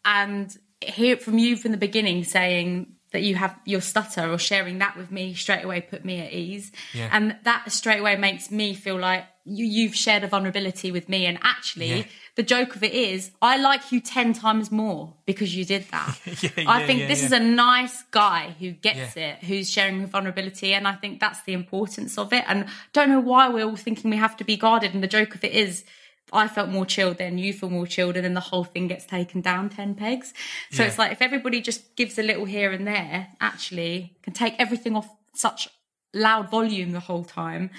And 0.05 0.55
hear 0.81 1.13
it 1.13 1.23
from 1.23 1.37
you 1.37 1.55
from 1.55 1.71
the 1.71 1.77
beginning 1.77 2.23
saying 2.23 2.95
that 3.11 3.21
you 3.23 3.35
have 3.35 3.57
your 3.65 3.81
stutter 3.81 4.31
or 4.31 4.37
sharing 4.37 4.79
that 4.79 4.95
with 4.97 5.11
me 5.11 5.33
straight 5.33 5.63
away 5.65 5.81
put 5.81 6.05
me 6.05 6.19
at 6.19 6.31
ease. 6.31 6.71
Yeah. 6.93 7.09
And 7.11 7.35
that 7.43 7.71
straight 7.71 7.99
away 7.99 8.15
makes 8.17 8.51
me 8.51 8.73
feel 8.73 8.97
like 8.99 9.25
you, 9.45 9.65
you've 9.65 9.95
shared 9.95 10.23
a 10.23 10.27
vulnerability 10.27 10.91
with 10.91 11.09
me. 11.09 11.25
And 11.25 11.39
actually, 11.41 11.87
Yeah. 11.91 12.03
the 12.35 12.43
joke 12.43 12.75
of 12.75 12.83
it 12.83 12.93
is, 12.93 13.31
I 13.41 13.57
like 13.57 13.91
you 13.91 13.99
10 13.99 14.33
times 14.33 14.71
more 14.71 15.15
because 15.25 15.55
you 15.55 15.65
did 15.65 15.85
that. 15.91 16.19
Yeah, 16.43 16.65
I 16.67 16.85
think 16.85 17.07
this 17.07 17.23
is 17.23 17.31
a 17.31 17.39
nice 17.39 18.03
guy 18.11 18.55
who 18.59 18.71
gets 18.71 19.17
it, 19.17 19.43
who's 19.43 19.69
sharing 19.69 20.05
vulnerability, 20.05 20.73
and 20.73 20.87
I 20.87 20.93
think 20.93 21.19
that's 21.19 21.41
the 21.43 21.53
importance 21.53 22.17
of 22.17 22.31
it. 22.31 22.43
And 22.47 22.67
don't 22.93 23.09
know 23.09 23.19
why 23.19 23.49
we're 23.49 23.65
all 23.65 23.75
thinking 23.75 24.11
we 24.11 24.17
have 24.17 24.37
to 24.37 24.43
be 24.43 24.55
guarded. 24.55 24.93
And 24.93 25.01
the 25.01 25.07
joke 25.07 25.33
of 25.35 25.43
it 25.43 25.51
is, 25.53 25.83
I 26.31 26.47
felt 26.47 26.69
more 26.69 26.85
chilled, 26.85 27.17
then 27.17 27.37
you 27.37 27.53
feel 27.53 27.69
more 27.69 27.87
chilled, 27.87 28.15
and 28.15 28.23
then 28.25 28.33
the 28.33 28.39
whole 28.39 28.63
thing 28.63 28.87
gets 28.87 29.05
taken 29.05 29.41
down 29.41 29.69
ten 29.69 29.95
pegs. 29.95 30.33
So 30.71 30.83
Yeah. 30.83 30.89
it's 30.89 30.97
like 30.97 31.11
if 31.11 31.21
everybody 31.21 31.61
just 31.61 31.95
gives 31.95 32.17
a 32.19 32.23
little 32.23 32.45
here 32.45 32.71
and 32.71 32.85
there, 32.87 33.27
actually 33.41 34.15
can 34.23 34.33
take 34.33 34.55
everything 34.59 34.95
off 34.95 35.09
such 35.33 35.67
loud 36.13 36.49
volume 36.49 36.91
the 36.91 36.99
whole 36.99 37.23
time. 37.23 37.69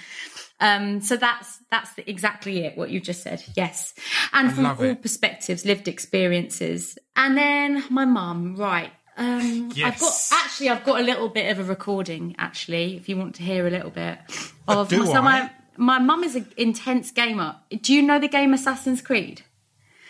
Um, 0.59 1.01
so 1.01 1.17
that's 1.17 1.59
that's 1.69 1.93
the, 1.95 2.09
exactly 2.09 2.65
it. 2.65 2.77
What 2.77 2.89
you 2.91 2.99
just 2.99 3.23
said, 3.23 3.43
yes, 3.55 3.93
and 4.33 4.53
from 4.53 4.65
all 4.65 4.81
it. 4.81 5.01
perspectives, 5.01 5.65
lived 5.65 5.87
experiences, 5.87 6.97
and 7.15 7.37
then 7.37 7.83
my 7.89 8.05
mum, 8.05 8.55
right. 8.55 8.91
Um, 9.17 9.69
I've 9.71 9.99
got 9.99 10.01
Yes. 10.01 10.31
actually, 10.33 10.69
I've 10.69 10.83
got 10.85 10.99
a 11.01 11.03
little 11.03 11.27
bit 11.29 11.51
of 11.51 11.59
a 11.59 11.63
recording. 11.63 12.35
Actually, 12.37 12.95
if 12.95 13.09
you 13.09 13.17
want 13.17 13.35
to 13.35 13.43
hear 13.43 13.67
a 13.67 13.69
little 13.69 13.89
bit 13.91 14.17
of 14.67 14.87
Do 14.87 15.05
so 15.05 15.15
I? 15.15 15.21
my 15.21 15.51
my 15.81 15.97
mum 15.97 16.23
is 16.23 16.35
an 16.35 16.47
intense 16.57 17.11
gamer. 17.11 17.57
Do 17.81 17.93
you 17.93 18.01
know 18.01 18.19
the 18.19 18.27
game 18.27 18.53
Assassin's 18.53 19.01
Creed? 19.01 19.41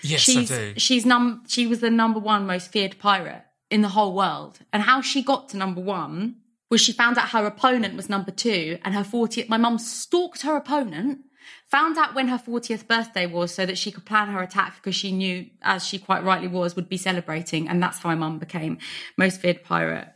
yes, 0.02 0.22
she's 0.22 0.52
I 0.52 0.56
do. 0.56 0.74
she's 0.80 1.06
num 1.06 1.44
she 1.48 1.68
was 1.68 1.80
the 1.80 1.90
number 1.90 2.20
one 2.20 2.46
most 2.46 2.72
feared 2.72 3.00
pirate 3.00 3.44
in 3.70 3.82
the 3.82 3.90
whole 3.90 4.14
world. 4.14 4.60
And 4.74 4.84
how 4.84 5.02
she 5.02 5.24
got 5.24 5.50
to 5.50 5.58
number 5.58 5.82
one 5.82 6.36
was 6.70 6.82
she 6.82 6.92
found 6.92 7.18
out 7.18 7.30
her 7.30 7.46
opponent 7.46 7.96
was 7.96 8.10
number 8.10 8.32
two, 8.32 8.78
and 8.84 8.96
her 8.96 9.04
40th. 9.04 9.50
My 9.50 9.58
mum 9.58 9.78
stalked 9.78 10.42
her 10.44 10.56
opponent, 10.56 11.20
found 11.68 11.98
out 11.98 12.16
when 12.16 12.30
her 12.30 12.38
40th 12.38 12.88
birthday 12.88 13.26
was, 13.26 13.54
so 13.54 13.66
that 13.66 13.78
she 13.78 13.92
could 13.92 14.06
plan 14.06 14.30
her 14.30 14.42
attack 14.42 14.76
because 14.76 14.96
she 14.96 15.12
knew, 15.12 15.48
as 15.62 15.86
she 15.86 16.00
quite 16.00 16.24
rightly 16.24 16.48
was, 16.48 16.76
would 16.76 16.88
be 16.88 16.98
celebrating, 16.98 17.68
and 17.68 17.84
that's 17.84 18.00
how 18.00 18.10
my 18.10 18.16
mum 18.16 18.40
became 18.40 18.78
most 19.18 19.42
feared 19.42 19.64
pirate. 19.64 20.08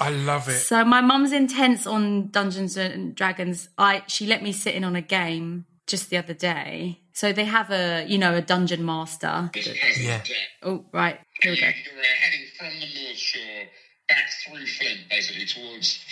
I 0.00 0.10
love 0.10 0.48
it. 0.48 0.58
So 0.60 0.84
my 0.84 1.00
mum's 1.00 1.32
intense 1.32 1.86
on 1.86 2.28
Dungeons 2.28 2.76
and 2.76 3.14
Dragons. 3.14 3.68
I 3.78 4.02
she 4.06 4.26
let 4.26 4.42
me 4.42 4.52
sit 4.52 4.74
in 4.74 4.84
on 4.84 4.96
a 4.96 5.02
game 5.02 5.66
just 5.86 6.10
the 6.10 6.16
other 6.16 6.34
day. 6.34 7.00
So 7.12 7.32
they 7.32 7.44
have 7.44 7.70
a 7.70 8.04
you 8.06 8.18
know 8.18 8.34
a 8.34 8.42
dungeon 8.42 8.84
master. 8.84 9.50
This 9.52 10.00
Yeah. 10.00 10.22
Oh 10.62 10.84
right, 10.92 11.18
here 11.40 11.52
we 11.52 11.60
go. 11.60 11.66
You're 11.66 11.72
uh, 11.72 12.04
heading 12.20 12.46
from 12.58 12.80
the 12.80 13.02
North 13.02 13.16
Shore 13.16 13.64
back 14.08 14.28
through 14.44 14.66
Flint, 14.66 15.00
basically 15.10 15.46
towards 15.46 16.04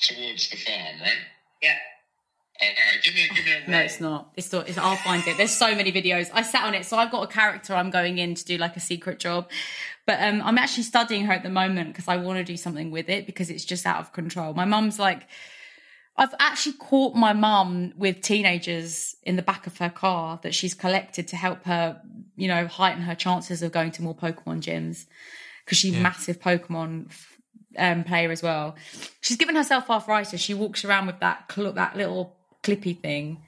towards 0.00 0.50
the 0.50 0.56
farm, 0.56 1.00
right? 1.00 1.12
Yeah. 1.62 1.76
All 2.58 2.68
right, 2.68 3.02
give 3.02 3.14
me 3.14 3.28
a, 3.30 3.34
give 3.34 3.44
me 3.44 3.52
a 3.66 3.70
No, 3.70 3.78
it's 3.80 4.00
not. 4.00 4.32
It's 4.34 4.50
not. 4.50 4.66
It's, 4.66 4.78
I'll 4.78 4.96
find 4.96 5.26
it. 5.28 5.36
There's 5.36 5.50
so 5.50 5.74
many 5.74 5.92
videos. 5.92 6.30
I 6.32 6.40
sat 6.40 6.64
on 6.64 6.74
it, 6.74 6.86
so 6.86 6.96
I've 6.96 7.10
got 7.10 7.22
a 7.22 7.26
character 7.26 7.74
I'm 7.74 7.90
going 7.90 8.16
in 8.16 8.34
to 8.34 8.44
do 8.44 8.56
like 8.56 8.76
a 8.76 8.80
secret 8.80 9.18
job. 9.18 9.50
But 10.06 10.22
um, 10.22 10.40
I'm 10.42 10.56
actually 10.56 10.84
studying 10.84 11.26
her 11.26 11.32
at 11.32 11.42
the 11.42 11.50
moment 11.50 11.88
because 11.88 12.06
I 12.06 12.16
want 12.16 12.38
to 12.38 12.44
do 12.44 12.56
something 12.56 12.90
with 12.90 13.08
it 13.08 13.26
because 13.26 13.50
it's 13.50 13.64
just 13.64 13.86
out 13.86 13.98
of 14.00 14.12
control. 14.12 14.54
My 14.54 14.64
mum's 14.64 14.98
like, 14.98 15.26
I've 16.16 16.34
actually 16.38 16.74
caught 16.74 17.14
my 17.14 17.32
mum 17.32 17.92
with 17.96 18.22
teenagers 18.22 19.16
in 19.24 19.36
the 19.36 19.42
back 19.42 19.66
of 19.66 19.76
her 19.78 19.90
car 19.90 20.38
that 20.42 20.54
she's 20.54 20.74
collected 20.74 21.28
to 21.28 21.36
help 21.36 21.64
her, 21.64 22.00
you 22.36 22.48
know, 22.48 22.66
heighten 22.66 23.02
her 23.02 23.14
chances 23.14 23.62
of 23.62 23.72
going 23.72 23.90
to 23.92 24.02
more 24.02 24.14
Pokemon 24.14 24.62
gyms 24.62 25.06
because 25.64 25.76
she's 25.76 25.96
a 25.96 26.00
massive 26.00 26.40
Pokemon 26.40 27.10
um, 27.76 28.04
player 28.04 28.30
as 28.30 28.42
well. 28.42 28.76
She's 29.20 29.36
given 29.36 29.56
herself 29.56 29.90
arthritis. 29.90 30.40
She 30.40 30.54
walks 30.54 30.84
around 30.84 31.06
with 31.06 31.20
that 31.20 31.50
cl- 31.52 31.72
that 31.72 31.96
little 31.96 32.36
clippy 32.62 32.98
thing. 32.98 33.42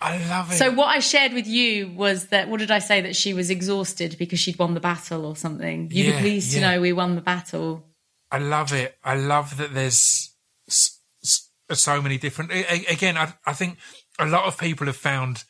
I 0.00 0.16
love 0.28 0.50
it. 0.52 0.56
So 0.56 0.70
what 0.70 0.86
I 0.86 1.00
shared 1.00 1.32
with 1.32 1.46
you 1.46 1.88
was 1.88 2.28
that 2.28 2.48
what 2.48 2.60
did 2.60 2.70
I 2.70 2.78
say 2.78 3.00
that 3.02 3.14
she 3.14 3.34
was 3.34 3.50
exhausted 3.50 4.16
because 4.18 4.38
she'd 4.38 4.58
won 4.58 4.74
the 4.74 4.80
battle 4.80 5.26
or 5.26 5.36
something? 5.36 5.90
You'd 5.90 6.06
Yeah, 6.06 6.16
be 6.16 6.20
pleased 6.22 6.52
to 6.54 6.60
know 6.60 6.80
we 6.80 6.92
won 6.92 7.16
the 7.16 7.20
battle. 7.20 7.84
I 8.30 8.38
love 8.38 8.72
it. 8.72 8.96
I 9.04 9.16
love 9.16 9.56
that 9.58 9.74
there's 9.74 10.30
so 10.68 12.00
many 12.00 12.16
different. 12.18 12.52
Again, 12.52 13.16
I, 13.16 13.34
I 13.44 13.52
think 13.52 13.78
a 14.18 14.26
lot 14.26 14.44
of 14.44 14.56
people 14.58 14.86
have 14.86 14.96
found 14.96 15.44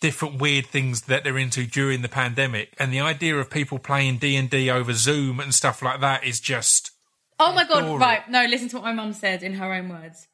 different 0.00 0.40
weird 0.40 0.66
things 0.66 1.02
that 1.02 1.22
they're 1.22 1.38
into 1.38 1.64
during 1.64 2.02
the 2.02 2.08
pandemic, 2.08 2.74
and 2.78 2.92
the 2.92 3.00
idea 3.00 3.36
of 3.36 3.50
people 3.50 3.78
playing 3.78 4.18
D 4.18 4.34
and 4.34 4.50
D 4.50 4.68
over 4.68 4.92
Zoom 4.92 5.38
and 5.38 5.54
stuff 5.54 5.80
like 5.80 6.00
that 6.00 6.24
is 6.24 6.40
just 6.40 6.90
Oh 7.38 7.52
my 7.52 7.64
god! 7.64 8.00
Right, 8.00 8.28
no. 8.28 8.44
Listen 8.46 8.68
to 8.68 8.76
what 8.76 8.84
my 8.84 8.92
mum 8.92 9.12
said 9.12 9.42
in 9.42 9.54
her 9.54 9.72
own 9.72 9.88
words. 9.88 10.28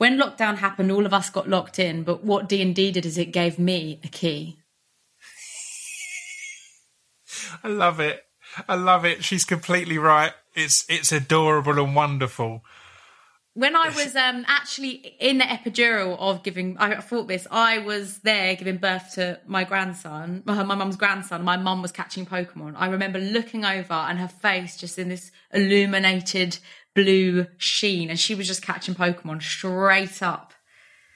When 0.00 0.16
lockdown 0.16 0.56
happened, 0.56 0.90
all 0.90 1.04
of 1.04 1.12
us 1.12 1.28
got 1.28 1.46
locked 1.46 1.78
in. 1.78 2.04
But 2.04 2.24
what 2.24 2.48
D 2.48 2.62
and 2.62 2.74
D 2.74 2.90
did 2.90 3.04
is 3.04 3.18
it 3.18 3.32
gave 3.32 3.58
me 3.58 4.00
a 4.02 4.08
key. 4.08 4.56
I 7.62 7.68
love 7.68 8.00
it. 8.00 8.22
I 8.66 8.76
love 8.76 9.04
it. 9.04 9.22
She's 9.22 9.44
completely 9.44 9.98
right. 9.98 10.32
It's 10.54 10.86
it's 10.88 11.12
adorable 11.12 11.78
and 11.78 11.94
wonderful. 11.94 12.64
When 13.52 13.76
I 13.76 13.90
was 13.90 14.16
um, 14.16 14.46
actually 14.48 15.16
in 15.20 15.36
the 15.36 15.44
epidural 15.44 16.16
of 16.18 16.42
giving, 16.42 16.78
I 16.78 16.98
thought 17.00 17.28
this. 17.28 17.46
I 17.50 17.76
was 17.78 18.20
there 18.20 18.56
giving 18.56 18.78
birth 18.78 19.16
to 19.16 19.38
my 19.46 19.64
grandson, 19.64 20.42
my 20.46 20.62
my 20.62 20.76
mum's 20.76 20.96
grandson. 20.96 21.42
My 21.42 21.58
mum 21.58 21.82
was 21.82 21.92
catching 21.92 22.24
Pokemon. 22.24 22.72
I 22.74 22.86
remember 22.86 23.18
looking 23.18 23.66
over 23.66 23.92
and 23.92 24.18
her 24.18 24.28
face 24.28 24.78
just 24.78 24.98
in 24.98 25.10
this 25.10 25.30
illuminated 25.52 26.58
blue 26.94 27.46
sheen, 27.56 28.10
and 28.10 28.18
she 28.18 28.34
was 28.34 28.46
just 28.46 28.62
catching 28.62 28.94
Pokemon 28.94 29.42
straight 29.42 30.22
up. 30.22 30.52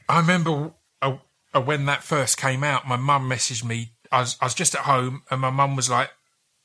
I 0.08 0.20
remember 0.20 0.74
uh, 1.02 1.16
uh, 1.54 1.60
when 1.60 1.86
that 1.86 2.02
first 2.02 2.36
came 2.38 2.62
out, 2.64 2.86
my 2.86 2.96
mum 2.96 3.28
messaged 3.28 3.64
me. 3.64 3.92
I 4.12 4.20
was, 4.20 4.36
I 4.40 4.46
was 4.46 4.54
just 4.54 4.74
at 4.74 4.82
home, 4.82 5.22
and 5.30 5.40
my 5.40 5.50
mum 5.50 5.76
was 5.76 5.88
like, 5.90 6.10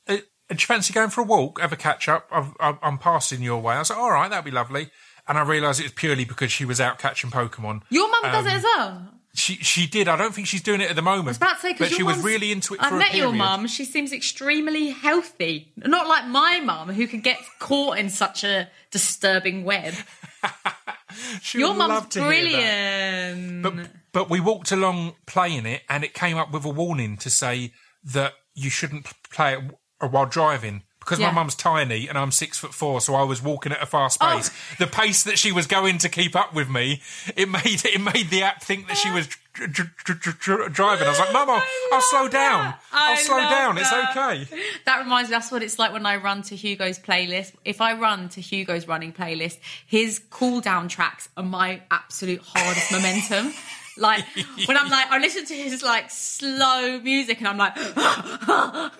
uh, 0.08 0.16
"Do 0.16 0.22
you 0.54 0.56
fancy 0.58 0.92
going 0.92 1.10
for 1.10 1.22
a 1.22 1.24
walk, 1.24 1.60
have 1.60 1.72
a 1.72 1.76
catch 1.76 2.08
up? 2.08 2.28
I've, 2.30 2.52
I'm 2.60 2.78
I'm 2.82 2.98
passing 2.98 3.42
your 3.42 3.60
way." 3.60 3.74
I 3.74 3.78
was 3.80 3.90
like, 3.90 3.98
"All 3.98 4.10
right, 4.12 4.28
that'd 4.30 4.44
be 4.44 4.50
lovely." 4.50 4.90
And 5.28 5.38
I 5.38 5.42
realised 5.42 5.80
it 5.80 5.84
was 5.84 5.92
purely 5.92 6.24
because 6.24 6.50
she 6.50 6.64
was 6.64 6.80
out 6.80 6.98
catching 6.98 7.30
Pokemon. 7.30 7.82
Your 7.90 8.10
mum 8.10 8.22
does 8.24 8.46
it 8.46 8.50
Um, 8.50 8.56
as 8.56 8.62
well. 8.62 9.14
She 9.34 9.54
she 9.56 9.86
did. 9.86 10.08
I 10.08 10.16
don't 10.16 10.34
think 10.34 10.48
she's 10.48 10.62
doing 10.62 10.80
it 10.80 10.90
at 10.90 10.96
the 10.96 11.02
moment. 11.02 11.26
I 11.26 11.30
was 11.30 11.36
about 11.36 11.54
to 11.56 11.60
say 11.60 11.74
but 11.78 11.90
she 11.90 12.02
was 12.02 12.18
really 12.18 12.50
into 12.50 12.74
it. 12.74 12.80
For 12.80 12.94
I 12.94 12.98
met 12.98 13.14
your 13.14 13.32
mum. 13.32 13.68
She 13.68 13.84
seems 13.84 14.12
extremely 14.12 14.90
healthy, 14.90 15.72
not 15.76 16.08
like 16.08 16.26
my 16.26 16.60
mum 16.60 16.88
who 16.88 17.06
could 17.06 17.22
get 17.22 17.38
caught 17.60 17.98
in 17.98 18.10
such 18.10 18.42
a 18.42 18.68
disturbing 18.90 19.64
web. 19.64 19.94
Your 21.52 21.74
mum's 21.74 21.88
love 21.88 22.12
hear 22.12 22.22
that. 22.22 22.28
brilliant. 22.28 23.62
But 23.62 23.90
but 24.12 24.30
we 24.30 24.40
walked 24.40 24.72
along 24.72 25.14
playing 25.26 25.66
it, 25.66 25.82
and 25.88 26.04
it 26.04 26.14
came 26.14 26.36
up 26.36 26.52
with 26.52 26.64
a 26.64 26.70
warning 26.70 27.16
to 27.18 27.30
say 27.30 27.72
that 28.04 28.34
you 28.54 28.70
shouldn't 28.70 29.06
play 29.30 29.54
it 29.54 29.62
while 30.10 30.26
driving. 30.26 30.82
Because 31.10 31.20
Yeah. 31.20 31.30
my 31.30 31.32
mum's 31.40 31.56
tiny 31.56 32.06
and 32.08 32.16
I'm 32.16 32.30
six 32.30 32.56
foot 32.58 32.72
four, 32.72 33.00
so 33.00 33.16
I 33.16 33.24
was 33.24 33.42
walking 33.42 33.72
at 33.72 33.82
a 33.82 33.86
fast 33.86 34.18
Oh. 34.20 34.36
pace. 34.36 34.50
The 34.78 34.86
pace 34.86 35.24
that 35.24 35.40
she 35.40 35.50
was 35.50 35.66
going 35.66 35.98
to 35.98 36.08
keep 36.08 36.36
up 36.36 36.54
with 36.54 36.68
me, 36.70 37.02
it 37.34 37.48
made 37.48 37.84
it 37.84 38.00
made 38.00 38.30
the 38.30 38.44
app 38.44 38.62
think 38.62 38.86
that 38.86 38.96
she 38.96 39.10
was 39.10 39.26
dr- 39.54 39.72
dr- 39.72 39.90
dr- 40.04 40.20
dr- 40.20 40.38
dr- 40.38 40.72
driving. 40.72 41.06
I 41.08 41.10
was 41.10 41.18
like, 41.18 41.32
"Mum, 41.32 41.50
I'll, 41.50 41.62
I'll 41.92 42.00
slow 42.00 42.28
down. 42.28 42.74
I'll 42.92 43.16
slow 43.16 43.38
down. 43.40 43.74
that. 43.74 43.80
It's 43.82 43.92
okay." 44.16 44.46
That 44.86 45.00
reminds 45.00 45.30
me, 45.30 45.34
that's 45.34 45.50
what 45.50 45.64
it's 45.64 45.78
like 45.80 45.92
when 45.92 46.06
I 46.06 46.14
run 46.16 46.42
to 46.42 46.54
Hugo's 46.54 46.98
playlist. 47.00 47.52
If 47.64 47.80
I 47.80 47.94
run 47.94 48.28
to 48.30 48.40
Hugo's 48.40 48.86
running 48.86 49.12
playlist, 49.12 49.58
his 49.84 50.20
cool 50.30 50.60
down 50.60 50.86
tracks 50.88 51.28
are 51.36 51.42
my 51.42 51.82
absolute 51.90 52.40
hardest 52.44 52.92
momentum. 52.92 53.52
Like 53.96 54.24
when 54.66 54.76
I'm 54.78 54.88
like, 54.88 55.10
I 55.10 55.18
listen 55.18 55.44
to 55.46 55.54
his 55.54 55.82
like 55.82 56.10
slow 56.10 57.00
music 57.00 57.40
and 57.40 57.48
I'm 57.48 57.58
like, 57.58 57.74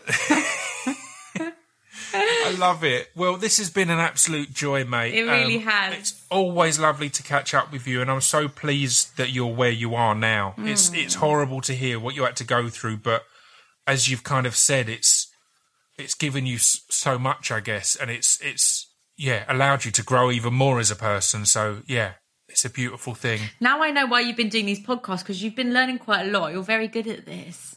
I 2.15 2.57
love 2.59 2.85
it. 2.85 3.11
Well, 3.15 3.37
this 3.37 3.59
has 3.59 3.71
been 3.71 3.91
an 3.91 3.99
absolute 3.99 4.53
joy, 4.53 4.85
mate. 4.85 5.13
Um, 5.13 5.29
It 5.29 5.33
really 5.33 5.59
has. 5.59 5.95
It's 5.99 6.27
always 6.31 6.79
lovely 6.79 7.11
to 7.11 7.23
catch 7.23 7.55
up 7.55 7.73
with 7.73 7.87
you, 7.87 8.01
and 8.01 8.11
I'm 8.11 8.21
so 8.21 8.49
pleased 8.49 9.17
that 9.17 9.31
you're 9.31 9.55
where 9.55 9.71
you 9.71 9.95
are 9.95 10.15
now. 10.15 10.53
Hmm. 10.53 10.69
It's 10.69 10.93
it's 10.93 11.15
horrible 11.17 11.61
to 11.63 11.75
hear 11.75 11.99
what 12.01 12.15
you 12.15 12.25
had 12.25 12.37
to 12.37 12.45
go 12.45 12.69
through, 12.69 12.99
but 12.99 13.25
as 13.87 14.09
you've 14.09 14.25
kind 14.25 14.47
of 14.47 14.55
said, 14.57 14.89
it's 14.89 15.29
it's 15.99 16.15
given 16.15 16.47
you 16.47 16.59
so 16.59 17.19
much, 17.19 17.51
I 17.51 17.61
guess, 17.61 17.97
and 17.97 18.11
it's 18.11 18.41
it's 18.41 18.87
yeah 19.17 19.45
allowed 19.49 19.85
you 19.85 19.91
to 19.91 20.03
grow 20.03 20.31
even 20.31 20.55
more 20.55 20.81
as 20.81 20.91
a 20.91 20.97
person. 20.97 21.45
So 21.47 21.83
yeah, 21.87 22.13
it's 22.49 22.65
a 22.65 22.71
beautiful 22.71 23.15
thing. 23.15 23.41
now 23.61 23.83
I 23.83 23.91
know 23.91 24.07
why 24.07 24.21
you've 24.21 24.37
been 24.37 24.49
doing 24.49 24.67
these 24.67 24.85
podcasts 24.85 25.21
because 25.21 25.43
you've 25.43 25.57
been 25.57 25.73
learning 25.73 25.99
quite 25.99 26.27
a 26.27 26.31
lot. 26.31 26.53
You're 26.53 26.63
very 26.63 26.89
good 26.89 27.07
at 27.07 27.27
this. 27.27 27.77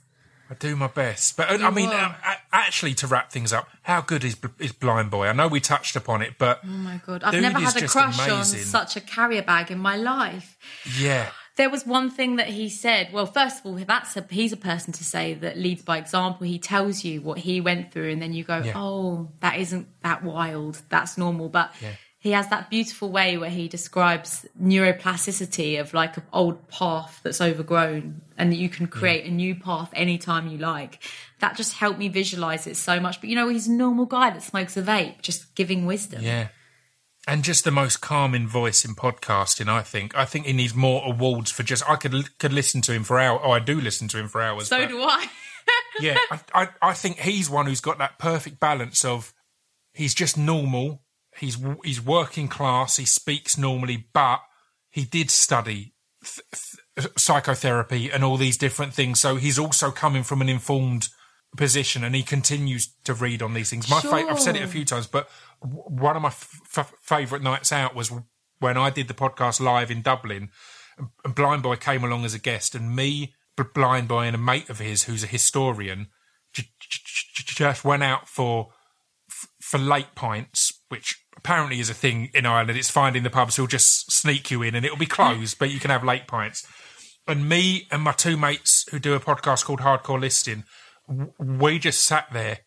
I 0.50 0.56
do 0.56 0.76
my 0.76 0.88
best, 0.88 1.36
but 1.38 1.50
uh, 1.50 1.66
I 1.66 1.70
mean, 1.72 1.90
uh, 1.90 2.14
actually, 2.52 2.94
to 2.96 3.08
wrap 3.08 3.32
things 3.32 3.52
up, 3.54 3.68
how 3.84 4.02
good 4.02 4.24
is 4.24 4.36
is 4.60 4.74
Blindboy? 4.74 5.30
I 5.30 5.34
know 5.34 5.48
we 5.48 5.60
touched 5.60 5.96
upon 5.96 6.22
it, 6.22 6.34
but 6.38 6.60
Oh 6.64 6.68
my 6.68 7.02
god, 7.06 7.24
I've 7.24 7.42
never 7.42 7.60
had 7.60 7.82
a 7.82 7.88
crush 7.88 8.20
amazing. 8.28 8.60
on 8.60 8.66
such 8.66 8.96
a 8.96 9.02
carrier 9.02 9.42
bag 9.42 9.72
in 9.72 9.80
my 9.80 9.96
life. 9.96 10.58
yeah. 11.00 11.30
There 11.56 11.70
was 11.70 11.86
one 11.86 12.10
thing 12.10 12.38
that 12.38 12.48
he 12.48 12.68
said. 12.68 13.14
Well, 13.14 13.28
first 13.28 13.60
of 13.60 13.66
all, 13.68 13.76
that's 13.76 14.18
a, 14.18 14.26
he's 14.30 14.52
a 14.52 14.58
person 14.58 14.92
to 14.94 15.04
say 15.04 15.36
that 15.36 15.56
leads 15.56 15.84
by 15.84 16.00
example. 16.00 16.48
He 16.48 16.58
tells 16.58 17.04
you 17.04 17.22
what 17.22 17.38
he 17.38 17.62
went 17.62 17.92
through, 17.92 18.10
and 18.12 18.20
then 18.22 18.34
you 18.34 18.44
go, 18.44 18.58
Yeah. 18.58 18.74
"Oh, 18.76 19.30
that 19.40 19.60
isn't 19.60 19.88
that 20.02 20.24
wild. 20.24 20.82
That's 20.90 21.16
normal." 21.16 21.50
But 21.50 21.72
Yeah. 21.80 21.92
he 22.18 22.32
has 22.32 22.48
that 22.50 22.72
beautiful 22.72 23.10
way 23.12 23.38
where 23.38 23.52
he 23.52 23.68
describes 23.68 24.48
neuroplasticity 24.60 25.80
of 25.80 25.94
like 25.94 26.18
an 26.18 26.24
old 26.34 26.68
path 26.70 27.20
that's 27.24 27.40
overgrown, 27.42 28.22
and 28.38 28.52
that 28.52 28.58
you 28.58 28.70
can 28.70 28.88
create 28.88 29.26
a 29.26 29.32
new 29.32 29.56
path 29.56 29.90
anytime 29.94 30.48
you 30.48 30.58
like. 30.58 31.04
That 31.40 31.56
just 31.56 31.74
helped 31.74 32.00
me 32.00 32.08
visualize 32.08 32.68
it 32.68 32.78
so 32.78 33.00
much. 33.00 33.22
But 33.22 33.30
you 33.30 33.36
know, 33.36 33.50
he's 33.50 33.68
a 33.68 33.72
normal 33.72 34.06
guy 34.06 34.30
that 34.30 34.44
smokes 34.44 34.78
a 34.78 34.82
vape, 34.82 35.22
just 35.22 35.56
giving 35.56 35.86
wisdom. 35.86 36.22
Yeah. 36.22 36.50
And 37.26 37.44
just 37.44 37.64
the 37.64 37.72
most 37.72 38.02
calming 38.02 38.48
voice 38.48 38.84
in 38.84 38.96
podcasting, 38.96 39.70
I 39.70 39.82
think. 39.82 40.16
I 40.16 40.26
think 40.26 40.46
he 40.46 40.52
needs 40.52 40.76
more 40.76 41.04
awards 41.06 41.52
for 41.52 41.64
just. 41.64 41.90
I 41.90 41.96
could 41.96 42.38
could 42.38 42.52
listen 42.52 42.82
to 42.82 42.94
him 42.94 43.04
for 43.06 43.18
hours. 43.18 43.40
Oh, 43.44 43.52
I 43.52 43.60
do 43.60 43.80
listen 43.80 44.10
to 44.10 44.20
him 44.20 44.28
for 44.28 44.42
hours. 44.42 44.68
So 44.68 44.86
do 44.86 45.02
I. 45.02 45.28
yeah, 46.02 46.18
I, 46.30 46.40
I, 46.54 46.68
I 46.82 46.94
think 46.94 47.20
he's 47.20 47.50
one 47.50 47.66
who's 47.66 47.80
got 47.80 47.98
that 48.00 48.20
perfect 48.20 48.60
balance 48.60 49.06
of 49.06 49.34
he's 49.94 50.14
just 50.14 50.38
normal. 50.38 51.02
He's 51.38 51.58
he's 51.86 52.02
working 52.02 52.50
class. 52.50 52.98
He 52.98 53.06
speaks 53.06 53.58
normally, 53.58 54.08
but 54.14 54.42
he 54.90 55.06
did 55.06 55.32
study 55.32 55.94
th- 56.24 56.46
th- 56.52 56.83
psychotherapy 57.18 58.12
and 58.12 58.24
all 58.24 58.38
these 58.38 58.58
different 58.58 58.94
things. 58.94 59.20
So 59.20 59.36
he's 59.36 59.60
also 59.60 59.92
coming 59.92 60.24
from 60.24 60.42
an 60.42 60.50
informed 60.50 61.10
position, 61.58 62.04
and 62.04 62.16
he 62.16 62.24
continues 62.24 62.94
to 63.04 63.14
read 63.14 63.42
on 63.42 63.54
these 63.54 63.70
things. 63.70 63.90
My 63.90 64.00
fa- 64.02 64.26
I've 64.30 64.40
said 64.40 64.56
it 64.56 64.64
a 64.64 64.68
few 64.68 64.86
times, 64.86 65.08
but 65.08 65.30
w- 65.62 65.84
one 65.84 66.16
of 66.16 66.22
my 66.22 66.30
f- 66.30 66.62
f- 66.76 66.94
favorite 67.02 67.44
nights 67.44 67.72
out 67.72 67.96
was 67.96 68.12
when 68.60 68.78
I 68.78 68.90
did 68.90 69.08
the 69.08 69.14
podcast 69.14 69.60
live 69.60 69.92
in 69.92 70.02
Dublin, 70.02 70.50
and- 70.98 71.36
Blindboy 71.36 71.80
came 71.80 72.04
along 72.04 72.26
as 72.26 72.34
a 72.34 72.40
guest, 72.40 72.74
and 72.76 72.96
me, 72.96 73.36
B- 73.56 73.64
Blindboy, 73.64 74.26
and 74.28 74.36
a 74.36 74.40
mate 74.40 74.70
of 74.70 74.80
his 74.80 75.04
who's 75.04 75.24
a 75.24 75.28
historian, 75.28 76.08
j- 76.54 76.70
j- 76.80 77.00
j- 77.36 77.44
just 77.46 77.86
went 77.86 78.02
out 78.04 78.28
for 78.28 78.72
f- 79.30 79.48
for 79.62 79.78
late 79.78 80.16
pints, 80.16 80.82
which 80.90 81.24
apparently 81.38 81.80
is 81.80 81.90
a 81.90 81.94
thing 81.94 82.32
in 82.34 82.48
Ireland. 82.48 82.78
It's 82.80 82.90
finding 82.90 83.22
the 83.22 83.30
pubs 83.30 83.56
who'll 83.56 83.68
just 83.68 84.12
sneak 84.12 84.50
you 84.50 84.64
in, 84.64 84.74
and 84.74 84.86
it'll 84.86 84.98
be 84.98 85.06
mm. 85.06 85.10
closed, 85.10 85.60
but 85.60 85.70
you 85.70 85.80
can 85.80 85.92
have 85.92 86.04
late 86.04 86.26
pints. 86.28 86.66
And 87.28 87.48
me 87.48 87.88
and 87.92 88.02
my 88.02 88.12
two 88.12 88.36
mates 88.36 88.86
who 88.92 89.00
do 89.00 89.14
a 89.14 89.20
podcast 89.20 89.66
called 89.66 89.80
Hardcore 89.80 90.20
Listing, 90.20 90.64
we 91.40 91.80
just 91.80 92.04
sat 92.04 92.32
there 92.34 92.60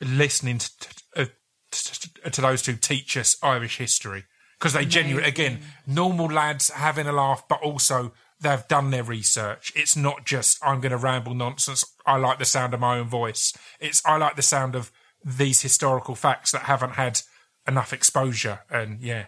listening 0.00 0.58
to, 0.58 0.70
to, 0.78 1.22
uh, 1.22 1.26
to, 1.70 2.30
to 2.30 2.40
those 2.40 2.62
two 2.62 2.76
teach 2.76 3.16
us 3.16 3.36
Irish 3.42 3.78
history 3.78 4.24
because 4.58 4.72
they 4.72 4.84
genuinely, 4.84 5.28
again, 5.28 5.60
normal 5.86 6.26
lads 6.26 6.70
having 6.70 7.06
a 7.06 7.12
laugh, 7.12 7.44
but 7.48 7.62
also 7.62 8.12
they've 8.40 8.66
done 8.68 8.90
their 8.90 9.04
research. 9.04 9.72
It's 9.76 9.96
not 9.96 10.24
just 10.24 10.58
I'm 10.62 10.80
going 10.80 10.92
to 10.92 10.98
ramble 10.98 11.34
nonsense. 11.34 11.84
I 12.06 12.16
like 12.16 12.38
the 12.38 12.44
sound 12.44 12.74
of 12.74 12.80
my 12.80 12.98
own 12.98 13.08
voice. 13.08 13.52
It's 13.80 14.04
I 14.04 14.16
like 14.16 14.36
the 14.36 14.42
sound 14.42 14.74
of 14.74 14.90
these 15.24 15.62
historical 15.62 16.14
facts 16.14 16.52
that 16.52 16.62
haven't 16.62 16.92
had 16.92 17.20
enough 17.66 17.92
exposure. 17.92 18.60
And 18.70 19.00
yeah, 19.00 19.26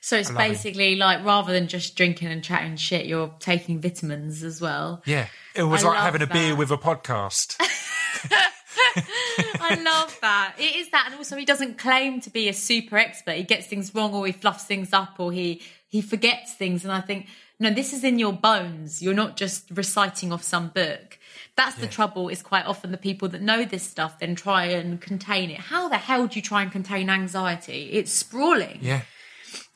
So 0.00 0.16
it's 0.16 0.30
love 0.30 0.40
it. 0.40 0.48
basically 0.48 0.96
like 0.96 1.24
rather 1.24 1.52
than 1.52 1.68
just 1.68 1.96
drinking 1.96 2.28
and 2.28 2.42
chatting 2.42 2.76
shit, 2.76 3.06
you're 3.06 3.34
taking 3.38 3.80
vitamins 3.80 4.42
as 4.42 4.60
well. 4.60 5.02
yeah, 5.06 5.26
it 5.54 5.62
was 5.62 5.84
I 5.84 5.88
like 5.88 5.98
having 5.98 6.22
a 6.22 6.26
beer 6.26 6.54
with 6.54 6.70
a 6.70 6.78
podcast. 6.78 7.56
I 9.60 9.80
love 9.82 10.18
that. 10.22 10.54
It 10.58 10.76
is 10.76 10.90
that, 10.90 11.04
and 11.06 11.14
also 11.16 11.36
he 11.36 11.44
doesn't 11.44 11.78
claim 11.78 12.20
to 12.22 12.30
be 12.30 12.48
a 12.48 12.52
super 12.52 12.96
expert. 12.96 13.36
He 13.36 13.42
gets 13.42 13.66
things 13.66 13.94
wrong, 13.94 14.14
or 14.14 14.26
he 14.26 14.32
fluffs 14.32 14.64
things 14.64 14.92
up, 14.92 15.16
or 15.18 15.32
he 15.32 15.62
he 15.86 16.00
forgets 16.00 16.54
things. 16.54 16.84
And 16.84 16.92
I 16.92 17.00
think 17.00 17.26
no, 17.60 17.70
this 17.70 17.92
is 17.92 18.04
in 18.04 18.18
your 18.18 18.32
bones. 18.32 19.02
You're 19.02 19.14
not 19.14 19.36
just 19.36 19.70
reciting 19.70 20.32
off 20.32 20.42
some 20.42 20.68
book. 20.68 21.18
That's 21.56 21.76
the 21.76 21.88
trouble. 21.88 22.28
Is 22.28 22.42
quite 22.42 22.66
often 22.66 22.92
the 22.92 22.98
people 22.98 23.28
that 23.28 23.42
know 23.42 23.64
this 23.64 23.82
stuff 23.82 24.20
then 24.20 24.34
try 24.36 24.66
and 24.66 25.00
contain 25.00 25.50
it. 25.50 25.58
How 25.58 25.88
the 25.88 25.96
hell 25.96 26.26
do 26.28 26.36
you 26.36 26.42
try 26.42 26.62
and 26.62 26.70
contain 26.70 27.10
anxiety? 27.10 27.90
It's 27.92 28.12
sprawling, 28.12 28.78
Yeah. 28.80 29.02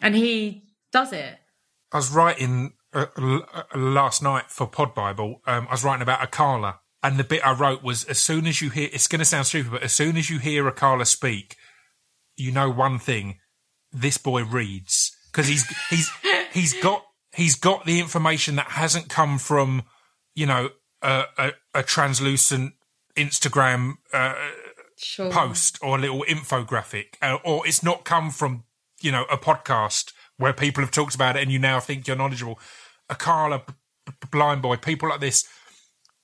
And 0.03 0.15
he 0.15 0.63
does 0.93 1.13
it. 1.13 1.39
I 1.93 1.97
was 1.99 2.11
writing 2.11 2.73
uh, 2.93 3.07
l- 3.19 3.47
uh, 3.55 3.63
last 3.79 4.23
night 4.23 4.45
for 4.51 4.67
Pod 4.67 4.95
Bible. 4.95 5.41
Um, 5.47 5.67
I 5.69 5.73
was 5.73 5.85
writing 5.85 6.03
about 6.03 6.21
Akala, 6.31 6.77
and 7.03 7.19
the 7.19 7.25
bit 7.25 7.47
I 7.47 7.53
wrote 7.53 7.83
was 7.83 8.05
as 8.05 8.19
soon 8.19 8.47
as 8.47 8.61
you 8.61 8.71
hear, 8.71 8.89
it's 8.93 9.07
going 9.07 9.19
to 9.21 9.25
sound 9.25 9.47
stupid, 9.47 9.73
but 9.73 9.83
as 9.83 9.93
soon 9.93 10.17
as 10.17 10.29
you 10.31 10.39
hear 10.39 10.71
Akala 10.71 11.07
speak, 11.07 11.57
you 12.37 12.51
know 12.53 12.71
one 12.71 12.99
thing: 12.99 13.39
this 13.93 14.19
boy 14.19 14.45
reads 14.45 15.17
because 15.31 15.49
he's 15.49 15.65
he's 15.89 16.11
he's 16.53 16.75
got 16.83 17.05
he's 17.35 17.57
got 17.57 17.85
the 17.87 18.01
information 18.01 18.57
that 18.57 18.67
hasn't 18.73 19.09
come 19.09 19.39
from 19.39 19.83
you 20.35 20.47
know 20.47 20.71
a, 21.03 21.25
a, 21.39 21.53
a 21.75 21.83
translucent 21.83 22.75
Instagram 23.17 23.95
uh, 24.13 24.35
Sure. 24.97 25.31
post 25.33 25.79
or 25.83 25.99
a 25.99 26.01
little 26.01 26.25
infographic, 26.29 27.15
uh, 27.21 27.39
or 27.45 27.67
it's 27.67 27.83
not 27.83 28.05
come 28.05 28.31
from 28.31 28.65
you 29.03 29.13
know 29.13 29.25
a 29.31 29.37
podcast 29.37 30.13
where 30.37 30.53
people 30.53 30.83
have 30.83 30.91
talked 30.91 31.15
about 31.15 31.37
it 31.37 31.43
and 31.43 31.53
you 31.53 31.59
now 31.59 31.81
think 31.81 32.07
you're 32.07 32.17
knowledgeable. 32.17 32.59
A 33.09 33.15
Carla, 33.15 33.63
Blindboy, 34.27 34.83
people 34.83 35.09
like 35.09 35.21
this, 35.21 35.47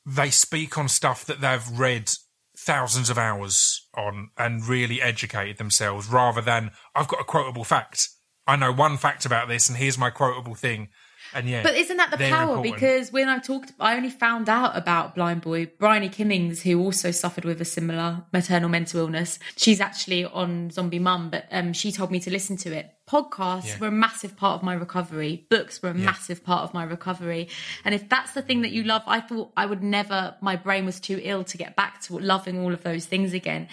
they 0.07 0.31
speak 0.31 0.79
on 0.79 0.89
stuff 0.89 1.25
that 1.27 1.41
they've 1.41 1.79
read 1.79 2.11
thousands 2.57 3.11
of 3.11 3.19
hours 3.19 3.87
on 3.97 4.31
and 4.37 4.67
really 4.67 5.01
educated 5.01 5.59
themselves, 5.59 6.09
rather 6.09 6.41
than 6.41 6.73
I've 6.95 7.09
got 7.09 7.21
a 7.21 7.25
quotable 7.25 7.65
fact. 7.65 8.09
I 8.47 8.57
know 8.57 8.73
one 8.73 8.97
fact 8.97 9.27
about 9.27 9.49
this, 9.49 9.69
and 9.69 9.79
here's 9.79 9.99
my 9.99 10.11
quotable 10.11 10.55
thing. 10.55 10.89
And 11.35 11.49
yeah, 11.49 11.63
But 11.63 11.77
isn't 11.77 11.97
that 11.97 12.11
the 12.11 12.17
power? 12.17 12.55
important. 12.57 12.75
Because 12.75 13.13
when 13.13 13.29
I 13.29 13.39
talked, 13.39 13.73
I 13.79 13.97
only 13.97 14.11
found 14.11 14.49
out 14.49 14.77
about 14.77 15.15
Blindboy, 15.15 15.79
Bryony 15.79 16.09
Kimmings, 16.09 16.63
who 16.63 16.81
also 16.81 17.11
suffered 17.11 17.45
with 17.45 17.61
a 17.61 17.65
similar 17.65 18.25
maternal 18.33 18.69
mental 18.69 19.01
illness. 19.01 19.39
She's 19.57 19.81
actually 19.81 20.25
on 20.25 20.71
Zombie 20.71 20.99
Mum, 20.99 21.31
but 21.31 21.47
um, 21.51 21.73
she 21.73 21.93
told 21.93 22.11
me 22.11 22.21
to 22.21 22.31
listen 22.31 22.57
to 22.59 22.73
it. 22.77 22.91
Podcasts 23.09 23.67
Yeah. 23.69 23.79
were 23.81 23.89
a 23.89 23.91
massive 23.93 24.37
part 24.37 24.57
of 24.57 24.63
my 24.63 24.75
recovery. 24.75 25.47
Books 25.51 25.83
were 25.83 25.91
a 25.91 25.95
massive 25.95 26.45
part 26.45 26.63
of 26.65 26.75
my 26.75 26.85
recovery. 26.85 27.49
And 27.85 27.95
if 27.95 28.09
that's 28.09 28.33
the 28.33 28.43
thing 28.43 28.63
that 28.63 28.71
you 28.73 28.83
love, 28.85 29.03
I 29.07 29.21
thought 29.21 29.53
I 29.57 29.67
would 29.67 29.83
never, 29.83 30.37
my 30.41 30.57
brain 30.57 30.85
was 30.87 31.01
too 31.01 31.19
ill 31.23 31.45
to 31.45 31.57
get 31.57 31.75
back 31.77 32.03
to 32.03 32.19
loving 32.19 32.61
all 32.61 32.73
of 32.73 32.83
those 32.83 33.07
things 33.07 33.33
again. 33.33 33.69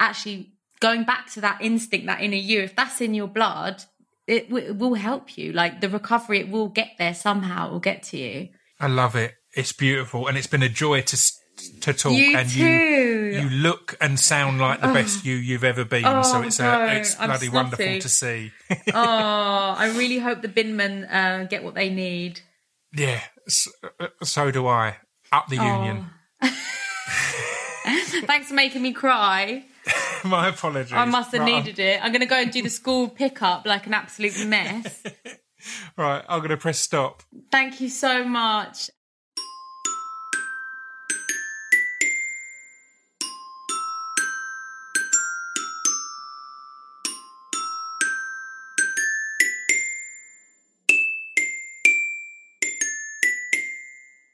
Actually, 0.00 0.52
going 0.80 1.04
back 1.04 1.30
to 1.32 1.40
that 1.42 1.60
instinct, 1.60 2.06
that 2.06 2.20
inner 2.22 2.36
you, 2.36 2.60
if 2.60 2.76
that's 2.76 3.00
in 3.00 3.12
your 3.14 3.26
blood, 3.26 3.82
it, 4.28 4.48
w- 4.48 4.68
it 4.68 4.76
will 4.76 4.94
help 4.94 5.36
you. 5.36 5.52
Like 5.52 5.80
the 5.80 5.88
recovery, 5.88 6.40
it 6.40 6.48
will 6.50 6.68
get 6.68 6.90
there 6.98 7.14
somehow. 7.14 7.68
It 7.68 7.72
will 7.72 7.80
get 7.80 8.02
to 8.04 8.16
you. 8.18 8.48
I 8.78 8.86
love 8.86 9.16
it. 9.16 9.34
It's 9.56 9.72
beautiful, 9.72 10.28
and 10.28 10.36
it's 10.38 10.46
been 10.46 10.62
a 10.62 10.68
joy 10.68 11.00
to 11.02 11.16
to 11.80 11.92
talk. 11.92 12.12
You 12.12 12.36
and 12.36 12.48
too. 12.48 12.60
you 12.60 13.40
you 13.40 13.48
look 13.48 13.96
and 14.00 14.20
sound 14.20 14.60
like 14.60 14.80
the 14.80 14.88
best 14.88 15.24
you 15.24 15.34
you've 15.34 15.64
ever 15.64 15.84
been. 15.84 16.02
so 16.02 16.38
Oh, 16.38 16.42
it's 16.42 16.60
no, 16.60 16.70
uh, 16.70 16.86
it's 16.92 17.18
I'm 17.18 17.28
bloody 17.30 17.48
wonderful 17.48 17.98
to 17.98 18.08
see. 18.08 18.52
oh, 18.94 19.74
I 19.78 19.92
really 19.96 20.18
hope 20.18 20.42
the 20.42 20.48
binmen 20.48 21.12
uh, 21.12 21.44
get 21.44 21.64
what 21.64 21.74
they 21.74 21.88
need. 21.90 22.40
yeah, 22.92 23.20
so, 23.48 23.70
so 24.22 24.50
do 24.50 24.66
I. 24.68 24.96
Up 25.32 25.48
the 25.48 25.56
union. 25.56 26.06
Thanks 28.26 28.48
for 28.48 28.54
making 28.54 28.82
me 28.82 28.92
cry. 28.92 29.64
My 30.24 30.48
apologies. 30.48 30.92
I 30.92 31.04
must 31.04 31.32
have 31.32 31.42
right, 31.42 31.64
needed 31.64 31.78
it. 31.78 32.02
I'm 32.02 32.12
going 32.12 32.20
to 32.20 32.26
go 32.26 32.40
and 32.40 32.50
do 32.50 32.62
the 32.62 32.70
school 32.70 33.08
pickup 33.08 33.66
like 33.66 33.86
an 33.86 33.94
absolute 33.94 34.46
mess. 34.46 35.02
Right, 35.96 36.24
I'm 36.28 36.38
going 36.38 36.50
to 36.50 36.56
press 36.56 36.78
stop. 36.78 37.24
Thank 37.50 37.80
you 37.80 37.88
so 37.88 38.24
much. 38.24 38.90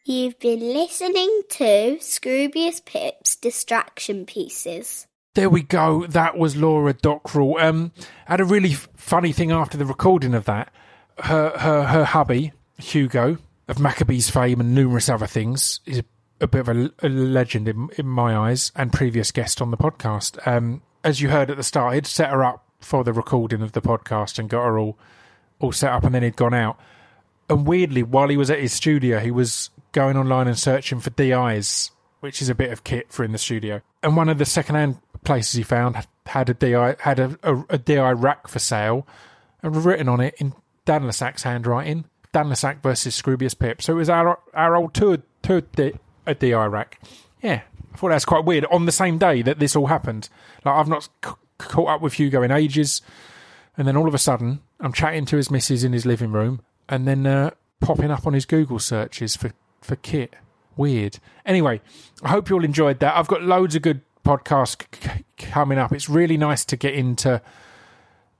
You've 0.04 0.38
been 0.38 0.60
listening 0.60 1.42
to 1.48 1.96
Scroobius 1.98 2.84
Pip's 2.84 3.36
Distraction 3.36 4.26
Pieces. 4.26 5.06
There 5.34 5.50
we 5.50 5.62
go. 5.62 6.06
That 6.06 6.38
was 6.38 6.54
Laura 6.54 6.92
Dockrill. 6.92 7.56
Um, 7.58 7.90
had 8.26 8.40
a 8.40 8.44
really 8.44 8.74
funny 8.74 9.32
thing 9.32 9.50
after 9.50 9.76
the 9.76 9.84
recording 9.84 10.32
of 10.32 10.44
that. 10.44 10.72
Her 11.18 11.50
her 11.58 11.84
her 11.84 12.04
hubby 12.04 12.52
Hugo 12.78 13.38
of 13.66 13.80
Maccabees 13.80 14.30
fame 14.30 14.60
and 14.60 14.74
numerous 14.74 15.08
other 15.08 15.26
things 15.26 15.80
is 15.86 16.02
a, 16.40 16.46
bit 16.46 16.60
of 16.60 16.68
a, 16.68 16.90
a 17.02 17.08
legend 17.08 17.68
in, 17.68 17.88
in 17.98 18.06
my 18.06 18.36
eyes 18.36 18.70
and 18.76 18.92
previous 18.92 19.32
guest 19.32 19.60
on 19.60 19.70
the 19.70 19.76
podcast. 19.76 20.44
Um, 20.46 20.82
as 21.02 21.20
you 21.20 21.30
heard 21.30 21.50
at 21.50 21.56
the 21.56 21.62
start, 21.62 21.94
he'd 21.94 22.06
set 22.06 22.30
her 22.30 22.44
up 22.44 22.64
for 22.80 23.02
the 23.02 23.12
recording 23.12 23.62
of 23.62 23.72
the 23.72 23.80
podcast 23.80 24.38
and 24.38 24.48
got 24.48 24.64
her 24.64 24.78
all 24.78 24.96
all 25.58 25.72
set 25.72 25.92
up, 25.92 26.04
and 26.04 26.14
then 26.14 26.22
he'd 26.22 26.36
gone 26.36 26.54
out. 26.54 26.78
And 27.50 27.66
weirdly, 27.66 28.04
while 28.04 28.28
he 28.28 28.36
was 28.36 28.50
at 28.50 28.60
his 28.60 28.72
studio, 28.72 29.18
he 29.18 29.32
was 29.32 29.70
going 29.90 30.16
online 30.16 30.46
and 30.46 30.58
searching 30.58 31.00
for 31.00 31.10
DIs, 31.10 31.90
which 32.20 32.40
is 32.40 32.48
a 32.48 32.54
bit 32.54 32.70
of 32.70 32.84
kit 32.84 33.12
for 33.12 33.24
in 33.24 33.32
the 33.32 33.38
studio. 33.38 33.80
And 34.02 34.16
one 34.16 34.28
of 34.28 34.38
the 34.38 34.44
second-hand 34.44 34.98
places 35.24 35.54
he 35.54 35.62
found 35.62 35.96
had 36.26 36.48
a 36.50 36.54
DI 36.54 36.96
had 37.00 37.18
a, 37.18 37.38
a, 37.42 37.64
a 37.70 37.78
DI 37.78 38.12
rack 38.12 38.48
for 38.48 38.58
sale, 38.58 39.06
and 39.62 39.84
written 39.84 40.08
on 40.08 40.20
it 40.20 40.34
in 40.38 40.54
Dan 40.84 41.06
Le 41.06 41.12
Sac's 41.12 41.42
handwriting, 41.42 42.04
Dan 42.32 42.48
Le 42.48 42.56
Sac 42.56 42.82
versus 42.82 43.20
Scroobius 43.20 43.58
Pip. 43.58 43.82
So 43.82 43.94
it 43.94 43.96
was 43.96 44.10
our 44.10 44.38
our 44.52 44.76
old 44.76 44.94
tour 44.94 45.18
tour 45.42 45.62
di, 45.62 45.92
a 46.26 46.34
DI 46.34 46.66
rack. 46.66 47.00
Yeah, 47.42 47.62
I 47.92 47.96
thought 47.96 48.10
that's 48.10 48.24
quite 48.24 48.44
weird. 48.44 48.64
On 48.66 48.86
the 48.86 48.92
same 48.92 49.18
day 49.18 49.42
that 49.42 49.58
this 49.58 49.76
all 49.76 49.86
happened, 49.86 50.28
like 50.64 50.74
I've 50.74 50.88
not 50.88 51.08
c- 51.24 51.30
caught 51.58 51.88
up 51.88 52.00
with 52.00 52.14
Hugo 52.14 52.42
in 52.42 52.50
ages. 52.50 53.02
And 53.76 53.88
then 53.88 53.96
all 53.96 54.06
of 54.06 54.14
a 54.14 54.18
sudden, 54.18 54.60
I'm 54.80 54.92
chatting 54.92 55.24
to 55.26 55.36
his 55.36 55.50
missus 55.50 55.82
in 55.82 55.92
his 55.92 56.06
living 56.06 56.30
room, 56.30 56.60
and 56.88 57.08
then 57.08 57.26
uh, 57.26 57.50
popping 57.80 58.10
up 58.10 58.26
on 58.26 58.32
his 58.32 58.46
Google 58.46 58.78
searches 58.78 59.36
for, 59.36 59.52
for 59.80 59.96
kit. 59.96 60.34
Weird. 60.76 61.18
Anyway, 61.46 61.80
I 62.22 62.28
hope 62.30 62.48
you 62.48 62.56
all 62.56 62.64
enjoyed 62.64 63.00
that. 63.00 63.16
I've 63.16 63.28
got 63.28 63.42
loads 63.42 63.74
of 63.74 63.82
good 63.82 64.00
podcasts 64.24 64.84
c- 64.94 65.24
coming 65.38 65.78
up. 65.78 65.92
It's 65.92 66.08
really 66.08 66.36
nice 66.36 66.64
to 66.66 66.76
get 66.76 66.94
into 66.94 67.40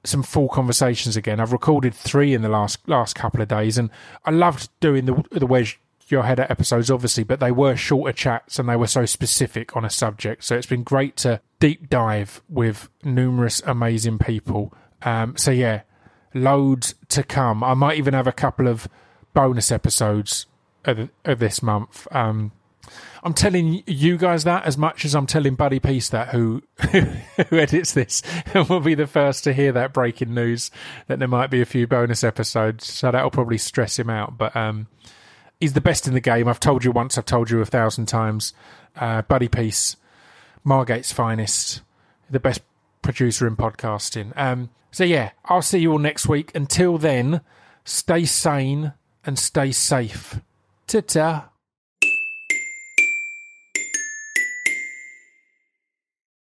some 0.05 0.23
full 0.23 0.49
conversations 0.49 1.17
again. 1.17 1.41
I've 1.41 1.53
recorded 1.53 1.95
three 1.95 2.35
in 2.35 2.43
the 2.43 2.49
last 2.49 2.87
last 2.89 3.15
couple 3.15 3.41
of 3.41 3.49
days, 3.49 3.79
and 3.79 3.91
I 4.25 4.31
loved 4.31 4.69
doing 4.81 5.07
the 5.07 5.23
the 5.31 5.47
Where's 5.47 5.77
Your 6.09 6.25
Head 6.25 6.41
at 6.41 6.51
episodes, 6.51 6.91
obviously, 6.91 7.25
but 7.25 7.41
they 7.41 7.51
were 7.51 7.77
shorter 7.77 8.13
chats 8.13 8.59
and 8.59 8.69
they 8.69 8.77
were 8.77 8.87
so 8.87 9.07
specific 9.07 9.77
on 9.77 9.85
a 9.85 9.91
subject. 9.91 10.45
So 10.45 10.57
it's 10.57 10.67
been 10.67 10.83
great 10.83 11.17
to 11.19 11.41
deep 11.61 11.89
dive 11.89 12.43
with 12.49 12.89
numerous 13.03 13.63
amazing 13.65 14.19
people. 14.19 14.75
Um, 15.03 15.37
so 15.37 15.51
yeah, 15.51 15.83
loads 16.35 16.95
to 17.09 17.23
come. 17.23 17.65
I 17.65 17.75
might 17.75 17.99
even 17.99 18.15
have 18.15 18.27
a 18.27 18.33
couple 18.33 18.69
of 18.69 18.89
bonus 19.33 19.73
episodes 19.73 20.47
of, 20.85 21.09
of 21.25 21.39
this 21.39 21.63
month. 21.63 22.07
Um, 22.11 22.53
I'm 23.23 23.35
telling 23.35 23.83
you 23.87 24.19
guys 24.19 24.45
that 24.45 24.65
as 24.65 24.77
much 24.77 25.05
as 25.05 25.15
I'm 25.15 25.27
telling 25.27 25.55
Buddy 25.55 25.81
Peace 25.81 26.11
that, 26.11 26.29
who 26.29 26.63
who 26.91 27.59
edits 27.59 27.93
this, 27.93 28.23
and 28.55 28.69
will 28.69 28.81
be 28.81 28.95
the 28.95 29.07
first 29.07 29.45
to 29.45 29.53
hear 29.53 29.73
that 29.73 29.93
breaking 29.93 30.35
news 30.35 30.71
that 31.07 31.19
there 31.19 31.29
might 31.29 31.51
be 31.51 31.61
a 31.61 31.67
few 31.67 31.87
bonus 31.87 32.23
episodes. 32.23 32.87
So 32.87 33.11
that'll 33.11 33.31
probably 33.31 33.59
stress 33.59 33.99
him 33.99 34.11
out. 34.11 34.37
But 34.37 34.55
um, 34.55 34.89
he's 35.59 35.73
the 35.73 35.81
best 35.81 36.07
in 36.07 36.15
the 36.15 36.21
game. 36.21 36.49
I've 36.49 36.61
told 36.61 36.85
you 36.85 36.93
once. 36.93 37.17
I've 37.17 37.25
told 37.25 37.51
you 37.51 37.61
a 37.61 37.67
thousand 37.67 38.07
times. 38.07 38.53
Uh, 38.97 39.23
Buddy 39.23 39.49
Peace, 39.49 39.97
Margate's 40.65 41.13
finest, 41.13 41.81
the 42.31 42.41
best 42.41 42.61
producer 43.03 43.47
in 43.47 43.57
podcasting. 43.57 44.33
Um, 44.37 44.71
so 44.91 45.03
yeah, 45.03 45.31
I'll 45.47 45.63
see 45.63 45.79
you 45.79 45.93
all 45.93 45.99
next 45.99 46.29
week. 46.29 46.55
Until 46.55 46.99
then, 46.99 47.41
stay 47.85 48.25
sane 48.25 48.93
and 49.25 49.39
stay 49.39 49.73
safe. 49.73 50.41
Ta 50.87 51.01
ta. 51.01 51.49